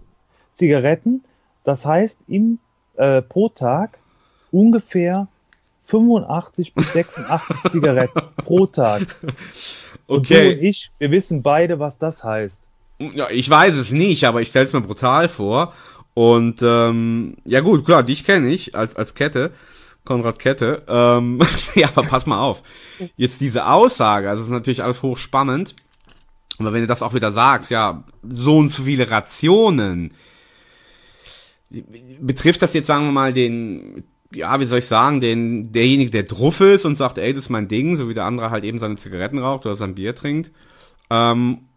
Zigaretten. 0.51 1.25
Das 1.65 1.85
heißt, 1.85 2.21
im, 2.27 2.59
äh, 2.97 3.21
pro 3.21 3.51
Tag 3.51 3.99
ungefähr 4.51 5.29
85 5.85 6.75
bis 6.75 6.93
86 6.95 7.63
Zigaretten 7.71 8.21
pro 8.39 8.65
Tag. 8.67 9.17
Und 10.07 10.31
du 10.31 10.35
Okay. 10.35 10.55
und 10.57 10.63
ich, 10.63 10.91
wir 10.99 11.11
wissen 11.11 11.43
beide, 11.43 11.79
was 11.81 11.99
das 11.99 12.25
heißt. 12.25 12.67
Ja, 13.15 13.31
ich 13.31 13.49
weiß 13.49 13.75
es 13.75 13.93
nicht, 13.93 14.25
aber 14.25 14.41
ich 14.41 14.49
stelle 14.49 14.67
es 14.67 14.73
mir 14.73 14.83
brutal 14.83 15.29
vor. 15.29 15.73
Und 16.15 16.61
ähm, 16.63 17.37
ja 17.47 17.61
gut, 17.61 17.85
klar, 17.85 18.03
dich 18.03 18.25
kenne 18.25 18.51
ich 18.51 18.75
als 18.75 18.97
als 18.97 19.15
Kette, 19.15 19.53
Konrad 20.05 20.39
Kette. 20.39 20.83
Ähm, 20.89 21.41
ja, 21.75 21.89
aber 21.89 22.07
pass 22.07 22.27
mal 22.27 22.41
auf. 22.41 22.63
Jetzt 23.17 23.41
diese 23.41 23.67
Aussage, 23.67 24.29
also 24.29 24.43
ist 24.43 24.51
natürlich 24.51 24.83
alles 24.83 25.03
hochspannend. 25.03 25.75
Aber 26.59 26.73
wenn 26.73 26.83
du 26.83 26.87
das 26.87 27.03
auch 27.03 27.15
wieder 27.15 27.33
sagst, 27.33 27.71
ja, 27.71 28.05
so 28.23 28.59
und 28.59 28.69
so 28.69 28.85
viele 28.85 29.11
Rationen, 29.11 30.13
betrifft 32.21 32.63
das 32.63 32.75
jetzt, 32.75 32.87
sagen 32.87 33.07
wir 33.07 33.13
mal, 33.13 33.33
den, 33.33 34.05
ja, 34.35 34.61
wie 34.61 34.67
soll 34.67 34.79
ich 34.79 34.87
sagen, 34.87 35.21
den, 35.21 35.73
derjenige, 35.73 36.11
der 36.11 36.23
druff 36.25 36.61
ist 36.61 36.85
und 36.85 36.97
sagt, 36.97 37.19
ey, 37.19 37.33
das 37.33 37.45
ist 37.45 37.51
mein 37.51 37.69
Ding, 37.69 37.97
so 37.97 38.09
wie 38.09 38.15
der 38.15 38.25
andere 38.25 38.51
halt 38.51 38.65
eben 38.65 38.79
seine 38.79 38.97
Zigaretten 38.97 39.39
raucht 39.39 39.67
oder 39.67 39.77
sein 39.77 39.95
Bier 39.95 40.15
trinkt. 40.15 40.51
Ähm, 41.11 41.69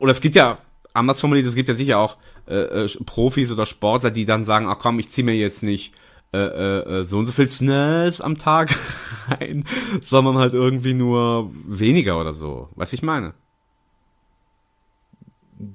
oder 0.00 0.12
es 0.12 0.20
gibt 0.20 0.34
ja, 0.34 0.56
anders 0.94 1.20
formuliert, 1.20 1.46
es 1.46 1.54
gibt 1.54 1.68
ja 1.68 1.74
sicher 1.74 1.98
auch 1.98 2.16
äh, 2.46 2.84
äh, 2.84 2.88
Profis 3.04 3.52
oder 3.52 3.66
Sportler, 3.66 4.10
die 4.10 4.24
dann 4.24 4.44
sagen, 4.44 4.66
ach 4.68 4.78
komm, 4.78 4.98
ich 4.98 5.10
zieh 5.10 5.22
mir 5.22 5.34
jetzt 5.34 5.62
nicht 5.62 5.92
äh, 6.32 6.38
äh, 6.38 7.00
äh, 7.00 7.04
so 7.04 7.18
und 7.18 7.26
so 7.26 7.32
viel 7.32 7.48
Snus 7.48 8.20
am 8.20 8.36
Tag 8.38 8.74
rein, 9.28 9.64
sondern 10.02 10.38
halt 10.38 10.54
irgendwie 10.54 10.94
nur 10.94 11.50
weniger 11.66 12.20
oder 12.20 12.34
so. 12.34 12.68
Was 12.74 12.92
ich 12.92 13.02
meine? 13.02 13.32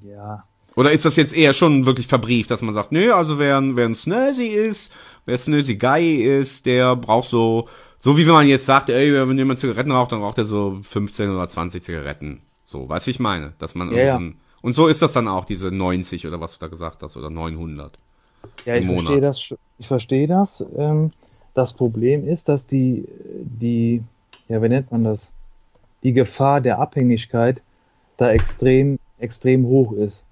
Ja. 0.02 0.44
Oder 0.76 0.90
ist 0.92 1.04
das 1.04 1.16
jetzt 1.16 1.34
eher 1.34 1.52
schon 1.52 1.86
wirklich 1.86 2.06
verbrieft, 2.08 2.50
dass 2.50 2.62
man 2.62 2.74
sagt, 2.74 2.90
nö, 2.90 3.12
also 3.12 3.38
wer, 3.38 3.58
ein- 3.58 3.76
wer 3.76 3.86
ein 3.86 3.94
Snazzy 3.94 4.46
ist, 4.46 4.92
wer 5.24 5.38
Snazzy 5.38 5.76
Guy 5.76 6.16
ist, 6.22 6.66
der 6.66 6.96
braucht 6.96 7.28
so, 7.28 7.68
so 7.96 8.16
wie 8.16 8.26
wenn 8.26 8.32
man 8.34 8.48
jetzt 8.48 8.66
sagt, 8.66 8.90
ey, 8.90 9.12
wenn 9.28 9.38
jemand 9.38 9.60
Zigaretten 9.60 9.92
raucht, 9.92 10.12
dann 10.12 10.20
raucht 10.22 10.38
er 10.38 10.44
so 10.44 10.80
15 10.82 11.30
oder 11.30 11.46
20 11.48 11.82
Zigaretten. 11.82 12.42
So, 12.74 12.88
weiß 12.88 13.06
ich 13.06 13.20
meine, 13.20 13.52
dass 13.60 13.76
man 13.76 13.94
Ja, 13.94 14.16
ein- 14.16 14.34
und 14.60 14.74
so 14.74 14.88
ist 14.88 15.00
das 15.00 15.12
dann 15.12 15.28
auch, 15.28 15.44
diese 15.44 15.70
90 15.70 16.26
oder 16.26 16.40
was 16.40 16.54
du 16.54 16.58
da 16.58 16.66
gesagt 16.66 17.04
hast, 17.04 17.16
oder 17.16 17.30
900. 17.30 17.96
Ja, 18.64 18.74
ich 18.74 18.84
verstehe 18.84 19.20
das. 19.20 19.54
Ich 19.78 19.86
verstehe 19.86 20.26
das. 20.26 20.66
Ähm, 20.76 21.12
das 21.54 21.72
Problem 21.74 22.26
ist, 22.26 22.48
dass 22.48 22.66
die, 22.66 23.04
die, 23.60 24.02
ja, 24.48 24.60
wie 24.60 24.68
nennt 24.68 24.90
man 24.90 25.04
das? 25.04 25.32
Die 26.02 26.12
Gefahr 26.12 26.60
der 26.60 26.80
Abhängigkeit 26.80 27.62
da 28.16 28.32
extrem, 28.32 28.98
extrem 29.20 29.66
hoch 29.66 29.92
ist. 29.92 30.24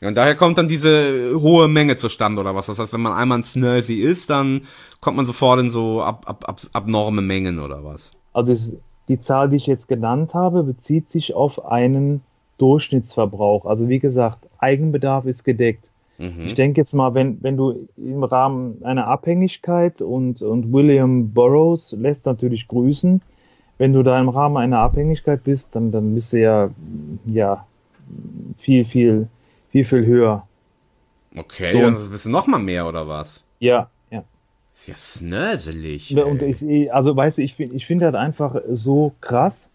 Ja, 0.00 0.08
und 0.08 0.16
daher 0.16 0.34
kommt 0.34 0.58
dann 0.58 0.66
diese 0.66 1.34
hohe 1.40 1.68
Menge 1.68 1.94
zustande 1.94 2.40
oder 2.40 2.56
was. 2.56 2.66
Das 2.66 2.80
heißt, 2.80 2.92
wenn 2.92 3.00
man 3.02 3.12
einmal 3.12 3.38
ein 3.38 3.44
Snazzy 3.44 4.00
ist, 4.00 4.28
dann 4.30 4.62
kommt 5.00 5.16
man 5.16 5.26
sofort 5.26 5.60
in 5.60 5.70
so 5.70 6.02
ab, 6.02 6.24
ab, 6.26 6.48
ab, 6.48 6.60
abnorme 6.72 7.22
Mengen 7.22 7.60
oder 7.60 7.84
was. 7.84 8.10
Also 8.32 8.52
es, 8.52 8.76
die 9.08 9.18
Zahl, 9.18 9.48
die 9.48 9.56
ich 9.56 9.66
jetzt 9.66 9.88
genannt 9.88 10.34
habe, 10.34 10.62
bezieht 10.62 11.10
sich 11.10 11.34
auf 11.34 11.64
einen 11.66 12.22
Durchschnittsverbrauch. 12.58 13.64
Also 13.66 13.88
wie 13.88 13.98
gesagt, 13.98 14.40
Eigenbedarf 14.58 15.24
ist 15.26 15.44
gedeckt. 15.44 15.90
Mhm. 16.18 16.42
Ich 16.46 16.54
denke 16.54 16.80
jetzt 16.80 16.92
mal, 16.92 17.14
wenn, 17.14 17.42
wenn 17.42 17.56
du 17.56 17.88
im 17.96 18.24
Rahmen 18.24 18.82
einer 18.84 19.06
Abhängigkeit 19.06 20.02
und, 20.02 20.42
und 20.42 20.72
William 20.72 21.30
Burroughs 21.32 21.92
lässt 21.98 22.26
natürlich 22.26 22.66
grüßen, 22.68 23.22
wenn 23.78 23.92
du 23.92 24.02
da 24.02 24.20
im 24.20 24.28
Rahmen 24.28 24.56
einer 24.56 24.80
Abhängigkeit 24.80 25.44
bist, 25.44 25.76
dann, 25.76 25.92
dann 25.92 26.14
bist 26.14 26.32
du 26.32 26.40
ja, 26.40 26.70
ja 27.26 27.64
viel, 28.56 28.84
viel, 28.84 29.28
viel, 29.70 29.84
viel 29.84 30.04
höher. 30.04 30.44
Okay, 31.36 31.72
So, 31.72 31.80
dann 31.80 31.96
und- 31.96 32.10
bist 32.10 32.24
du 32.24 32.30
noch 32.30 32.46
mal 32.48 32.58
mehr 32.58 32.86
oder 32.88 33.06
was? 33.06 33.44
Ja. 33.60 33.88
Ist 34.78 34.86
ja 34.86 34.96
snöselig. 34.96 36.10
Ja, 36.10 36.24
Und 36.24 36.40
ich, 36.42 36.92
also 36.94 37.16
weißt 37.16 37.38
du, 37.38 37.42
ich, 37.42 37.54
find- 37.54 37.74
ich 37.74 37.84
finde 37.84 38.12
das 38.12 38.14
einfach 38.14 38.54
so 38.70 39.12
krass. 39.20 39.70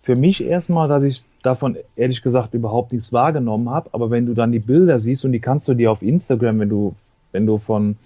Für 0.00 0.14
mich 0.14 0.42
erstmal, 0.42 0.88
dass 0.88 1.02
ich 1.02 1.24
davon 1.42 1.76
ehrlich 1.96 2.22
gesagt 2.22 2.54
überhaupt 2.54 2.92
nichts 2.92 3.12
wahrgenommen 3.12 3.68
habe, 3.70 3.90
aber 3.92 4.10
wenn 4.10 4.24
du 4.24 4.34
dann 4.34 4.52
die 4.52 4.60
Bilder 4.60 5.00
siehst 5.00 5.24
und 5.24 5.32
die 5.32 5.40
kannst 5.40 5.66
du 5.66 5.74
dir 5.74 5.90
auf 5.90 6.02
Instagram, 6.02 6.60
wenn 6.60 6.68
du, 6.68 6.94
wenn 7.32 7.44
du 7.44 7.58
von, 7.58 7.96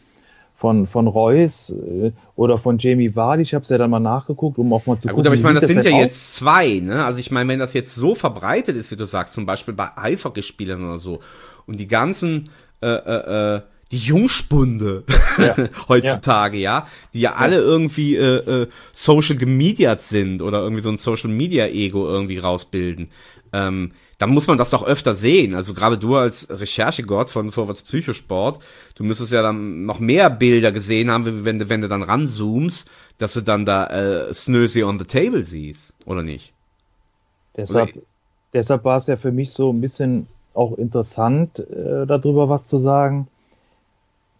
von, 0.56 0.86
von 0.86 1.06
Reus 1.08 1.70
äh, 1.70 2.12
oder 2.36 2.56
von 2.56 2.78
Jamie 2.78 3.14
Vardy, 3.14 3.42
ich 3.42 3.52
habe 3.52 3.62
es 3.62 3.68
ja 3.68 3.76
dann 3.76 3.90
mal 3.90 4.00
nachgeguckt, 4.00 4.58
um 4.58 4.72
auch 4.72 4.86
mal 4.86 4.96
zu 4.98 5.08
Ja 5.08 5.12
gucken, 5.12 5.24
gut, 5.24 5.26
aber 5.26 5.34
ich 5.34 5.42
meine, 5.42 5.60
sieht 5.60 5.68
das 5.68 5.74
sind 5.74 5.84
ja 5.84 5.90
aus? 5.94 6.00
jetzt 6.00 6.36
zwei, 6.36 6.80
ne? 6.80 7.04
Also 7.04 7.18
ich 7.20 7.30
meine, 7.30 7.50
wenn 7.50 7.58
das 7.58 7.74
jetzt 7.74 7.94
so 7.94 8.14
verbreitet 8.14 8.76
ist, 8.76 8.90
wie 8.90 8.96
du 8.96 9.04
sagst, 9.04 9.34
zum 9.34 9.44
Beispiel 9.44 9.74
bei 9.74 9.90
Eishockeyspielern 9.94 10.82
oder 10.82 10.98
so, 10.98 11.20
und 11.66 11.78
die 11.78 11.86
ganzen, 11.86 12.48
äh, 12.80 12.86
äh, 12.88 13.56
äh, 13.56 13.60
die 13.92 13.98
Jungspunde 13.98 15.04
heutzutage, 15.88 16.56
ja. 16.58 16.86
die 17.12 17.20
ja, 17.20 17.34
alle 17.34 17.58
irgendwie 17.58 18.16
äh, 18.16 18.62
äh, 18.62 18.68
Social 18.92 19.36
Gemediat 19.36 20.00
sind 20.00 20.42
oder 20.42 20.62
irgendwie 20.62 20.82
so 20.82 20.88
ein 20.88 20.98
Social 20.98 21.30
Media 21.30 21.66
Ego 21.66 22.08
irgendwie 22.08 22.38
rausbilden. 22.38 23.10
Ähm, 23.52 23.92
dann 24.16 24.30
muss 24.30 24.46
man 24.46 24.56
das 24.56 24.70
doch 24.70 24.84
öfter 24.84 25.14
sehen. 25.14 25.54
Also 25.54 25.74
gerade 25.74 25.98
du 25.98 26.16
als 26.16 26.48
Recherchegott 26.48 27.28
von 27.28 27.50
Vorwärts 27.50 27.82
Psychosport, 27.82 28.60
du 28.94 29.04
müsstest 29.04 29.32
ja 29.32 29.42
dann 29.42 29.84
noch 29.84 29.98
mehr 29.98 30.30
Bilder 30.30 30.72
gesehen 30.72 31.10
haben, 31.10 31.44
wenn 31.44 31.58
du, 31.58 31.68
wenn 31.68 31.80
du 31.82 31.88
dann 31.88 32.02
ranzoomst, 32.02 32.88
dass 33.18 33.34
du 33.34 33.42
dann 33.42 33.66
da 33.66 33.86
äh, 33.88 34.32
Snösy 34.32 34.84
on 34.84 34.98
the 34.98 35.04
Table 35.04 35.44
siehst, 35.44 35.94
oder 36.06 36.22
nicht? 36.22 36.54
Deshalb, 37.56 37.96
Oder- 37.96 38.06
deshalb 38.54 38.84
war 38.84 38.96
es 38.96 39.06
ja 39.06 39.16
für 39.16 39.32
mich 39.32 39.50
so 39.52 39.70
ein 39.70 39.80
bisschen 39.80 40.28
auch 40.54 40.78
interessant, 40.78 41.58
äh, 41.58 42.06
darüber 42.06 42.48
was 42.48 42.68
zu 42.68 42.78
sagen. 42.78 43.26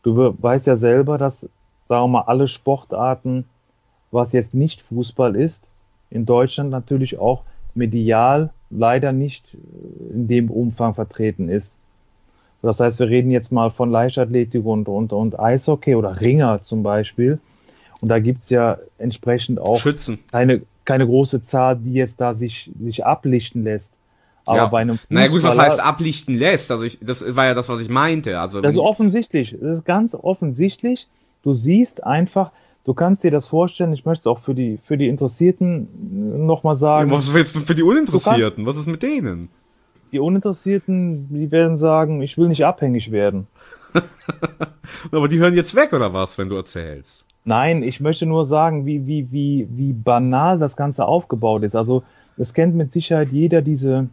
Du 0.02 0.16
we- 0.16 0.34
weißt 0.40 0.66
ja 0.66 0.76
selber, 0.76 1.18
dass, 1.18 1.48
sagen 1.84 2.04
wir 2.04 2.08
mal, 2.08 2.22
alle 2.22 2.46
Sportarten, 2.46 3.44
was 4.10 4.32
jetzt 4.32 4.54
nicht 4.54 4.82
Fußball 4.82 5.36
ist, 5.36 5.70
in 6.10 6.26
Deutschland 6.26 6.70
natürlich 6.70 7.18
auch 7.18 7.42
medial 7.74 8.50
leider 8.70 9.12
nicht 9.12 9.54
äh, 9.54 10.14
in 10.14 10.28
dem 10.28 10.50
Umfang 10.50 10.94
vertreten 10.94 11.48
ist. 11.48 11.78
Das 12.60 12.78
heißt, 12.78 13.00
wir 13.00 13.08
reden 13.08 13.30
jetzt 13.30 13.50
mal 13.50 13.70
von 13.70 13.90
Leichtathletik 13.90 14.64
und, 14.64 14.88
und, 14.88 15.12
und 15.12 15.38
Eishockey 15.40 15.96
oder 15.96 16.20
Ringer 16.20 16.62
zum 16.62 16.82
Beispiel. 16.84 17.40
Und 18.00 18.08
da 18.08 18.18
gibt's 18.20 18.50
ja 18.50 18.78
entsprechend 18.98 19.58
auch 19.60 19.78
Schützen. 19.78 20.18
keine, 20.30 20.62
keine 20.84 21.06
große 21.06 21.40
Zahl, 21.40 21.76
die 21.76 21.92
jetzt 21.92 22.20
da 22.20 22.34
sich, 22.34 22.70
sich 22.80 23.04
ablichten 23.04 23.64
lässt. 23.64 23.94
Aber 24.44 24.56
ja. 24.56 24.66
bei 24.66 24.80
einem 24.80 24.98
naja 25.08 25.28
gut, 25.28 25.42
was 25.42 25.56
Fußballer- 25.56 25.62
heißt 25.62 25.80
ablichten 25.80 26.36
lässt? 26.36 26.70
Also 26.70 26.84
ich, 26.84 26.98
das 27.00 27.24
war 27.36 27.46
ja 27.46 27.54
das, 27.54 27.68
was 27.68 27.80
ich 27.80 27.88
meinte. 27.88 28.40
Also 28.40 28.60
Das 28.60 28.74
ist 28.74 28.80
offensichtlich. 28.80 29.52
Es 29.52 29.72
ist 29.72 29.84
ganz 29.84 30.14
offensichtlich. 30.14 31.08
Du 31.42 31.52
siehst 31.52 32.04
einfach, 32.04 32.50
du 32.84 32.94
kannst 32.94 33.24
dir 33.24 33.30
das 33.30 33.46
vorstellen, 33.46 33.92
ich 33.92 34.04
möchte 34.04 34.20
es 34.20 34.26
auch 34.26 34.40
für 34.40 34.54
die, 34.54 34.78
für 34.78 34.96
die 34.96 35.08
Interessierten 35.08 36.46
nochmal 36.46 36.72
ja, 36.72 36.78
sagen. 36.78 37.10
was 37.10 37.28
ist 37.28 37.34
jetzt 37.34 37.56
für 37.56 37.74
die 37.74 37.82
Uninteressierten? 37.82 38.66
Was 38.66 38.76
ist 38.76 38.86
mit 38.86 39.02
denen? 39.02 39.48
Die 40.12 40.18
Uninteressierten, 40.18 41.28
die 41.32 41.50
werden 41.50 41.76
sagen, 41.76 42.20
ich 42.20 42.36
will 42.36 42.48
nicht 42.48 42.64
abhängig 42.64 43.10
werden. 43.12 43.46
Aber 45.12 45.28
die 45.28 45.38
hören 45.38 45.54
jetzt 45.54 45.74
weg 45.74 45.92
oder 45.92 46.12
was, 46.12 46.38
wenn 46.38 46.48
du 46.48 46.56
erzählst? 46.56 47.24
Nein, 47.44 47.82
ich 47.82 48.00
möchte 48.00 48.26
nur 48.26 48.44
sagen, 48.44 48.86
wie, 48.86 49.06
wie, 49.06 49.32
wie, 49.32 49.66
wie 49.70 49.92
banal 49.92 50.58
das 50.58 50.76
Ganze 50.76 51.06
aufgebaut 51.06 51.62
ist. 51.64 51.74
Also, 51.74 52.04
es 52.36 52.54
kennt 52.54 52.74
mit 52.74 52.92
Sicherheit 52.92 53.32
jeder 53.32 53.62
diese 53.62 54.08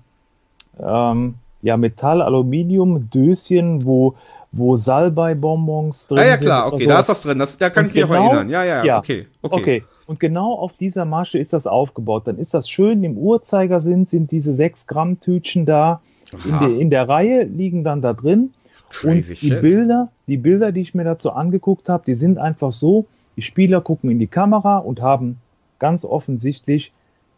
ähm, 0.82 1.36
ja, 1.62 1.78
Metall-Aluminium-Döschen, 1.78 3.86
wo, 3.86 4.16
wo 4.52 4.76
Salbei-Bonbons 4.76 6.08
drin 6.08 6.20
Ah 6.20 6.26
ja 6.26 6.38
sind. 6.38 6.48
klar, 6.48 6.74
okay, 6.74 6.84
so. 6.84 6.90
da 6.90 7.00
ist 7.00 7.10
das 7.10 7.22
drin. 7.22 7.40
Das, 7.40 7.58
da 7.58 7.70
kann 7.70 7.86
Und 7.86 7.90
ich 7.90 7.96
mich 7.96 8.04
auch 8.06 8.10
genau- 8.10 8.26
erinnern. 8.28 8.50
Ja, 8.50 8.64
ja, 8.64 8.84
ja. 8.86 8.98
okay, 9.00 9.26
okay. 9.42 9.56
Okay. 9.56 9.84
Und 10.08 10.20
genau 10.20 10.54
auf 10.56 10.76
dieser 10.76 11.06
Masche 11.06 11.38
ist 11.38 11.54
das 11.54 11.68
aufgebaut. 11.68 12.24
Dann 12.26 12.40
ist 12.40 12.56
das 12.56 12.68
schön 12.68 13.04
im 13.04 13.16
Uhrzeigersinn, 13.18 14.08
sind 14.08 14.32
diese 14.32 14.52
6 14.54 14.88
Gramm 14.88 15.20
Tütchen 15.20 15.66
da. 15.66 16.02
In 16.46 16.60
der, 16.60 16.70
in 16.80 16.90
der 16.90 17.10
Reihe 17.10 17.44
liegen 17.44 17.84
dann 17.84 18.02
da 18.02 18.14
drin. 18.14 18.52
Crazy 18.90 19.34
und 19.34 19.42
die 19.42 19.48
shit. 19.50 19.62
Bilder, 19.62 20.10
die 20.28 20.38
Bilder, 20.38 20.72
die 20.72 20.82
ich 20.82 20.96
mir 20.96 21.04
dazu 21.04 21.32
angeguckt 21.32 21.90
habe, 21.90 22.04
die 22.08 22.16
sind 22.16 22.40
einfach 22.40 22.72
so, 22.72 23.06
die 23.36 23.44
Spieler 23.44 23.82
gucken 23.82 24.10
in 24.10 24.18
die 24.18 24.26
Kamera 24.28 24.78
und 24.80 25.00
haben 25.02 25.38
ganz 25.78 26.06
offensichtlich 26.06 26.92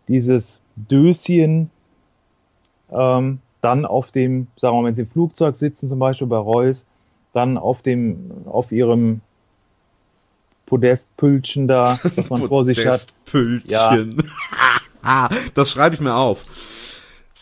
dieses 0.07 0.61
Döschen 0.77 1.69
ähm, 2.91 3.39
dann 3.61 3.85
auf 3.85 4.11
dem, 4.11 4.47
sagen 4.55 4.75
wir 4.75 4.81
mal, 4.81 4.87
wenn 4.87 4.95
sie 4.95 5.03
im 5.03 5.07
Flugzeug 5.07 5.55
sitzen, 5.55 5.87
zum 5.87 5.99
Beispiel 5.99 6.27
bei 6.27 6.37
Reus, 6.37 6.87
dann 7.33 7.57
auf 7.57 7.81
dem, 7.81 8.31
auf 8.45 8.71
ihrem 8.71 9.21
Podestpülchen 10.65 11.67
da, 11.67 11.99
was 12.15 12.29
man 12.29 12.41
vor 12.47 12.63
sich 12.63 12.85
hat. 12.85 13.07
Podestpülchen. 13.25 14.23
Ah, 15.03 15.29
das 15.55 15.71
schreibe 15.71 15.95
ich 15.95 16.01
mir 16.01 16.13
auf. 16.13 16.43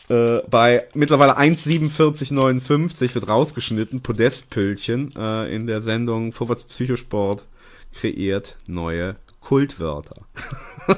Äh, 0.09 0.39
bei 0.49 0.85
mittlerweile 0.93 1.37
1,4759 1.37 3.13
wird 3.13 3.27
rausgeschnitten, 3.27 3.99
Podestpülchen 3.99 5.11
äh, 5.17 5.53
in 5.53 5.67
der 5.67 5.81
Sendung 5.81 6.31
Vorwärts 6.31 6.63
Psychosport 6.63 7.45
kreiert 7.93 8.57
neue 8.65 9.17
Kultwörter. 9.41 10.21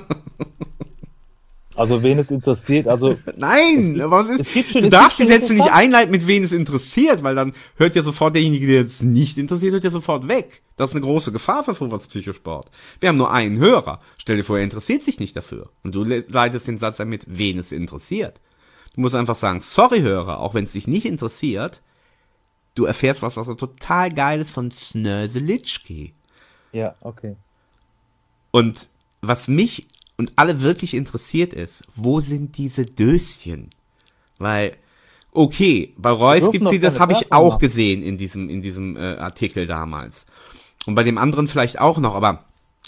Also 1.82 2.04
wen 2.04 2.20
es 2.20 2.30
interessiert, 2.30 2.88
also 2.88 3.18
Nein, 3.36 3.78
es 3.80 3.88
gibt, 3.88 3.98
es 4.00 4.30
ist, 4.30 4.40
es 4.40 4.54
gibt 4.54 4.72
schon, 4.72 4.82
du 4.82 4.90
darfst 4.90 5.18
die 5.20 5.26
Sätze 5.26 5.54
nicht 5.54 5.72
einleiten, 5.72 6.12
mit 6.12 6.28
wen 6.28 6.44
es 6.44 6.52
interessiert, 6.52 7.24
weil 7.24 7.34
dann 7.36 7.54
hört 7.76 7.96
ja 7.96 8.04
sofort 8.04 8.36
derjenige, 8.36 8.68
der 8.68 8.86
es 8.86 9.02
nicht 9.02 9.38
interessiert, 9.38 9.74
hört 9.74 9.84
ja 9.84 9.90
sofort 9.90 10.28
weg. 10.28 10.62
Das 10.78 10.92
ist 10.92 10.96
eine 10.96 11.06
große 11.06 11.32
Gefahr 11.32 11.64
für 11.64 11.74
Vorwärts 11.74 12.08
Psychosport. 12.08 12.70
Wir 13.00 13.10
haben 13.10 13.18
nur 13.18 13.32
einen 13.32 13.58
Hörer. 13.58 14.00
Stell 14.18 14.38
dir 14.38 14.44
vor, 14.44 14.58
er 14.60 14.64
interessiert 14.64 15.04
sich 15.04 15.20
nicht 15.20 15.36
dafür. 15.36 15.70
Und 15.84 15.96
du 15.96 16.04
le- 16.04 16.26
leitest 16.28 16.68
den 16.68 16.78
Satz 16.78 16.98
damit, 16.98 17.26
wen 17.28 17.58
es 17.58 17.72
interessiert. 17.72 18.40
Du 18.94 19.02
musst 19.02 19.16
einfach 19.16 19.36
sagen, 19.36 19.60
sorry 19.60 20.02
Hörer, 20.02 20.40
auch 20.40 20.54
wenn 20.54 20.66
es 20.66 20.74
dich 20.74 20.88
nicht 20.88 21.06
interessiert, 21.06 21.82
du 22.76 22.86
erfährst 22.86 23.22
was, 23.22 23.38
was 23.38 23.48
total 23.58 24.12
geiles 24.12 24.52
von 24.52 24.70
Snöselitschki. 24.70 26.14
Ja, 26.74 26.94
okay. 27.02 27.36
Und 28.52 28.88
was 29.22 29.48
mich 29.48 29.88
und 30.22 30.34
alle 30.36 30.62
wirklich 30.62 30.94
interessiert 30.94 31.52
ist, 31.52 31.82
wo 31.96 32.20
sind 32.20 32.56
diese 32.56 32.86
Döschen? 32.86 33.72
Weil, 34.38 34.74
okay, 35.32 35.96
bei 35.98 36.12
Reus 36.12 36.52
gibt's 36.52 36.70
die, 36.70 36.80
das 36.80 37.00
habe 37.00 37.14
ich 37.14 37.34
auch 37.34 37.54
machen. 37.54 37.60
gesehen 37.60 38.04
in 38.04 38.20
diesem, 38.20 38.48
in 38.48 38.62
diesem 38.62 38.98
äh, 38.98 39.16
Artikel 39.16 39.66
damals. 39.66 40.28
Und 40.86 40.94
bei 40.94 41.02
dem 41.02 41.18
anderen 41.18 41.48
vielleicht 41.48 41.80
auch 41.80 41.98
noch, 41.98 42.14
aber 42.14 42.46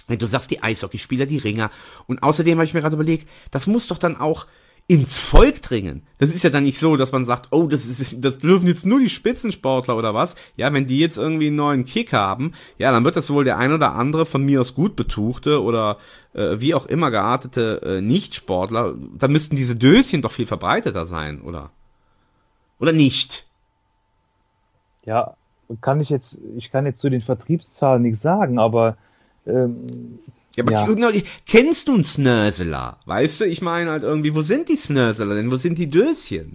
wenn 0.07 0.19
du 0.19 0.27
sagst, 0.27 0.51
die 0.51 0.61
Eishockeyspieler, 0.61 1.25
die 1.25 1.39
Ringer. 1.39 1.71
Und 2.05 2.21
außerdem 2.21 2.59
habe 2.59 2.65
ich 2.65 2.75
mir 2.75 2.81
gerade 2.81 2.93
überlegt, 2.93 3.27
das 3.49 3.65
muss 3.65 3.87
doch 3.87 3.97
dann 3.97 4.15
auch 4.15 4.45
ins 4.87 5.17
Volk 5.17 5.61
dringen. 5.61 6.03
Das 6.17 6.29
ist 6.33 6.43
ja 6.43 6.49
dann 6.49 6.63
nicht 6.63 6.77
so, 6.77 6.97
dass 6.97 7.11
man 7.11 7.23
sagt, 7.23 7.47
oh, 7.51 7.67
das 7.67 7.85
ist, 7.85 8.17
das 8.19 8.37
dürfen 8.39 8.67
jetzt 8.67 8.85
nur 8.85 8.99
die 8.99 9.09
Spitzensportler 9.09 9.95
oder 9.97 10.13
was. 10.13 10.35
Ja, 10.57 10.73
wenn 10.73 10.87
die 10.87 10.99
jetzt 10.99 11.17
irgendwie 11.17 11.47
einen 11.47 11.55
neuen 11.55 11.85
Kick 11.85 12.11
haben, 12.11 12.53
ja, 12.77 12.91
dann 12.91 13.05
wird 13.05 13.15
das 13.15 13.29
wohl 13.29 13.45
der 13.45 13.57
ein 13.57 13.71
oder 13.71 13.93
andere 13.93 14.25
von 14.25 14.43
mir 14.43 14.59
aus 14.59 14.75
gut 14.75 14.95
betuchte 14.95 15.63
oder 15.63 15.97
äh, 16.33 16.59
wie 16.59 16.75
auch 16.75 16.85
immer 16.85 17.11
geartete 17.11 17.81
äh, 17.81 18.01
Nichtsportler, 18.01 18.95
da 19.17 19.27
müssten 19.29 19.55
diese 19.55 19.75
Döschen 19.75 20.21
doch 20.21 20.31
viel 20.31 20.45
verbreiteter 20.45 21.05
sein, 21.05 21.41
oder? 21.41 21.71
Oder 22.79 22.91
nicht? 22.91 23.45
Ja, 25.05 25.35
kann 25.79 26.01
ich 26.01 26.09
jetzt, 26.09 26.41
ich 26.57 26.71
kann 26.71 26.85
jetzt 26.85 26.99
zu 26.99 27.09
den 27.09 27.21
Vertriebszahlen 27.21 28.01
nichts 28.01 28.21
sagen, 28.21 28.59
aber 28.59 28.97
ähm, 29.45 30.19
Ja, 30.55 30.63
aber 30.63 30.71
Ja. 30.71 31.21
kennst 31.45 31.87
du 31.87 31.95
einen 31.95 32.03
Snörseler? 32.03 32.99
Weißt 33.05 33.41
du, 33.41 33.45
ich 33.45 33.61
meine 33.61 33.89
halt 33.89 34.03
irgendwie, 34.03 34.35
wo 34.35 34.41
sind 34.41 34.69
die 34.69 34.75
Snörseler 34.75 35.35
denn? 35.35 35.51
Wo 35.51 35.57
sind 35.57 35.77
die 35.77 35.89
Döschen? 35.89 36.53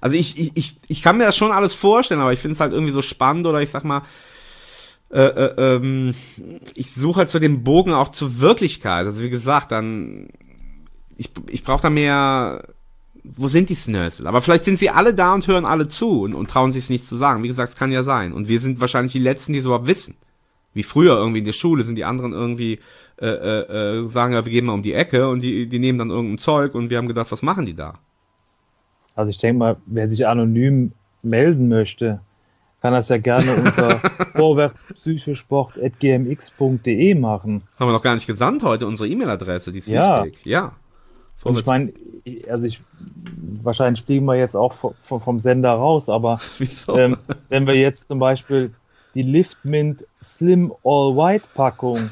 Also 0.00 0.16
ich, 0.16 0.38
ich, 0.38 0.52
ich, 0.54 0.76
ich 0.88 1.02
kann 1.02 1.16
mir 1.16 1.24
das 1.24 1.36
schon 1.36 1.52
alles 1.52 1.74
vorstellen, 1.74 2.20
aber 2.20 2.32
ich 2.32 2.38
finde 2.38 2.52
es 2.52 2.60
halt 2.60 2.72
irgendwie 2.72 2.92
so 2.92 3.02
spannend 3.02 3.46
oder 3.46 3.62
ich 3.62 3.70
sag 3.70 3.84
mal, 3.84 4.02
äh, 5.10 5.20
äh, 5.20 5.76
ähm, 5.76 6.14
ich 6.74 6.92
suche 6.92 7.20
halt 7.20 7.30
so 7.30 7.38
den 7.38 7.64
Bogen 7.64 7.92
auch 7.92 8.10
zur 8.10 8.40
Wirklichkeit. 8.40 9.06
Also 9.06 9.22
wie 9.22 9.30
gesagt, 9.30 9.72
dann, 9.72 10.28
ich, 11.16 11.30
ich 11.48 11.64
brauche 11.64 11.82
da 11.82 11.90
mehr, 11.90 12.64
wo 13.24 13.48
sind 13.48 13.70
die 13.70 13.74
Snörsel? 13.74 14.26
Aber 14.26 14.42
vielleicht 14.42 14.66
sind 14.66 14.78
sie 14.78 14.90
alle 14.90 15.14
da 15.14 15.32
und 15.32 15.46
hören 15.46 15.64
alle 15.64 15.88
zu 15.88 16.20
und, 16.22 16.34
und 16.34 16.50
trauen 16.50 16.72
sich 16.72 16.84
es 16.84 16.90
nicht 16.90 17.08
zu 17.08 17.16
sagen. 17.16 17.42
Wie 17.42 17.48
gesagt, 17.48 17.70
es 17.72 17.78
kann 17.78 17.90
ja 17.90 18.04
sein. 18.04 18.32
Und 18.32 18.48
wir 18.48 18.60
sind 18.60 18.80
wahrscheinlich 18.80 19.12
die 19.12 19.18
Letzten, 19.20 19.54
die 19.54 19.60
es 19.60 19.64
überhaupt 19.64 19.86
wissen. 19.86 20.14
Wie 20.76 20.84
früher 20.84 21.16
irgendwie 21.16 21.40
in 21.40 21.44
der 21.44 21.52
Schule 21.52 21.82
sind 21.82 21.96
die 21.96 22.04
anderen 22.04 22.32
irgendwie, 22.32 22.78
äh, 23.20 23.26
äh, 23.26 24.00
äh, 24.02 24.06
sagen 24.06 24.34
ja, 24.34 24.44
wir 24.44 24.52
gehen 24.52 24.66
mal 24.66 24.74
um 24.74 24.82
die 24.82 24.92
Ecke 24.92 25.28
und 25.28 25.42
die, 25.42 25.66
die 25.66 25.78
nehmen 25.80 25.98
dann 25.98 26.10
irgendein 26.10 26.38
Zeug 26.38 26.74
und 26.74 26.90
wir 26.90 26.98
haben 26.98 27.08
gedacht, 27.08 27.32
was 27.32 27.42
machen 27.42 27.66
die 27.66 27.74
da? 27.74 27.94
also 29.16 29.30
ich 29.30 29.38
denke 29.38 29.58
mal, 29.58 29.76
wer 29.86 30.08
sich 30.08 30.26
anonym 30.26 30.92
melden 31.22 31.68
möchte, 31.68 32.20
kann 32.82 32.92
das 32.92 33.08
ja 33.08 33.18
gerne 33.18 33.54
unter 33.54 34.00
vorwärtspsychosport.gmx.de 34.36 37.14
machen. 37.14 37.62
Haben 37.78 37.88
wir 37.88 37.92
noch 37.92 38.02
gar 38.02 38.14
nicht 38.14 38.26
gesandt 38.26 38.62
heute, 38.62 38.86
unsere 38.86 39.08
E-Mail-Adresse, 39.08 39.72
die 39.72 39.78
ist 39.78 39.88
Ja. 39.88 40.24
wichtig. 40.24 40.44
Ja. 40.44 40.72
Und 41.42 41.58
ich 41.58 41.66
meine, 41.66 41.92
also 42.48 42.66
ich, 42.66 42.80
wahrscheinlich 43.62 44.04
fliegen 44.04 44.26
wir 44.26 44.36
jetzt 44.36 44.56
auch 44.56 44.72
vom, 44.72 44.94
vom 44.98 45.38
Sender 45.38 45.72
raus, 45.72 46.08
aber 46.08 46.40
ähm, 46.88 47.16
wenn 47.48 47.66
wir 47.66 47.74
jetzt 47.74 48.08
zum 48.08 48.18
Beispiel 48.18 48.72
die 49.16 49.22
Liftmint 49.22 50.04
Slim 50.22 50.72
All 50.84 51.16
White 51.16 51.48
Packung 51.54 52.10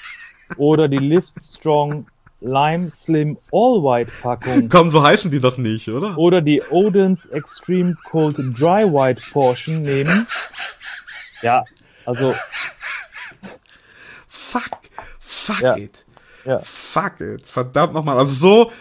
oder 0.56 0.86
die 0.86 0.98
Lift 0.98 1.40
Strong 1.40 2.06
Lime 2.40 2.88
Slim 2.90 3.38
All 3.52 3.82
White 3.82 4.12
Packung 4.20 4.68
Komm, 4.68 4.90
so 4.90 5.02
heißen 5.02 5.30
die 5.30 5.40
doch 5.40 5.56
nicht, 5.58 5.88
oder? 5.88 6.16
oder 6.18 6.40
die 6.40 6.62
Odins 6.70 7.26
Extreme 7.26 7.96
Cold 8.04 8.36
Dry 8.38 8.84
White 8.84 9.22
Portion 9.32 9.82
nehmen, 9.82 10.26
ja, 11.42 11.64
also 12.04 12.34
Fuck, 14.28 14.68
fuck 15.18 15.60
Ja. 15.60 15.76
it. 15.76 16.04
Ja. 16.44 16.58
Fuck 16.58 17.20
it. 17.20 17.46
Verdammt 17.46 17.94
nochmal. 17.94 18.18
Also 18.18 18.34
so, 18.34 18.72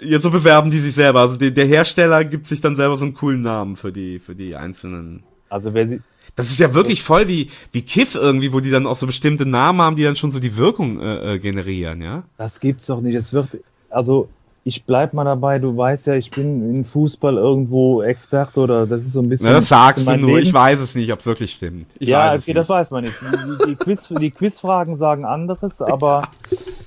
jetzt 0.00 0.22
so 0.22 0.30
bewerben 0.30 0.70
die 0.70 0.78
sich 0.80 0.94
selber. 0.94 1.20
Also 1.20 1.36
der, 1.36 1.50
der 1.50 1.66
Hersteller 1.66 2.24
gibt 2.24 2.46
sich 2.46 2.60
dann 2.62 2.74
selber 2.74 2.96
so 2.96 3.04
einen 3.04 3.12
coolen 3.14 3.42
Namen 3.42 3.76
für 3.76 3.92
die, 3.92 4.18
für 4.18 4.34
die 4.34 4.56
einzelnen. 4.56 5.24
also 5.50 5.74
wer 5.74 5.86
sie, 5.88 6.00
Das 6.36 6.50
ist 6.50 6.58
ja 6.58 6.74
wirklich 6.74 7.02
voll 7.02 7.28
wie, 7.28 7.50
wie 7.72 7.82
Kiff 7.82 8.14
irgendwie, 8.14 8.52
wo 8.52 8.60
die 8.60 8.70
dann 8.70 8.86
auch 8.86 8.96
so 8.96 9.06
bestimmte 9.06 9.46
Namen 9.46 9.80
haben, 9.80 9.96
die 9.96 10.04
dann 10.04 10.16
schon 10.16 10.30
so 10.30 10.38
die 10.38 10.56
Wirkung 10.56 11.00
äh, 11.00 11.34
äh, 11.34 11.38
generieren, 11.38 12.02
ja? 12.02 12.24
Das 12.36 12.60
gibt's 12.60 12.86
doch 12.86 13.00
nicht. 13.00 13.14
Es 13.14 13.32
wird, 13.32 13.58
also 13.88 14.28
ich 14.62 14.84
bleib 14.84 15.14
mal 15.14 15.24
dabei. 15.24 15.58
Du 15.58 15.76
weißt 15.76 16.08
ja, 16.08 16.14
ich 16.14 16.32
bin 16.32 16.68
in 16.68 16.84
Fußball 16.84 17.36
irgendwo 17.36 18.02
Experte 18.02 18.60
oder 18.60 18.86
das 18.86 19.06
ist 19.06 19.12
so 19.12 19.22
ein 19.22 19.28
bisschen. 19.28 19.48
Na, 19.48 19.58
das 19.58 19.68
sagst 19.68 20.06
du 20.06 20.16
nur. 20.16 20.36
Leben. 20.36 20.40
Ich 20.40 20.52
weiß 20.52 20.80
es 20.80 20.94
nicht, 20.94 21.12
ob 21.12 21.20
es 21.20 21.26
wirklich 21.26 21.52
stimmt. 21.52 21.86
Ich 22.00 22.08
ja, 22.08 22.34
okay, 22.34 22.52
das 22.52 22.68
weiß 22.68 22.90
man 22.90 23.04
nicht. 23.04 23.14
Die, 23.22 23.68
die, 23.68 23.76
Quiz, 23.76 24.08
die 24.08 24.30
Quizfragen 24.30 24.96
sagen 24.96 25.24
anderes, 25.24 25.80
aber 25.80 26.28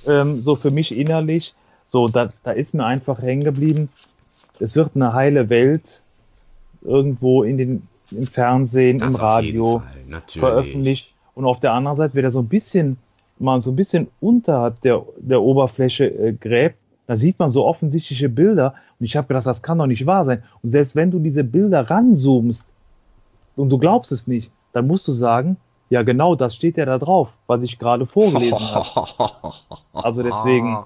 ähm, 0.06 0.40
so 0.40 0.56
für 0.56 0.70
mich 0.70 0.94
innerlich, 0.94 1.54
so 1.86 2.06
da, 2.06 2.28
da 2.44 2.52
ist 2.52 2.74
mir 2.74 2.84
einfach 2.84 3.22
hängen 3.22 3.44
geblieben. 3.44 3.88
Es 4.58 4.76
wird 4.76 4.90
eine 4.94 5.14
heile 5.14 5.48
Welt 5.48 6.04
irgendwo 6.82 7.42
in 7.42 7.56
den 7.56 7.88
im 8.12 8.26
Fernsehen, 8.26 8.98
Das 8.98 9.08
im 9.10 9.14
Radio 9.16 9.82
veröffentlicht 10.26 11.14
und 11.34 11.44
auf 11.44 11.60
der 11.60 11.72
anderen 11.72 11.96
Seite, 11.96 12.14
wer 12.14 12.22
da 12.22 12.30
so 12.30 12.40
ein 12.40 12.48
bisschen 12.48 12.98
mal 13.38 13.60
so 13.62 13.70
ein 13.70 13.76
bisschen 13.76 14.08
unterhalb 14.20 14.80
der, 14.82 15.02
der 15.18 15.40
Oberfläche 15.40 16.06
äh, 16.06 16.32
gräbt, 16.34 16.76
da 17.06 17.16
sieht 17.16 17.38
man 17.38 17.48
so 17.48 17.64
offensichtliche 17.66 18.28
Bilder 18.28 18.74
und 18.98 19.06
ich 19.06 19.16
habe 19.16 19.26
gedacht, 19.26 19.46
das 19.46 19.62
kann 19.62 19.78
doch 19.78 19.86
nicht 19.86 20.06
wahr 20.06 20.24
sein. 20.24 20.42
Und 20.62 20.68
selbst 20.68 20.94
wenn 20.94 21.10
du 21.10 21.18
diese 21.18 21.42
Bilder 21.42 21.88
ranzoomst 21.90 22.72
und 23.56 23.70
du 23.70 23.78
glaubst 23.78 24.12
es 24.12 24.26
nicht, 24.26 24.52
dann 24.72 24.86
musst 24.86 25.08
du 25.08 25.12
sagen, 25.12 25.56
ja 25.88 26.02
genau, 26.02 26.36
das 26.36 26.54
steht 26.54 26.76
ja 26.76 26.84
da 26.84 26.98
drauf, 26.98 27.36
was 27.46 27.62
ich 27.62 27.78
gerade 27.78 28.06
vorgelesen 28.06 28.60
habe. 28.74 29.54
Also 29.92 30.22
deswegen, 30.22 30.78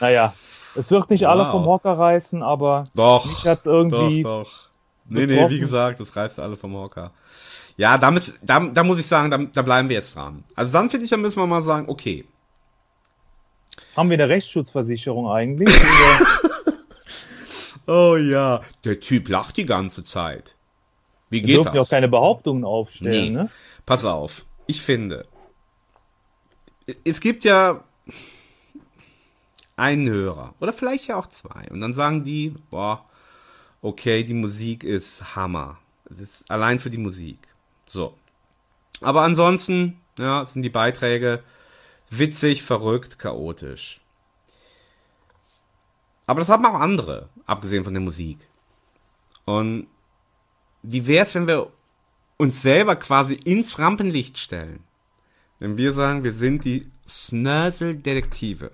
naja, 0.00 0.32
es 0.74 0.90
wird 0.90 1.10
nicht 1.10 1.26
alle 1.28 1.42
Wow. 1.44 1.50
vom 1.50 1.66
Hocker 1.66 1.92
reißen, 1.92 2.42
aber 2.42 2.84
Doch. 2.94 3.26
mich 3.26 3.44
hat's 3.46 3.66
irgendwie 3.66 4.22
Doch, 4.22 4.44
doch. 4.44 4.67
Nee, 5.08 5.20
nee, 5.20 5.26
betroffen. 5.26 5.54
wie 5.54 5.60
gesagt, 5.60 6.00
das 6.00 6.14
reißt 6.14 6.38
alle 6.38 6.56
vom 6.56 6.74
Hocker. 6.74 7.12
Ja, 7.76 7.96
da, 7.98 8.10
müß, 8.10 8.34
da, 8.42 8.60
da 8.60 8.84
muss 8.84 8.98
ich 8.98 9.06
sagen, 9.06 9.30
da, 9.30 9.38
da 9.38 9.62
bleiben 9.62 9.88
wir 9.88 9.96
jetzt 9.96 10.16
dran. 10.16 10.44
Also 10.54 10.72
dann 10.72 10.90
finde 10.90 11.04
ich, 11.04 11.10
da 11.10 11.16
müssen 11.16 11.40
wir 11.40 11.46
mal 11.46 11.62
sagen, 11.62 11.88
okay. 11.88 12.24
haben 13.96 14.10
wir 14.10 14.14
eine 14.16 14.28
Rechtsschutzversicherung 14.28 15.28
eigentlich? 15.30 15.68
Oh 17.90 18.16
ja. 18.16 18.60
Der 18.84 19.00
Typ 19.00 19.30
lacht 19.30 19.56
die 19.56 19.64
ganze 19.64 20.04
Zeit. 20.04 20.56
Wie 21.30 21.36
Wir 21.38 21.42
geht 21.46 21.56
dürfen 21.56 21.74
ja 21.74 21.80
auch 21.80 21.84
das? 21.84 21.88
keine 21.90 22.08
Behauptungen 22.08 22.64
aufstellen, 22.64 23.32
Nee. 23.32 23.42
ne? 23.42 23.50
Pass 23.86 24.04
auf. 24.04 24.44
Ich 24.66 24.82
finde, 24.82 25.26
es 27.04 27.20
gibt 27.20 27.44
ja 27.44 27.82
einen 29.76 30.06
Hörer 30.08 30.54
oder 30.60 30.74
vielleicht 30.74 31.06
ja 31.06 31.16
auch 31.16 31.28
zwei 31.28 31.66
und 31.70 31.80
dann 31.80 31.94
sagen 31.94 32.24
die, 32.24 32.54
boah, 32.70 33.07
okay, 33.82 34.24
die 34.24 34.34
Musik 34.34 34.84
ist 34.84 35.36
Hammer. 35.36 35.78
Das 36.08 36.18
ist 36.20 36.50
allein 36.50 36.78
für 36.78 36.90
die 36.90 36.98
Musik. 36.98 37.38
So. 37.86 38.14
Aber 39.00 39.22
ansonsten, 39.22 40.00
ja, 40.18 40.44
sind 40.44 40.62
die 40.62 40.70
Beiträge 40.70 41.42
witzig, 42.10 42.62
verrückt, 42.62 43.18
chaotisch. 43.18 44.00
Aber 46.26 46.40
das 46.40 46.48
haben 46.48 46.66
auch 46.66 46.74
andere, 46.74 47.28
abgesehen 47.46 47.84
von 47.84 47.94
der 47.94 48.02
Musik. 48.02 48.38
Und 49.44 49.86
wie 50.82 51.06
wär's, 51.06 51.34
wenn 51.34 51.46
wir 51.46 51.72
uns 52.36 52.60
selber 52.62 52.96
quasi 52.96 53.34
ins 53.34 53.78
Rampenlicht 53.78 54.38
stellen? 54.38 54.84
Wenn 55.58 55.76
wir 55.76 55.92
sagen, 55.92 56.24
wir 56.24 56.32
sind 56.32 56.64
die 56.64 56.90
Snörsel-Detektive. 57.06 58.70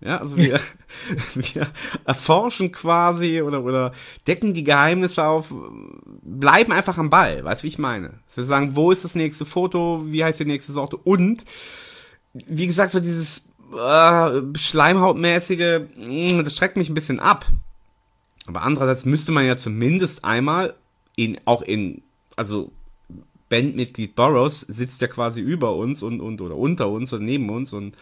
Ja, 0.00 0.18
also 0.18 0.36
wir, 0.36 0.60
wir 1.34 1.68
erforschen 2.04 2.70
quasi 2.70 3.42
oder, 3.42 3.64
oder 3.64 3.92
decken 4.26 4.54
die 4.54 4.62
Geheimnisse 4.62 5.24
auf, 5.24 5.52
bleiben 6.22 6.72
einfach 6.72 6.98
am 6.98 7.10
Ball, 7.10 7.44
weißt 7.44 7.62
du, 7.62 7.64
wie 7.64 7.68
ich 7.68 7.78
meine? 7.78 8.20
Dass 8.26 8.36
wir 8.36 8.44
sagen, 8.44 8.76
wo 8.76 8.92
ist 8.92 9.04
das 9.04 9.16
nächste 9.16 9.44
Foto, 9.44 10.04
wie 10.06 10.22
heißt 10.22 10.38
die 10.38 10.44
nächste 10.44 10.72
Sorte 10.72 10.96
und, 10.96 11.44
wie 12.32 12.68
gesagt, 12.68 12.92
so 12.92 13.00
dieses 13.00 13.44
äh, 13.76 14.40
Schleimhautmäßige, 14.56 15.80
mh, 15.96 16.42
das 16.44 16.56
schreckt 16.56 16.76
mich 16.76 16.88
ein 16.88 16.94
bisschen 16.94 17.18
ab. 17.18 17.46
Aber 18.46 18.62
andererseits 18.62 19.04
müsste 19.04 19.32
man 19.32 19.46
ja 19.46 19.56
zumindest 19.56 20.24
einmal 20.24 20.74
in, 21.16 21.38
auch 21.44 21.62
in, 21.62 22.02
also 22.36 22.70
Bandmitglied 23.48 24.14
Burroughs 24.14 24.60
sitzt 24.60 25.00
ja 25.02 25.08
quasi 25.08 25.40
über 25.40 25.74
uns 25.74 26.02
und, 26.02 26.20
und 26.20 26.40
oder 26.40 26.56
unter 26.56 26.88
uns 26.88 27.12
oder 27.12 27.22
neben 27.22 27.50
uns 27.50 27.72
und 27.72 27.96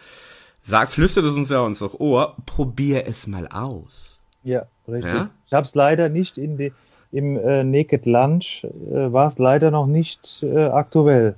sagt, 0.66 0.92
flüstert 0.92 1.24
es 1.24 1.34
uns 1.34 1.48
ja 1.48 1.60
uns 1.60 1.80
auf 1.82 2.00
Ohr, 2.00 2.36
probier 2.44 3.06
es 3.06 3.26
mal 3.26 3.46
aus. 3.48 4.20
Ja, 4.42 4.66
richtig. 4.88 5.12
Ja? 5.12 5.30
Ich 5.46 5.52
habe 5.52 5.64
es 5.64 5.74
leider 5.74 6.08
nicht 6.08 6.38
in 6.38 6.56
die, 6.56 6.72
im 7.12 7.36
äh, 7.36 7.62
Naked 7.64 8.06
Lunch, 8.06 8.64
äh, 8.64 9.12
war 9.12 9.26
es 9.26 9.38
leider 9.38 9.70
noch 9.70 9.86
nicht 9.86 10.42
äh, 10.42 10.64
aktuell. 10.64 11.36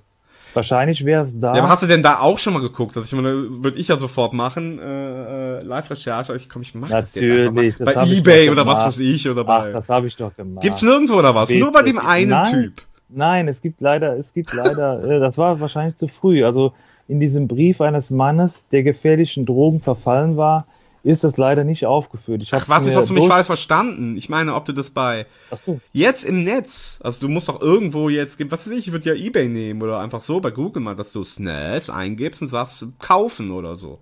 Wahrscheinlich 0.54 1.04
wäre 1.04 1.22
es 1.22 1.38
da. 1.38 1.54
Ja, 1.54 1.60
aber 1.60 1.70
hast 1.70 1.82
du 1.82 1.86
denn 1.86 2.02
da 2.02 2.20
auch 2.20 2.38
schon 2.38 2.54
mal 2.54 2.62
geguckt? 2.62 2.96
Also 2.96 3.04
ich 3.04 3.12
meine, 3.12 3.62
würde 3.62 3.78
ich 3.78 3.88
ja 3.88 3.98
sofort 3.98 4.32
machen, 4.32 4.78
äh, 4.78 5.58
äh, 5.58 5.62
Live-Recherche. 5.62 6.34
Ich 6.36 6.48
komm, 6.48 6.62
ich 6.62 6.74
mach 6.74 6.88
das 6.88 7.14
jetzt 7.14 7.22
einfach 7.22 7.52
mal. 7.52 7.70
Das 7.70 7.94
Bei 7.94 8.06
Ebay 8.06 8.50
oder 8.50 8.66
was 8.66 8.86
weiß 8.86 8.98
ich 8.98 9.28
oder 9.28 9.44
bei. 9.44 9.58
Ach, 9.58 9.68
das 9.68 9.90
habe 9.90 10.06
ich 10.06 10.16
doch 10.16 10.34
gemacht. 10.34 10.62
Gibt's 10.62 10.80
nirgendwo 10.80 11.16
oder 11.16 11.34
was? 11.34 11.50
Nur 11.50 11.70
bei 11.70 11.82
dem 11.82 11.98
einen 11.98 12.30
Nein, 12.30 12.52
Typ. 12.52 12.82
Nein, 13.10 13.46
es 13.46 13.60
gibt 13.60 13.82
leider, 13.82 14.16
es 14.16 14.32
gibt 14.32 14.54
leider, 14.54 15.04
äh, 15.16 15.20
das 15.20 15.36
war 15.36 15.60
wahrscheinlich 15.60 15.96
zu 15.96 16.08
früh. 16.08 16.44
Also 16.44 16.72
in 17.08 17.20
diesem 17.20 17.48
Brief 17.48 17.80
eines 17.80 18.10
Mannes, 18.10 18.68
der 18.68 18.82
gefährlichen 18.82 19.46
Drogen 19.46 19.80
verfallen 19.80 20.36
war, 20.36 20.66
ist 21.02 21.24
das 21.24 21.36
leider 21.36 21.64
nicht 21.64 21.86
aufgeführt. 21.86 22.42
Ich 22.42 22.52
Ach, 22.52 22.68
was, 22.68 22.84
jetzt 22.84 22.96
hast 22.96 23.10
du 23.10 23.14
mich 23.14 23.26
falsch 23.28 23.46
verstanden. 23.46 24.16
Ich 24.16 24.28
meine, 24.28 24.54
ob 24.54 24.64
du 24.66 24.72
das 24.72 24.90
bei 24.90 25.26
Ach 25.50 25.56
so. 25.56 25.80
jetzt 25.92 26.24
im 26.24 26.44
Netz, 26.44 27.00
also 27.02 27.20
du 27.20 27.28
musst 27.28 27.48
doch 27.48 27.60
irgendwo 27.60 28.08
jetzt, 28.08 28.38
was 28.50 28.66
weiß 28.66 28.72
ich, 28.78 28.88
ich 28.88 28.92
würde 28.92 29.08
ja 29.08 29.14
Ebay 29.14 29.48
nehmen 29.48 29.80
oder 29.82 30.00
einfach 30.00 30.20
so 30.20 30.40
bei 30.40 30.50
Google 30.50 30.82
mal, 30.82 30.96
dass 30.96 31.12
du 31.12 31.24
SNES 31.24 31.88
eingibst 31.88 32.42
und 32.42 32.48
sagst 32.48 32.84
kaufen 32.98 33.52
oder 33.52 33.76
so. 33.76 33.98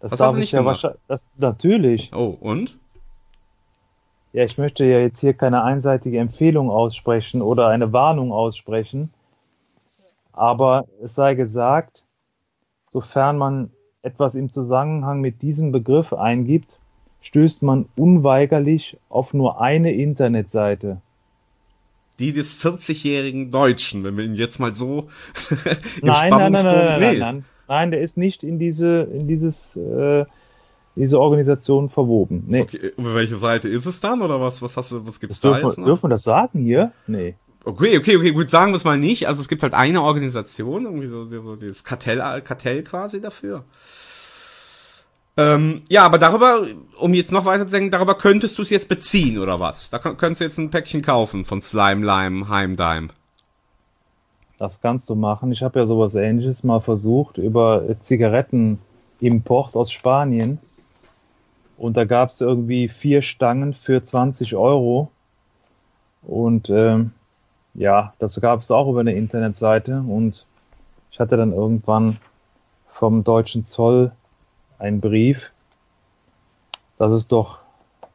Das 0.00 0.12
Was 0.12 0.18
darf 0.18 0.26
hast 0.28 0.34
du 0.34 0.38
ich 0.38 0.40
nicht 0.42 0.52
ja 0.52 0.58
gemacht? 0.60 0.82
wahrscheinlich. 0.82 1.00
Das, 1.08 1.26
natürlich. 1.36 2.10
Oh, 2.12 2.36
und? 2.40 2.76
Ja, 4.32 4.44
ich 4.44 4.58
möchte 4.58 4.84
ja 4.84 4.98
jetzt 4.98 5.20
hier 5.20 5.34
keine 5.34 5.62
einseitige 5.62 6.18
Empfehlung 6.18 6.68
aussprechen 6.68 7.42
oder 7.42 7.68
eine 7.68 7.92
Warnung 7.92 8.32
aussprechen. 8.32 9.10
Aber 10.36 10.86
es 11.02 11.14
sei 11.14 11.34
gesagt, 11.34 12.04
sofern 12.90 13.38
man 13.38 13.70
etwas 14.02 14.36
im 14.36 14.50
Zusammenhang 14.50 15.20
mit 15.20 15.42
diesem 15.42 15.72
Begriff 15.72 16.12
eingibt, 16.12 16.78
stößt 17.22 17.62
man 17.62 17.86
unweigerlich 17.96 18.98
auf 19.08 19.34
nur 19.34 19.60
eine 19.60 19.92
Internetseite. 19.92 21.00
Die 22.18 22.32
des 22.32 22.54
40-jährigen 22.54 23.50
Deutschen, 23.50 24.04
wenn 24.04 24.16
wir 24.16 24.24
ihn 24.24 24.36
jetzt 24.36 24.60
mal 24.60 24.74
so 24.74 25.08
Nein, 26.02 26.30
nein, 26.30 26.52
nein, 26.52 26.52
nein, 26.52 26.64
nein, 26.64 27.00
nein, 27.00 27.18
nein. 27.18 27.44
Nein, 27.68 27.90
der 27.90 28.00
ist 28.00 28.16
nicht 28.16 28.44
in 28.44 28.58
diese, 28.58 29.02
in 29.12 29.26
dieses, 29.26 29.76
äh, 29.76 30.24
diese 30.94 31.20
Organisation 31.20 31.88
verwoben. 31.88 32.44
Nee. 32.46 32.62
Okay, 32.62 32.92
über 32.96 33.14
welche 33.14 33.36
Seite 33.36 33.68
ist 33.68 33.86
es 33.86 34.00
dann 34.00 34.22
oder 34.22 34.40
was? 34.40 34.62
Was 34.62 34.76
hast 34.76 34.92
du? 34.92 35.06
Was 35.06 35.18
gibt's 35.18 35.40
Das 35.40 35.40
da 35.40 35.48
dürfen, 35.56 35.68
jetzt 35.68 35.78
noch? 35.78 35.86
dürfen 35.86 36.04
wir 36.04 36.10
das 36.10 36.22
sagen 36.22 36.60
hier? 36.60 36.92
Nee. 37.06 37.34
Okay, 37.66 37.98
okay, 37.98 38.16
okay, 38.16 38.30
gut, 38.30 38.48
sagen 38.48 38.70
wir 38.70 38.76
es 38.76 38.84
mal 38.84 38.96
nicht. 38.96 39.26
Also 39.26 39.42
es 39.42 39.48
gibt 39.48 39.64
halt 39.64 39.74
eine 39.74 40.00
Organisation, 40.02 40.84
irgendwie 40.84 41.08
so, 41.08 41.24
so 41.24 41.56
dieses 41.56 41.82
Kartell, 41.82 42.40
Kartell 42.42 42.84
quasi 42.84 43.20
dafür. 43.20 43.64
Ähm, 45.36 45.82
ja, 45.88 46.04
aber 46.04 46.18
darüber, 46.18 46.64
um 46.96 47.12
jetzt 47.12 47.32
noch 47.32 47.44
weiter 47.44 47.66
zu 47.66 47.72
denken, 47.72 47.90
darüber 47.90 48.14
könntest 48.16 48.56
du 48.56 48.62
es 48.62 48.70
jetzt 48.70 48.88
beziehen 48.88 49.38
oder 49.38 49.58
was? 49.58 49.90
Da 49.90 49.98
könnt- 49.98 50.16
könntest 50.18 50.40
du 50.40 50.44
jetzt 50.44 50.58
ein 50.58 50.70
Päckchen 50.70 51.02
kaufen 51.02 51.44
von 51.44 51.60
Slime, 51.60 52.06
Lime, 52.06 52.48
Heimdime. 52.48 53.08
Das 54.58 54.80
kannst 54.80 55.10
du 55.10 55.16
machen. 55.16 55.50
Ich 55.50 55.62
habe 55.64 55.80
ja 55.80 55.86
sowas 55.86 56.14
ähnliches 56.14 56.62
mal 56.62 56.80
versucht 56.80 57.36
über 57.36 57.82
Zigarettenimport 57.98 59.74
aus 59.74 59.90
Spanien. 59.90 60.58
Und 61.76 61.96
da 61.96 62.04
gab 62.04 62.28
es 62.28 62.40
irgendwie 62.40 62.88
vier 62.88 63.22
Stangen 63.22 63.72
für 63.72 64.04
20 64.04 64.54
Euro. 64.54 65.10
Und 66.22 66.70
ähm, 66.70 67.10
ja, 67.78 68.14
das 68.18 68.40
gab 68.40 68.60
es 68.60 68.70
auch 68.70 68.88
über 68.90 69.00
eine 69.00 69.14
Internetseite. 69.14 70.02
Und 70.06 70.46
ich 71.10 71.20
hatte 71.20 71.36
dann 71.36 71.52
irgendwann 71.52 72.18
vom 72.88 73.24
deutschen 73.24 73.64
Zoll 73.64 74.12
einen 74.78 75.00
Brief, 75.00 75.52
dass 76.98 77.12
es 77.12 77.28
doch 77.28 77.60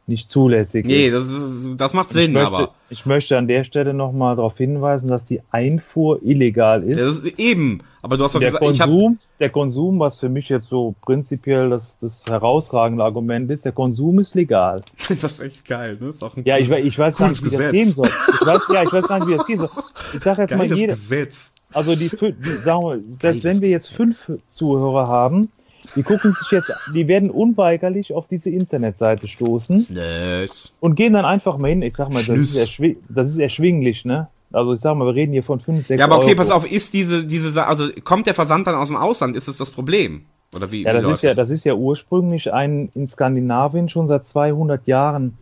nicht 0.07 0.29
zulässig 0.29 0.85
Nee, 0.85 1.05
ist. 1.05 1.13
das, 1.15 1.27
ist, 1.27 1.45
das 1.77 1.93
macht 1.93 2.09
Und 2.11 2.17
ich 2.17 2.23
Sinn, 2.25 2.33
möchte, 2.33 2.55
aber. 2.55 2.73
Ich 2.89 3.05
möchte 3.05 3.37
an 3.37 3.47
der 3.47 3.63
Stelle 3.63 3.93
nochmal 3.93 4.35
darauf 4.35 4.57
hinweisen, 4.57 5.07
dass 5.07 5.25
die 5.25 5.41
Einfuhr 5.51 6.21
illegal 6.23 6.83
ist. 6.83 6.99
Das 6.99 7.17
ist 7.17 7.39
eben, 7.39 7.81
aber 8.01 8.17
du 8.17 8.23
hast 8.25 8.35
doch 8.35 8.39
der 8.39 8.49
gesagt, 8.49 8.65
ich 8.65 8.81
hab, 8.81 8.87
Konsum, 8.89 9.19
der 9.39 9.49
Konsum, 9.51 9.99
was 9.99 10.19
für 10.19 10.27
mich 10.27 10.49
jetzt 10.49 10.67
so 10.67 10.95
prinzipiell 11.01 11.69
das, 11.69 11.99
das 11.99 12.25
herausragende 12.25 13.03
Argument 13.03 13.49
ist, 13.51 13.63
der 13.63 13.71
Konsum 13.71 14.19
ist 14.19 14.35
legal. 14.35 14.81
das 15.21 15.33
ist 15.33 15.39
echt 15.39 15.65
geil, 15.65 15.97
ne? 16.01 16.09
Ist 16.09 16.23
auch 16.23 16.35
ein 16.35 16.43
Ja, 16.45 16.57
ich, 16.57 16.69
ich 16.69 16.97
weiß 16.99 17.15
gar 17.15 17.29
nicht, 17.29 17.45
wie 17.45 17.49
das 17.49 17.57
Gesetz. 17.59 17.71
gehen 17.71 17.91
soll. 17.93 18.09
Ich 18.41 18.47
weiß, 18.47 18.61
ja, 18.73 18.83
ich 18.83 18.91
weiß 18.91 19.07
gar 19.07 19.19
nicht, 19.19 19.27
wie 19.27 19.55
das 19.55 19.71
soll. 19.71 19.83
Ich 20.13 20.19
sage 20.19 20.41
jetzt 20.41 20.51
mal, 20.51 20.67
Geiles 20.67 20.79
jeder, 20.79 20.93
Gesetz. 20.93 21.51
also 21.73 21.95
die, 21.95 22.09
die 22.09 22.49
sagen 22.57 22.81
wir, 22.81 22.99
selbst 23.11 23.43
wenn 23.43 23.61
wir 23.61 23.69
jetzt 23.69 23.93
fünf 23.93 24.31
Zuhörer 24.47 25.07
haben, 25.07 25.49
die 25.95 26.03
gucken 26.03 26.31
sich 26.31 26.49
jetzt, 26.51 26.73
die 26.93 27.07
werden 27.07 27.29
unweigerlich 27.29 28.13
auf 28.13 28.27
diese 28.27 28.49
Internetseite 28.49 29.27
stoßen 29.27 29.87
Nett. 29.89 30.73
und 30.79 30.95
gehen 30.95 31.13
dann 31.13 31.25
einfach 31.25 31.57
mal 31.57 31.69
hin. 31.69 31.81
Ich 31.81 31.95
sag 31.95 32.09
mal, 32.09 32.23
das 32.23 32.55
ist, 32.55 32.81
das 33.09 33.29
ist 33.29 33.37
erschwinglich, 33.37 34.05
ne? 34.05 34.27
Also 34.53 34.73
ich 34.73 34.81
sag 34.81 34.95
mal, 34.95 35.05
wir 35.05 35.15
reden 35.15 35.31
hier 35.31 35.43
von 35.43 35.59
fünf, 35.59 35.85
sechs 35.85 35.99
Ja, 35.99 36.05
aber 36.05 36.17
okay, 36.17 36.27
Euro. 36.27 36.35
pass 36.35 36.51
auf, 36.51 36.69
ist 36.69 36.93
diese, 36.93 37.25
diese, 37.25 37.65
also 37.65 37.89
kommt 38.03 38.27
der 38.27 38.33
Versand 38.33 38.67
dann 38.67 38.75
aus 38.75 38.87
dem 38.87 38.97
Ausland? 38.97 39.35
Ist 39.35 39.47
das 39.47 39.57
das 39.57 39.71
Problem? 39.71 40.25
Oder 40.53 40.71
wie? 40.71 40.83
Ja, 40.83 40.91
wie 40.91 40.95
das 40.95 41.03
läuft 41.05 41.15
ist 41.15 41.21
ja, 41.23 41.33
das 41.33 41.49
ist 41.51 41.63
ja 41.63 41.73
ursprünglich 41.73 42.51
ein 42.51 42.89
in 42.93 43.07
Skandinavien 43.07 43.87
schon 43.87 44.07
seit 44.07 44.25
200 44.25 44.87
Jahren 44.87 45.37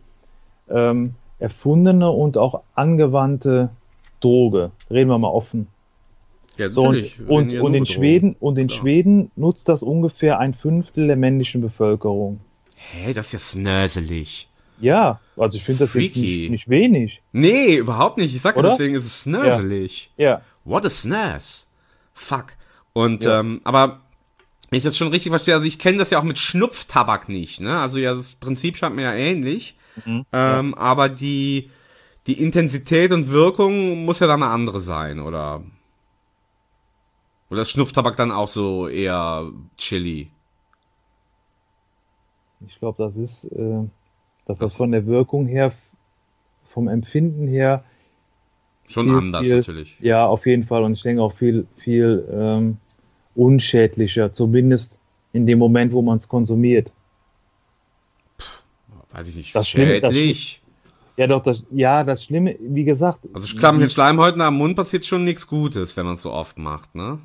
ähm, 0.70 1.14
erfundene 1.40 2.10
und 2.10 2.36
auch 2.38 2.62
angewandte 2.74 3.70
Droge. 4.20 4.70
Reden 4.90 5.10
wir 5.10 5.18
mal 5.18 5.28
offen. 5.28 5.66
Ja, 6.56 6.70
So, 6.70 6.84
und, 6.84 7.04
und, 7.26 7.52
ja 7.52 7.60
und 7.62 7.74
in 7.74 7.86
Schweden 7.86 8.36
und 8.38 8.58
in 8.58 8.66
Klar. 8.68 8.80
Schweden 8.80 9.30
nutzt 9.36 9.68
das 9.68 9.82
ungefähr 9.82 10.38
ein 10.38 10.52
Fünftel 10.54 11.06
der 11.06 11.16
männlichen 11.16 11.60
Bevölkerung. 11.60 12.40
Hä, 12.76 13.12
das 13.14 13.26
ist 13.28 13.32
ja 13.32 13.38
snöselig. 13.38 14.48
Ja, 14.80 15.20
also 15.36 15.56
ich 15.56 15.64
finde 15.64 15.80
das 15.84 15.94
jetzt 15.94 16.16
nicht, 16.16 16.50
nicht 16.50 16.68
wenig. 16.68 17.22
Nee, 17.32 17.76
überhaupt 17.76 18.16
nicht. 18.16 18.34
Ich 18.34 18.40
sag 18.40 18.56
ja, 18.56 18.60
Oder? 18.60 18.70
deswegen 18.70 18.94
ist 18.94 19.04
es 19.04 19.22
snöselig. 19.22 20.10
Ja, 20.16 20.40
What 20.64 20.84
a 20.86 20.90
snaz. 20.90 21.66
Fuck. 22.14 22.52
Und, 22.92 23.24
Ja. 23.24 23.40
ähm, 23.40 23.60
aber 23.64 24.00
wenn 24.70 24.78
ich 24.78 24.84
das 24.84 24.96
schon 24.96 25.08
richtig 25.08 25.30
verstehe, 25.30 25.54
also 25.54 25.66
ich 25.66 25.78
kenne 25.78 25.98
das 25.98 26.10
ja 26.10 26.18
auch 26.18 26.22
mit 26.24 26.38
Schnupftabak 26.38 27.28
nicht, 27.28 27.60
ne? 27.60 27.78
Also 27.78 27.98
ja, 27.98 28.14
das 28.14 28.32
Prinzip 28.32 28.76
scheint 28.76 28.96
mir 28.96 29.02
ja 29.02 29.14
ähnlich. 29.14 29.74
Mhm. 30.04 30.24
Ähm, 30.32 30.74
aber 30.74 31.08
die, 31.08 31.70
die 32.26 32.42
Intensität 32.42 33.12
und 33.12 33.30
Wirkung 33.30 34.04
muss 34.04 34.20
ja 34.20 34.26
dann 34.26 34.42
eine 34.42 34.52
andere 34.52 34.80
sein, 34.80 35.20
oder? 35.20 35.62
Oder 37.50 37.62
ist 37.62 37.70
Schnupftabak 37.70 38.16
dann 38.16 38.30
auch 38.30 38.48
so 38.48 38.86
eher 38.86 39.50
chili? 39.76 40.30
ich 42.66 42.78
glaube, 42.78 43.02
das 43.02 43.16
ist, 43.16 43.44
äh, 43.44 43.84
dass 44.44 44.58
das 44.58 44.74
von 44.74 44.92
der 44.92 45.06
Wirkung 45.06 45.46
her, 45.46 45.72
vom 46.64 46.88
Empfinden 46.88 47.46
her, 47.46 47.84
Schon 48.88 49.06
viel, 49.06 49.14
anders 49.14 49.46
viel, 49.46 49.56
natürlich. 49.56 49.96
Ja, 50.00 50.26
auf 50.26 50.46
jeden 50.46 50.64
Fall. 50.64 50.82
Und 50.82 50.92
ich 50.92 51.02
denke 51.02 51.22
auch 51.22 51.32
viel, 51.32 51.66
viel 51.76 52.28
ähm, 52.30 52.78
unschädlicher, 53.34 54.32
zumindest 54.32 55.00
in 55.32 55.46
dem 55.46 55.58
Moment, 55.60 55.92
wo 55.92 56.02
man 56.02 56.16
es 56.16 56.28
konsumiert. 56.28 56.90
Weiß 59.12 59.28
ich 59.28 59.36
nicht. 59.36 59.54
Das 59.54 59.68
Schlimme- 59.68 60.00
das. 60.00 60.16
Ja, 61.16 61.26
doch, 61.26 61.42
das, 61.42 61.66
ja, 61.70 62.02
das 62.04 62.24
Schlimme, 62.24 62.56
wie 62.60 62.84
gesagt. 62.84 63.20
Also 63.34 63.54
klar, 63.56 63.72
mit 63.72 63.92
Schleimhäuten 63.92 64.40
am 64.40 64.56
Mund 64.56 64.76
passiert 64.76 65.04
schon 65.04 65.24
nichts 65.24 65.46
Gutes, 65.46 65.96
wenn 65.96 66.06
man 66.06 66.14
es 66.14 66.22
so 66.22 66.32
oft 66.32 66.56
macht, 66.58 66.94
ne? 66.94 67.18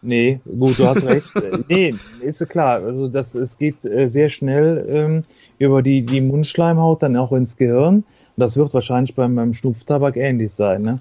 Nee, 0.00 0.40
gut, 0.44 0.78
du 0.78 0.86
hast 0.86 1.04
recht. 1.04 1.32
Nee, 1.68 1.94
ist 2.20 2.48
klar. 2.48 2.82
Also 2.82 3.08
das, 3.08 3.34
es 3.34 3.58
geht 3.58 3.84
äh, 3.84 4.06
sehr 4.06 4.28
schnell 4.30 4.86
ähm, 4.88 5.24
über 5.58 5.82
die, 5.82 6.02
die 6.02 6.20
Mundschleimhaut 6.20 7.02
dann 7.02 7.16
auch 7.16 7.32
ins 7.32 7.56
Gehirn. 7.56 7.96
Und 7.96 8.04
das 8.36 8.56
wird 8.56 8.72
wahrscheinlich 8.74 9.14
beim, 9.14 9.36
beim 9.36 9.52
Schnupftabak 9.52 10.16
ähnlich 10.16 10.52
sein, 10.52 10.82
ne? 10.82 11.00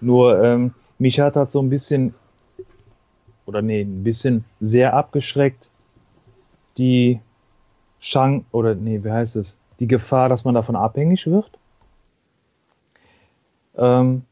Nur 0.00 0.42
ähm, 0.42 0.72
mich 0.98 1.20
hat 1.20 1.36
das 1.36 1.52
so 1.52 1.60
ein 1.60 1.68
bisschen, 1.68 2.14
oder 3.46 3.60
nee, 3.62 3.82
ein 3.82 4.02
bisschen 4.02 4.44
sehr 4.58 4.94
abgeschreckt, 4.94 5.70
die 6.78 7.20
Chance, 8.00 8.44
oder 8.52 8.74
nee, 8.74 9.02
wie 9.02 9.10
heißt 9.10 9.36
es? 9.36 9.58
Die 9.78 9.86
Gefahr, 9.86 10.28
dass 10.28 10.44
man 10.44 10.54
davon 10.54 10.76
abhängig 10.76 11.26
wird. 11.26 11.50
Ähm, 13.76 14.22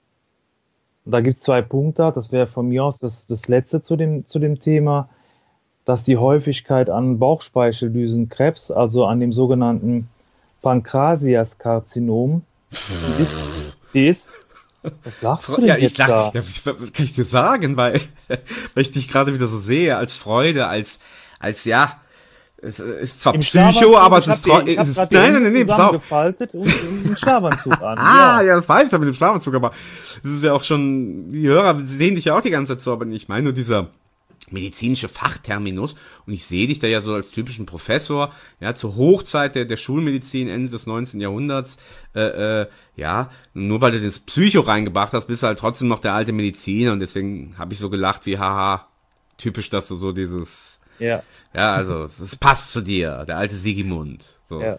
da 1.04 1.20
gibt 1.20 1.36
es 1.36 1.42
zwei 1.42 1.62
Punkte. 1.62 2.12
Das 2.14 2.32
wäre 2.32 2.46
von 2.46 2.68
mir 2.68 2.84
aus 2.84 2.98
das, 2.98 3.26
das 3.26 3.48
letzte 3.48 3.80
zu 3.80 3.96
dem, 3.96 4.26
zu 4.26 4.38
dem 4.38 4.58
Thema, 4.58 5.08
dass 5.84 6.04
die 6.04 6.18
Häufigkeit 6.18 6.90
an 6.90 7.18
Bauchspeicheldrüsenkrebs, 7.18 8.70
also 8.70 9.06
an 9.06 9.20
dem 9.20 9.32
sogenannten 9.32 10.08
Pankrasiaskarzinom, 10.60 12.42
die 12.70 13.22
ist, 13.22 13.36
die 13.94 14.06
ist 14.06 14.30
was 15.04 15.22
lachst 15.22 15.48
du 15.48 15.56
denn 15.56 15.68
Ja, 15.68 15.76
ich 15.76 15.82
jetzt 15.82 15.98
lach, 15.98 16.08
da? 16.08 16.32
ja, 16.34 16.42
was 16.42 16.92
kann 16.92 17.04
ich 17.04 17.12
dir 17.12 17.24
sagen, 17.24 17.76
weil, 17.76 18.00
weil 18.28 18.82
ich 18.82 18.90
dich 18.90 19.08
gerade 19.08 19.34
wieder 19.34 19.48
so 19.48 19.58
sehe, 19.58 19.96
als 19.96 20.12
Freude, 20.12 20.66
als, 20.66 20.98
als 21.38 21.64
ja, 21.64 22.00
es 22.60 22.80
ist 22.80 23.22
zwar 23.22 23.34
Im 23.34 23.40
Psycho, 23.40 23.96
aber 23.96 24.18
es 24.18 24.26
ist 24.26 24.44
trotzdem. 24.44 24.74
Nein, 24.74 25.32
nein, 25.32 25.52
nein, 25.52 25.56
auf. 25.56 25.76
zusammengefaltet 25.76 26.54
und 26.54 26.66
einen 27.04 27.16
Schlafanzug 27.16 27.80
an. 27.80 27.98
Ah, 27.98 28.40
ja. 28.40 28.48
ja, 28.48 28.56
das 28.56 28.68
weiß 28.68 28.86
ich 28.86 28.92
ja 28.92 28.98
mit 28.98 29.08
dem 29.08 29.14
Schlafanzug, 29.14 29.54
aber 29.54 29.72
das 30.22 30.32
ist 30.32 30.42
ja 30.42 30.52
auch 30.52 30.64
schon, 30.64 31.30
die 31.30 31.46
Hörer 31.46 31.80
sehen 31.84 32.16
dich 32.16 32.26
ja 32.26 32.36
auch 32.36 32.40
die 32.40 32.50
ganze 32.50 32.72
Zeit 32.72 32.80
so, 32.80 32.92
aber 32.92 33.06
ich 33.06 33.28
meine 33.28 33.44
nur 33.44 33.52
dieser 33.52 33.90
medizinische 34.50 35.08
Fachterminus 35.08 35.94
und 36.26 36.32
ich 36.32 36.46
sehe 36.46 36.66
dich 36.66 36.78
da 36.78 36.86
ja 36.86 37.00
so 37.00 37.12
als 37.14 37.30
typischen 37.30 37.66
Professor, 37.66 38.32
ja, 38.60 38.74
zur 38.74 38.96
Hochzeit 38.96 39.54
der, 39.54 39.64
der 39.64 39.76
Schulmedizin 39.76 40.48
Ende 40.48 40.70
des 40.70 40.86
19. 40.86 41.20
Jahrhunderts, 41.20 41.76
äh, 42.14 42.62
äh, 42.62 42.66
ja, 42.96 43.30
nur 43.54 43.80
weil 43.80 43.92
du 43.92 44.00
das 44.00 44.20
Psycho 44.20 44.60
reingebracht 44.60 45.12
hast, 45.12 45.26
bist 45.26 45.42
du 45.42 45.46
halt 45.46 45.58
trotzdem 45.58 45.88
noch 45.88 46.00
der 46.00 46.14
alte 46.14 46.32
Mediziner 46.32 46.92
und 46.92 47.00
deswegen 47.00 47.56
habe 47.58 47.74
ich 47.74 47.78
so 47.78 47.90
gelacht 47.90 48.26
wie, 48.26 48.38
haha, 48.38 48.88
typisch, 49.36 49.70
dass 49.70 49.88
du 49.88 49.96
so 49.96 50.12
dieses, 50.12 50.77
Ja. 50.98 51.22
ja, 51.54 51.72
also, 51.72 52.04
es 52.04 52.36
passt 52.36 52.72
zu 52.72 52.80
dir, 52.80 53.24
der 53.26 53.38
alte 53.38 53.56
Sigimund, 53.56 54.40
so. 54.48 54.60
Ja. 54.60 54.76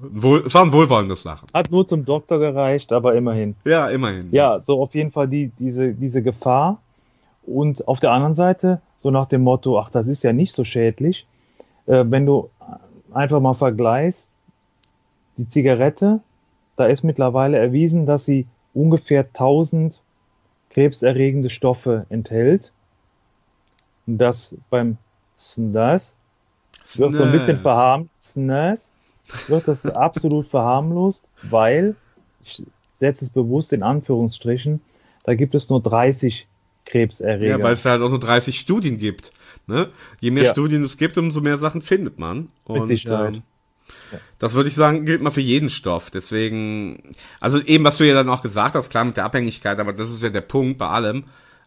Wohl, 0.00 0.44
es 0.46 0.54
war 0.54 0.64
ein 0.64 0.72
wohlwollendes 0.72 1.24
Lachen. 1.24 1.48
Hat 1.52 1.70
nur 1.70 1.86
zum 1.86 2.04
Doktor 2.04 2.38
gereicht, 2.38 2.92
aber 2.92 3.14
immerhin. 3.14 3.56
Ja, 3.64 3.88
immerhin. 3.88 4.28
Ja, 4.30 4.60
so 4.60 4.80
auf 4.80 4.94
jeden 4.94 5.10
Fall 5.10 5.28
die, 5.28 5.50
diese, 5.58 5.92
diese 5.92 6.22
Gefahr. 6.22 6.80
Und 7.42 7.86
auf 7.88 7.98
der 8.00 8.12
anderen 8.12 8.32
Seite, 8.32 8.80
so 8.96 9.10
nach 9.10 9.26
dem 9.26 9.42
Motto, 9.42 9.78
ach, 9.78 9.90
das 9.90 10.08
ist 10.08 10.22
ja 10.22 10.32
nicht 10.32 10.52
so 10.52 10.64
schädlich, 10.64 11.26
äh, 11.86 12.04
wenn 12.06 12.24
du 12.24 12.50
einfach 13.12 13.40
mal 13.40 13.54
vergleichst, 13.54 14.30
die 15.36 15.46
Zigarette, 15.46 16.20
da 16.76 16.86
ist 16.86 17.02
mittlerweile 17.02 17.58
erwiesen, 17.58 18.06
dass 18.06 18.24
sie 18.24 18.46
ungefähr 18.74 19.24
1000 19.24 20.02
krebserregende 20.70 21.50
Stoffe 21.50 22.06
enthält. 22.08 22.72
Und 24.06 24.18
das 24.18 24.56
beim 24.70 24.98
Snus 25.42 26.16
wird 26.94 27.12
so 27.12 27.24
ein 27.24 27.32
bisschen 27.32 27.58
verharmlost. 27.58 28.92
Wird 29.48 29.68
das 29.68 29.86
absolut 29.88 30.46
verharmlost, 30.46 31.30
weil, 31.42 31.96
ich 32.44 32.62
setze 32.92 33.24
es 33.24 33.30
bewusst 33.30 33.72
in 33.72 33.82
Anführungsstrichen, 33.82 34.80
da 35.24 35.34
gibt 35.34 35.54
es 35.54 35.70
nur 35.70 35.80
30 35.80 36.46
Krebserreger. 36.86 37.58
Ja, 37.58 37.62
weil 37.62 37.74
es 37.74 37.84
halt 37.84 38.02
auch 38.02 38.10
nur 38.10 38.18
30 38.18 38.58
Studien 38.58 38.98
gibt. 38.98 39.32
Ne? 39.66 39.90
Je 40.20 40.30
mehr 40.30 40.44
Ja. 40.44 40.50
Studien 40.52 40.82
es 40.82 40.96
gibt, 40.96 41.16
umso 41.16 41.40
mehr 41.40 41.58
Sachen 41.58 41.82
findet 41.82 42.18
man. 42.18 42.48
Und, 42.64 42.86
Sicherheit. 42.86 43.36
Ähm, 43.36 43.42
Das 44.38 44.54
würde 44.54 44.68
ich 44.68 44.74
sagen, 44.74 45.06
gilt 45.06 45.22
mal 45.22 45.30
für 45.30 45.40
jeden 45.40 45.70
Stoff. 45.70 46.10
Deswegen, 46.10 47.14
also 47.40 47.60
eben, 47.60 47.84
was 47.84 47.98
du 47.98 48.06
ja 48.06 48.14
dann 48.14 48.28
auch 48.28 48.42
gesagt 48.42 48.74
hast, 48.74 48.90
klar 48.90 49.04
mit 49.04 49.16
der 49.16 49.24
Abhängigkeit, 49.24 49.78
aber 49.78 49.92
das 49.92 50.10
ist 50.10 50.22
ja 50.22 50.30
der 50.30 50.40
Punkt 50.40 50.78
bei 50.78 50.88
allem. 50.88 51.24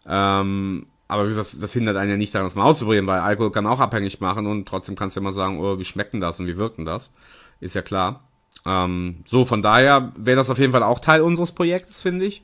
Ähm, 0.08 0.88
aber 1.08 1.28
gesagt, 1.28 1.58
das 1.62 1.74
hindert 1.74 1.98
einen 1.98 2.12
ja 2.12 2.18
nicht 2.18 2.34
daran, 2.34 2.48
das 2.48 2.56
mal 2.56 2.64
auszuprobieren, 2.64 3.08
weil 3.08 3.20
Alkohol 3.20 3.52
kann 3.52 3.68
auch 3.68 3.80
abhängig 3.80 4.20
machen 4.22 4.48
und 4.48 4.68
trotzdem 4.68 4.96
kannst 4.96 5.16
du 5.16 5.20
immer 5.22 5.34
sagen, 5.34 5.60
oh, 5.60 5.78
wie 5.78 5.86
schmeckt 5.86 6.14
denn 6.14 6.20
das 6.20 6.40
und 6.40 6.48
wie 6.48 6.58
wirkt 6.58 6.78
denn 6.78 6.86
das? 6.86 7.12
Ist 7.60 7.76
ja 7.76 7.82
klar. 7.82 8.28
Ähm, 8.66 9.24
so, 9.28 9.46
von 9.46 9.62
daher 9.62 10.14
wäre 10.18 10.38
das 10.38 10.50
auf 10.50 10.58
jeden 10.58 10.72
Fall 10.72 10.84
auch 10.84 11.00
Teil 11.00 11.22
unseres 11.22 11.52
Projektes, 11.52 12.02
finde 12.02 12.26
ich. 12.26 12.44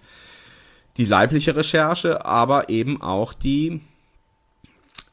Die 0.97 1.05
leibliche 1.05 1.55
Recherche, 1.55 2.25
aber 2.25 2.69
eben 2.69 3.01
auch 3.01 3.33
die, 3.33 3.81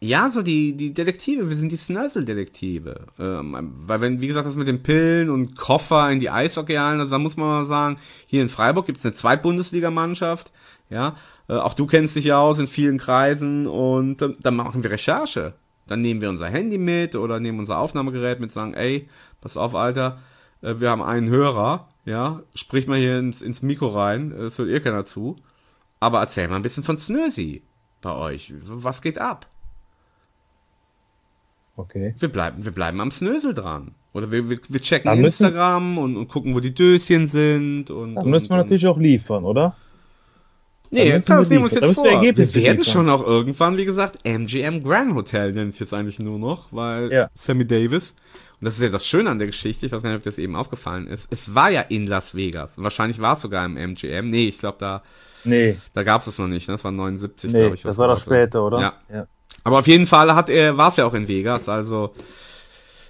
ja, 0.01 0.29
so 0.31 0.43
die, 0.43 0.77
die 0.77 0.93
Detektive, 0.93 1.49
wir 1.49 1.57
sind 1.57 1.73
die 1.73 1.77
Snösel-Detektive. 1.77 3.07
Ähm, 3.19 3.73
weil 3.87 4.01
wenn, 4.01 4.21
wie 4.21 4.27
gesagt, 4.27 4.47
das 4.47 4.57
mit 4.57 4.69
den 4.69 4.83
Pillen 4.83 5.31
und 5.31 5.57
Koffer 5.57 6.11
in 6.11 6.21
die 6.21 6.31
Eishockeyhallen, 6.31 7.01
also 7.01 7.11
da 7.11 7.19
muss 7.19 7.37
man 7.37 7.49
mal 7.49 7.65
sagen, 7.65 7.99
hier 8.27 8.43
in 8.43 8.49
Freiburg 8.49 8.87
gibt 8.87 8.99
es 8.99 9.05
eine 9.05 9.15
Zweitbundesligamannschaft, 9.15 10.53
ja, 10.91 11.17
äh, 11.49 11.55
auch 11.55 11.75
du 11.75 11.87
kennst 11.87 12.17
dich 12.17 12.27
ja 12.27 12.39
aus 12.41 12.59
in 12.59 12.67
vielen 12.67 12.99
Kreisen 12.99 13.67
und 13.67 14.23
äh, 14.23 14.35
dann 14.41 14.57
machen 14.57 14.83
wir 14.83 14.91
Recherche. 14.91 15.55
Dann 15.87 16.03
nehmen 16.03 16.21
wir 16.21 16.29
unser 16.29 16.49
Handy 16.49 16.77
mit 16.79 17.15
oder 17.17 17.41
nehmen 17.41 17.59
unser 17.61 17.79
Aufnahmegerät 17.79 18.41
mit, 18.41 18.53
sagen, 18.53 18.75
ey, 18.75 19.09
pass 19.41 19.57
auf, 19.57 19.75
Alter, 19.75 20.19
äh, 20.63 20.75
wir 20.79 20.91
haben 20.91 21.03
einen 21.03 21.29
Hörer, 21.31 21.89
ja, 22.05 22.43
sprich 22.55 22.87
mal 22.87 22.99
hier 22.99 23.19
ins, 23.19 23.41
ins 23.43 23.63
Mikro 23.63 23.89
rein, 23.89 24.33
äh, 24.33 24.43
es 24.45 24.59
hört 24.59 24.69
ihr 24.69 24.81
keiner 24.81 25.05
zu, 25.05 25.37
aber 26.01 26.21
erzähl 26.21 26.47
mal 26.49 26.57
ein 26.57 26.63
bisschen 26.63 26.85
von 26.85 26.99
Snösi 26.99 27.63
bei 28.03 28.13
euch. 28.15 28.53
Was 28.65 29.03
geht 29.03 29.19
ab? 29.19 29.47
Okay. 31.77 32.15
Wir 32.19 32.29
bleiben, 32.29 32.65
wir 32.65 32.73
bleiben 32.73 33.01
am 33.01 33.11
Snösel 33.11 33.55
dran. 33.55 33.95
Oder 34.13 34.33
wir, 34.33 34.51
wir, 34.51 34.59
wir 34.69 34.81
checken 34.81 35.21
müssen- 35.21 35.47
Instagram 35.47 35.99
und, 35.99 36.17
und 36.17 36.29
gucken, 36.29 36.55
wo 36.55 36.61
die 36.61 36.75
Döschen 36.75 37.29
sind. 37.29 37.91
Und, 37.91 38.15
Da 38.15 38.25
müssen 38.25 38.51
wir 38.51 38.55
und, 38.55 38.61
natürlich 38.63 38.87
auch 38.89 38.99
liefern, 38.99 39.45
oder? 39.45 39.77
Nee, 40.91 41.11
Da 41.11 41.17
das, 41.17 41.29
wir 41.29 41.37
nehmen 41.37 41.51
wir 41.51 41.61
uns 41.65 41.75
jetzt 41.75 41.83
wir 41.83 41.95
vor. 41.95 42.05
Wir, 42.05 42.13
Ergebnisse 42.13 42.63
werden 42.63 42.85
schon 42.85 43.09
auch 43.09 43.27
irgendwann, 43.27 43.77
wie 43.77 43.85
gesagt, 43.85 44.25
MGM 44.25 44.83
Grand 44.83 45.15
Hotel 45.15 45.53
nennen 45.53 45.71
es 45.71 45.79
jetzt 45.79 45.93
eigentlich 45.93 46.19
nur 46.19 46.39
noch, 46.39 46.69
weil 46.71 47.13
Ja. 47.13 47.31
Sammy 47.35 47.67
Davis. 47.67 48.17
Und 48.61 48.65
das 48.65 48.75
ist 48.75 48.83
ja 48.83 48.89
das 48.89 49.07
Schöne 49.07 49.31
an 49.31 49.39
der 49.39 49.47
Geschichte, 49.47 49.87
ich 49.87 49.93
weiß 49.93 50.03
gar 50.03 50.11
nicht, 50.11 50.19
ob 50.19 50.25
das 50.25 50.39
eben 50.39 50.57
aufgefallen 50.57 51.07
ist. 51.07 51.29
Es 51.31 51.55
war 51.55 51.71
ja 51.71 51.83
in 51.83 52.07
Las 52.07 52.35
Vegas. 52.35 52.75
Wahrscheinlich 52.77 53.21
war 53.21 53.35
es 53.35 53.41
sogar 53.43 53.65
im 53.65 53.77
MGM. 53.77 54.31
Nee, 54.31 54.49
ich 54.49 54.59
glaube, 54.59 54.79
da, 54.81 55.03
Nee, 55.45 55.77
da 55.95 56.03
gab 56.03 56.21
es 56.21 56.27
es 56.27 56.39
noch 56.39 56.49
nicht. 56.49 56.69
Ne? 56.69 56.75
Das 56.75 56.85
war 56.85 56.91
79, 56.91 57.53
nee 57.53 57.59
glaube 57.59 57.75
ich. 57.77 57.83
das 57.83 57.99
war 57.99 58.09
doch 58.09 58.19
später, 58.19 58.65
oder? 58.65 58.81
Ja. 58.81 58.93
ja. 59.13 59.27
Aber 59.65 59.79
auf 59.79 59.87
jeden 59.87 60.07
Fall 60.07 60.35
hat 60.35 60.49
er, 60.49 60.77
war 60.77 60.89
es 60.89 60.97
ja 60.97 61.07
auch 61.07 61.15
in 61.15 61.29
Vegas, 61.29 61.69
also 61.69 62.13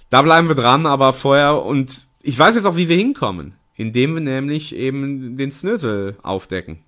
da 0.09 0.21
bleiben 0.21 0.47
wir 0.47 0.55
dran, 0.55 0.85
aber 0.85 1.13
vorher, 1.13 1.63
und 1.63 2.03
ich 2.21 2.37
weiß 2.37 2.55
jetzt 2.55 2.65
auch, 2.65 2.75
wie 2.75 2.89
wir 2.89 2.97
hinkommen, 2.97 3.55
indem 3.75 4.15
wir 4.15 4.21
nämlich 4.21 4.75
eben 4.75 5.37
den 5.37 5.51
Snösel 5.51 6.17
aufdecken. 6.21 6.79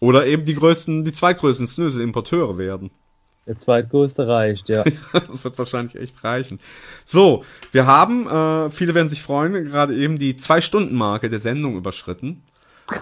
Oder 0.00 0.26
eben 0.26 0.44
die 0.44 0.54
größten, 0.54 1.04
die 1.04 1.12
zweitgrößten 1.12 1.66
Snösel-Importeure 1.66 2.58
werden. 2.58 2.90
Der 3.46 3.56
zweitgrößte 3.56 4.26
reicht, 4.26 4.68
ja. 4.68 4.84
das 5.12 5.44
wird 5.44 5.58
wahrscheinlich 5.58 5.96
echt 5.96 6.22
reichen. 6.24 6.58
So, 7.04 7.44
wir 7.72 7.86
haben, 7.86 8.26
äh, 8.26 8.70
viele 8.70 8.94
werden 8.94 9.08
sich 9.08 9.22
freuen, 9.22 9.66
gerade 9.66 9.94
eben 9.94 10.18
die 10.18 10.36
Zwei-Stunden-Marke 10.36 11.30
der 11.30 11.40
Sendung 11.40 11.76
überschritten. 11.76 12.42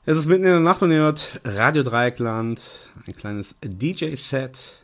Es 0.10 0.18
ist 0.18 0.26
mitten 0.26 0.45
in 0.45 0.49
der 0.49 0.60
Nacht 0.60 0.81
und 0.81 0.90
ihr 0.90 1.02
hört 1.02 1.40
Radio 1.44 1.84
Dreieckland, 1.84 2.60
ein 3.06 3.14
kleines 3.14 3.56
DJ-Set 3.61 4.84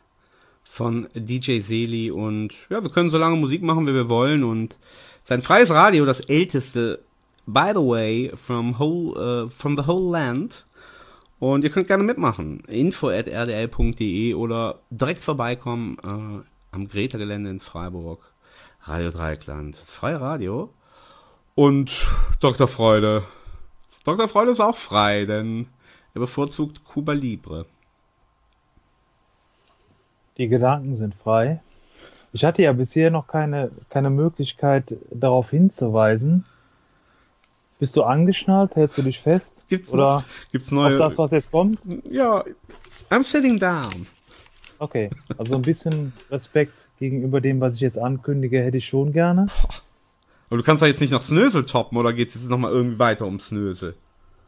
von 0.64 1.08
DJ 1.16 1.62
Seli 1.62 2.12
und 2.12 2.54
ja, 2.70 2.84
wir 2.84 2.92
können 2.92 3.10
so 3.10 3.18
lange 3.18 3.36
Musik 3.36 3.64
machen, 3.64 3.88
wie 3.88 3.96
wir 3.96 4.08
wollen 4.08 4.44
und 4.44 4.78
sein 5.24 5.42
freies 5.42 5.72
Radio, 5.72 6.06
das 6.06 6.20
älteste, 6.20 7.00
by 7.48 7.72
the 7.74 7.80
way, 7.80 8.32
from, 8.36 8.78
whole, 8.78 9.46
uh, 9.46 9.50
from 9.50 9.76
the 9.76 9.88
whole 9.88 10.12
land. 10.12 10.68
Und 11.40 11.64
ihr 11.64 11.72
könnt 11.72 11.88
gerne 11.88 12.04
mitmachen. 12.04 12.60
info 12.68 13.10
at 13.10 13.28
rdl.de 13.28 14.36
oder 14.36 14.82
direkt 14.92 15.24
vorbeikommen 15.24 15.98
äh, 16.04 16.76
am 16.76 16.88
Greta-Gelände 16.88 17.50
in 17.50 17.60
Freiburg. 17.62 18.32
Radio 18.84 19.10
Dreieckland. 19.10 19.74
Das 19.74 19.96
freie 19.96 20.22
Radio. 20.22 20.72
Und 21.56 22.06
Dr. 22.42 22.68
Freude. 22.68 23.24
Dr. 24.06 24.28
Freude 24.30 24.52
ist 24.52 24.60
auch 24.62 24.78
frei, 24.78 25.26
denn 25.26 25.68
er 26.14 26.20
bevorzugt 26.22 26.86
Cuba 26.86 27.12
Libre. 27.14 27.66
Die 30.38 30.48
Gedanken 30.48 30.96
sind 30.96 31.16
frei. 31.16 31.62
Ich 32.34 32.44
hatte 32.44 32.62
ja 32.62 32.74
bisher 32.74 33.10
noch 33.12 33.28
keine, 33.28 33.72
keine 33.90 34.10
Möglichkeit, 34.10 34.96
darauf 35.10 35.50
hinzuweisen. 35.52 36.46
Bist 37.80 37.96
du 37.98 38.04
angeschnallt? 38.04 38.76
Hältst 38.76 38.98
du 38.98 39.02
dich 39.02 39.20
fest? 39.20 39.64
Gibt's 39.70 39.90
Oder 39.90 40.16
noch- 40.18 40.24
gibt's 40.52 40.72
neue- 40.72 40.94
auf 40.94 40.96
das, 40.98 41.18
was 41.18 41.32
jetzt 41.32 41.52
kommt? 41.52 41.80
Ja, 42.10 42.44
I'm 43.10 43.24
sitting 43.24 43.60
down. 43.60 44.08
Okay, 44.78 45.10
also 45.38 45.56
ein 45.56 45.62
bisschen 45.62 46.12
Respekt 46.30 46.90
gegenüber 47.00 47.40
dem, 47.40 47.62
was 47.62 47.76
ich 47.76 47.82
jetzt 47.82 47.98
ankündige, 47.98 48.62
hätte 48.62 48.78
ich 48.78 48.86
schon 48.88 49.12
gerne. 49.14 49.48
Aber 50.56 50.62
du 50.62 50.66
kannst 50.66 50.82
doch 50.82 50.88
jetzt 50.88 51.02
nicht 51.02 51.12
noch 51.12 51.22
Snösel 51.22 51.66
toppen, 51.66 51.98
oder 51.98 52.14
geht's 52.14 52.34
jetzt 52.34 52.50
nochmal 52.50 52.72
irgendwie 52.72 52.98
weiter 52.98 53.26
um 53.26 53.42
Snösel? 53.42 53.94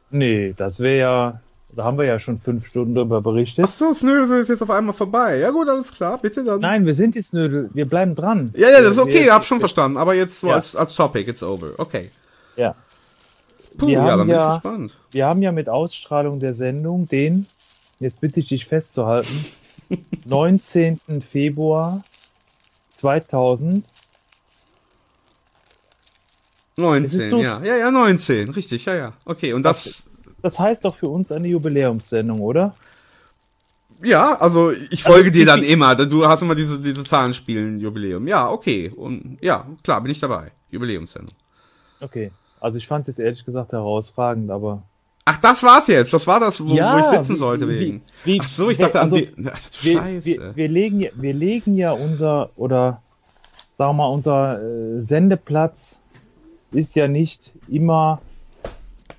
Nee, 0.10 0.54
das 0.56 0.80
wäre 0.80 0.98
ja, 0.98 1.42
da 1.76 1.84
haben 1.84 1.98
wir 1.98 2.06
ja 2.06 2.18
schon 2.18 2.38
fünf 2.40 2.66
Stunden 2.66 2.96
darüber 2.96 3.20
berichtet. 3.22 3.66
Ach 3.68 3.72
so, 3.74 3.94
Snösel 3.94 4.44
ist 4.44 4.48
jetzt 4.48 4.62
auf 4.64 4.70
einmal 4.70 4.94
vorbei. 4.96 5.40
Ja 5.40 5.52
gut, 5.52 5.68
alles 5.68 5.92
klar, 5.94 6.18
bitte 6.18 6.46
dann. 6.46 6.62
Nein, 6.62 6.86
wir 6.86 6.94
sind 6.94 7.16
jetzt 7.16 7.34
Nödel, 7.34 7.70
wir 7.74 7.86
bleiben 7.86 8.16
dran. 8.16 8.54
Ja, 8.56 8.70
ja, 8.70 8.82
das 8.82 8.94
ist 8.94 9.00
okay, 9.00 9.26
wir, 9.26 9.34
hab 9.34 9.44
schon 9.44 9.60
verstanden. 9.60 9.98
Aber 9.98 10.14
jetzt 10.14 10.40
so 10.40 10.48
Ja. 10.48 10.56
als, 10.56 10.78
als 10.78 10.96
Topic, 10.96 11.30
it's 11.30 11.44
over. 11.44 11.72
Okay. 11.78 12.10
Ja. 12.56 12.74
Puh, 13.78 13.88
wir 13.88 13.96
ja, 13.96 14.00
haben 14.04 14.08
dann 14.08 14.28
bin 14.28 14.30
ich 14.30 14.42
ja, 14.42 14.54
gespannt. 14.54 14.98
wir 15.12 15.26
haben 15.26 15.42
ja 15.42 15.52
mit 15.52 15.68
Ausstrahlung 15.68 16.40
der 16.40 16.54
Sendung 16.54 17.10
den, 17.10 17.48
jetzt 18.00 18.22
bitte 18.22 18.40
ich 18.40 18.48
dich 18.48 18.66
festzuhalten, 18.66 19.46
19. 20.26 21.02
Februar 21.20 22.02
2000. 22.94 23.90
19, 26.78 27.20
ist 27.20 27.30
so- 27.30 27.42
ja. 27.42 27.62
Ja, 27.64 27.76
ja, 27.76 27.92
19, 27.92 28.50
richtig, 28.50 28.86
ja, 28.86 28.96
ja. 28.96 29.14
Okay, 29.26 29.54
und 29.54 29.64
das, 29.64 30.08
Das 30.42 30.60
heißt 30.60 30.86
doch 30.86 30.96
für 30.96 31.10
uns 31.10 31.32
eine 31.32 31.48
Jubiläumssendung, 31.48 32.40
oder? 32.40 32.76
ja, 34.04 34.36
also 34.40 34.72
ich 34.72 34.92
Also, 35.06 35.12
folge 35.12 35.32
dir 35.32 35.42
wie 35.42 35.46
dann 35.46 35.64
immer. 35.64 35.96
Du 35.96 36.26
hast 36.28 36.42
immer 36.44 36.54
diese, 36.56 36.78
diese 36.80 37.04
Zahlenspielen, 37.04 37.80
Jubiläum. 37.80 38.28
Ja, 38.28 38.48
okay. 38.50 38.92
Und 38.96 39.38
ja, 39.42 39.66
klar, 39.84 40.02
bin 40.02 40.12
ich 40.12 40.20
dabei. 40.20 40.52
Jubiläumssendung. 40.70 41.34
Okay. 42.00 42.32
Also 42.60 42.78
ich 42.78 42.88
fand 42.88 43.02
es 43.02 43.08
jetzt 43.08 43.20
ehrlich 43.20 43.44
gesagt 43.44 43.72
herausragend, 43.74 44.52
aber. 44.52 44.84
Ach, 45.26 45.38
das 45.38 45.64
war's 45.64 45.88
jetzt. 45.88 46.14
Das 46.14 46.26
war 46.28 46.40
das, 46.40 46.64
wo, 46.64 46.74
Ja, 46.76 46.96
wo 46.96 47.00
ich 47.00 47.06
sitzen 47.06 47.34
wie- 47.34 47.40
sollte 47.40 47.68
wie- 47.68 47.80
wegen. 47.80 48.02
wie- 48.24 48.40
Ach 48.42 48.48
so, 48.48 48.70
ich 48.70 48.78
dachte 48.78 49.00
also, 49.02 49.16
an 49.18 49.24
die. 49.36 49.50
Ach, 49.52 49.58
Scheiße. 49.82 50.26
wir, 50.26 50.56
wir, 50.56 50.68
legen, 50.70 51.00
ja- 51.02 51.10
wir 51.16 51.34
legen 51.34 51.76
ja 51.76 51.92
unser, 51.92 52.52
oder 52.56 53.02
sagen 53.72 53.90
wir 53.90 53.94
mal, 54.04 54.08
unser 54.08 54.62
äh, 54.62 55.00
Sendeplatz 55.02 56.02
ist 56.72 56.96
ja 56.96 57.08
nicht 57.08 57.54
immer 57.68 58.22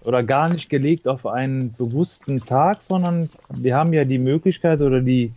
oder 0.03 0.23
gar 0.23 0.49
nicht 0.49 0.69
gelegt 0.69 1.09
auf 1.09 1.27
einen 1.27 1.75
bewussten 1.75 2.45
Tag, 2.45 2.83
sondern 2.83 3.31
wir 3.51 3.75
haben 3.77 3.93
ja 3.93 4.05
die 4.05 4.19
Möglichkeit 4.19 4.81
oder 4.81 5.01
die, 5.01 5.33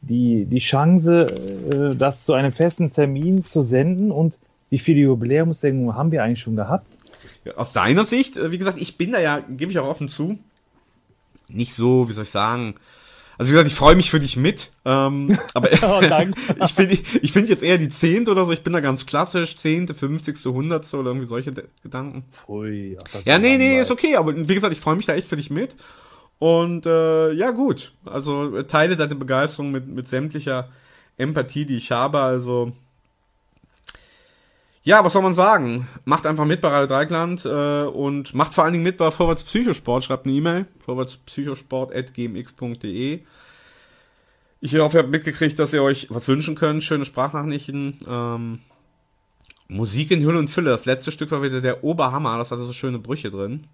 die, 0.00 0.44
die 0.44 0.58
Chance, 0.58 1.26
äh, 1.70 1.96
das 1.96 2.24
zu 2.24 2.32
einem 2.32 2.52
festen 2.52 2.90
Termin 2.90 3.44
zu 3.46 3.62
senden. 3.62 4.10
Und 4.10 4.38
wie 4.70 4.78
viele 4.78 5.00
Jubiläumssendungen 5.00 5.94
haben 5.94 6.10
wir 6.10 6.24
eigentlich 6.24 6.40
schon 6.40 6.56
gehabt? 6.56 6.86
Ja, 7.44 7.56
Aus 7.56 7.72
deiner 7.72 8.06
Sicht, 8.06 8.36
äh, 8.36 8.50
wie 8.50 8.58
gesagt, 8.58 8.80
ich 8.80 8.96
bin 8.96 9.12
da 9.12 9.20
ja, 9.20 9.40
gebe 9.40 9.70
ich 9.70 9.78
auch 9.78 9.88
offen 9.88 10.08
zu, 10.08 10.38
nicht 11.48 11.74
so, 11.74 12.08
wie 12.08 12.12
soll 12.12 12.24
ich 12.24 12.30
sagen. 12.30 12.74
Also 13.38 13.50
wie 13.50 13.52
gesagt, 13.52 13.70
ich 13.70 13.76
freue 13.76 13.94
mich 13.94 14.10
für 14.10 14.18
dich 14.18 14.36
mit, 14.36 14.72
ähm, 14.84 15.38
aber 15.54 15.70
Oh, 15.82 16.02
ich 16.64 16.74
finde 16.74 16.98
ich 17.22 17.32
finde 17.32 17.50
jetzt 17.50 17.62
eher 17.62 17.78
die 17.78 17.88
zehnte 17.88 18.32
oder 18.32 18.44
so, 18.44 18.52
ich 18.52 18.62
bin 18.62 18.72
da 18.72 18.80
ganz 18.80 19.06
klassisch, 19.06 19.56
zehnte, 19.56 19.94
fünfzigste, 19.94 20.52
hundertste 20.52 20.98
oder 20.98 21.10
irgendwie 21.10 21.28
solche 21.28 21.52
Gedanken. 21.82 22.24
Pfui, 22.32 22.98
ach, 23.00 23.08
das 23.12 23.24
Ja, 23.26 23.38
nee, 23.38 23.56
nee, 23.56 23.80
ist 23.80 23.92
okay, 23.92 24.16
aber 24.16 24.36
wie 24.36 24.54
gesagt, 24.54 24.74
ich 24.74 24.80
freue 24.80 24.96
mich 24.96 25.06
da 25.06 25.14
echt 25.14 25.28
für 25.28 25.36
dich 25.36 25.50
mit. 25.50 25.76
Und 26.38 26.86
äh, 26.86 27.32
ja, 27.32 27.50
gut. 27.50 27.92
Also 28.04 28.62
teile 28.62 28.96
deine 28.96 29.14
Begeisterung 29.14 29.70
mit, 29.70 29.88
mit 29.88 30.08
sämtlicher 30.08 30.68
Empathie, 31.16 31.66
die 31.66 31.76
ich 31.76 31.90
habe. 31.90 32.20
Also 32.20 32.72
ja, 34.88 35.04
was 35.04 35.12
soll 35.12 35.20
man 35.20 35.34
sagen? 35.34 35.86
Macht 36.06 36.24
einfach 36.24 36.46
mit 36.46 36.62
bei 36.62 36.68
Radio 36.68 36.86
Dreikland 36.86 37.44
äh, 37.44 37.82
und 37.82 38.32
macht 38.32 38.54
vor 38.54 38.64
allen 38.64 38.72
Dingen 38.72 38.84
mit 38.84 38.96
bei 38.96 39.10
Vorwärts 39.10 39.44
Psychosport. 39.44 40.02
Schreibt 40.02 40.24
eine 40.24 40.34
E-Mail, 40.34 40.64
vorwärtspsychosport.gmx.de. 40.78 43.20
Ich 44.62 44.74
hoffe, 44.76 44.96
ihr 44.96 45.02
habt 45.02 45.10
mitgekriegt, 45.10 45.58
dass 45.58 45.74
ihr 45.74 45.82
euch 45.82 46.06
was 46.08 46.26
wünschen 46.26 46.54
könnt. 46.54 46.82
Schöne 46.82 47.04
Sprachnachrichten. 47.04 47.98
Ähm, 48.08 48.60
Musik 49.68 50.10
in 50.10 50.22
Hülle 50.22 50.38
und 50.38 50.48
Fülle. 50.48 50.70
Das 50.70 50.86
letzte 50.86 51.12
Stück 51.12 51.32
war 51.32 51.42
wieder 51.42 51.60
der 51.60 51.84
Oberhammer. 51.84 52.38
Das 52.38 52.50
hatte 52.50 52.62
so 52.62 52.72
schöne 52.72 52.98
Brüche 52.98 53.30
drin. 53.30 53.66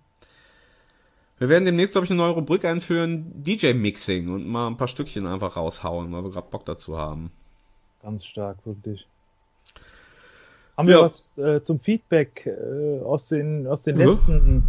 Wir 1.39 1.49
werden 1.49 1.65
demnächst, 1.65 1.93
glaube 1.93 2.07
ich, 2.07 2.11
eine 2.11 2.19
neue 2.19 2.33
Rubrik 2.33 2.65
einführen. 2.65 3.41
DJ-Mixing 3.41 4.31
und 4.31 4.49
mal 4.49 4.67
ein 4.67 4.77
paar 4.77 4.89
Stückchen 4.89 5.29
einfach 5.29 5.57
raushauen, 5.57 6.13
weil 6.13 6.25
wir 6.25 6.33
gerade 6.33 6.51
Bock 6.51 6.67
dazu 6.67 6.99
haben. 6.99 7.31
Ganz 8.03 8.25
stark, 8.25 8.67
wirklich. 8.67 9.07
Haben 10.77 10.89
Ja. 10.89 10.97
wir 10.99 11.03
was 11.03 11.37
äh, 11.39 11.63
zum 11.63 11.79
Feedback 11.79 12.47
äh, 12.47 13.01
aus 13.05 13.29
den, 13.29 13.67
aus 13.67 13.83
den 13.85 13.97
Mhm. 13.97 14.03
letzten 14.07 14.63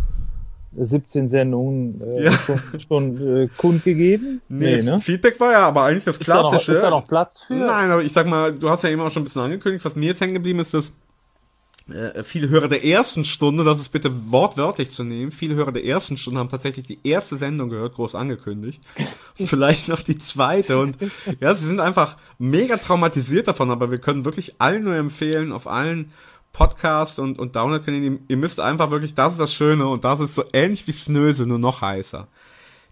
17 0.78 1.28
Sendungen 1.30 2.02
äh, 2.02 2.24
Ja. 2.26 2.32
schon, 2.32 2.60
schon 2.80 3.38
äh, 3.44 3.48
kundgegeben? 3.58 4.42
Nee, 4.50 4.82
ne? 4.82 5.00
Feedback 5.00 5.40
war 5.40 5.52
ja 5.54 5.60
aber 5.68 5.84
eigentlich 5.84 6.04
das 6.04 6.18
Ist 6.18 6.28
da, 6.28 6.42
noch, 6.42 6.50
Klassische. 6.52 6.72
ist 6.74 6.82
da 6.84 6.90
noch 6.90 7.08
Platz 7.08 7.40
für? 7.42 7.54
Nein, 7.56 7.90
aber 7.92 8.04
ich 8.04 8.12
sag 8.14 8.28
mal, 8.28 8.54
du 8.54 8.70
hast 8.70 8.84
ja 8.84 8.90
eben 8.90 9.02
auch 9.02 9.10
schon 9.12 9.22
ein 9.22 9.26
bisschen 9.26 9.42
angekündigt, 9.42 9.86
was 9.86 9.96
mir 9.96 10.08
jetzt 10.08 10.22
hängen 10.22 10.34
geblieben 10.34 10.60
ist, 10.60 10.74
dass 10.74 10.92
äh, 11.90 12.24
viele 12.24 12.50
Hörer 12.50 12.68
der 12.68 12.84
ersten 12.84 13.26
Stunde, 13.26 13.64
das 13.64 13.80
ist 13.80 13.90
bitte 13.90 14.12
wortwörtlich 14.32 14.90
zu 14.90 15.04
nehmen, 15.04 15.32
viele 15.32 15.56
Hörer 15.56 15.72
der 15.72 15.86
ersten 15.86 16.18
Stunde 16.18 16.40
haben 16.40 16.50
tatsächlich 16.50 16.86
die 16.86 17.00
erste 17.04 17.38
Sendung 17.38 17.70
gehört, 17.70 17.96
groß 17.96 18.16
angekündigt. 18.16 18.82
Vielleicht 19.36 19.88
noch 19.88 20.02
die 20.02 20.18
zweite. 20.18 20.80
Und 20.80 20.98
ja, 21.40 21.54
sie 21.54 21.66
sind 21.66 21.80
einfach 21.80 22.18
mega 22.40 22.78
traumatisiert 22.78 23.48
davon, 23.48 23.70
aber 23.70 23.92
wir 23.92 24.00
können 24.00 24.26
wirklich 24.26 24.56
allen 24.60 24.84
nur 24.84 24.96
empfehlen, 24.96 25.52
auf 25.52 25.68
allen 25.68 26.12
Podcasts 26.54 27.20
und, 27.20 27.38
und 27.38 27.56
Download-Kanälen, 27.56 28.14
ihr, 28.14 28.20
ihr 28.30 28.38
müsst 28.38 28.60
einfach 28.60 28.90
wirklich, 28.90 29.14
das 29.14 29.34
ist 29.34 29.40
das 29.40 29.54
Schöne 29.54 29.88
und 29.88 30.06
das 30.06 30.22
ist 30.22 30.36
so 30.36 30.46
ähnlich 30.54 30.88
wie 30.88 30.94
Snöse, 30.94 31.46
nur 31.46 31.60
noch 31.60 31.82
heißer. 31.82 32.28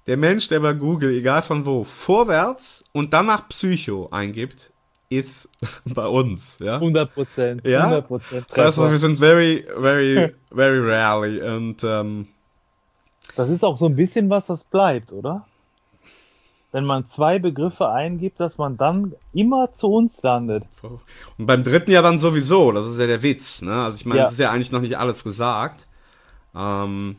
Der 0.06 0.18
Mensch, 0.18 0.49
der 0.49 0.60
bei 0.60 0.74
Google, 0.74 1.18
egal 1.18 1.41
von 1.41 1.65
wo, 1.65 1.86
vorwärts 1.86 2.84
und 2.91 3.14
danach 3.14 3.48
Psycho 3.48 4.10
eingibt, 4.11 4.73
ist 5.18 5.49
bei 5.85 6.07
uns, 6.07 6.57
ja. 6.60 6.76
100 6.76 7.14
Prozent. 7.14 7.68
Ja? 7.68 7.81
100 7.84 8.07
Prozent. 8.07 8.45
Das 8.49 8.57
heißt, 8.57 8.80
also, 8.80 8.91
wir 8.91 8.99
sind 8.99 9.19
very, 9.19 9.65
very, 9.80 10.34
very 10.53 10.80
rarely 10.80 11.41
und 11.41 11.84
ähm, 11.84 12.27
Das 13.35 13.49
ist 13.49 13.64
auch 13.64 13.77
so 13.77 13.85
ein 13.88 13.95
bisschen 13.95 14.30
was, 14.30 14.49
was 14.49 14.64
bleibt, 14.64 15.11
oder? 15.14 15.45
Wenn 16.72 16.85
man 16.85 17.06
zwei 17.06 17.38
Begriffe 17.38 17.90
eingibt, 17.90 18.40
dass 18.40 18.57
man 18.57 18.77
dann 18.77 19.14
immer 19.31 19.72
zu 19.73 19.88
uns 19.90 20.23
landet. 20.23 20.64
und 21.38 21.45
beim 21.45 21.64
dritten 21.64 21.91
ja 21.91 22.02
dann 22.02 22.18
sowieso, 22.18 22.72
das 22.72 22.88
ist 22.88 22.98
ja 22.99 23.06
der 23.06 23.22
Witz, 23.22 23.61
ne? 23.61 23.84
Also 23.84 23.98
ich 23.98 24.06
meine, 24.07 24.22
Ja. 24.22 24.26
es 24.26 24.34
ist 24.34 24.40
ja 24.40 24.49
eigentlich 24.49 24.72
noch 24.72 24.81
nicht 24.81 24.98
alles 24.98 25.23
gesagt. 25.23 25.88
Ähm, 26.56 27.18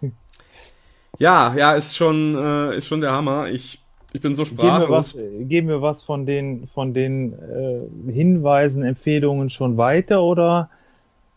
ja, 1.18 1.54
ja, 1.54 1.74
ist 1.74 1.96
schon, 1.96 2.34
äh, 2.36 2.76
ist 2.76 2.88
schon 2.88 3.00
der 3.00 3.12
Hammer. 3.12 3.48
Ich, 3.50 3.80
ich 4.12 4.20
bin 4.20 4.34
so 4.34 4.44
Geben 4.44 4.58
wir 4.58 4.64
sprachlos. 4.64 4.90
was, 4.90 5.18
geben 5.48 5.68
wir 5.68 5.82
was 5.82 6.02
von 6.02 6.26
den, 6.26 6.66
von 6.66 6.94
den 6.94 7.34
äh, 7.34 8.12
Hinweisen, 8.12 8.82
Empfehlungen 8.84 9.50
schon 9.50 9.76
weiter 9.76 10.22
oder 10.22 10.70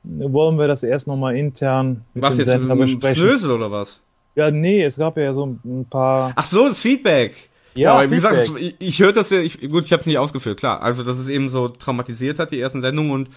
wollen 0.03 0.57
wir 0.57 0.67
das 0.67 0.83
erst 0.83 1.07
nochmal 1.07 1.35
intern 1.35 2.05
mit 2.13 2.23
Was 2.23 2.35
dem 2.35 2.39
jetzt, 2.39 2.47
Sender 2.47 2.75
besprechen? 2.75 3.23
Schnösel 3.23 3.51
oder 3.51 3.71
was? 3.71 4.01
Ja, 4.35 4.49
nee, 4.49 4.83
es 4.83 4.97
gab 4.97 5.17
ja 5.17 5.33
so 5.33 5.45
ein 5.45 5.85
paar. 5.89 6.31
Ach 6.35 6.47
so, 6.47 6.67
das 6.67 6.81
Feedback. 6.81 7.49
Ja, 7.75 7.93
aber 7.93 8.09
wie 8.09 8.15
gesagt, 8.15 8.37
Feedback. 8.37 8.75
ich, 8.79 8.87
ich 8.87 8.99
höre 9.01 9.13
das 9.13 9.29
ja, 9.29 9.39
ich, 9.39 9.59
gut, 9.69 9.85
ich 9.85 9.91
habe 9.91 9.99
es 10.01 10.05
nicht 10.05 10.17
ausgeführt, 10.17 10.57
klar. 10.57 10.81
Also, 10.81 11.03
dass 11.03 11.17
es 11.17 11.27
eben 11.27 11.49
so 11.49 11.67
traumatisiert 11.67 12.39
hat, 12.39 12.51
die 12.51 12.59
ersten 12.59 12.81
Sendungen 12.81 13.11
und 13.11 13.29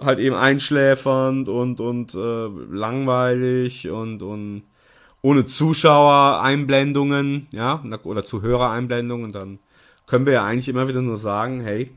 halt 0.00 0.18
eben 0.18 0.34
einschläfernd 0.34 1.48
und, 1.48 1.80
und 1.80 2.14
äh, 2.14 2.48
langweilig 2.70 3.88
und, 3.88 4.22
und 4.22 4.64
ohne 5.26 5.44
Zuschauer-Einblendungen, 5.44 7.48
ja, 7.50 7.82
oder 8.04 8.24
Zuhörer-Einblendungen, 8.24 9.32
dann 9.32 9.58
können 10.06 10.24
wir 10.24 10.34
ja 10.34 10.44
eigentlich 10.44 10.68
immer 10.68 10.86
wieder 10.86 11.02
nur 11.02 11.16
sagen, 11.16 11.60
hey, 11.62 11.90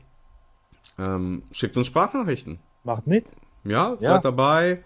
ähm, 0.98 1.44
schickt 1.52 1.76
uns 1.76 1.86
Sprachnachrichten. 1.86 2.58
Macht 2.82 3.06
mit. 3.06 3.36
Ja, 3.62 3.96
Ja. 4.00 4.14
seid 4.14 4.24
dabei. 4.24 4.82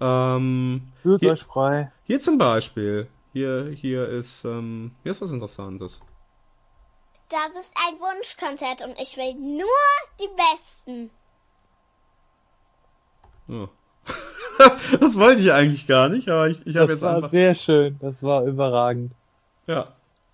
Ähm, 0.00 0.82
Fühlt 1.02 1.18
hier, 1.18 1.32
euch 1.32 1.42
frei. 1.42 1.90
hier 2.04 2.20
zum 2.20 2.38
Beispiel. 2.38 3.08
Hier, 3.32 3.68
hier 3.74 4.08
ist, 4.08 4.44
ähm, 4.44 4.92
hier 5.02 5.10
ist 5.10 5.22
was 5.22 5.32
Interessantes. 5.32 5.98
Das 7.28 7.50
ist 7.60 7.74
ein 7.88 7.98
Wunschkonzert 7.98 8.82
und 8.82 9.00
ich 9.00 9.16
will 9.16 9.34
nur 9.34 9.66
die 10.20 10.28
Besten. 10.36 11.10
Ja. 13.48 13.68
das 15.00 15.18
wollte 15.18 15.42
ich 15.42 15.52
eigentlich 15.52 15.86
gar 15.86 16.08
nicht, 16.08 16.28
aber 16.28 16.48
ich, 16.48 16.66
ich 16.66 16.76
habe 16.76 16.86
Das 16.88 16.96
jetzt 16.96 17.02
war 17.02 17.16
einfach. 17.16 17.30
sehr 17.30 17.54
schön. 17.54 17.96
Das 18.00 18.22
war 18.22 18.44
überragend. 18.44 19.12
Ja, 19.66 19.88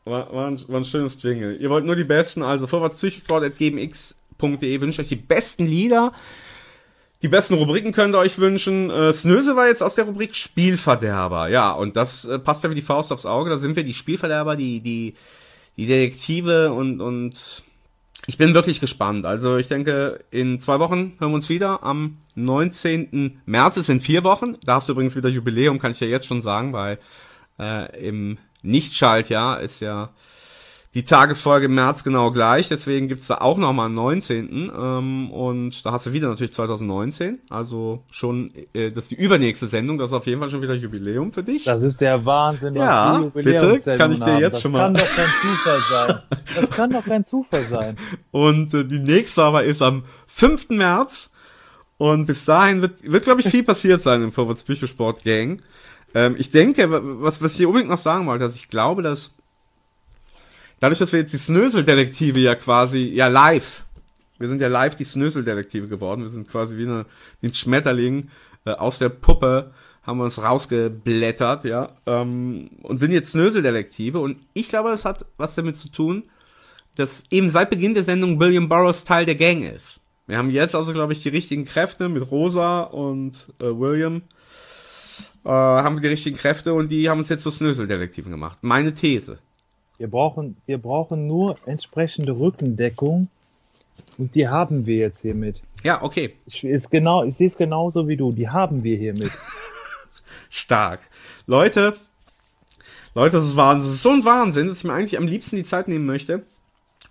war, 0.05 0.33
war, 0.33 0.47
ein, 0.49 0.61
war 0.69 0.81
ein 0.81 0.85
schönes 0.85 1.21
Jingle. 1.23 1.57
Ihr 1.61 1.71
wollt 1.71 1.85
nur 1.85 1.97
die 1.97 2.05
besten, 2.05 2.43
also 2.43 2.67
vorwärtspsychosport.gmx.de 2.67 4.81
wünscht 4.81 5.01
euch 5.01 5.09
die 5.09 5.17
besten 5.17 5.67
Lieder. 5.67 6.13
Die 7.23 7.29
besten 7.29 7.55
Rubriken 7.55 7.93
könnt 7.93 8.15
ihr 8.15 8.19
euch 8.19 8.39
wünschen. 8.39 8.91
Äh, 8.91 9.13
Snöse 9.13 9.57
war 9.57 9.69
jetzt 9.69 9.83
aus 9.83 9.95
der 9.95 10.05
Rubrik 10.05 10.37
Spielverderber. 10.37 11.49
Ja, 11.49 11.73
und 11.73 11.97
das 11.97 12.25
äh, 12.27 12.39
passt 12.39 12.63
ja 12.63 12.71
wie 12.71 12.75
die 12.75 12.83
Faust 12.83 13.11
aufs 13.11 13.27
Auge. 13.27 13.51
Da 13.51 13.59
sind 13.59 13.75
wir 13.75 13.85
die 13.85 13.95
Spielverderber, 13.95 14.55
die, 14.57 14.81
die, 14.81 15.15
die 15.77 15.87
Detektive 15.87 16.73
und, 16.73 17.01
und 17.01 17.63
ich 18.27 18.39
bin 18.39 18.55
wirklich 18.55 18.81
gespannt. 18.81 19.27
Also 19.27 19.57
ich 19.57 19.69
denke, 19.69 20.25
in 20.31 20.59
zwei 20.59 20.81
Wochen 20.81 21.15
hören 21.19 21.31
wir 21.31 21.37
uns 21.37 21.49
wieder 21.49 21.83
am 21.83 22.19
19. 22.35 23.41
März. 23.47 23.77
Es 23.77 23.87
sind 23.87 24.03
vier 24.03 24.25
Wochen. 24.25 24.57
Da 24.65 24.77
hast 24.77 24.89
du 24.89 24.93
übrigens 24.93 25.17
wieder 25.17 25.29
Jubiläum, 25.29 25.79
kann 25.79 25.93
ich 25.93 26.01
ja 26.01 26.09
jetzt 26.09 26.27
schon 26.27 26.43
sagen, 26.43 26.73
weil 26.73 26.99
äh, 27.59 28.09
im 28.09 28.39
Nichtschaltjahr 28.63 29.61
ist 29.61 29.81
ja 29.81 30.11
die 30.97 31.05
Tagesfolge 31.05 31.67
im 31.67 31.75
März 31.75 32.03
genau 32.05 32.31
gleich. 32.33 32.69
Deswegen 32.69 33.07
gibt's 33.07 33.27
da 33.29 33.37
auch 33.37 33.59
nochmal 33.59 33.87
einen 33.87 33.95
19. 33.95 34.73
Ähm, 34.77 35.31
und 35.31 35.85
da 35.85 35.93
hast 35.93 36.07
du 36.07 36.13
wieder 36.13 36.29
natürlich 36.29 36.53
2019. 36.55 37.39
Also 37.51 38.03
schon, 38.11 38.51
äh, 38.73 38.91
das 38.91 39.05
ist 39.05 39.11
die 39.11 39.23
übernächste 39.23 39.69
Sendung. 39.69 39.99
Das 39.99 40.09
ist 40.09 40.15
auf 40.15 40.27
jeden 40.27 40.41
Fall 40.41 40.49
schon 40.49 40.63
wieder 40.63 40.75
Jubiläum 40.75 41.33
für 41.33 41.43
dich. 41.43 41.65
Das 41.65 41.83
ist 41.83 42.01
der 42.01 42.25
Wahnsinn, 42.25 42.75
was 42.75 42.83
Ja, 42.83 43.19
die 43.21 43.31
bitte, 43.31 43.97
kann 43.99 44.11
ich 44.13 44.19
dir 44.21 44.25
haben. 44.27 44.41
jetzt 44.41 44.55
das 44.55 44.63
schon 44.63 44.73
mal- 44.73 44.79
kann 44.79 44.95
doch 44.95 45.15
kein 45.15 45.29
Zufall 45.43 45.81
sein. 45.91 46.23
Das 46.57 46.71
kann 46.71 46.91
doch 46.91 47.05
kein 47.05 47.25
Zufall 47.25 47.65
sein. 47.67 47.97
Und 48.31 48.73
äh, 48.75 48.85
die 48.85 48.99
nächste 48.99 49.43
aber 49.43 49.65
ist 49.65 49.83
am 49.83 50.03
5. 50.27 50.71
März. 50.71 51.31
Und 51.99 52.27
bis 52.27 52.45
dahin 52.47 52.81
wird, 52.83 53.03
wird 53.11 53.25
glaube 53.25 53.43
ich, 53.43 53.49
viel 53.49 53.63
passiert 53.65 54.03
sein 54.03 54.23
im 54.23 54.33
Vorwärts 54.33 54.63
Psychosport 54.65 55.25
Gang. 55.25 55.63
Ähm, 56.15 56.37
ich 56.39 56.51
denke, 56.51 56.91
wa- 56.91 57.01
was, 57.03 57.43
was 57.43 57.53
ich 57.53 57.59
hier 57.59 57.69
unbedingt 57.69 57.91
noch 57.91 57.99
sagen 57.99 58.27
wollte, 58.27 58.45
dass 58.45 58.55
ich 58.55 58.69
glaube, 58.69 59.03
dass 59.03 59.33
dadurch, 60.81 60.99
dass 60.99 61.13
wir 61.13 61.21
jetzt 61.21 61.33
die 61.33 61.39
Snösel-Detektive 61.39 62.39
ja 62.39 62.55
quasi, 62.55 62.99
ja 62.99 63.29
live, 63.29 63.85
wir 64.39 64.49
sind 64.49 64.61
ja 64.61 64.69
live 64.69 64.95
die 64.95 65.05
Snösel-Detektive 65.05 65.89
geworden, 65.89 66.23
wir 66.23 66.29
sind 66.29 66.49
quasi 66.49 66.77
wie, 66.77 66.87
eine, 66.87 67.07
wie 67.41 67.49
ein 67.49 67.55
Schmetterling 67.55 68.31
äh, 68.65 68.73
aus 68.73 68.99
der 68.99 69.09
Puppe, 69.09 69.73
haben 70.03 70.19
wir 70.19 70.25
uns 70.25 70.41
rausgeblättert, 70.41 71.65
ja, 71.65 71.91
ähm, 72.07 72.71
und 72.83 72.99
sind 72.99 73.11
jetzt 73.11 73.33
Snösel-Detektive. 73.33 74.21
Und 74.21 74.39
ich 74.55 74.69
glaube, 74.69 74.91
das 74.91 75.05
hat 75.05 75.27
was 75.37 75.57
damit 75.57 75.77
zu 75.77 75.91
tun, 75.91 76.25
dass 76.95 77.25
eben 77.31 77.51
seit 77.51 77.71
Beginn 77.71 77.95
der 77.95 78.05
Sendung 78.05 78.39
William 78.39 78.69
Burroughs 78.69 79.05
Teil 79.05 79.27
der 79.27 79.35
Gang 79.35 79.65
ist. 79.65 80.01
Wir 80.27 80.39
haben 80.39 80.51
jetzt 80.51 80.75
also, 80.75 80.93
glaube 80.93 81.13
ich, 81.13 81.23
die 81.23 81.29
richtigen 81.29 81.65
Kräfte 81.65 82.09
mit 82.09 82.31
Rosa 82.31 82.83
und 82.83 83.49
äh, 83.61 83.65
William. 83.65 84.23
Äh, 85.45 85.49
haben 85.49 85.97
wir 85.97 86.03
die 86.03 86.09
richtigen 86.09 86.37
Kräfte 86.37 86.75
und 86.75 86.89
die 86.89 87.09
haben 87.09 87.19
uns 87.19 87.29
jetzt 87.29 87.43
zu 87.43 87.51
Snösel-Detektiven 87.51 88.33
gemacht. 88.33 88.59
Meine 88.63 88.93
These. 88.93 89.39
Wir 89.99 90.09
brauchen, 90.09 90.57
wir 90.67 90.79
brauchen 90.79 91.27
nur 91.27 91.57
entsprechende 91.67 92.33
Rückendeckung. 92.33 93.29
Und 94.19 94.35
die 94.35 94.49
haben 94.49 94.87
wir 94.87 94.97
jetzt 94.97 95.23
hiermit. 95.23 95.63
Ja, 95.83 96.03
okay. 96.03 96.37
Ich, 96.47 96.65
ist 96.65 96.91
genau, 96.91 97.25
ich 97.25 97.35
sehe 97.35 97.47
es 97.47 97.57
genauso 97.57 98.09
wie 98.09 98.17
du. 98.17 98.33
Die 98.33 98.49
haben 98.49 98.83
wir 98.83 98.97
hiermit. 98.97 99.33
Stark. 100.51 101.01
Leute, 101.47 101.97
Leute, 103.15 103.39
das 103.39 103.47
ist 103.47 103.57
Wahnsinn. 103.57 103.87
Das 103.87 103.95
ist 103.97 104.03
so 104.03 104.11
ein 104.11 104.25
Wahnsinn, 104.25 104.69
dass 104.69 104.79
ich 104.79 104.85
mir 104.85 104.93
eigentlich 104.93 105.19
am 105.19 105.27
liebsten 105.27 105.57
die 105.57 105.65
Zeit 105.65 105.89
nehmen 105.89 106.07
möchte 106.07 106.45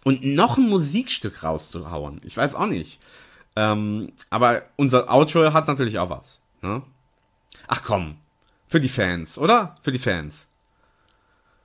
und 0.04 0.24
noch 0.24 0.58
ein 0.58 0.70
Musikstück 0.70 1.44
rauszuhauen. 1.44 2.22
Ich 2.24 2.38
weiß 2.38 2.56
auch 2.56 2.68
nicht. 2.68 3.00
Ähm, 3.56 4.12
aber 4.30 4.64
unser 4.76 5.12
Outro 5.12 5.54
hat 5.54 5.68
natürlich 5.68 5.98
auch 5.98 6.10
was. 6.10 6.42
Ne? 6.62 6.84
Ach 7.68 7.84
komm. 7.84 8.18
Für 8.68 8.80
die 8.80 8.90
Fans, 8.90 9.38
oder? 9.38 9.76
Für 9.82 9.92
die 9.92 10.00
Fans. 10.00 10.48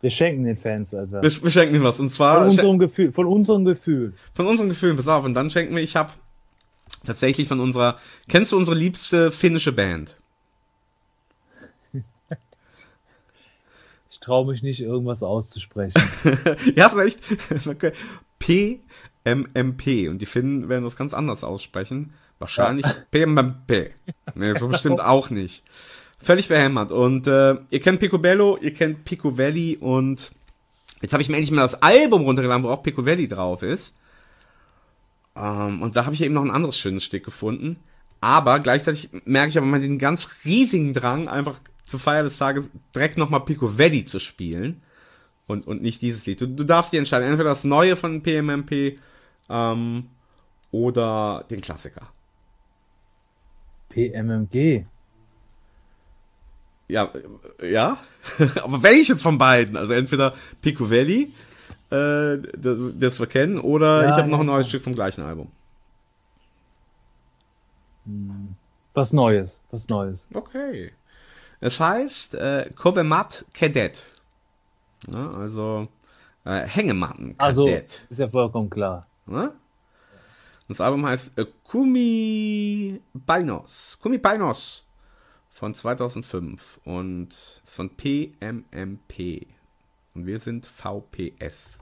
Wir 0.00 0.10
schenken 0.10 0.44
den 0.44 0.56
Fans 0.56 0.92
etwas. 0.92 1.22
Wir, 1.22 1.44
wir 1.44 1.50
schenken 1.50 1.74
ihnen 1.74 1.84
was. 1.84 2.00
Und 2.00 2.12
zwar 2.12 2.38
Von 2.40 2.48
unserem 2.50 2.78
Gefühl, 2.78 3.12
von 3.12 3.26
unserem 3.26 3.64
Gefühl. 3.64 4.14
von 4.34 4.46
unseren 4.46 4.68
Gefühlen, 4.68 4.96
pass 4.96 5.08
auf. 5.08 5.24
Und 5.24 5.34
dann 5.34 5.50
schenken 5.50 5.76
wir, 5.76 5.82
ich 5.82 5.96
habe 5.96 6.12
tatsächlich 7.04 7.48
von 7.48 7.60
unserer, 7.60 7.98
kennst 8.28 8.52
du 8.52 8.56
unsere 8.56 8.76
liebste 8.76 9.30
finnische 9.30 9.72
Band? 9.72 10.16
Ich 14.10 14.18
traue 14.18 14.50
mich 14.50 14.62
nicht, 14.62 14.80
irgendwas 14.80 15.22
auszusprechen. 15.22 16.00
ja, 16.76 16.88
ist 16.88 16.96
recht. 16.96 17.20
Okay. 17.66 17.92
PMMP. 18.38 20.08
Und 20.08 20.18
die 20.20 20.26
Finnen 20.26 20.68
werden 20.68 20.84
das 20.84 20.96
ganz 20.96 21.14
anders 21.14 21.44
aussprechen. 21.44 22.14
Wahrscheinlich 22.38 22.86
PMMP. 23.10 23.92
Nee, 24.34 24.54
so 24.58 24.68
bestimmt 24.68 25.00
auch 25.00 25.30
nicht. 25.30 25.62
Völlig 26.20 26.48
behämmert. 26.48 26.92
Und 26.92 27.26
äh, 27.26 27.56
ihr 27.70 27.80
kennt 27.80 28.00
Picobello, 28.00 28.58
ihr 28.60 28.74
kennt 28.74 29.04
Picovelli 29.04 29.78
und 29.78 30.32
jetzt 31.00 31.12
habe 31.12 31.22
ich 31.22 31.28
mir 31.28 31.36
endlich 31.36 31.50
mal 31.50 31.62
das 31.62 31.82
Album 31.82 32.22
runtergeladen, 32.22 32.62
wo 32.64 32.70
auch 32.70 32.82
Picovelli 32.82 33.26
drauf 33.26 33.62
ist. 33.62 33.94
Ähm, 35.34 35.80
und 35.80 35.96
da 35.96 36.04
habe 36.04 36.14
ich 36.14 36.22
eben 36.22 36.34
noch 36.34 36.44
ein 36.44 36.50
anderes 36.50 36.78
schönes 36.78 37.04
Stück 37.04 37.24
gefunden. 37.24 37.76
Aber 38.20 38.60
gleichzeitig 38.60 39.08
merke 39.24 39.48
ich 39.48 39.58
aber 39.58 39.66
mal 39.66 39.80
den 39.80 39.98
ganz 39.98 40.28
riesigen 40.44 40.92
Drang, 40.92 41.26
einfach 41.26 41.58
zur 41.86 42.00
Feier 42.00 42.22
des 42.22 42.36
Tages 42.36 42.70
direkt 42.94 43.16
nochmal 43.16 43.40
Picovelli 43.40 44.04
zu 44.04 44.20
spielen 44.20 44.82
und, 45.46 45.66
und 45.66 45.80
nicht 45.80 46.02
dieses 46.02 46.26
Lied. 46.26 46.40
Du, 46.40 46.46
du 46.46 46.64
darfst 46.64 46.92
dir 46.92 46.98
entscheiden, 46.98 47.28
entweder 47.28 47.48
das 47.48 47.64
Neue 47.64 47.96
von 47.96 48.22
PMMP 48.22 48.98
ähm, 49.48 50.06
oder 50.70 51.44
den 51.50 51.62
Klassiker. 51.62 52.08
PMMG. 53.88 54.84
Ja, 56.90 57.10
ja. 57.62 57.98
Aber 58.62 58.82
welches 58.82 59.22
von 59.22 59.38
beiden? 59.38 59.76
Also 59.76 59.92
entweder 59.92 60.34
Picovelli, 60.60 61.32
äh, 61.90 62.36
das, 62.56 62.78
das 62.94 63.20
wir 63.20 63.26
kennen, 63.26 63.58
oder 63.58 64.02
Ja, 64.02 64.10
ich 64.10 64.16
habe 64.16 64.28
noch 64.28 64.38
ja, 64.38 64.44
ein 64.44 64.46
neues 64.46 64.66
ja. 64.66 64.70
Stück 64.70 64.84
vom 64.84 64.94
gleichen 64.94 65.22
Album. 65.22 65.50
Was 68.94 69.12
Neues, 69.12 69.60
was 69.70 69.88
Neues. 69.88 70.26
Okay. 70.34 70.92
Es 71.60 71.78
heißt 71.78 72.34
äh, 72.34 72.70
Kovemat 72.74 73.44
Cadet. 73.52 74.10
Ja, 75.12 75.30
also 75.30 75.88
äh, 76.44 76.66
Hängematten 76.66 77.34
Also, 77.38 77.66
Cadet. 77.66 78.06
ist 78.08 78.18
ja 78.18 78.28
vollkommen 78.28 78.70
klar. 78.70 79.06
Ne? 79.26 79.52
Das 80.68 80.80
Album 80.80 81.06
heißt 81.06 81.38
äh, 81.38 81.46
Kumi 81.64 83.00
Bainos. 83.12 83.98
Kumi 84.02 84.18
Bainos 84.18 84.82
von 85.60 85.74
2005 85.74 86.80
und 86.86 87.28
ist 87.28 87.74
von 87.74 87.90
PMMP. 87.90 89.46
Und 90.14 90.26
wir 90.26 90.38
sind 90.38 90.64
VPS. 90.64 91.78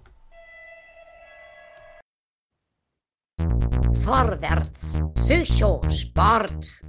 Vorwärts. 4.02 5.00
Psychosport. 5.14 6.82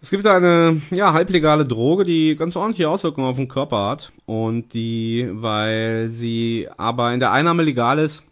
Es 0.00 0.10
gibt 0.10 0.24
eine 0.24 0.80
ja, 0.92 1.12
halblegale 1.12 1.64
Droge, 1.64 2.04
die 2.04 2.36
ganz 2.36 2.54
ordentliche 2.54 2.88
Auswirkungen 2.88 3.26
auf 3.26 3.36
den 3.36 3.48
Körper 3.48 3.88
hat 3.88 4.12
und 4.24 4.72
die, 4.72 5.28
weil 5.32 6.10
sie 6.10 6.68
aber 6.76 7.12
in 7.12 7.18
der 7.18 7.32
Einnahme 7.32 7.64
legal 7.64 7.98
ist, 7.98 8.22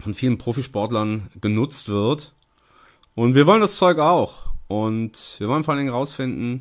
von 0.00 0.14
vielen 0.14 0.38
Profisportlern 0.38 1.28
genutzt 1.42 1.90
wird. 1.90 2.34
Und 3.14 3.34
wir 3.34 3.46
wollen 3.46 3.60
das 3.60 3.76
Zeug 3.76 3.98
auch. 3.98 4.47
Und 4.68 5.36
wir 5.38 5.48
wollen 5.48 5.64
vor 5.64 5.72
allen 5.72 5.84
Dingen 5.84 5.94
rausfinden, 5.94 6.60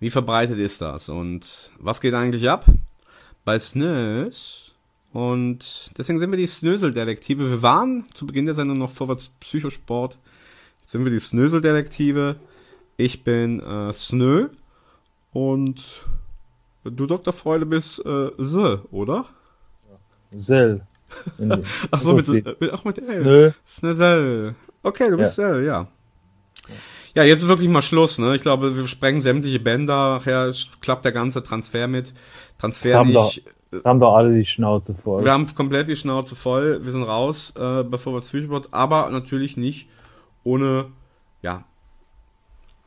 wie 0.00 0.10
verbreitet 0.10 0.58
ist 0.58 0.80
das 0.80 1.08
und 1.08 1.70
was 1.78 2.00
geht 2.00 2.14
eigentlich 2.14 2.48
ab 2.48 2.64
bei 3.44 3.58
Snös. 3.58 4.72
Und 5.12 5.90
deswegen 5.96 6.18
sind 6.18 6.30
wir 6.30 6.38
die 6.38 6.46
Snösel-Detektive. 6.46 7.50
Wir 7.50 7.62
waren 7.62 8.04
zu 8.14 8.26
Beginn 8.26 8.46
der 8.46 8.54
Sendung 8.54 8.78
noch 8.78 8.90
vorwärts 8.90 9.30
Psychosport. 9.40 10.16
Jetzt 10.82 10.92
sind 10.92 11.04
wir 11.04 11.10
die 11.12 11.18
Snösel-Detektive. 11.18 12.36
Ich 12.96 13.24
bin 13.24 13.60
äh, 13.60 13.92
Snö 13.92 14.48
und 15.32 15.82
du 16.84 17.06
Dr. 17.06 17.32
Freude 17.32 17.66
bist 17.66 18.04
äh, 18.04 18.30
Se, 18.38 18.82
oder? 18.90 19.26
Sell. 20.30 20.82
Ach 21.90 22.00
so, 22.00 22.14
mit, 22.14 22.28
mit, 22.28 22.72
auch 22.72 22.84
mit 22.84 22.98
L. 22.98 23.04
Snö. 23.04 23.50
Snösel. 23.66 24.54
Okay, 24.82 25.10
du 25.10 25.16
bist 25.16 25.38
Ja. 25.38 25.52
Sel, 25.52 25.64
ja. 25.64 25.88
Ja, 27.18 27.24
jetzt 27.24 27.42
ist 27.42 27.48
wirklich 27.48 27.68
mal 27.68 27.82
Schluss, 27.82 28.20
ne? 28.20 28.36
Ich 28.36 28.42
glaube, 28.42 28.76
wir 28.76 28.86
sprengen 28.86 29.22
sämtliche 29.22 29.58
Bänder. 29.58 30.18
Nachher 30.18 30.54
klappt 30.80 31.04
der 31.04 31.10
ganze 31.10 31.42
Transfer 31.42 31.88
mit. 31.88 32.10
Das 32.10 32.58
Transfer 32.58 32.96
haben, 32.96 33.12
doch, 33.12 33.34
nicht. 33.34 33.42
das 33.72 33.84
haben 33.84 33.98
doch 33.98 34.14
alle 34.14 34.32
die 34.32 34.44
Schnauze 34.44 34.94
voll. 34.94 35.24
Wir 35.24 35.32
haben 35.32 35.52
komplett 35.52 35.88
die 35.88 35.96
Schnauze 35.96 36.36
voll. 36.36 36.84
Wir 36.84 36.92
sind 36.92 37.02
raus, 37.02 37.54
äh, 37.58 37.82
bevor 37.82 38.12
wir 38.14 38.22
Zwischenwort, 38.22 38.68
aber 38.70 39.10
natürlich 39.10 39.56
nicht 39.56 39.88
ohne 40.44 40.92
ja, 41.42 41.64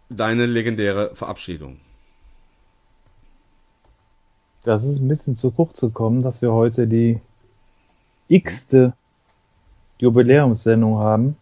deine 0.08 0.46
legendäre 0.46 1.14
Verabschiedung. 1.14 1.82
Das 4.64 4.86
ist 4.86 5.02
ein 5.02 5.10
bisschen 5.10 5.36
zu 5.36 5.52
kurz 5.52 5.82
gekommen, 5.82 6.22
dass 6.22 6.42
wir 6.42 6.54
heute 6.54 6.88
die 6.88 7.20
x-te 8.30 8.94
Jubiläumssendung 10.00 11.00
haben. 11.00 11.36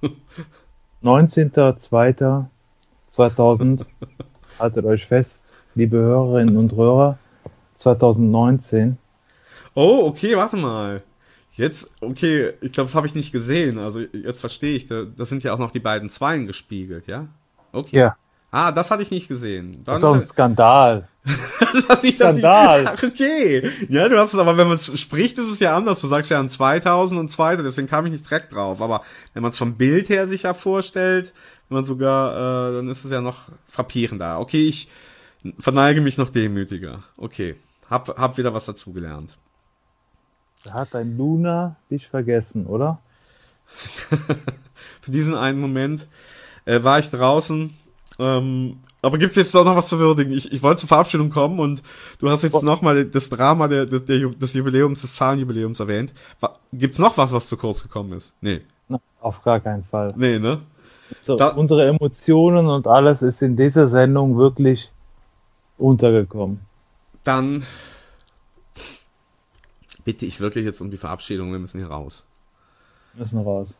19.02.2000. 1.04 3.86
Haltet 4.58 4.84
euch 4.84 5.06
fest, 5.06 5.48
liebe 5.74 5.96
Hörerinnen 5.98 6.56
und 6.56 6.74
Hörer. 6.74 7.18
2019. 7.76 8.98
Oh, 9.74 10.06
okay, 10.06 10.36
warte 10.36 10.56
mal. 10.56 11.02
Jetzt, 11.54 11.88
okay, 12.00 12.52
ich 12.60 12.72
glaube, 12.72 12.88
das 12.88 12.94
habe 12.94 13.06
ich 13.06 13.14
nicht 13.14 13.32
gesehen. 13.32 13.78
Also 13.78 14.00
jetzt 14.00 14.40
verstehe 14.40 14.76
ich. 14.76 14.86
da- 14.86 15.04
Das 15.04 15.28
sind 15.28 15.42
ja 15.44 15.52
auch 15.52 15.58
noch 15.58 15.70
die 15.70 15.80
beiden 15.80 16.08
Zweien 16.08 16.46
gespiegelt, 16.46 17.06
ja? 17.06 17.28
Okay. 17.72 17.98
Ja. 17.98 18.16
Ah, 18.56 18.70
das 18.70 18.92
hatte 18.92 19.02
ich 19.02 19.10
nicht 19.10 19.26
gesehen. 19.26 19.82
Das 19.84 19.96
ist 19.96 20.04
doch 20.04 20.14
ein 20.14 20.20
Skandal. 20.20 21.08
dass 21.88 22.04
ich 22.04 22.18
das 22.18 22.38
Skandal. 22.38 22.82
Nicht, 22.82 22.92
ach, 22.94 23.02
okay. 23.02 23.68
Ja, 23.88 24.08
du 24.08 24.16
hast 24.16 24.32
es, 24.32 24.38
aber 24.38 24.56
wenn 24.56 24.68
man 24.68 24.76
es 24.76 25.00
spricht, 25.00 25.36
ist 25.38 25.48
es 25.48 25.58
ja 25.58 25.76
anders. 25.76 26.00
Du 26.00 26.06
sagst 26.06 26.30
ja 26.30 26.38
an 26.38 26.48
2000 26.48 27.18
und 27.18 27.28
zweiter, 27.30 27.64
deswegen 27.64 27.88
kam 27.88 28.06
ich 28.06 28.12
nicht 28.12 28.30
direkt 28.30 28.52
drauf. 28.52 28.80
Aber 28.80 29.02
wenn 29.32 29.42
man 29.42 29.50
es 29.50 29.58
vom 29.58 29.74
Bild 29.74 30.08
her 30.08 30.28
sich 30.28 30.44
ja 30.44 30.54
vorstellt, 30.54 31.34
wenn 31.68 31.78
man 31.78 31.84
sogar, 31.84 32.70
äh, 32.70 32.74
dann 32.74 32.88
ist 32.90 33.04
es 33.04 33.10
ja 33.10 33.20
noch 33.20 33.50
frappierender. 33.66 34.38
Okay, 34.38 34.68
ich 34.68 34.88
verneige 35.58 36.00
mich 36.00 36.16
noch 36.16 36.30
demütiger. 36.30 37.02
Okay. 37.16 37.56
Hab, 37.90 38.16
hab 38.16 38.38
wieder 38.38 38.54
was 38.54 38.66
dazugelernt. 38.66 39.36
Da 40.62 40.74
hat 40.74 40.90
dein 40.92 41.16
Luna 41.16 41.74
dich 41.90 42.06
vergessen, 42.06 42.66
oder? 42.66 43.00
Für 45.00 45.10
diesen 45.10 45.34
einen 45.34 45.58
Moment 45.58 46.06
äh, 46.66 46.84
war 46.84 47.00
ich 47.00 47.10
draußen. 47.10 47.76
Ähm, 48.18 48.78
aber 49.02 49.18
gibt's 49.18 49.36
jetzt 49.36 49.54
doch 49.54 49.64
noch 49.64 49.76
was 49.76 49.88
zu 49.88 49.98
würdigen? 49.98 50.32
Ich, 50.32 50.50
ich 50.52 50.62
wollte 50.62 50.80
zur 50.80 50.88
Verabschiedung 50.88 51.30
kommen 51.30 51.58
und 51.58 51.82
du 52.20 52.30
hast 52.30 52.42
jetzt 52.42 52.62
noch 52.62 52.80
mal 52.80 53.04
das 53.04 53.28
Drama 53.28 53.66
der, 53.68 53.86
der, 53.86 54.00
der, 54.00 54.28
des 54.28 54.52
Jubiläums, 54.54 55.00
des 55.02 55.16
Zahlenjubiläums 55.16 55.80
erwähnt. 55.80 56.12
Gibt's 56.72 56.98
noch 56.98 57.16
was, 57.18 57.32
was 57.32 57.48
zu 57.48 57.56
kurz 57.56 57.82
gekommen 57.82 58.12
ist? 58.12 58.32
Nee. 58.40 58.60
Auf 59.20 59.42
gar 59.42 59.58
keinen 59.60 59.82
Fall. 59.82 60.12
Nee, 60.16 60.38
ne? 60.38 60.60
So, 61.20 61.36
Da- 61.36 61.48
unsere 61.48 61.86
Emotionen 61.86 62.66
und 62.68 62.86
alles 62.86 63.22
ist 63.22 63.42
in 63.42 63.56
dieser 63.56 63.88
Sendung 63.88 64.36
wirklich 64.36 64.90
untergekommen. 65.78 66.60
Dann 67.24 67.64
bitte 70.04 70.26
ich 70.26 70.40
wirklich 70.40 70.64
jetzt 70.64 70.80
um 70.80 70.90
die 70.90 70.96
Verabschiedung. 70.96 71.52
Wir 71.52 71.58
müssen 71.58 71.78
hier 71.80 71.88
raus. 71.90 72.24
Müssen 73.14 73.42
raus. 73.42 73.78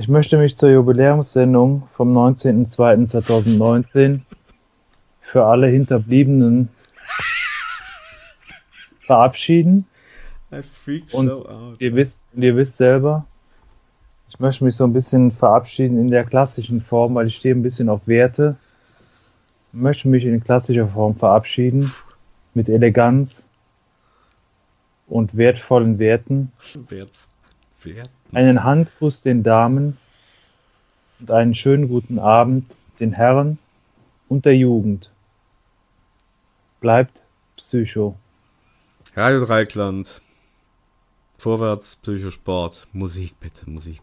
Ich 0.00 0.08
möchte 0.08 0.38
mich 0.38 0.56
zur 0.56 0.70
Jubiläumssendung 0.70 1.86
vom 1.92 2.16
19.02.2019 2.16 4.20
für 5.20 5.44
alle 5.44 5.66
Hinterbliebenen 5.66 6.70
verabschieden. 9.00 9.84
I 10.50 10.62
Und 11.12 11.36
so 11.36 11.46
out. 11.46 11.78
ihr 11.82 11.94
wisst, 11.94 12.22
ihr 12.32 12.56
wisst 12.56 12.78
selber, 12.78 13.26
ich 14.30 14.40
möchte 14.40 14.64
mich 14.64 14.74
so 14.74 14.84
ein 14.84 14.94
bisschen 14.94 15.32
verabschieden 15.32 15.98
in 15.98 16.10
der 16.10 16.24
klassischen 16.24 16.80
Form, 16.80 17.14
weil 17.14 17.26
ich 17.26 17.36
stehe 17.36 17.54
ein 17.54 17.62
bisschen 17.62 17.90
auf 17.90 18.08
Werte. 18.08 18.56
Ich 19.74 19.80
möchte 19.80 20.08
mich 20.08 20.24
in 20.24 20.42
klassischer 20.42 20.88
Form 20.88 21.14
verabschieden, 21.14 21.92
mit 22.54 22.70
Eleganz 22.70 23.50
und 25.08 25.36
wertvollen 25.36 25.98
Werten. 25.98 26.52
Wert. 26.88 27.10
Wert. 27.84 28.10
Einen 28.32 28.64
Handkuss 28.64 29.22
den 29.22 29.42
Damen 29.42 29.98
und 31.18 31.30
einen 31.30 31.54
schönen 31.54 31.88
guten 31.88 32.18
Abend 32.18 32.76
den 33.00 33.12
Herren 33.12 33.58
und 34.28 34.44
der 34.44 34.56
Jugend. 34.56 35.10
Bleibt 36.80 37.22
Psycho. 37.56 38.16
Radio 39.14 39.44
Dreikland. 39.44 40.20
Vorwärts, 41.38 41.96
Psychosport. 41.96 42.86
Musik 42.92 43.38
bitte, 43.40 43.68
Musik. 43.68 44.00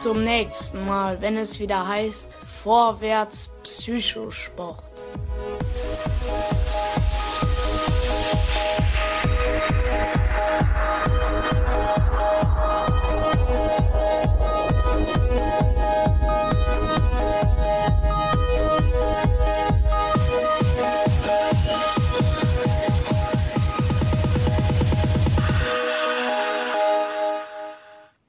Zum 0.00 0.24
nächsten 0.24 0.86
Mal, 0.86 1.20
wenn 1.20 1.36
es 1.36 1.60
wieder 1.60 1.86
heißt 1.86 2.38
Vorwärts 2.42 3.50
Psychosport. 3.62 4.89